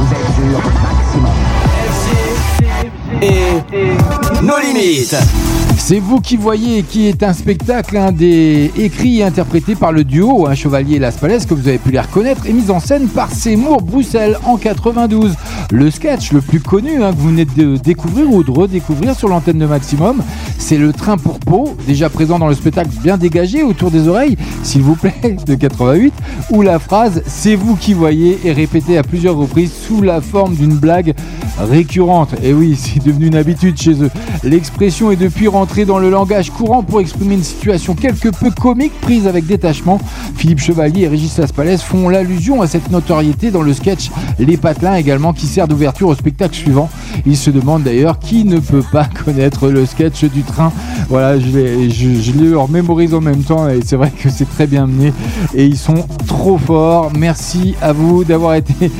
C'est 5.85 5.99
vous 5.99 6.21
qui 6.21 6.37
voyez 6.37 6.85
qui 6.85 7.09
est 7.09 7.25
un 7.25 7.33
spectacle 7.33 7.97
hein, 7.97 8.13
des 8.13 8.71
écrits 8.79 9.19
et 9.19 9.25
interprété 9.25 9.75
par 9.75 9.91
le 9.91 10.05
duo 10.05 10.47
Un 10.47 10.55
Chevalier 10.55 10.97
et 10.97 10.99
Las 11.01 11.17
que 11.19 11.55
vous 11.55 11.67
avez 11.67 11.79
pu 11.79 11.91
les 11.91 11.99
reconnaître 11.99 12.47
et 12.47 12.53
mis 12.53 12.71
en 12.71 12.79
scène 12.79 13.09
par 13.09 13.33
Seymour 13.33 13.83
Bruxelles 13.83 14.39
en 14.45 14.57
92. 14.57 15.35
Le 15.73 15.91
sketch 15.91 16.31
le 16.31 16.41
plus 16.41 16.61
connu 16.61 17.03
hein, 17.03 17.13
que 17.13 17.17
vous 17.17 17.31
venez 17.31 17.45
de 17.45 17.77
découvrir 17.79 18.33
ou 18.33 18.45
de 18.45 18.51
redécouvrir 18.53 19.17
sur 19.17 19.29
l'antenne 19.29 19.59
de 19.59 19.67
Maximum, 19.67 20.23
c'est 20.57 20.79
le 20.79 20.93
train 20.93 21.17
pour 21.17 21.41
peau, 21.41 21.77
déjà 21.85 22.09
présent 22.09 22.39
dans 22.39 22.47
le 22.47 22.55
spectacle 22.55 22.91
bien 23.03 23.19
dégagé 23.19 23.65
autour 23.65 23.91
des 23.91 24.07
oreilles, 24.07 24.37
s'il 24.63 24.83
vous 24.83 24.95
plaît, 24.95 25.37
de 25.47 25.55
88, 25.57 26.15
où 26.51 26.63
la 26.63 26.79
phrase 26.79 27.23
C'est 27.27 27.57
vous 27.57 27.75
qui 27.75 27.93
voyez 27.93 28.39
est 28.45 28.53
répétée 28.53 28.99
à 28.99 29.03
plusieurs 29.03 29.37
reprises 29.37 29.73
sous 29.73 30.01
la 30.01 30.21
forme 30.21 30.55
d'une 30.55 30.77
blague 30.77 31.15
récurrente. 31.59 32.35
Et 32.43 32.55
oui, 32.55 32.77
c'est 32.79 33.05
devenu 33.05 33.27
une 33.27 33.37
habitude 33.37 33.81
chez 33.81 34.01
eux. 34.03 34.11
L'expression 34.45 35.11
est 35.11 35.17
depuis 35.17 35.49
rentrée 35.49 35.72
dans 35.81 35.99
le 35.99 36.11
langage 36.11 36.51
courant 36.51 36.83
pour 36.83 37.01
exprimer 37.01 37.35
une 37.35 37.43
situation 37.43 37.95
quelque 37.95 38.29
peu 38.29 38.51
comique 38.51 38.93
prise 39.01 39.27
avec 39.27 39.47
détachement. 39.47 39.99
Philippe 40.37 40.61
Chevalier 40.61 41.03
et 41.03 41.09
Régis 41.09 41.39
Laspalès 41.39 41.81
font 41.81 42.11
l'allusion 42.11 42.61
à 42.61 42.67
cette 42.67 42.91
notoriété 42.91 43.51
dans 43.51 43.63
le 43.63 43.73
sketch 43.73 44.11
Les 44.39 44.59
Patelins 44.59 44.97
également 44.97 45.33
qui 45.33 45.47
sert 45.47 45.67
d'ouverture 45.67 46.09
au 46.09 46.15
spectacle 46.15 46.55
suivant. 46.55 46.91
Ils 47.25 47.39
se 47.39 47.51
demandent 47.51 47.85
d'ailleurs 47.85 48.19
qui 48.19 48.45
ne 48.45 48.59
peut 48.59 48.85
pas 48.93 49.09
connaître 49.25 49.69
le 49.69 49.87
sketch 49.87 50.25
du 50.25 50.43
train. 50.43 50.73
Voilà, 51.09 51.41
je, 51.41 51.47
l'ai- 51.47 51.91
je, 51.91 52.55
remémorise 52.55 53.15
en 53.15 53.21
même 53.23 53.43
temps 53.43 53.69
et 53.69 53.81
c'est 53.85 53.97
vrai 53.97 54.11
que 54.11 54.29
c'est 54.29 54.49
très 54.49 54.67
bien 54.67 54.87
mené 54.87 55.13
et 55.55 55.65
ils 55.65 55.79
sont 55.79 56.05
trop 56.27 56.59
forts. 56.59 57.11
Merci 57.19 57.75
à 57.81 57.95
vous 57.95 58.25
d'avoir 58.25 58.55
été 58.55 58.91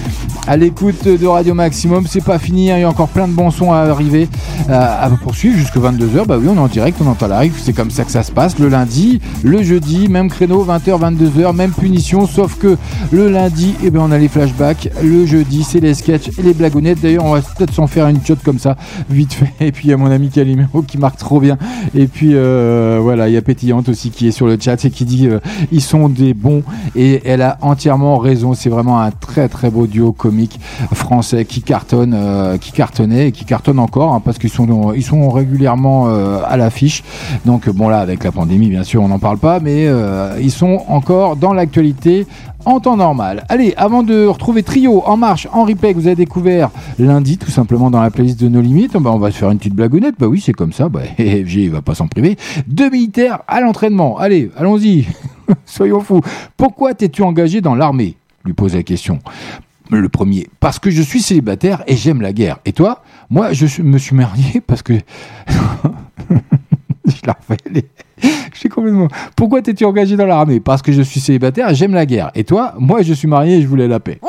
à 0.47 0.57
l'écoute 0.57 1.05
de 1.07 1.27
Radio 1.27 1.53
Maximum. 1.53 2.07
C'est 2.09 2.25
pas 2.25 2.39
fini, 2.39 2.71
hein, 2.71 2.79
il 2.79 2.81
y 2.81 2.85
a 2.85 2.89
encore 2.89 3.09
plein 3.09 3.29
de 3.29 3.33
bons 3.33 3.51
sons 3.51 3.73
à 3.73 3.79
arriver, 3.79 4.29
à 4.69 5.11
poursuivre 5.23 5.57
jusqu'à 5.59 5.81
22h. 5.81 6.27
Bah 6.27 6.37
oui, 6.41 6.49
on 6.49 6.57
est 6.57 6.62
en 6.63 6.69
direct, 6.69 6.99
on 7.05 7.09
entend 7.09 7.27
live, 7.27 7.55
c'est 7.59 7.73
comme 7.73 7.91
ça 7.91 8.05
que 8.05 8.11
ça 8.11 8.23
se 8.23 8.31
passe. 8.31 8.59
Le 8.59 8.69
lundi, 8.69 9.21
le 9.43 9.63
jeudi, 9.63 10.09
même 10.09 10.29
créneau, 10.29 10.65
20h, 10.65 10.99
22h, 11.17 11.55
même 11.55 11.73
punition, 11.73 12.27
sauf 12.27 12.57
que 12.57 12.77
le 13.11 13.29
lundi, 13.29 13.75
eh 13.83 13.91
ben, 13.91 14.01
on 14.01 14.13
a 14.13 14.19
les 14.19 14.29
flashbacks. 14.29 14.91
Le 15.03 15.27
jeudi, 15.27 15.65
c'est 15.65 15.81
les 15.81 15.95
sketchs 15.95 16.31
et 16.39 16.43
les 16.43 16.55
blagounettes. 16.55 17.01
D'ailleurs, 17.01 17.25
on 17.25 17.33
va 17.33 17.41
peut-être 17.41 17.75
s'en 17.75 17.87
faire 17.87 18.07
une 18.07 18.25
shot 18.25 18.37
comme 18.45 18.59
ça, 18.59 18.77
vite 19.11 19.33
fait. 19.33 19.53
Et 19.61 19.73
puis, 19.73 19.89
il 19.89 19.91
y 19.91 19.95
a 19.95 19.97
mon 19.97 20.11
ami 20.11 20.29
Calimero 20.29 20.83
qui 20.83 20.99
marque 20.99 21.19
trop 21.19 21.41
bien. 21.41 21.59
Et 21.95 22.07
puis, 22.07 22.31
euh, 22.35 23.01
voilà, 23.03 23.29
il 23.29 23.35
y 23.35 23.37
a 23.37 23.43
Pétillante 23.43 23.89
aussi 23.89 24.11
qui 24.11 24.29
est 24.29 24.33
sur 24.33 24.47
le 24.47 24.57
chat 24.61 24.85
et 24.85 24.91
qui 24.91 25.05
dit 25.05 25.27
euh, 25.27 25.41
ils 25.73 25.83
sont 25.83 26.09
des 26.09 26.33
bons. 26.33 26.63
Et 26.95 27.23
elle 27.25 27.43
a 27.43 27.59
entièrement 27.61 28.19
raison. 28.19 28.55
C'est 28.55 28.71
vraiment 28.71 29.01
un 29.01 29.11
très, 29.11 29.49
très 29.49 29.71
beau 29.71 29.87
duo 29.87 30.13
comique. 30.13 30.61
français 30.95 31.45
qui 31.45 31.63
cartonnent, 31.63 32.15
euh, 32.17 32.57
qui 32.57 32.71
cartonnaient 32.73 33.29
et 33.29 33.33
qui 33.33 33.45
cartonnent 33.45 33.81
encore, 33.81 34.15
hein, 34.15 34.23
parce 34.25 34.39
qu'ils 34.39 34.51
sont, 34.51 34.93
ils 34.93 35.03
sont 35.03 35.29
régulièrement 35.31 36.07
à 36.53 36.57
l'affiche. 36.57 37.03
Donc 37.47 37.69
bon 37.71 37.89
là, 37.89 37.99
avec 37.99 38.23
la 38.23 38.31
pandémie, 38.31 38.69
bien 38.69 38.85
sûr, 38.85 39.03
on 39.03 39.09
n'en 39.09 39.19
parle 39.19 39.39
pas, 39.39 39.59
mais 39.59 39.87
euh, 39.87 40.39
ils 40.41 40.51
sont 40.51 40.83
encore 40.89 41.37
dans 41.37 41.55
l'actualité 41.55 42.27
en 42.65 42.79
temps 42.79 42.97
normal. 42.97 43.45
Allez, 43.49 43.75
avant 43.77 44.03
de 44.03 44.27
retrouver 44.27 44.63
Trio 44.63 45.03
en 45.05 45.17
marche, 45.17 45.49
en 45.53 45.65
replay 45.65 45.95
que 45.95 45.99
vous 45.99 46.07
avez 46.07 46.17
découvert 46.17 46.71
lundi, 46.99 47.39
tout 47.39 47.51
simplement 47.51 47.91
dans 47.91 48.03
la 48.03 48.11
playlist 48.11 48.39
de 48.39 48.49
nos 48.49 48.61
limites, 48.61 48.95
on 48.95 49.19
va 49.19 49.31
se 49.31 49.39
faire 49.39 49.51
une 49.51 49.59
petite 49.59 49.75
blagounette. 49.75 50.15
Bah 50.19 50.27
oui, 50.27 50.41
c'est 50.45 50.53
comme 50.53 50.73
ça. 50.73 50.89
Bah, 50.89 51.01
FG 51.17 51.55
il 51.57 51.71
va 51.71 51.83
pas 51.83 51.95
s'en 51.95 52.07
priver. 52.07 52.37
Deux 52.67 52.91
militaires 52.91 53.41
à 53.49 53.61
l'entraînement. 53.61 54.19
Allez, 54.19 54.51
allons-y. 54.57 55.07
Soyons 55.65 56.01
fous. 56.01 56.21
Pourquoi 56.57 56.95
t'es-tu 56.95 57.23
engagé 57.23 57.61
dans 57.61 57.75
l'armée? 57.75 58.17
Lui 58.45 58.53
pose 58.53 58.75
la 58.75 58.83
question. 58.83 59.19
Le 59.91 60.09
premier, 60.09 60.49
parce 60.59 60.79
que 60.79 60.91
je 60.91 61.03
suis 61.03 61.21
célibataire 61.21 61.83
et 61.87 61.97
j'aime 61.97 62.23
la 62.23 62.33
guerre. 62.33 62.59
Et 62.65 62.73
toi? 62.73 63.03
Moi, 63.29 63.53
je 63.53 63.83
me 63.83 63.99
suis 63.99 64.17
marié 64.17 64.61
parce 64.67 64.83
que. 64.83 64.95
je 67.07 67.27
la 67.27 67.33
refais. 67.35 67.59
Complètement. 68.69 69.09
Pourquoi 69.37 69.63
t'es-tu 69.63 69.85
engagé 69.85 70.17
dans 70.17 70.27
l'armée? 70.27 70.61
Parce 70.61 70.83
que 70.83 70.93
je 70.93 71.03
suis 71.03 71.21
célibataire 71.21 71.73
j'aime 71.75 71.95
la 71.95 72.07
guerre. 72.07 72.31
Et 72.35 72.45
toi? 72.45 72.75
Moi, 72.79 73.03
je 73.03 73.13
suis 73.13 73.29
marié 73.29 73.57
et 73.57 73.63
je 73.63 73.67
voulais 73.67 73.89
la 73.89 74.01
paix. 74.01 74.21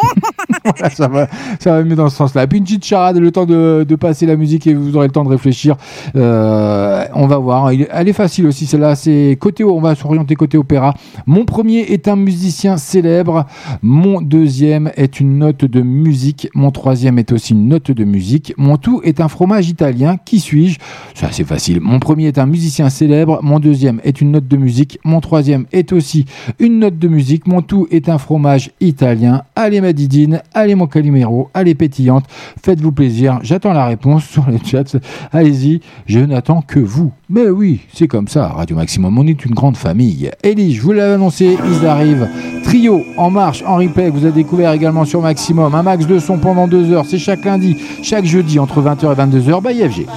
Ça 0.93 1.07
va, 1.07 1.27
ça 1.60 1.72
va 1.72 1.84
mieux 1.84 1.95
dans 1.95 2.10
ce 2.10 2.15
sens-là. 2.15 2.47
Puis 2.47 2.57
une 2.57 2.64
petite 2.64 2.85
charade, 2.85 3.18
le 3.18 3.31
temps 3.31 3.45
de, 3.45 3.95
passer 3.99 4.26
la 4.26 4.35
musique 4.35 4.65
et 4.68 4.73
vous 4.73 4.95
aurez 4.95 5.07
le 5.07 5.11
temps 5.11 5.23
de 5.23 5.30
réfléchir. 5.30 5.76
Euh, 6.15 7.05
on 7.14 7.27
va 7.27 7.38
voir. 7.38 7.72
Elle 7.72 8.07
est 8.07 8.14
facile 8.14 8.47
aussi, 8.47 8.65
celle-là. 8.65 8.95
C'est 8.95 9.38
côté, 9.39 9.64
on 9.64 9.80
va 9.80 9.95
s'orienter 9.95 10.35
côté 10.35 10.57
opéra. 10.57 10.93
Mon 11.26 11.45
premier 11.45 11.80
est 11.80 12.07
un 12.07 12.15
musicien 12.15 12.77
célèbre. 12.77 13.45
Mon 13.81 14.22
deuxième 14.22 14.91
est 14.95 15.19
une 15.19 15.38
note 15.38 15.65
de 15.65 15.81
musique. 15.81 16.49
Mon 16.53 16.72
troisième 16.72 17.19
est 17.19 17.31
aussi 17.31 17.53
une 17.53 17.68
note 17.68 17.91
de 17.91 18.03
musique. 18.03 18.53
Mon 18.57 18.77
tout 18.77 19.01
est 19.03 19.22
un 19.22 19.27
fromage 19.27 19.69
italien. 19.69 20.18
Qui 20.23 20.39
suis-je? 20.39 20.80
C'est 21.14 21.26
assez 21.26 21.43
facile. 21.43 21.80
Mon 21.81 21.99
premier 21.99 22.27
est 22.27 22.38
un 22.38 22.45
musicien 22.45 22.89
célèbre. 22.89 23.39
Mon 23.41 23.60
deuxième 23.60 23.99
est 24.03 24.22
une 24.22 24.22
note 24.31 24.47
de 24.47 24.57
musique. 24.57 24.99
Mon 25.03 25.21
troisième 25.21 25.65
est 25.71 25.91
aussi 25.93 26.25
une 26.59 26.79
note 26.79 26.97
de 26.97 27.07
musique. 27.07 27.47
Mon 27.47 27.61
tout 27.61 27.87
est 27.91 28.09
un 28.09 28.17
fromage 28.17 28.71
italien. 28.79 29.43
Allez 29.55 29.81
ma 29.81 29.93
Didine, 29.93 30.41
allez 30.53 30.75
mon 30.75 30.87
Calimero, 30.87 31.49
allez 31.53 31.75
pétillante. 31.75 32.25
Faites-vous 32.63 32.91
plaisir. 32.91 33.39
J'attends 33.43 33.73
la 33.73 33.85
réponse 33.85 34.25
sur 34.25 34.49
le 34.49 34.57
chat. 34.63 34.97
Allez-y, 35.31 35.81
je 36.05 36.19
n'attends 36.19 36.61
que 36.61 36.79
vous. 36.79 37.11
Mais 37.29 37.49
oui, 37.49 37.81
c'est 37.93 38.07
comme 38.07 38.27
ça. 38.27 38.47
Radio 38.49 38.75
Maximum, 38.75 39.17
on 39.17 39.27
est 39.27 39.45
une 39.45 39.53
grande 39.53 39.77
famille. 39.77 40.29
Ellie, 40.43 40.73
je 40.73 40.81
vous 40.81 40.91
l'avais 40.91 41.13
annoncé, 41.13 41.57
ils 41.65 41.85
arrivent. 41.85 42.27
Trio 42.63 43.01
en 43.17 43.29
marche, 43.29 43.63
en 43.65 43.77
replay, 43.77 44.09
vous 44.09 44.25
avez 44.25 44.33
découvert 44.33 44.71
également 44.71 45.05
sur 45.05 45.21
Maximum. 45.21 45.73
Un 45.75 45.83
max 45.83 46.05
de 46.07 46.19
son 46.19 46.37
pendant 46.37 46.67
deux 46.67 46.91
heures. 46.91 47.05
C'est 47.05 47.17
chaque 47.17 47.45
lundi, 47.45 47.77
chaque 48.01 48.25
jeudi 48.25 48.59
entre 48.59 48.81
20h 48.81 49.11
et 49.11 49.15
22h. 49.15 49.61
By 49.63 49.79
IFG. 49.79 50.07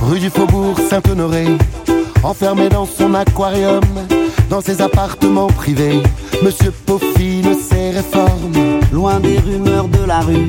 Rue 0.00 0.20
du 0.20 0.30
Faubourg 0.30 0.78
Saint-Honoré, 0.78 1.46
enfermé 2.26 2.68
dans 2.68 2.86
son 2.86 3.14
aquarium, 3.14 3.84
dans 4.50 4.60
ses 4.60 4.82
appartements 4.82 5.46
privés, 5.46 6.02
Monsieur 6.42 6.70
peaufine 6.70 7.54
ses 7.54 7.90
réformes. 7.90 8.52
Loin 8.92 9.20
des 9.20 9.38
rumeurs 9.38 9.88
de 9.88 10.04
la 10.04 10.20
rue, 10.20 10.46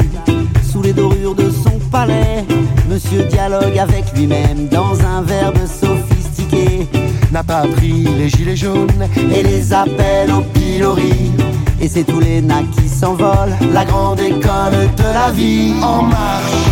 sous 0.70 0.82
les 0.82 0.91
dorures 0.91 1.36
de 1.36 1.49
son 1.49 1.80
palais, 1.91 2.44
Monsieur 2.90 3.24
dialogue 3.24 3.78
avec 3.78 4.06
lui-même 4.16 4.68
dans 4.70 4.99
un 5.02 5.22
verbe 5.22 5.60
sophistiqué. 5.68 6.88
N'a 7.32 7.44
pas 7.44 7.66
pris 7.76 8.08
les 8.18 8.30
gilets 8.30 8.56
jaunes 8.56 9.08
et 9.16 9.44
les 9.44 9.72
appels 9.72 10.32
au 10.32 10.41
pilori. 10.41 11.32
Et 11.80 11.88
c'est 11.88 12.04
tous 12.04 12.20
les 12.20 12.41
nains 12.41 12.66
qui 12.76 12.90
s'envolent, 12.90 13.56
la 13.72 13.86
grande 13.86 14.20
école 14.20 14.90
de 14.98 15.14
la 15.14 15.32
vie. 15.32 15.74
En 15.84 16.02
marche, 16.02 16.66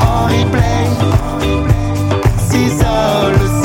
en 0.00 0.24
replay, 0.24 0.88
s'isole, 2.50 3.61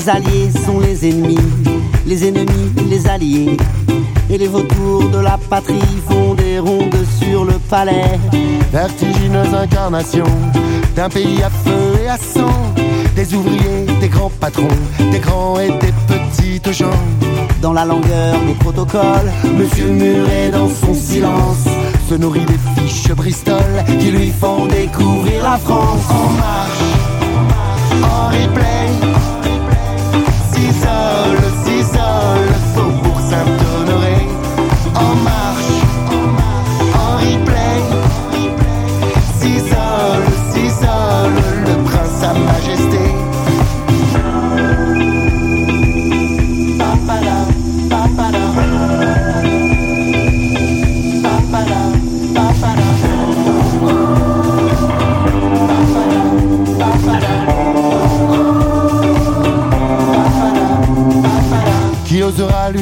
Les 0.00 0.08
alliés 0.08 0.50
sont 0.64 0.80
les 0.80 1.10
ennemis, 1.10 1.36
les 2.06 2.26
ennemis 2.26 2.72
les 2.88 3.06
alliés. 3.06 3.58
Et 4.30 4.38
les 4.38 4.46
vautours 4.46 5.10
de 5.10 5.18
la 5.18 5.36
patrie 5.36 5.78
font 6.08 6.32
des 6.32 6.58
rondes 6.58 7.04
sur 7.20 7.44
le 7.44 7.58
palais. 7.68 8.18
Vertigineuse 8.72 9.52
incarnation 9.52 10.24
d'un 10.96 11.10
pays 11.10 11.42
à 11.42 11.50
feu 11.50 12.00
et 12.02 12.08
à 12.08 12.16
sang. 12.16 12.72
Des 13.14 13.34
ouvriers, 13.34 13.84
des 14.00 14.08
grands 14.08 14.32
patrons, 14.40 14.68
des 15.12 15.18
grands 15.18 15.60
et 15.60 15.68
des 15.68 15.92
petites 16.08 16.72
gens. 16.72 17.02
Dans 17.60 17.74
la 17.74 17.84
langueur 17.84 18.40
des 18.46 18.54
protocoles, 18.54 19.30
Monsieur 19.58 19.88
Muret 19.88 20.48
dans 20.50 20.70
son 20.70 20.94
silence 20.94 21.66
se 22.08 22.14
nourrit 22.14 22.46
des 22.46 22.58
fiches 22.74 23.12
Bristol 23.12 23.84
qui 24.00 24.10
lui 24.12 24.30
font 24.30 24.64
découvrir 24.64 25.42
la 25.42 25.58
France. 25.58 26.06
En 26.08 26.30
marche, 26.30 26.88
en 28.02 28.28
replay, 28.28 28.79
s'isole, 30.60 30.72
s'isole, 30.72 31.09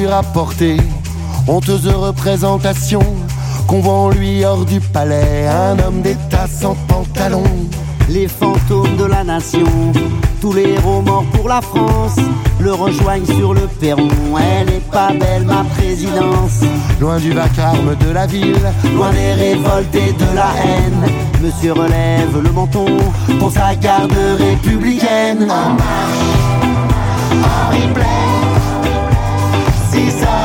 rapporter 0.08 0.76
honteuse 1.46 1.86
représentation 1.88 3.00
qu'on 3.66 3.80
voit 3.80 3.92
en 3.94 4.10
lui 4.10 4.44
hors 4.44 4.64
du 4.64 4.80
palais 4.80 5.46
un 5.46 5.78
homme 5.78 6.02
d'état 6.02 6.46
sans 6.46 6.74
pantalon 6.88 7.44
Les 8.08 8.26
fantômes 8.26 8.96
de 8.96 9.04
la 9.04 9.22
nation, 9.22 9.66
tous 10.40 10.54
les 10.54 10.70
héros 10.70 11.02
morts 11.02 11.26
pour 11.32 11.48
la 11.48 11.60
France, 11.60 12.16
le 12.58 12.72
rejoignent 12.72 13.26
sur 13.26 13.52
le 13.52 13.66
perron. 13.80 14.08
Elle 14.38 14.70
est 14.70 14.90
pas 14.90 15.10
belle 15.12 15.44
ma 15.44 15.62
présidence, 15.76 16.60
loin 17.00 17.18
du 17.18 17.32
vacarme 17.32 17.94
de 17.96 18.10
la 18.10 18.26
ville 18.26 18.72
loin 18.94 19.10
des 19.12 19.32
révoltes 19.34 19.94
et 19.94 20.12
de 20.12 20.34
la 20.34 20.50
haine. 20.64 21.12
Monsieur 21.42 21.72
relève 21.72 22.42
le 22.42 22.50
menton 22.50 22.86
pour 23.38 23.52
sa 23.52 23.74
garde 23.74 24.12
républicaine. 24.38 25.42
En 25.50 25.74
marche, 25.74 26.48
s'isole, 29.98 30.10
s'isole, 30.10 30.37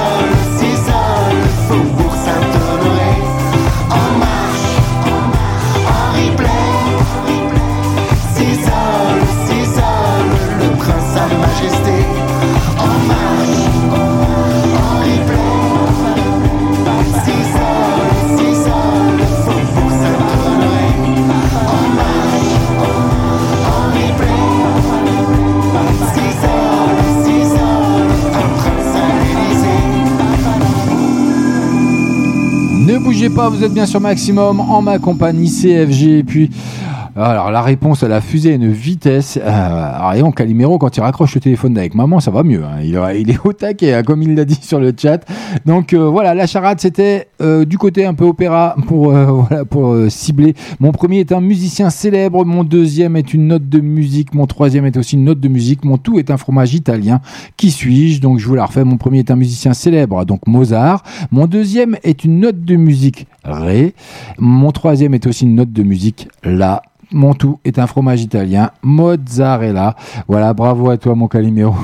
bougez 33.14 33.30
pas, 33.30 33.48
vous 33.48 33.64
êtes 33.64 33.74
bien 33.74 33.86
sur 33.86 34.02
Maximum 34.02 34.60
en 34.60 34.82
ma 34.82 34.98
compagnie 34.98 35.48
CFG. 35.48 36.18
Et 36.18 36.24
puis, 36.24 36.50
alors 37.16 37.52
la 37.52 37.62
réponse, 37.62 38.02
elle 38.02 38.12
a 38.12 38.22
fusé 38.22 38.52
à 38.52 38.56
une 38.56 38.72
vitesse. 38.72 39.38
Euh, 39.42 39.96
alors, 39.96 40.14
et 40.14 40.24
on 40.24 40.32
Calimero, 40.32 40.78
quand 40.80 40.96
il 40.98 41.02
raccroche 41.02 41.36
le 41.36 41.42
téléphone 41.42 41.78
avec 41.78 41.94
maman, 41.94 42.20
ça 42.20 42.32
va 42.32 42.42
mieux. 42.44 42.64
hein. 42.64 42.82
Il, 42.84 43.30
est 43.30 43.40
au 43.46 43.54
taquet, 43.54 43.94
hein, 43.94 44.04
comme 44.04 44.24
il 44.24 44.34
l'a 44.36 44.46
dit 44.46 44.58
sur 44.62 44.80
le 44.80 44.94
chat. 44.98 45.24
Donc 45.66 45.94
euh, 45.94 46.10
voilà, 46.10 46.34
la 46.34 46.48
charade, 46.48 46.80
c'était 46.80 47.28
euh, 47.42 47.66
du 47.66 47.78
côté 47.78 48.06
un 48.06 48.14
peu 48.16 48.26
opéra 48.26 48.76
pour, 48.88 49.14
euh, 49.14 49.26
voilà, 49.48 49.66
pour 49.66 49.96
cibler. 50.10 50.56
Mon 50.80 50.92
premier 50.92 51.20
est 51.20 51.32
un 51.32 51.42
musicien 51.42 51.90
célèbre. 51.90 52.46
Mon 52.46 52.64
deuxième 52.64 53.16
est 53.16 53.34
une 53.34 53.48
note 53.48 53.70
de 53.70 53.80
musique. 53.80 54.34
Mon 54.34 54.48
troisième 54.48 54.86
est 54.86 54.98
aussi 54.98 55.16
une 55.16 55.26
note 55.26 55.40
de 55.40 55.48
musique. 55.50 55.86
Mon 55.86 55.98
tout 55.98 56.18
est 56.18 56.32
un 56.32 56.38
fromage 56.38 56.74
italien. 56.74 57.22
Qui 57.58 57.70
suis-je? 57.70 58.22
Donc 58.22 58.40
je 58.40 58.48
vous 58.48 58.56
la 58.56 58.66
refais. 58.66 58.84
Mon 58.84 58.98
premier 58.98 59.20
est 59.20 59.30
un 59.32 59.36
musicien 59.36 59.74
célèbre, 59.74 60.26
donc 60.26 60.48
Mozart. 60.48 61.04
Mon 61.32 61.46
deuxième 61.46 61.96
est 62.04 62.24
une 62.24 62.40
note 62.40 62.64
de 62.64 62.76
musique. 62.76 63.28
Ré. 63.44 63.94
Mon 64.40 64.72
troisième 64.72 65.14
est 65.14 65.28
aussi 65.28 65.46
une 65.46 65.56
note 65.56 65.72
de 65.72 65.84
musique 65.84 66.28
La. 66.44 66.82
Mon 67.14 67.34
tout 67.34 67.60
est 67.64 67.78
un 67.80 67.88
fromage 67.88 68.22
italien, 68.24 68.72
mozzarella. 68.82 69.96
Voilà, 70.28 70.54
bravo 70.54 70.90
à 70.90 70.98
toi 70.98 71.14
mon 71.16 71.28
Calimero. 71.28 71.76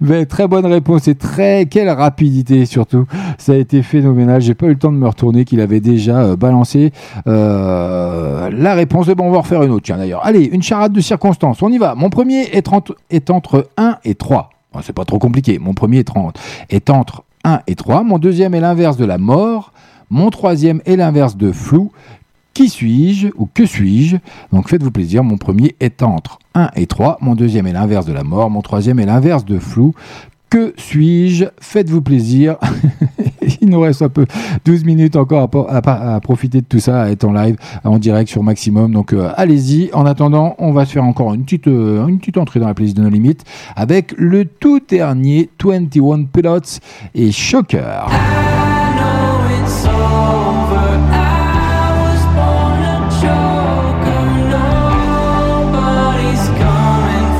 Mais 0.00 0.26
très 0.26 0.48
bonne 0.48 0.66
réponse 0.66 1.06
et 1.08 1.14
très 1.14 1.66
quelle 1.66 1.88
rapidité 1.88 2.66
surtout. 2.66 3.06
Ça 3.38 3.52
a 3.52 3.56
été 3.56 3.82
phénoménal. 3.82 4.40
J'ai 4.40 4.54
pas 4.54 4.66
eu 4.66 4.70
le 4.70 4.78
temps 4.78 4.92
de 4.92 4.96
me 4.96 5.06
retourner 5.06 5.44
qu'il 5.44 5.60
avait 5.60 5.80
déjà 5.80 6.20
euh, 6.22 6.36
balancé 6.36 6.92
euh, 7.28 8.50
la 8.52 8.74
réponse. 8.74 9.08
Et 9.08 9.14
bon, 9.14 9.24
on 9.28 9.30
va 9.30 9.38
refaire 9.38 9.62
une 9.62 9.70
autre. 9.70 9.84
Tiens 9.84 9.96
d'ailleurs. 9.98 10.24
Allez, 10.26 10.44
une 10.44 10.62
charade 10.62 10.92
de 10.92 11.00
circonstances. 11.00 11.62
On 11.62 11.70
y 11.70 11.78
va. 11.78 11.94
Mon 11.94 12.10
premier 12.10 12.42
est, 12.52 12.68
entre- 12.72 12.96
est 13.10 13.30
entre 13.30 13.68
1 13.76 13.98
et 14.04 14.14
3. 14.14 14.50
Bon, 14.72 14.80
c'est 14.82 14.92
pas 14.92 15.04
trop 15.04 15.18
compliqué. 15.18 15.58
Mon 15.58 15.74
premier 15.74 15.98
est, 15.98 16.04
30 16.04 16.36
est 16.70 16.90
entre 16.90 17.24
1 17.44 17.60
et 17.66 17.74
3. 17.74 18.02
Mon 18.02 18.18
deuxième 18.18 18.54
est 18.54 18.60
l'inverse 18.60 18.96
de 18.96 19.04
la 19.04 19.18
mort. 19.18 19.72
Mon 20.10 20.30
troisième 20.30 20.80
est 20.84 20.96
l'inverse 20.96 21.36
de 21.36 21.52
flou. 21.52 21.90
Qui 22.54 22.68
suis-je 22.68 23.28
ou 23.36 23.48
que 23.52 23.64
suis-je? 23.64 24.16
Donc 24.52 24.68
faites-vous 24.68 24.90
plaisir, 24.90 25.24
mon 25.24 25.38
premier 25.38 25.74
est 25.80 26.02
entre 26.02 26.38
1 26.54 26.70
et 26.76 26.86
3, 26.86 27.18
mon 27.20 27.34
deuxième 27.34 27.66
est 27.66 27.72
l'inverse 27.72 28.06
de 28.06 28.12
la 28.12 28.24
mort, 28.24 28.50
mon 28.50 28.60
troisième 28.60 28.98
est 28.98 29.06
l'inverse 29.06 29.44
de 29.44 29.58
flou. 29.58 29.94
Que 30.50 30.74
suis-je? 30.76 31.46
Faites-vous 31.60 32.02
plaisir. 32.02 32.56
Il 33.62 33.70
nous 33.70 33.80
reste 33.80 34.02
un 34.02 34.10
peu 34.10 34.26
12 34.66 34.84
minutes 34.84 35.16
encore 35.16 35.48
à, 35.70 36.20
profiter 36.20 36.60
de 36.60 36.66
tout 36.66 36.78
ça, 36.78 37.04
à 37.04 37.08
être 37.08 37.24
en 37.24 37.32
live, 37.32 37.56
en 37.84 37.98
direct 37.98 38.28
sur 38.28 38.42
Maximum. 38.42 38.92
Donc 38.92 39.14
euh, 39.14 39.32
allez-y. 39.36 39.88
En 39.94 40.04
attendant, 40.04 40.54
on 40.58 40.72
va 40.72 40.84
se 40.84 40.92
faire 40.92 41.04
encore 41.04 41.32
une 41.32 41.44
petite, 41.44 41.68
euh, 41.68 42.06
une 42.06 42.18
petite 42.18 42.36
entrée 42.36 42.60
dans 42.60 42.66
la 42.66 42.74
playlist 42.74 42.98
de 42.98 43.02
nos 43.02 43.08
limites 43.08 43.44
avec 43.76 44.12
le 44.18 44.44
tout 44.44 44.80
dernier 44.86 45.48
21 45.64 46.24
Pilots 46.24 46.80
et 47.14 47.32
Shocker. 47.32 48.08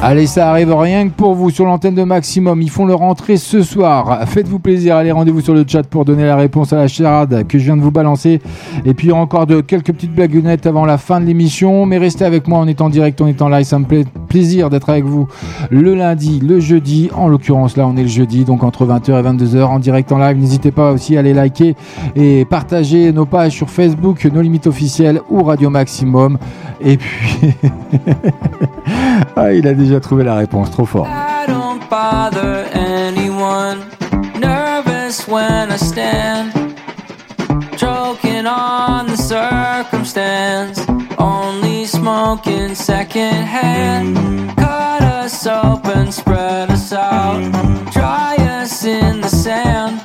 Allez, 0.05 0.27
ça 0.27 0.51
arrive 0.51 0.75
rien 0.75 1.09
que 1.09 1.13
pour 1.13 1.35
vous 1.35 1.51
sur 1.51 1.65
l'antenne 1.65 1.95
de 1.95 2.03
Maximum. 2.03 2.61
Ils 2.61 2.71
font 2.71 2.87
leur 2.87 3.03
entrée 3.03 3.37
ce 3.37 3.63
soir. 3.63 4.27
Faites-vous 4.27 4.59
plaisir. 4.59 4.97
Allez, 4.97 5.13
rendez-vous 5.13 5.43
sur 5.43 5.55
le 5.55 5.65
chat 5.65 5.85
pour 5.85 6.05
donner 6.05 6.25
la 6.25 6.35
réponse 6.35 6.73
à 6.73 6.77
la 6.77 6.89
charade 6.89 7.47
que 7.47 7.57
je 7.57 7.63
viens 7.67 7.77
de 7.77 7.83
vous 7.83 7.93
balancer. 7.93 8.41
Et 8.85 8.95
puis, 8.95 9.13
encore 9.13 9.47
de 9.47 9.61
quelques 9.61 9.93
petites 9.93 10.13
blagounettes 10.13 10.67
avant 10.67 10.85
la 10.87 10.99
fin 10.99 11.21
de 11.21 11.27
l'émission. 11.27 11.87
Mais 11.87 11.99
restez 11.99 12.25
avec 12.25 12.49
moi. 12.49 12.59
On 12.59 12.67
est 12.67 12.81
en 12.81 12.91
direct, 12.91 13.21
on 13.21 13.29
est 13.29 13.41
en 13.43 13.49
live. 13.49 13.63
Ça 13.63 13.79
me 13.79 13.85
plaît 13.85 14.05
plaisir 14.29 14.71
d'être 14.71 14.91
avec 14.91 15.05
vous 15.05 15.29
le 15.71 15.95
lundi, 15.95 16.41
le 16.41 16.59
jeudi. 16.59 17.09
En 17.15 17.29
l'occurrence, 17.29 17.77
là, 17.77 17.87
on 17.87 17.97
est 17.97 18.03
le 18.03 18.09
jeudi. 18.09 18.45
Donc, 18.45 18.65
entre 18.65 18.85
20h 18.85 19.11
et 19.11 19.23
22h 19.23 19.63
en 19.63 19.79
direct 19.79 20.11
en 20.11 20.19
live. 20.19 20.37
N'hésitez 20.37 20.73
pas 20.73 20.91
aussi 20.91 21.17
à 21.17 21.21
aller 21.21 21.33
liker 21.33 21.77
et 22.17 22.45
partager 22.45 23.13
nos 23.13 23.25
pages 23.25 23.53
sur 23.53 23.71
Facebook, 23.71 24.25
nos 24.25 24.43
limites 24.43 24.67
officielles 24.67 25.21
ou 25.31 25.45
Radio 25.45 25.71
Maximum. 25.71 26.39
Et 26.85 26.97
puis, 26.97 27.55
ah, 29.37 29.53
il 29.53 29.69
a 29.69 29.75
déjà 29.75 29.92
trouvé 30.01 30.25
la 30.25 30.37
réponse. 30.37 30.71
Trop 30.71 30.87
fort. 30.87 31.07
I 31.07 31.47
don't 31.47 31.81
bother 31.89 32.67
anyone. 32.73 33.79
Nervous 34.39 35.27
when 35.29 35.71
I 35.71 35.77
stand. 35.77 36.53
Joking 37.77 38.47
on 38.47 39.07
the 39.07 39.17
circumstance. 39.17 40.81
Only 41.19 41.87
smoking 41.87 42.75
secondhand. 42.75 44.17
Cut 44.57 45.03
us 45.03 45.47
open, 45.47 46.13
spread 46.13 46.71
us 46.71 46.93
out. 46.93 47.41
Dry 47.93 48.37
us 48.39 48.85
in 48.85 49.21
the 49.21 49.29
sand. 49.29 50.01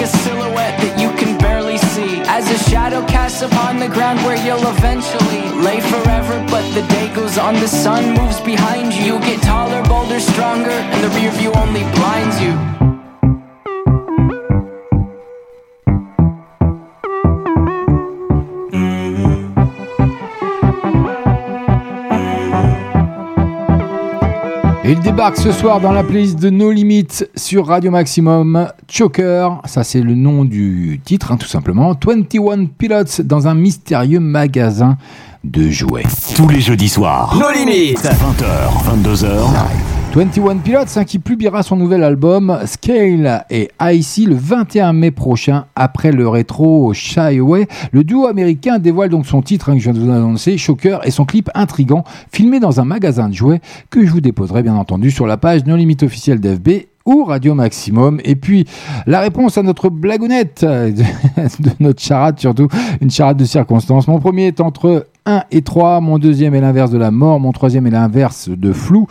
A 0.00 0.06
silhouette 0.06 0.80
that 0.80 0.98
you 1.00 1.10
can 1.18 1.36
barely 1.38 1.76
see. 1.76 2.20
As 2.26 2.50
a 2.50 2.70
shadow 2.70 3.04
casts 3.06 3.42
upon 3.42 3.78
the 3.78 3.88
ground 3.88 4.18
where 4.20 4.36
you'll 4.36 4.66
eventually 4.76 5.42
lay 5.60 5.80
forever, 5.80 6.44
but 6.48 6.64
the 6.72 6.86
day 6.88 7.12
goes 7.14 7.36
on, 7.38 7.54
the 7.54 7.68
sun 7.68 8.14
moves 8.14 8.40
behind 8.40 8.94
you. 8.94 9.14
You 9.14 9.20
get 9.20 9.42
taller, 9.42 9.82
bolder, 9.84 10.20
stronger, 10.20 10.70
and 10.70 11.04
the 11.04 11.08
rear 11.20 11.30
view 11.32 11.52
only 11.52 11.82
blinds 11.94 12.40
you. 12.40 12.89
Il 24.90 25.00
débarque 25.00 25.36
ce 25.36 25.52
soir 25.52 25.80
dans 25.80 25.92
la 25.92 26.02
playlist 26.02 26.40
de 26.40 26.50
No 26.50 26.72
Limits 26.72 27.24
sur 27.36 27.68
Radio 27.68 27.92
Maximum. 27.92 28.68
Choker, 28.88 29.62
ça 29.64 29.84
c'est 29.84 30.00
le 30.00 30.16
nom 30.16 30.44
du 30.44 31.00
titre, 31.04 31.30
hein, 31.30 31.36
tout 31.36 31.46
simplement. 31.46 31.96
21 32.04 32.66
Pilots 32.66 33.22
dans 33.22 33.46
un 33.46 33.54
mystérieux 33.54 34.18
magasin 34.18 34.96
de 35.44 35.70
jouets. 35.70 36.02
Tous 36.34 36.48
les 36.48 36.60
jeudis 36.60 36.88
soirs. 36.88 37.36
Nos 37.38 37.52
limites. 37.52 38.02
20h, 38.04 39.04
22h. 39.04 39.99
21 40.12 40.56
Pilots 40.56 40.80
hein, 40.96 41.04
qui 41.04 41.20
publiera 41.20 41.62
son 41.62 41.76
nouvel 41.76 42.02
album 42.02 42.58
Scale 42.64 43.44
et 43.48 43.70
Icy 43.80 44.26
le 44.26 44.34
21 44.34 44.92
mai 44.92 45.12
prochain 45.12 45.66
après 45.76 46.10
le 46.10 46.28
rétro 46.28 46.92
Shy 46.92 47.38
Away. 47.38 47.68
Le 47.92 48.02
duo 48.02 48.26
américain 48.26 48.80
dévoile 48.80 49.10
donc 49.10 49.24
son 49.24 49.40
titre 49.40 49.68
hein, 49.68 49.74
que 49.74 49.78
je 49.78 49.84
viens 49.84 49.92
de 49.92 50.04
vous 50.04 50.10
annoncer, 50.10 50.58
Shocker, 50.58 50.98
et 51.04 51.12
son 51.12 51.24
clip 51.24 51.48
intrigant 51.54 52.02
filmé 52.32 52.58
dans 52.58 52.80
un 52.80 52.84
magasin 52.84 53.28
de 53.28 53.34
jouets 53.34 53.60
que 53.88 54.04
je 54.04 54.10
vous 54.10 54.20
déposerai 54.20 54.64
bien 54.64 54.74
entendu 54.74 55.12
sur 55.12 55.28
la 55.28 55.36
page 55.36 55.64
No 55.64 55.76
Limite 55.76 56.02
officielle 56.02 56.40
d'FB 56.40 56.86
ou 57.06 57.22
Radio 57.24 57.54
Maximum. 57.54 58.20
Et 58.24 58.34
puis, 58.34 58.66
la 59.06 59.20
réponse 59.20 59.58
à 59.58 59.62
notre 59.62 59.90
blagounette, 59.90 60.64
euh, 60.64 60.90
de, 60.90 61.02
de 61.62 61.70
notre 61.78 62.02
charade 62.02 62.40
surtout, 62.40 62.66
une 63.00 63.12
charade 63.12 63.36
de 63.36 63.44
circonstances. 63.44 64.08
Mon 64.08 64.18
premier 64.18 64.48
est 64.48 64.60
entre 64.60 65.06
1 65.26 65.44
et 65.52 65.62
3, 65.62 66.00
mon 66.00 66.18
deuxième 66.18 66.56
est 66.56 66.60
l'inverse 66.60 66.90
de 66.90 66.98
la 66.98 67.12
mort, 67.12 67.38
mon 67.38 67.52
troisième 67.52 67.86
est 67.86 67.90
l'inverse 67.90 68.48
de 68.48 68.72
flou. 68.72 69.06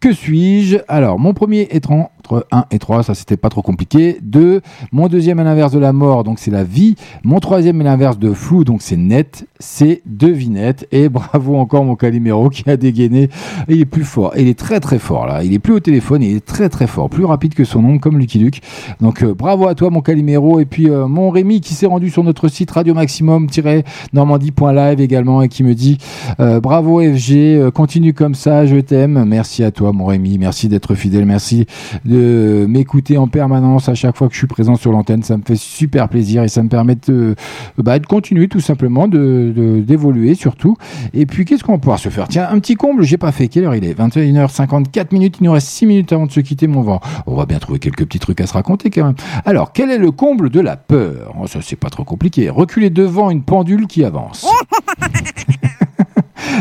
Que 0.00 0.14
suis-je? 0.14 0.78
Alors, 0.88 1.18
mon 1.18 1.34
premier 1.34 1.68
est 1.70 1.90
entre 1.90 2.46
1 2.52 2.64
et 2.70 2.78
3, 2.78 3.02
ça 3.02 3.14
c'était 3.14 3.36
pas 3.36 3.50
trop 3.50 3.60
compliqué. 3.60 4.16
2, 4.22 4.62
mon 4.92 5.08
deuxième 5.08 5.38
est 5.40 5.44
l'inverse 5.44 5.72
de 5.72 5.78
la 5.78 5.92
mort, 5.92 6.24
donc 6.24 6.38
c'est 6.38 6.50
la 6.50 6.64
vie. 6.64 6.94
Mon 7.22 7.38
troisième 7.38 7.82
est 7.82 7.84
l'inverse 7.84 8.18
de 8.18 8.32
flou, 8.32 8.64
donc 8.64 8.80
c'est 8.80 8.96
net, 8.96 9.46
c'est 9.60 10.02
devinette. 10.06 10.88
Et 10.90 11.08
bravo 11.08 11.54
encore 11.56 11.84
mon 11.84 11.94
Calimero 11.94 12.50
qui 12.50 12.68
a 12.68 12.76
dégainé. 12.76 13.28
Il 13.68 13.80
est 13.80 13.84
plus 13.84 14.02
fort, 14.04 14.32
il 14.36 14.48
est 14.48 14.58
très 14.58 14.80
très 14.80 14.98
fort 14.98 15.26
là. 15.26 15.44
Il 15.44 15.52
est 15.54 15.58
plus 15.60 15.74
au 15.74 15.80
téléphone, 15.80 16.22
il 16.22 16.34
est 16.36 16.44
très 16.44 16.68
très 16.68 16.88
fort, 16.88 17.08
plus 17.08 17.24
rapide 17.24 17.54
que 17.54 17.62
son 17.64 17.82
nom, 17.82 17.98
comme 17.98 18.18
Lucky 18.18 18.38
Luke. 18.38 18.60
Donc 19.00 19.22
euh, 19.22 19.34
bravo 19.34 19.68
à 19.68 19.74
toi 19.76 19.90
mon 19.90 20.00
Calimero. 20.00 20.58
Et 20.60 20.64
puis 20.64 20.90
euh, 20.90 21.06
mon 21.06 21.30
Rémi 21.30 21.60
qui 21.60 21.74
s'est 21.74 21.86
rendu 21.86 22.10
sur 22.10 22.24
notre 22.24 22.48
site 22.48 22.70
radio 22.72 22.94
maximum-normandie.live 22.94 25.00
également 25.00 25.42
et 25.42 25.48
qui 25.48 25.62
me 25.62 25.74
dit 25.74 25.98
euh, 26.40 26.60
bravo 26.60 27.00
FG, 27.00 27.70
continue 27.72 28.14
comme 28.14 28.34
ça, 28.34 28.66
je 28.66 28.76
t'aime. 28.76 29.24
Merci 29.26 29.62
à 29.64 29.70
toi 29.70 29.92
mon 29.92 30.06
Rémi, 30.06 30.38
merci 30.38 30.68
d'être 30.68 30.94
fidèle, 30.94 31.26
merci 31.26 31.66
de 32.04 32.66
m'écouter 32.68 33.18
en 33.18 33.28
permanence 33.28 33.88
à 33.88 33.94
chaque 33.94 34.16
fois 34.16 34.28
que 34.28 34.34
je 34.34 34.38
suis 34.38 34.46
présent 34.46 34.76
sur 34.76 34.92
l'antenne. 34.92 35.22
Ça 35.22 35.36
me 35.36 35.42
fait 35.44 35.56
super 35.56 36.08
plaisir 36.08 36.42
et 36.42 36.48
ça 36.48 36.62
me 36.62 36.68
permet 36.68 36.96
de, 37.06 37.34
bah, 37.78 37.98
de 37.98 38.06
continuer 38.06 38.48
tout 38.48 38.60
simplement, 38.60 39.08
de- 39.08 39.49
d'évoluer 39.50 40.34
surtout. 40.34 40.76
Et 41.14 41.26
puis 41.26 41.44
qu'est-ce 41.44 41.62
qu'on 41.64 41.72
va 41.72 41.78
pouvoir 41.78 41.98
se 41.98 42.08
faire? 42.08 42.28
Tiens, 42.28 42.48
un 42.50 42.58
petit 42.60 42.74
comble, 42.74 43.02
j'ai 43.02 43.16
pas 43.18 43.32
fait. 43.32 43.48
Quelle 43.48 43.64
heure 43.64 43.74
il 43.74 43.84
est? 43.84 43.98
21h54 43.98 45.06
minutes, 45.12 45.36
il 45.40 45.44
nous 45.44 45.52
reste 45.52 45.68
6 45.68 45.86
minutes 45.86 46.12
avant 46.12 46.26
de 46.26 46.32
se 46.32 46.40
quitter 46.40 46.66
mon 46.66 46.82
vent. 46.82 47.00
On 47.26 47.34
va 47.36 47.46
bien 47.46 47.58
trouver 47.58 47.78
quelques 47.78 48.04
petits 48.06 48.18
trucs 48.18 48.40
à 48.40 48.46
se 48.46 48.52
raconter 48.54 48.90
quand 48.90 49.04
même. 49.04 49.14
Alors, 49.44 49.72
quel 49.72 49.90
est 49.90 49.98
le 49.98 50.10
comble 50.10 50.50
de 50.50 50.60
la 50.60 50.76
peur? 50.76 51.34
Oh, 51.40 51.46
Ça 51.46 51.60
c'est 51.62 51.76
pas 51.76 51.90
trop 51.90 52.04
compliqué. 52.04 52.48
Reculer 52.50 52.90
devant 52.90 53.30
une 53.30 53.42
pendule 53.42 53.86
qui 53.86 54.04
avance. 54.04 54.46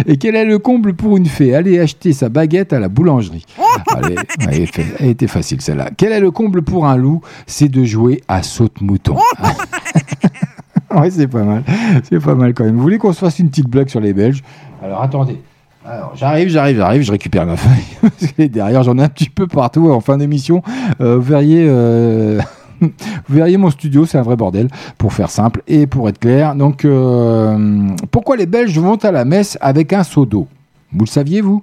Et 0.05 0.17
quel 0.17 0.35
est 0.35 0.45
le 0.45 0.59
comble 0.59 0.93
pour 0.93 1.17
une 1.17 1.25
fée? 1.25 1.55
Aller 1.55 1.79
acheter 1.79 2.13
sa 2.13 2.29
baguette 2.29 2.73
à 2.73 2.79
la 2.79 2.89
boulangerie. 2.89 3.45
Allez, 3.95 4.15
elle, 4.47 4.61
était- 4.61 4.85
elle 4.99 5.07
était 5.09 5.27
facile 5.27 5.61
celle-là. 5.61 5.89
Quel 5.97 6.11
est 6.11 6.19
le 6.19 6.31
comble 6.31 6.61
pour 6.61 6.85
un 6.87 6.95
loup? 6.95 7.21
C'est 7.47 7.69
de 7.69 7.83
jouer 7.83 8.21
à 8.27 8.43
saute-mouton. 8.43 9.15
ouais, 10.95 11.09
c'est 11.11 11.27
pas 11.27 11.43
mal. 11.43 11.63
C'est 12.03 12.19
pas 12.19 12.35
mal 12.35 12.53
quand 12.53 12.63
même. 12.63 12.75
Vous 12.75 12.81
voulez 12.81 12.97
qu'on 12.97 13.13
se 13.13 13.19
fasse 13.19 13.39
une 13.39 13.49
petite 13.49 13.67
blague 13.69 13.89
sur 13.89 13.99
les 13.99 14.13
Belges? 14.13 14.41
Alors 14.83 15.01
attendez. 15.01 15.39
J'arrive, 16.13 16.49
j'arrive, 16.49 16.77
j'arrive, 16.77 17.01
je 17.01 17.11
récupère 17.11 17.45
ma 17.47 17.55
feuille. 17.57 18.49
Derrière, 18.49 18.83
j'en 18.83 18.97
ai 18.99 19.03
un 19.03 19.09
petit 19.09 19.29
peu 19.29 19.47
partout 19.47 19.89
en 19.89 20.01
fin 20.01 20.17
d'émission. 20.17 20.61
Euh, 21.01 21.15
vous 21.15 21.21
verriez. 21.23 21.65
euh, 21.67 22.39
Vous 22.81 22.89
verriez 23.35 23.57
mon 23.57 23.71
studio, 23.71 24.05
c'est 24.05 24.17
un 24.17 24.21
vrai 24.21 24.35
bordel, 24.37 24.69
pour 24.97 25.11
faire 25.13 25.29
simple 25.29 25.61
et 25.67 25.85
pour 25.85 26.07
être 26.07 26.19
clair. 26.19 26.55
Donc, 26.55 26.85
euh, 26.85 27.89
pourquoi 28.11 28.37
les 28.37 28.45
Belges 28.45 28.77
vont 28.79 28.95
à 28.95 29.11
la 29.11 29.25
messe 29.25 29.57
avec 29.61 29.91
un 29.91 30.03
seau 30.03 30.25
d'eau? 30.25 30.47
Vous 30.93 31.05
le 31.05 31.09
saviez, 31.09 31.41
vous? 31.41 31.61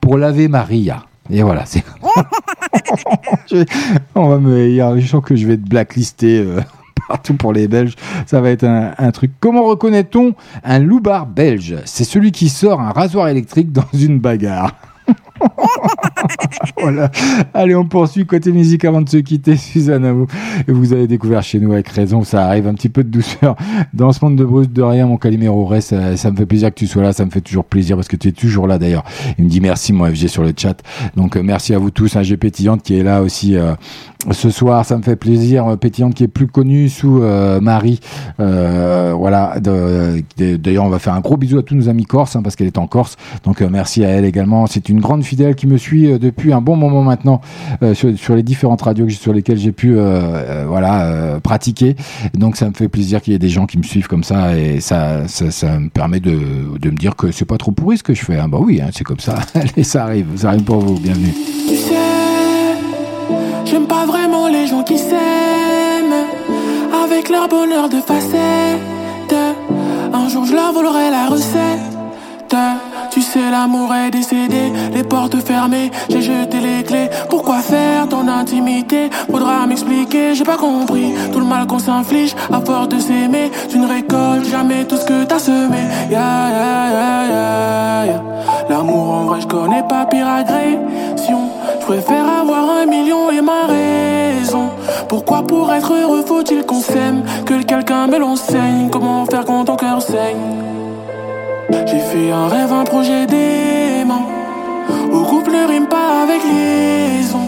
Pour 0.00 0.18
laver 0.18 0.48
Maria. 0.48 1.04
Et 1.30 1.42
voilà, 1.42 1.64
c'est. 1.66 1.82
On 4.14 4.28
va 4.28 4.38
me. 4.38 4.98
Je 5.00 5.06
sens 5.06 5.24
que 5.24 5.34
je 5.34 5.46
vais 5.46 5.54
être 5.54 5.68
blacklisté 5.68 6.46
partout 7.08 7.34
pour 7.34 7.52
les 7.52 7.68
Belges. 7.68 7.94
Ça 8.26 8.40
va 8.40 8.50
être 8.50 8.64
un, 8.64 9.10
truc. 9.10 9.32
Comment 9.40 9.64
reconnaît-on 9.64 10.34
un 10.64 10.78
loupard 10.78 11.26
belge? 11.26 11.76
C'est 11.84 12.04
celui 12.04 12.32
qui 12.32 12.48
sort 12.48 12.80
un 12.80 12.90
rasoir 12.90 13.28
électrique 13.28 13.72
dans 13.72 13.88
une 13.92 14.18
bagarre. 14.18 14.74
voilà. 16.80 17.10
Allez, 17.54 17.74
on 17.74 17.84
poursuit 17.84 18.26
côté 18.26 18.52
musique 18.52 18.84
avant 18.84 19.00
de 19.00 19.08
se 19.08 19.16
quitter, 19.18 19.56
Suzanne. 19.56 20.04
à 20.04 20.12
Vous, 20.12 20.26
vous 20.68 20.92
avez 20.92 21.06
découvert 21.06 21.42
chez 21.42 21.60
nous 21.60 21.72
avec 21.72 21.88
raison, 21.88 22.22
ça 22.24 22.46
arrive 22.46 22.66
un 22.66 22.74
petit 22.74 22.88
peu 22.88 23.04
de 23.04 23.08
douceur 23.08 23.56
dans 23.92 24.12
ce 24.12 24.24
monde 24.24 24.36
de 24.36 24.44
brut 24.44 24.72
de 24.72 24.82
rien, 24.82 25.06
mon 25.06 25.16
Calimero 25.16 25.66
reste. 25.66 25.90
Ça, 25.90 26.16
ça 26.16 26.30
me 26.30 26.36
fait 26.36 26.46
plaisir 26.46 26.70
que 26.70 26.74
tu 26.74 26.86
sois 26.86 27.02
là, 27.02 27.12
ça 27.12 27.24
me 27.24 27.30
fait 27.30 27.40
toujours 27.40 27.64
plaisir 27.64 27.96
parce 27.96 28.08
que 28.08 28.16
tu 28.16 28.28
es 28.28 28.32
toujours 28.32 28.66
là 28.66 28.78
d'ailleurs. 28.78 29.04
Il 29.38 29.44
me 29.44 29.50
dit 29.50 29.60
merci, 29.60 29.92
mon 29.92 30.06
FG 30.06 30.28
sur 30.28 30.42
le 30.42 30.52
chat. 30.56 30.82
Donc 31.16 31.36
euh, 31.36 31.42
merci 31.42 31.74
à 31.74 31.78
vous 31.78 31.90
tous, 31.90 32.16
un 32.16 32.22
G 32.22 32.36
pétillante 32.36 32.82
qui 32.82 32.98
est 32.98 33.02
là 33.02 33.22
aussi 33.22 33.56
euh, 33.56 33.74
ce 34.30 34.50
soir, 34.50 34.84
ça 34.84 34.96
me 34.96 35.02
fait 35.02 35.16
plaisir. 35.16 35.66
Euh, 35.66 35.76
Pétillante 35.76 36.14
qui 36.14 36.22
est 36.22 36.28
plus 36.28 36.46
connue 36.46 36.88
sous 36.88 37.22
euh, 37.22 37.60
Marie. 37.60 37.98
Euh, 38.38 39.14
voilà. 39.16 39.56
D'ailleurs, 39.60 40.84
on 40.84 40.88
va 40.88 40.98
faire 40.98 41.14
un 41.14 41.20
gros 41.20 41.36
bisou 41.36 41.58
à 41.58 41.62
tous 41.62 41.74
nos 41.74 41.88
amis 41.88 42.04
corses 42.04 42.36
hein, 42.36 42.42
parce 42.42 42.54
qu'elle 42.54 42.68
est 42.68 42.78
en 42.78 42.86
Corse. 42.86 43.16
Donc 43.44 43.62
euh, 43.62 43.68
merci 43.70 44.04
à 44.04 44.08
elle 44.08 44.24
également. 44.24 44.66
C'est 44.66 44.88
une 44.88 45.00
grande 45.00 45.24
qui 45.36 45.66
me 45.66 45.76
suit 45.76 46.10
euh, 46.10 46.18
depuis 46.18 46.52
un 46.52 46.60
bon 46.60 46.76
moment 46.76 47.02
maintenant 47.02 47.40
euh, 47.82 47.94
sur, 47.94 48.34
les 48.34 48.42
différentes 48.42 48.82
radios 48.82 49.08
sur 49.08 49.32
lesquelles 49.32 49.58
j'ai 49.58 49.72
pu 49.72 49.94
euh, 49.96 50.64
voilà 50.68 51.38
pratiquer. 51.42 51.96
Donc 52.34 52.56
ça 52.56 52.68
me 52.68 52.74
fait 52.74 52.88
plaisir 52.88 53.20
qu'il 53.22 53.32
y 53.32 53.36
ait 53.36 53.38
des 53.38 53.48
gens 53.48 53.66
qui 53.66 53.78
me 53.78 53.82
suivent 53.82 54.08
comme 54.08 54.24
ça 54.24 54.56
et 54.56 54.80
ça 54.80 55.26
ça, 55.26 55.78
me 55.78 55.88
permet 55.88 56.20
de, 56.20 56.78
de 56.78 56.90
me 56.90 56.96
dire 56.96 57.16
que 57.16 57.32
c'est 57.32 57.44
pas 57.44 57.58
trop 57.58 57.72
pourri 57.72 57.98
ce 57.98 58.02
que 58.02 58.14
je 58.14 58.24
fais. 58.24 58.38
hein. 58.38 58.48
Bah 58.48 58.58
oui, 58.60 58.80
hein, 58.80 58.90
c'est 58.92 59.04
comme 59.04 59.20
ça. 59.20 59.36
Allez, 59.54 59.84
ça 59.84 60.04
arrive, 60.04 60.26
ça 60.36 60.48
arrive 60.48 60.64
pour 60.64 60.78
vous. 60.80 60.98
Bienvenue. 60.98 61.32
Tu 61.68 61.76
sais, 61.76 61.94
j'aime 63.64 63.86
pas 63.86 64.06
vraiment 64.06 64.48
les 64.48 64.66
gens 64.66 64.82
qui 64.82 64.98
s'aiment 64.98 66.26
avec 67.04 67.28
leur 67.28 67.48
bonheur 67.48 67.88
de. 67.88 67.96
Un 70.14 70.28
jour 70.28 70.44
je 70.44 70.52
leur 70.52 70.72
la 71.10 71.26
recette. 71.28 72.91
Tu 73.12 73.20
sais, 73.20 73.50
l'amour 73.50 73.94
est 73.94 74.10
décédé, 74.10 74.72
les 74.94 75.02
portes 75.02 75.38
fermées, 75.44 75.90
j'ai 76.08 76.22
jeté 76.22 76.60
les 76.60 76.82
clés. 76.82 77.10
Pourquoi 77.28 77.58
faire 77.58 78.08
ton 78.08 78.26
intimité? 78.26 79.10
Faudra 79.30 79.66
m'expliquer, 79.66 80.34
j'ai 80.34 80.44
pas 80.44 80.56
compris. 80.56 81.12
Tout 81.30 81.40
le 81.40 81.44
mal 81.44 81.66
qu'on 81.66 81.78
s'inflige 81.78 82.34
à 82.50 82.58
force 82.62 82.88
de 82.88 82.98
s'aimer, 82.98 83.50
tu 83.68 83.78
ne 83.78 83.86
récoltes 83.86 84.48
jamais 84.50 84.86
tout 84.86 84.96
ce 84.96 85.04
que 85.04 85.24
t'as 85.24 85.38
semé. 85.38 85.82
Ya, 86.10 86.48
ya, 86.56 88.06
ya. 88.06 88.22
L'amour 88.70 89.10
en 89.10 89.24
vrai, 89.24 89.42
je 89.42 89.46
connais 89.46 89.82
pas 89.86 90.06
pire 90.06 90.26
agression. 90.26 91.50
Je 91.80 91.84
préfère 91.84 92.26
avoir 92.40 92.78
un 92.80 92.86
million 92.86 93.30
et 93.30 93.42
ma 93.42 93.66
raison. 93.68 94.70
Pourquoi 95.10 95.42
pour 95.42 95.70
être 95.70 95.92
heureux 95.92 96.24
faut-il 96.26 96.64
qu'on 96.64 96.80
s'aime? 96.80 97.24
Que 97.44 97.62
quelqu'un 97.62 98.06
me 98.06 98.16
l'enseigne 98.16 98.88
Comment 98.90 99.26
faire 99.26 99.44
quand 99.44 99.66
ton 99.66 99.76
cœur 99.76 100.00
saigne? 100.00 100.71
J'ai 101.86 101.98
fait 101.98 102.30
un 102.30 102.48
rêve, 102.48 102.72
un 102.72 102.84
projet 102.84 103.26
dément. 103.26 104.26
Où 105.12 105.22
couple 105.24 105.56
rime 105.68 105.86
pas 105.86 106.22
avec 106.22 106.42
liaison. 106.44 107.46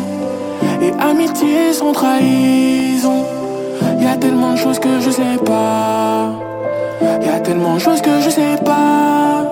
Et 0.82 0.92
amitié 1.00 1.72
sans 1.72 1.92
trahison. 1.92 3.24
Y 4.00 4.06
a 4.06 4.16
tellement 4.16 4.52
de 4.52 4.58
choses 4.58 4.78
que 4.78 5.00
je 5.00 5.10
sais 5.10 5.38
pas. 5.44 6.30
Y 7.22 7.28
a 7.28 7.40
tellement 7.40 7.74
de 7.74 7.80
choses 7.80 8.00
que 8.00 8.20
je 8.20 8.30
sais 8.30 8.56
pas. 8.64 9.44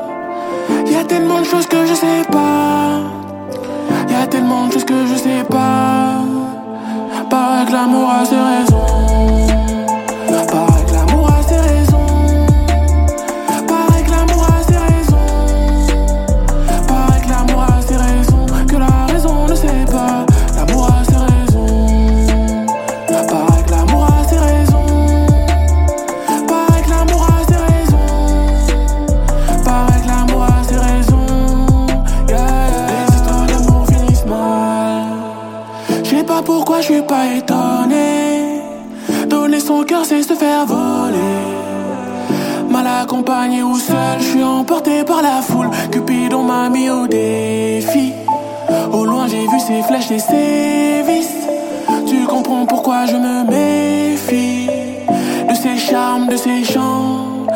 Y 0.86 0.96
a 0.96 1.04
tellement 1.04 1.40
de 1.40 1.44
choses 1.44 1.66
que 1.66 1.86
je 1.86 1.94
sais 1.94 2.24
pas. 2.30 3.00
Y 4.10 4.14
a 4.14 4.26
tellement 4.26 4.66
de 4.66 4.72
choses 4.72 4.84
que 4.84 5.06
je 5.06 5.16
sais 5.16 5.44
pas. 5.50 6.18
Paraît 7.30 7.64
que 7.66 7.72
l'amour 7.72 8.10
a 8.10 8.24
ses 8.24 8.36
raisons 8.36 9.41
c'est 40.04 40.22
se 40.22 40.34
faire 40.34 40.66
voler. 40.66 41.40
Mal 42.68 42.86
accompagné 42.86 43.62
ou 43.62 43.76
seul, 43.78 44.18
je 44.18 44.24
suis 44.24 44.42
emporté 44.42 45.04
par 45.04 45.22
la 45.22 45.42
foule. 45.42 45.70
Cupidon 45.90 46.42
m'a 46.42 46.68
mis 46.68 46.88
au 46.90 47.06
défi. 47.06 48.12
Au 48.92 49.04
loin, 49.04 49.26
j'ai 49.28 49.42
vu 49.42 49.60
ses 49.60 49.82
flèches 49.82 50.10
et 50.10 50.18
ses 50.18 51.02
vices. 51.06 51.46
Tu 52.06 52.24
comprends 52.26 52.66
pourquoi 52.66 53.06
je 53.06 53.16
me 53.16 53.44
méfie 53.44 54.68
de 55.48 55.54
ses 55.54 55.76
charmes, 55.76 56.28
de 56.28 56.36
ses 56.36 56.64
chants. 56.64 57.46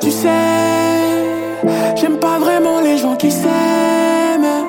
Tu 0.00 0.10
sais, 0.10 0.28
j'aime 1.96 2.18
pas 2.18 2.38
vraiment 2.38 2.80
les 2.80 2.96
gens 2.98 3.16
qui 3.16 3.30
s'aiment. 3.30 4.64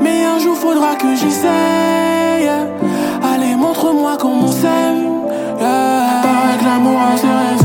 Mais 0.00 0.24
un 0.24 0.38
jour, 0.38 0.56
faudra 0.56 0.94
que 0.96 1.14
j'y 1.14 1.30
sème. 1.30 1.93
Montre-moi 3.84 4.16
comment 4.18 4.46
on 4.46 4.50
s'aime. 4.50 5.28
Yeah. 5.60 6.14
L'amour 6.64 6.98
ses 7.18 7.63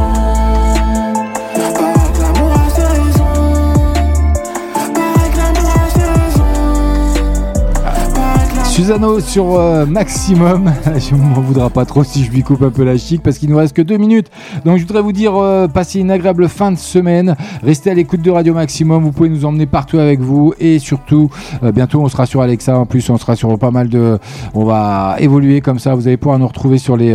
Susano 8.79 9.19
sur 9.19 9.55
euh, 9.55 9.85
maximum. 9.85 10.71
je 10.97 11.13
m'en 11.13 11.41
voudra 11.41 11.69
pas 11.69 11.83
trop 11.83 12.05
si 12.05 12.23
je 12.23 12.31
lui 12.31 12.43
coupe 12.43 12.61
un 12.61 12.69
peu 12.69 12.85
la 12.85 12.95
chic 12.95 13.21
parce 13.21 13.37
qu'il 13.37 13.49
nous 13.49 13.57
reste 13.57 13.75
que 13.75 13.81
deux 13.81 13.97
minutes. 13.97 14.27
Donc 14.63 14.77
je 14.77 14.83
voudrais 14.83 15.01
vous 15.01 15.11
dire, 15.11 15.35
euh, 15.35 15.67
passez 15.67 15.99
une 15.99 16.09
agréable 16.09 16.47
fin 16.47 16.71
de 16.71 16.77
semaine. 16.77 17.35
Restez 17.61 17.91
à 17.91 17.93
l'écoute 17.93 18.21
de 18.21 18.31
Radio 18.31 18.53
Maximum. 18.53 19.03
Vous 19.03 19.11
pouvez 19.11 19.27
nous 19.27 19.43
emmener 19.43 19.65
partout 19.65 19.97
avec 19.97 20.21
vous 20.21 20.53
et 20.61 20.79
surtout, 20.79 21.29
euh, 21.61 21.73
bientôt 21.73 21.99
on 21.99 22.07
sera 22.07 22.25
sur 22.25 22.39
Alexa. 22.39 22.79
En 22.79 22.85
plus, 22.85 23.09
on 23.09 23.17
sera 23.17 23.35
sur 23.35 23.59
pas 23.59 23.69
mal 23.69 23.89
de. 23.89 24.17
On 24.53 24.63
va 24.63 25.17
évoluer 25.19 25.59
comme 25.59 25.77
ça. 25.77 25.93
Vous 25.93 26.07
allez 26.07 26.15
pouvoir 26.15 26.39
nous 26.39 26.47
retrouver 26.47 26.77
sur 26.77 26.95
les, 26.95 27.13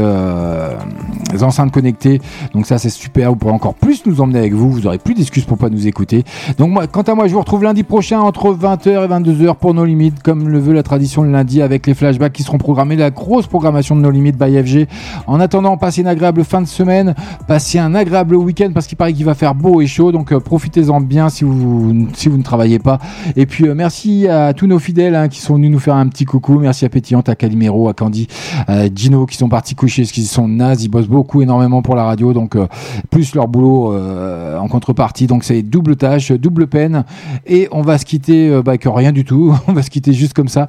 enceintes 1.40 1.72
connectées. 1.72 2.20
Donc 2.52 2.66
ça, 2.66 2.76
c'est 2.76 2.90
super. 2.90 3.30
Vous 3.30 3.36
pourrez 3.36 3.54
encore 3.54 3.74
plus 3.74 4.04
nous 4.04 4.20
emmener 4.20 4.40
avec 4.40 4.52
vous. 4.52 4.70
Vous 4.70 4.86
aurez 4.86 4.98
plus 4.98 5.14
d'excuses 5.14 5.46
pour 5.46 5.56
pas 5.56 5.70
nous 5.70 5.86
écouter. 5.86 6.24
Donc 6.58 6.72
moi, 6.72 6.86
quant 6.88 7.00
à 7.00 7.14
moi, 7.14 7.26
je 7.26 7.32
vous 7.32 7.40
retrouve 7.40 7.62
lundi 7.62 7.84
prochain 7.84 8.20
entre 8.20 8.54
20h 8.54 8.88
et 8.90 9.08
22h 9.08 9.54
pour 9.54 9.72
nos 9.72 9.86
limites, 9.86 10.22
comme 10.22 10.50
le 10.50 10.58
veut 10.58 10.74
la 10.74 10.82
tradition 10.82 11.22
le 11.22 11.30
lundi 11.30 11.53
avec 11.62 11.86
les 11.86 11.94
flashbacks 11.94 12.32
qui 12.32 12.42
seront 12.42 12.58
programmés, 12.58 12.96
la 12.96 13.10
grosse 13.10 13.46
programmation 13.46 13.96
de 13.96 14.00
nos 14.00 14.10
limites 14.10 14.36
by 14.36 14.62
FG. 14.62 14.86
En 15.26 15.40
attendant, 15.40 15.76
passez 15.76 16.00
une 16.00 16.06
agréable 16.06 16.44
fin 16.44 16.60
de 16.60 16.66
semaine, 16.66 17.14
passez 17.46 17.78
un 17.78 17.94
agréable 17.94 18.36
week-end 18.36 18.70
parce 18.72 18.86
qu'il 18.86 18.96
paraît 18.96 19.12
qu'il 19.12 19.24
va 19.24 19.34
faire 19.34 19.54
beau 19.54 19.80
et 19.80 19.86
chaud, 19.86 20.12
donc 20.12 20.32
euh, 20.32 20.40
profitez-en 20.40 21.00
bien 21.00 21.28
si 21.28 21.44
vous 21.44 22.08
si 22.14 22.28
vous 22.28 22.38
ne 22.38 22.42
travaillez 22.42 22.78
pas. 22.78 22.98
Et 23.36 23.46
puis 23.46 23.68
euh, 23.68 23.74
merci 23.74 24.28
à 24.28 24.52
tous 24.52 24.66
nos 24.66 24.78
fidèles 24.78 25.14
hein, 25.14 25.28
qui 25.28 25.40
sont 25.40 25.54
venus 25.54 25.70
nous 25.70 25.78
faire 25.78 25.96
un 25.96 26.08
petit 26.08 26.24
coucou. 26.24 26.58
Merci 26.58 26.84
à 26.84 26.88
Pétillante, 26.88 27.28
à 27.28 27.34
Calimero, 27.34 27.88
à 27.88 27.94
Candy, 27.94 28.28
à 28.66 28.86
Gino 28.94 29.26
qui 29.26 29.36
sont 29.36 29.48
partis 29.48 29.74
coucher 29.74 30.02
parce 30.02 30.12
qu'ils 30.12 30.24
sont 30.24 30.48
nazes, 30.48 30.82
ils 30.84 30.88
bossent 30.88 31.08
beaucoup 31.08 31.42
énormément 31.42 31.82
pour 31.82 31.96
la 31.96 32.04
radio, 32.04 32.32
donc 32.32 32.56
euh, 32.56 32.66
plus 33.10 33.34
leur 33.34 33.48
boulot 33.48 33.94
en 33.94 34.68
contrepartie. 34.68 35.26
Donc 35.26 35.44
c'est 35.44 35.62
double 35.62 35.96
tâche, 35.96 36.32
double 36.32 36.66
peine. 36.66 37.04
Et 37.46 37.68
on 37.72 37.82
va 37.82 37.98
se 37.98 38.04
quitter 38.04 38.50
bah, 38.62 38.72
avec 38.72 38.84
rien 38.86 39.12
du 39.12 39.24
tout. 39.24 39.54
on 39.68 39.72
va 39.72 39.82
se 39.82 39.90
quitter 39.90 40.12
juste 40.12 40.34
comme 40.34 40.48
ça. 40.48 40.68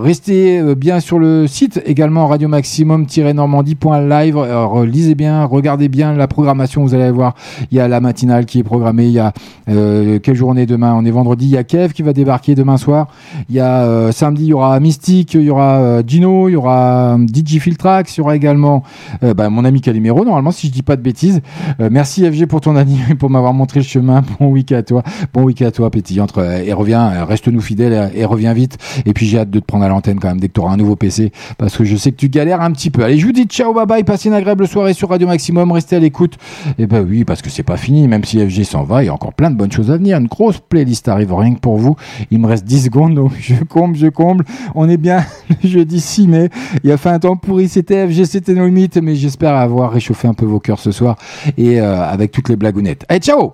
Restez 0.00 0.60
euh, 0.60 0.74
bien 0.74 1.00
sur 1.00 1.18
le 1.18 1.46
site 1.46 1.80
également 1.86 2.26
radio 2.26 2.48
maximum-normandie.live. 2.48 4.38
Alors, 4.38 4.84
lisez 4.84 5.14
bien, 5.14 5.44
regardez 5.44 5.88
bien 5.88 6.14
la 6.14 6.26
programmation. 6.26 6.82
Vous 6.82 6.94
allez 6.94 7.10
voir, 7.10 7.34
il 7.70 7.76
y 7.76 7.80
a 7.80 7.88
la 7.88 8.00
matinale 8.00 8.46
qui 8.46 8.58
est 8.58 8.64
programmée. 8.64 9.06
Il 9.06 9.12
y 9.12 9.18
a 9.18 9.32
euh, 9.68 10.18
quelle 10.18 10.36
journée 10.36 10.66
demain? 10.66 10.94
On 10.94 11.04
est 11.04 11.10
vendredi. 11.10 11.46
Il 11.46 11.50
y 11.52 11.56
a 11.56 11.64
Kev 11.64 11.92
qui 11.92 12.02
va 12.02 12.12
débarquer 12.12 12.54
demain 12.54 12.76
soir. 12.76 13.08
Il 13.48 13.54
y 13.54 13.60
a 13.60 13.84
euh, 13.84 14.12
samedi, 14.12 14.44
il 14.44 14.48
y 14.48 14.52
aura 14.52 14.78
Mystique, 14.80 15.34
il 15.34 15.42
y 15.42 15.50
aura 15.50 15.80
euh, 15.80 16.02
Gino, 16.06 16.48
il 16.48 16.52
y 16.52 16.56
aura 16.56 17.16
euh, 17.16 17.26
DJ 17.26 17.58
Filtrax, 17.58 18.16
il 18.16 18.20
y 18.20 18.22
aura 18.22 18.36
également 18.36 18.82
euh, 19.22 19.34
bah, 19.34 19.50
mon 19.50 19.64
ami 19.64 19.80
Calimero. 19.80 20.24
Normalement, 20.24 20.50
si 20.50 20.68
je 20.68 20.72
dis 20.72 20.82
pas 20.82 20.96
de 20.96 21.02
bêtises. 21.02 21.40
Euh, 21.80 21.88
merci 21.90 22.24
FG 22.24 22.46
pour 22.46 22.60
ton 22.60 22.76
anime 22.80 23.16
pour 23.18 23.30
m'avoir 23.30 23.54
montré 23.54 23.80
le 23.80 23.84
chemin. 23.84 24.22
Bon 24.38 24.48
week-end 24.48 24.76
à 24.76 24.82
toi. 24.82 25.02
Bon 25.32 25.42
week-end 25.42 25.66
à 25.66 25.70
toi, 25.70 25.90
Pétillante. 25.90 26.36
Euh, 26.38 26.62
Et 26.64 26.72
reviens, 26.72 27.10
euh, 27.10 27.24
reste-nous 27.24 27.60
fidèle 27.60 28.10
et, 28.14 28.20
et 28.20 28.24
reviens 28.24 28.52
vite. 28.52 28.78
Et 29.06 29.12
puis 29.12 29.26
j'ai 29.30 29.38
hâte 29.38 29.50
de 29.50 29.60
te 29.60 29.64
prendre 29.64 29.84
à 29.84 29.88
l'antenne 29.88 30.18
quand 30.18 30.28
même 30.28 30.40
dès 30.40 30.48
que 30.48 30.54
tu 30.54 30.60
auras 30.60 30.72
un 30.72 30.76
nouveau 30.76 30.96
PC 30.96 31.32
parce 31.56 31.76
que 31.76 31.84
je 31.84 31.96
sais 31.96 32.10
que 32.10 32.16
tu 32.16 32.28
galères 32.28 32.60
un 32.60 32.72
petit 32.72 32.90
peu. 32.90 33.04
Allez, 33.04 33.18
je 33.18 33.26
vous 33.26 33.32
dis 33.32 33.44
ciao, 33.44 33.72
bye 33.72 33.86
bye. 33.86 34.04
Passez 34.04 34.28
une 34.28 34.34
agréable 34.34 34.66
soirée 34.66 34.92
sur 34.92 35.08
Radio 35.08 35.26
Maximum. 35.26 35.70
Restez 35.72 35.96
à 35.96 36.00
l'écoute. 36.00 36.36
Et 36.78 36.86
ben 36.86 37.06
oui, 37.08 37.24
parce 37.24 37.42
que 37.42 37.50
c'est 37.50 37.62
pas 37.62 37.76
fini. 37.76 38.08
Même 38.08 38.24
si 38.24 38.38
FG 38.38 38.64
s'en 38.64 38.82
va, 38.82 39.02
il 39.02 39.06
y 39.06 39.08
a 39.08 39.14
encore 39.14 39.32
plein 39.32 39.50
de 39.50 39.56
bonnes 39.56 39.72
choses 39.72 39.90
à 39.90 39.96
venir. 39.96 40.18
Une 40.18 40.26
grosse 40.26 40.58
playlist 40.58 41.08
arrive 41.08 41.32
rien 41.34 41.54
que 41.54 41.60
pour 41.60 41.76
vous. 41.76 41.96
Il 42.30 42.40
me 42.40 42.46
reste 42.46 42.64
10 42.64 42.84
secondes, 42.84 43.14
donc 43.14 43.32
je 43.40 43.54
comble, 43.64 43.96
je 43.96 44.08
comble. 44.08 44.44
On 44.74 44.88
est 44.88 44.96
bien 44.96 45.24
le 45.62 45.68
jeudi 45.68 46.00
6 46.00 46.26
mai. 46.28 46.50
Il 46.84 46.90
a 46.90 46.96
fait 46.96 47.10
un 47.10 47.18
temps 47.18 47.36
pourri. 47.36 47.68
C'était 47.68 48.06
FG, 48.08 48.24
c'était 48.24 48.54
nos 48.54 48.66
limites. 48.66 48.96
Mais 48.96 49.14
j'espère 49.14 49.54
avoir 49.54 49.92
réchauffé 49.92 50.28
un 50.28 50.34
peu 50.34 50.46
vos 50.46 50.60
cœurs 50.60 50.80
ce 50.80 50.90
soir 50.90 51.16
et 51.56 51.80
euh, 51.80 52.02
avec 52.02 52.32
toutes 52.32 52.48
les 52.48 52.56
blagounettes. 52.56 53.04
Allez, 53.08 53.20
ciao! 53.20 53.48